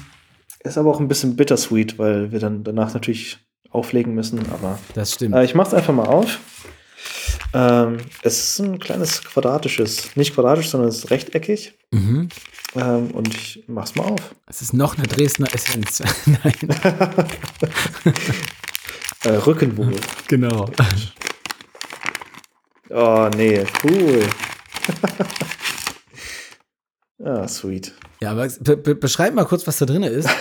ist 0.67 0.77
aber 0.77 0.91
auch 0.91 0.99
ein 0.99 1.07
bisschen 1.07 1.35
bittersweet, 1.35 1.97
weil 1.99 2.31
wir 2.31 2.39
dann 2.39 2.63
danach 2.63 2.93
natürlich 2.93 3.39
auflegen 3.69 4.13
müssen. 4.13 4.39
Aber 4.51 4.79
Das 4.93 5.13
stimmt. 5.13 5.35
äh, 5.35 5.43
ich 5.43 5.55
mach's 5.55 5.73
einfach 5.73 5.93
mal 5.93 6.05
auf. 6.07 6.39
Ähm, 7.53 7.97
es 8.23 8.37
ist 8.39 8.59
ein 8.59 8.79
kleines 8.79 9.23
quadratisches, 9.23 10.15
nicht 10.15 10.33
quadratisch, 10.33 10.69
sondern 10.69 10.89
es 10.89 10.97
ist 10.99 11.11
rechteckig. 11.11 11.73
Mhm. 11.91 12.29
Ähm, 12.75 13.11
und 13.11 13.33
ich 13.33 13.63
mach's 13.67 13.95
mal 13.95 14.03
auf. 14.05 14.35
Es 14.47 14.61
ist 14.61 14.73
noch 14.73 14.97
eine 14.97 15.07
Dresdner 15.07 15.47
Essenz. 15.53 16.01
Nein, 16.25 16.53
Äh, 19.23 19.29
Rückenwohl. 19.29 19.95
genau. 20.27 20.69
Oh, 22.89 23.29
nee, 23.35 23.65
cool. 23.83 24.23
ah, 27.25 27.47
sweet. 27.47 27.93
Ja, 28.19 28.31
aber 28.31 28.47
be 28.61 28.77
be 28.77 28.95
beschreib 28.95 29.33
mal 29.35 29.45
kurz, 29.45 29.67
was 29.67 29.77
da 29.77 29.85
drin 29.85 30.03
ist. 30.03 30.29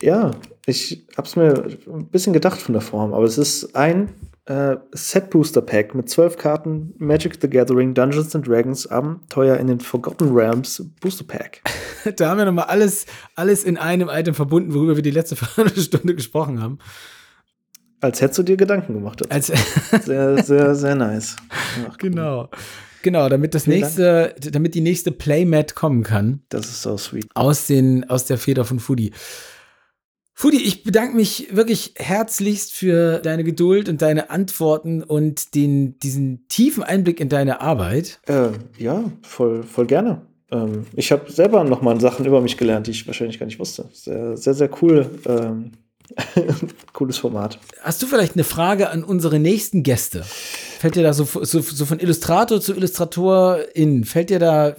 Ja, 0.00 0.30
ich 0.66 1.06
hab's 1.16 1.36
mir 1.36 1.64
ein 1.88 2.06
bisschen 2.06 2.32
gedacht 2.32 2.60
von 2.60 2.72
der 2.72 2.82
Form, 2.82 3.12
aber 3.12 3.24
es 3.24 3.36
ist 3.36 3.74
ein 3.74 4.10
äh, 4.44 4.76
Set 4.92 5.30
Booster 5.30 5.60
Pack 5.60 5.94
mit 5.94 6.08
zwölf 6.08 6.36
Karten 6.36 6.94
Magic 6.98 7.38
the 7.40 7.50
Gathering 7.50 7.94
Dungeons 7.94 8.34
and 8.34 8.46
Dragons 8.46 8.86
Abenteuer 8.86 9.56
in 9.56 9.66
den 9.66 9.80
Forgotten 9.80 10.32
Realms 10.32 10.84
Booster 11.00 11.24
Pack. 11.24 11.62
Da 12.16 12.30
haben 12.30 12.38
wir 12.38 12.44
nochmal 12.44 12.66
alles, 12.66 13.06
alles 13.34 13.64
in 13.64 13.76
einem 13.76 14.08
Item 14.08 14.32
verbunden, 14.32 14.72
worüber 14.72 14.94
wir 14.94 15.02
die 15.02 15.10
letzte 15.10 15.34
Viertelstunde 15.36 16.14
gesprochen 16.14 16.62
haben. 16.62 16.78
Als 18.00 18.20
hättest 18.20 18.38
du 18.38 18.42
dir 18.44 18.56
Gedanken 18.56 18.94
gemacht. 18.94 19.20
dazu. 19.20 19.30
Als, 19.32 20.04
Sehr, 20.04 20.44
sehr, 20.44 20.74
sehr 20.76 20.94
nice. 20.94 21.34
Ach, 21.90 21.98
genau. 21.98 22.48
Genau, 23.02 23.28
damit 23.28 23.54
das 23.54 23.64
Vielen 23.64 23.80
nächste, 23.80 24.34
damit 24.52 24.74
die 24.74 24.80
nächste 24.80 25.12
Playmat 25.12 25.74
kommen 25.74 26.02
kann. 26.02 26.42
Das 26.48 26.66
ist 26.66 26.82
so 26.82 26.96
sweet. 26.96 27.26
aus, 27.34 27.66
den, 27.66 28.08
aus 28.08 28.24
der 28.24 28.38
Feder 28.38 28.64
von 28.64 28.80
Fudi. 28.80 29.12
Fudi, 30.34 30.58
ich 30.58 30.84
bedanke 30.84 31.16
mich 31.16 31.48
wirklich 31.50 31.94
herzlichst 31.96 32.72
für 32.72 33.18
deine 33.18 33.42
Geduld 33.42 33.88
und 33.88 34.02
deine 34.02 34.30
Antworten 34.30 35.02
und 35.02 35.56
den, 35.56 35.98
diesen 35.98 36.46
tiefen 36.46 36.84
Einblick 36.84 37.18
in 37.18 37.28
deine 37.28 37.60
Arbeit. 37.60 38.20
Äh, 38.26 38.50
ja, 38.78 39.10
voll, 39.22 39.64
voll 39.64 39.86
gerne. 39.86 40.22
Ähm, 40.52 40.86
ich 40.94 41.10
habe 41.10 41.30
selber 41.30 41.64
noch 41.64 41.82
mal 41.82 42.00
Sachen 42.00 42.24
über 42.24 42.40
mich 42.40 42.56
gelernt, 42.56 42.86
die 42.86 42.92
ich 42.92 43.06
wahrscheinlich 43.06 43.40
gar 43.40 43.46
nicht 43.46 43.58
wusste. 43.58 43.86
Sehr, 43.92 44.36
sehr, 44.36 44.54
sehr 44.54 44.70
cool. 44.80 45.10
Ähm, 45.26 45.72
cooles 46.92 47.18
Format. 47.18 47.58
Hast 47.82 48.02
du 48.02 48.06
vielleicht 48.06 48.34
eine 48.34 48.44
Frage 48.44 48.90
an 48.90 49.04
unsere 49.04 49.38
nächsten 49.38 49.82
Gäste? 49.82 50.24
Fällt 50.78 50.94
dir 50.94 51.02
da 51.02 51.12
so, 51.12 51.24
so, 51.24 51.60
so 51.60 51.86
von 51.86 51.98
Illustrator 51.98 52.60
zu 52.60 52.74
Illustratorin, 52.74 54.04
fällt 54.04 54.30
dir 54.30 54.38
da, 54.38 54.74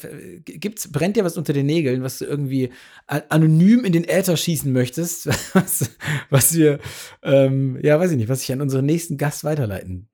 gibt's, 0.45 0.91
brennt 0.91 1.17
dir 1.17 1.25
was 1.25 1.37
unter 1.37 1.53
den 1.53 1.65
Nägeln, 1.65 2.03
was 2.03 2.19
du 2.19 2.25
irgendwie 2.25 2.71
anonym 3.07 3.83
in 3.85 3.91
den 3.93 4.05
Äther 4.07 4.37
schießen 4.37 4.71
möchtest, 4.71 5.27
was, 5.53 5.89
was 6.29 6.55
wir, 6.55 6.79
ähm, 7.23 7.77
ja, 7.81 7.99
weiß 7.99 8.11
ich 8.11 8.17
nicht, 8.17 8.29
was 8.29 8.43
ich 8.43 8.51
an 8.51 8.61
unseren 8.61 8.85
nächsten 8.85 9.17
Gast 9.17 9.43
weiterleiten 9.43 10.09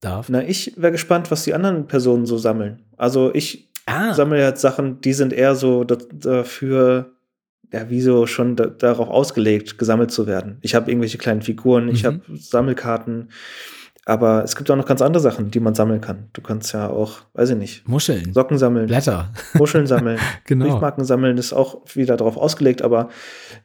darf? 0.00 0.28
Na, 0.28 0.42
ich 0.42 0.74
wäre 0.76 0.92
gespannt, 0.92 1.30
was 1.30 1.44
die 1.44 1.54
anderen 1.54 1.86
Personen 1.86 2.26
so 2.26 2.38
sammeln. 2.38 2.82
Also 2.96 3.34
ich 3.34 3.68
Ah, 3.90 4.12
sammle 4.12 4.38
jetzt 4.38 4.60
Sachen, 4.60 5.00
die 5.00 5.14
sind 5.14 5.32
eher 5.32 5.54
so 5.54 5.82
da- 5.82 5.96
dafür, 6.12 7.14
ja, 7.72 7.90
wie 7.90 8.00
so 8.00 8.26
schon 8.26 8.56
da, 8.56 8.66
darauf 8.66 9.08
ausgelegt, 9.08 9.78
gesammelt 9.78 10.10
zu 10.10 10.26
werden. 10.26 10.58
Ich 10.62 10.74
habe 10.74 10.90
irgendwelche 10.90 11.18
kleinen 11.18 11.42
Figuren, 11.42 11.88
ich 11.88 12.02
Mhm. 12.02 12.06
habe 12.06 12.20
Sammelkarten, 12.34 13.28
aber 14.06 14.42
es 14.42 14.56
gibt 14.56 14.70
auch 14.70 14.76
noch 14.76 14.86
ganz 14.86 15.02
andere 15.02 15.22
Sachen, 15.22 15.50
die 15.50 15.60
man 15.60 15.74
sammeln 15.74 16.00
kann. 16.00 16.28
Du 16.32 16.40
kannst 16.40 16.72
ja 16.72 16.88
auch, 16.88 17.18
weiß 17.34 17.50
ich 17.50 17.56
nicht, 17.56 17.86
Muscheln, 17.88 18.32
Socken 18.32 18.56
sammeln, 18.56 18.86
Blätter, 18.86 19.30
Muscheln 19.54 19.86
sammeln, 19.86 20.18
genau. 20.46 20.64
Briefmarken 20.64 21.04
sammeln 21.04 21.36
ist 21.36 21.52
auch 21.52 21.82
wieder 21.94 22.16
darauf 22.16 22.36
ausgelegt, 22.38 22.80
aber 22.80 23.10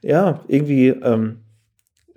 ja, 0.02 0.40
irgendwie, 0.48 0.88
ähm, 0.88 1.40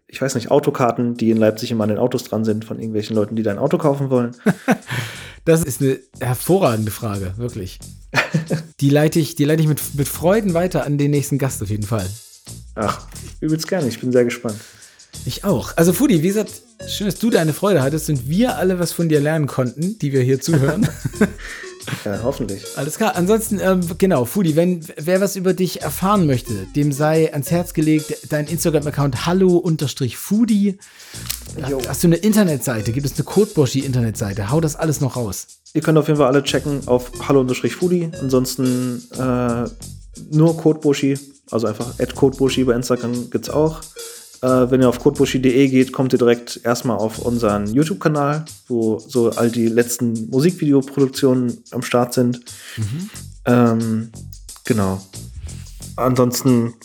ich 0.09 0.21
weiß 0.21 0.35
nicht, 0.35 0.51
Autokarten, 0.51 1.15
die 1.15 1.31
in 1.31 1.37
Leipzig 1.37 1.71
immer 1.71 1.83
an 1.83 1.89
den 1.89 1.97
Autos 1.99 2.23
dran 2.25 2.43
sind, 2.45 2.65
von 2.65 2.79
irgendwelchen 2.79 3.15
Leuten, 3.15 3.35
die 3.35 3.43
dein 3.43 3.57
Auto 3.59 3.77
kaufen 3.77 4.09
wollen. 4.09 4.31
Das 5.47 5.63
ist 5.63 5.81
eine 5.81 5.97
hervorragende 6.19 6.91
Frage, 6.91 7.33
wirklich. 7.37 7.79
Die 8.81 8.89
leite 8.89 9.17
ich, 9.21 9.35
die 9.35 9.45
leite 9.45 9.61
ich 9.61 9.69
mit, 9.69 9.95
mit 9.95 10.07
Freuden 10.07 10.53
weiter 10.53 10.85
an 10.85 10.97
den 10.97 11.09
nächsten 11.09 11.37
Gast 11.37 11.63
auf 11.63 11.69
jeden 11.69 11.85
Fall. 11.85 12.05
Ach, 12.75 13.07
übelst 13.39 13.65
gerne, 13.67 13.87
ich 13.87 13.99
bin 13.99 14.11
sehr 14.11 14.25
gespannt. 14.25 14.57
Ich 15.25 15.45
auch. 15.45 15.75
Also 15.77 15.93
Fudi, 15.93 16.21
wie 16.21 16.27
gesagt, 16.27 16.51
schön, 16.89 17.07
dass 17.07 17.17
du 17.17 17.29
deine 17.29 17.53
Freude 17.53 17.81
hattest 17.81 18.09
und 18.09 18.27
wir 18.27 18.57
alle 18.57 18.77
was 18.77 18.91
von 18.91 19.07
dir 19.07 19.21
lernen 19.21 19.47
konnten, 19.47 19.97
die 19.99 20.11
wir 20.11 20.21
hier 20.21 20.41
zuhören. 20.41 20.87
Ja, 22.05 22.19
hoffentlich. 22.23 22.63
Alles 22.75 22.97
klar. 22.97 23.15
Ansonsten, 23.15 23.59
ähm, 23.59 23.81
genau, 23.97 24.25
Fudi, 24.25 24.55
wenn 24.55 24.85
wer 24.97 25.21
was 25.21 25.35
über 25.35 25.53
dich 25.53 25.81
erfahren 25.81 26.25
möchte, 26.25 26.53
dem 26.75 26.91
sei 26.91 27.31
ans 27.31 27.51
Herz 27.51 27.73
gelegt, 27.73 28.17
dein 28.29 28.47
Instagram-Account 28.47 29.25
hallo-fudi. 29.25 30.77
Hast 31.87 32.03
du 32.03 32.07
eine 32.07 32.17
Internetseite? 32.17 32.91
Gibt 32.91 33.05
es 33.05 33.15
eine 33.15 33.23
Codeboschi-Internetseite? 33.23 34.49
Hau 34.49 34.61
das 34.61 34.75
alles 34.75 35.01
noch 35.01 35.15
raus. 35.15 35.47
Ihr 35.73 35.81
könnt 35.81 35.97
auf 35.97 36.07
jeden 36.07 36.17
Fall 36.17 36.27
alle 36.27 36.43
checken 36.43 36.87
auf 36.87 37.11
hallo-foodie. 37.27 38.09
Ansonsten 38.21 39.03
äh, 39.17 39.69
nur 40.31 40.57
Codebushi, 40.57 41.17
also 41.51 41.67
einfach 41.67 41.93
Codebushi 42.15 42.63
bei 42.63 42.73
Instagram 42.73 43.29
gibt 43.29 43.47
es 43.47 43.53
auch. 43.53 43.81
Äh, 44.41 44.69
wenn 44.69 44.81
ihr 44.81 44.89
auf 44.89 44.99
codebushi.de 44.99 45.67
geht, 45.67 45.91
kommt 45.91 46.13
ihr 46.13 46.19
direkt 46.19 46.61
erstmal 46.63 46.97
auf 46.97 47.19
unseren 47.19 47.67
YouTube-Kanal, 47.67 48.45
wo 48.67 48.99
so 48.99 49.29
all 49.31 49.49
die 49.49 49.67
letzten 49.67 50.29
Musikvideoproduktionen 50.29 51.57
am 51.71 51.81
Start 51.81 52.13
sind. 52.13 52.41
Mhm. 52.77 53.09
Ähm, 53.45 54.09
genau. 54.63 55.01
Ansonsten 55.95 56.75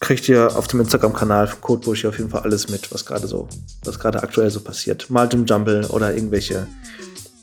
kriegt 0.00 0.28
ihr 0.28 0.56
auf 0.56 0.66
dem 0.68 0.80
Instagram-Kanal 0.80 1.46
von 1.46 1.60
Codebushi 1.60 2.06
auf 2.06 2.18
jeden 2.18 2.30
Fall 2.30 2.42
alles 2.42 2.68
mit, 2.68 2.92
was 2.92 3.06
gerade 3.06 3.26
so, 3.26 3.48
was 3.84 3.98
gerade 3.98 4.22
aktuell 4.22 4.50
so 4.50 4.60
passiert. 4.60 5.08
Mal 5.08 5.32
im 5.32 5.46
Jumble 5.46 5.86
oder 5.88 6.14
irgendwelche 6.14 6.66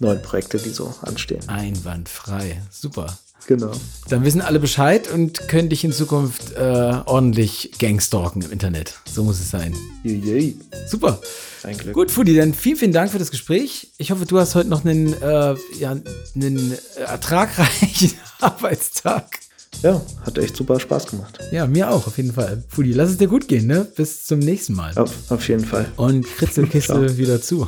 neuen 0.04 0.22
Projekte, 0.22 0.58
die 0.58 0.70
so 0.70 0.93
anstehen. 1.01 1.47
Einwandfrei. 1.47 2.62
Super. 2.70 3.18
Genau. 3.47 3.72
Dann 4.08 4.24
wissen 4.24 4.41
alle 4.41 4.60
Bescheid 4.60 5.12
und 5.12 5.47
können 5.49 5.70
dich 5.70 5.84
in 5.84 5.91
Zukunft 5.91 6.54
äh, 6.54 6.62
ordentlich 7.06 7.72
gangstalken 7.78 8.41
im 8.41 8.51
Internet. 8.51 8.93
So 9.06 9.24
muss 9.24 9.39
es 9.39 9.51
sein. 9.51 9.76
Yay. 10.04 10.58
Super. 10.88 11.20
Ein 11.64 11.78
Glück. 11.78 11.93
Gut, 11.93 12.12
Fudi, 12.12 12.36
dann 12.36 12.54
vielen, 12.54 12.78
vielen 12.78 12.93
Dank 12.93 13.12
für 13.12 13.20
das 13.20 13.32
Gespräch. 13.32 13.91
Ich 13.97 14.12
hoffe, 14.12 14.26
du 14.26 14.39
hast 14.39 14.56
heute 14.56 14.70
noch 14.70 14.86
einen, 14.86 15.14
äh, 15.22 15.56
ja, 15.78 15.97
einen 16.36 16.78
ertragreichen 16.95 18.14
Arbeitstag. 18.39 19.39
Ja, 19.82 20.01
hat 20.26 20.38
echt 20.38 20.56
super 20.56 20.80
Spaß 20.80 21.08
gemacht. 21.08 21.39
Ja, 21.51 21.68
mir 21.68 21.89
auch, 21.89 22.08
auf 22.08 22.18
jeden 22.18 22.32
Fall. 22.32 22.64
Fudi, 22.70 22.93
lass 22.93 23.10
es 23.10 23.18
dir 23.18 23.28
gut 23.28 23.47
gehen, 23.47 23.68
ne? 23.68 23.86
Bis 23.95 24.26
zum 24.26 24.39
nächsten 24.39 24.76
Mal. 24.76 24.97
Auf, 24.97 25.12
auf 25.30 25.47
jeden 25.49 25.66
Fall. 25.66 25.88
Und 25.97 26.26
Kritzelkiste 26.26 27.18
wieder 27.18 27.41
zu. 27.41 27.68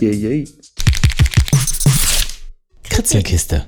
Yay, 0.00 0.14
yay. 0.14 0.48
Kritzelkiste. 2.88 3.66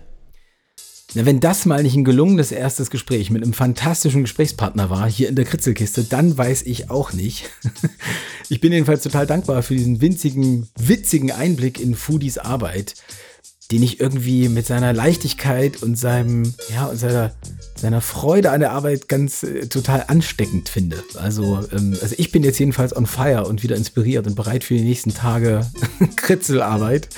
Na, 1.14 1.25
wenn 1.25 1.41
das 1.41 1.64
mal 1.64 1.83
nicht 1.83 1.97
ein 1.97 2.05
gelungenes 2.05 2.53
erstes 2.53 2.91
Gespräch 2.91 3.31
mit 3.31 3.43
einem 3.43 3.55
fantastischen 3.55 4.23
Gesprächspartner 4.23 4.91
war, 4.91 5.09
hier 5.09 5.29
in 5.29 5.37
der 5.37 5.45
Kritzelkiste, 5.45 6.05
dann 6.05 6.37
weiß 6.37 6.62
ich 6.62 6.91
auch 6.91 7.12
nicht. 7.12 7.49
ich 8.51 8.61
bin 8.61 8.73
jedenfalls 8.73 9.03
total 9.03 9.27
dankbar 9.27 9.62
für 9.62 9.75
diesen 9.75 10.01
winzigen, 10.01 10.69
witzigen 10.79 11.31
Einblick 11.31 11.81
in 11.81 11.95
Foodies 11.95 12.39
Arbeit, 12.39 12.97
den 13.71 13.83
ich 13.83 13.99
irgendwie 13.99 14.49
mit 14.49 14.67
seiner 14.67 14.93
Leichtigkeit 14.93 15.83
und 15.83 15.97
seinem, 15.97 16.53
ja, 16.75 16.87
und 16.87 16.99
seiner, 16.99 17.33
seiner 17.77 18.01
Freude 18.01 18.51
an 18.51 18.61
der 18.61 18.73
Arbeit 18.73 19.09
ganz 19.09 19.43
äh, 19.43 19.69
total 19.69 20.05
ansteckend 20.09 20.69
finde. 20.69 21.03
Also, 21.14 21.67
ähm, 21.73 21.97
also 22.03 22.14
ich 22.19 22.31
bin 22.31 22.45
jetzt 22.45 22.59
jedenfalls 22.59 22.95
on 22.95 23.07
fire 23.07 23.47
und 23.47 23.62
wieder 23.62 23.77
inspiriert 23.77 24.27
und 24.27 24.35
bereit 24.35 24.64
für 24.64 24.75
die 24.75 24.85
nächsten 24.85 25.14
Tage 25.14 25.67
Kritzelarbeit. 26.17 27.09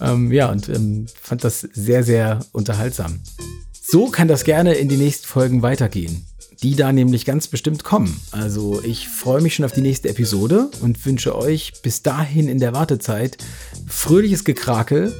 Ähm, 0.00 0.32
ja, 0.32 0.50
und 0.50 0.68
ähm, 0.68 1.06
fand 1.20 1.44
das 1.44 1.60
sehr, 1.60 2.04
sehr 2.04 2.40
unterhaltsam. 2.52 3.20
So 3.82 4.08
kann 4.08 4.28
das 4.28 4.44
gerne 4.44 4.74
in 4.74 4.88
die 4.88 4.96
nächsten 4.96 5.26
Folgen 5.26 5.62
weitergehen, 5.62 6.26
die 6.62 6.74
da 6.74 6.92
nämlich 6.92 7.24
ganz 7.24 7.46
bestimmt 7.46 7.84
kommen. 7.84 8.20
Also 8.32 8.82
ich 8.82 9.08
freue 9.08 9.40
mich 9.40 9.54
schon 9.54 9.64
auf 9.64 9.72
die 9.72 9.80
nächste 9.80 10.08
Episode 10.08 10.70
und 10.80 11.04
wünsche 11.06 11.36
euch 11.36 11.72
bis 11.82 12.02
dahin 12.02 12.48
in 12.48 12.58
der 12.58 12.72
Wartezeit 12.72 13.38
fröhliches 13.86 14.44
Gekrakel 14.44 15.14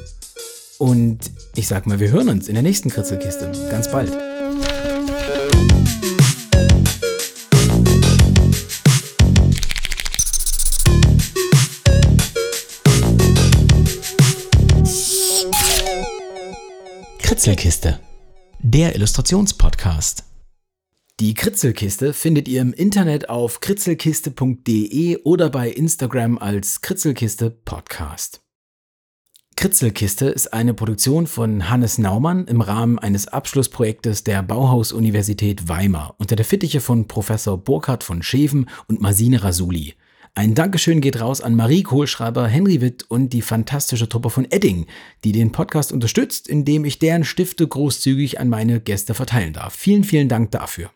und 0.77 1.19
ich 1.55 1.67
sag 1.67 1.87
mal, 1.87 1.99
wir 1.99 2.11
hören 2.11 2.29
uns 2.29 2.47
in 2.47 2.53
der 2.53 2.63
nächsten 2.63 2.89
Kritzelkiste. 2.89 3.51
Ganz 3.71 3.89
bald. 3.89 4.26
Kritzelkiste, 17.27 17.99
der 18.59 18.95
Illustrationspodcast. 18.95 20.23
Die 21.19 21.33
Kritzelkiste 21.33 22.13
findet 22.13 22.47
ihr 22.47 22.61
im 22.61 22.71
Internet 22.71 23.29
auf 23.29 23.59
kritzelkiste.de 23.59 25.23
oder 25.25 25.49
bei 25.49 25.69
Instagram 25.69 26.37
als 26.37 26.79
Kritzelkiste 26.79 27.49
Podcast. 27.49 28.39
Kritzelkiste 29.57 30.27
ist 30.27 30.53
eine 30.53 30.73
Produktion 30.73 31.27
von 31.27 31.69
Hannes 31.69 31.97
Naumann 31.97 32.47
im 32.47 32.61
Rahmen 32.61 32.97
eines 32.97 33.27
Abschlussprojektes 33.27 34.23
der 34.23 34.41
Bauhaus-Universität 34.41 35.67
Weimar 35.67 36.15
unter 36.19 36.37
der 36.37 36.45
Fittiche 36.45 36.79
von 36.79 37.09
Professor 37.09 37.57
Burkhard 37.57 38.05
von 38.05 38.23
Scheven 38.23 38.69
und 38.87 39.01
Masine 39.01 39.43
Rasuli. 39.43 39.95
Ein 40.37 40.53
Dankeschön 40.53 41.01
geht 41.01 41.19
raus 41.19 41.41
an 41.41 41.55
Marie 41.55 41.81
Kohlschreiber, 41.81 42.47
Henry 42.47 42.79
Witt 42.79 43.09
und 43.09 43.33
die 43.33 43.41
fantastische 43.41 44.07
Truppe 44.07 44.29
von 44.29 44.45
Edding, 44.51 44.85
die 45.23 45.31
den 45.31 45.51
Podcast 45.51 45.91
unterstützt, 45.91 46.47
indem 46.47 46.85
ich 46.85 46.99
deren 46.99 47.23
Stifte 47.23 47.67
großzügig 47.67 48.39
an 48.39 48.47
meine 48.47 48.79
Gäste 48.79 49.15
verteilen 49.15 49.53
darf. 49.53 49.73
Vielen, 49.73 50.03
vielen 50.03 50.29
Dank 50.29 50.51
dafür. 50.51 50.91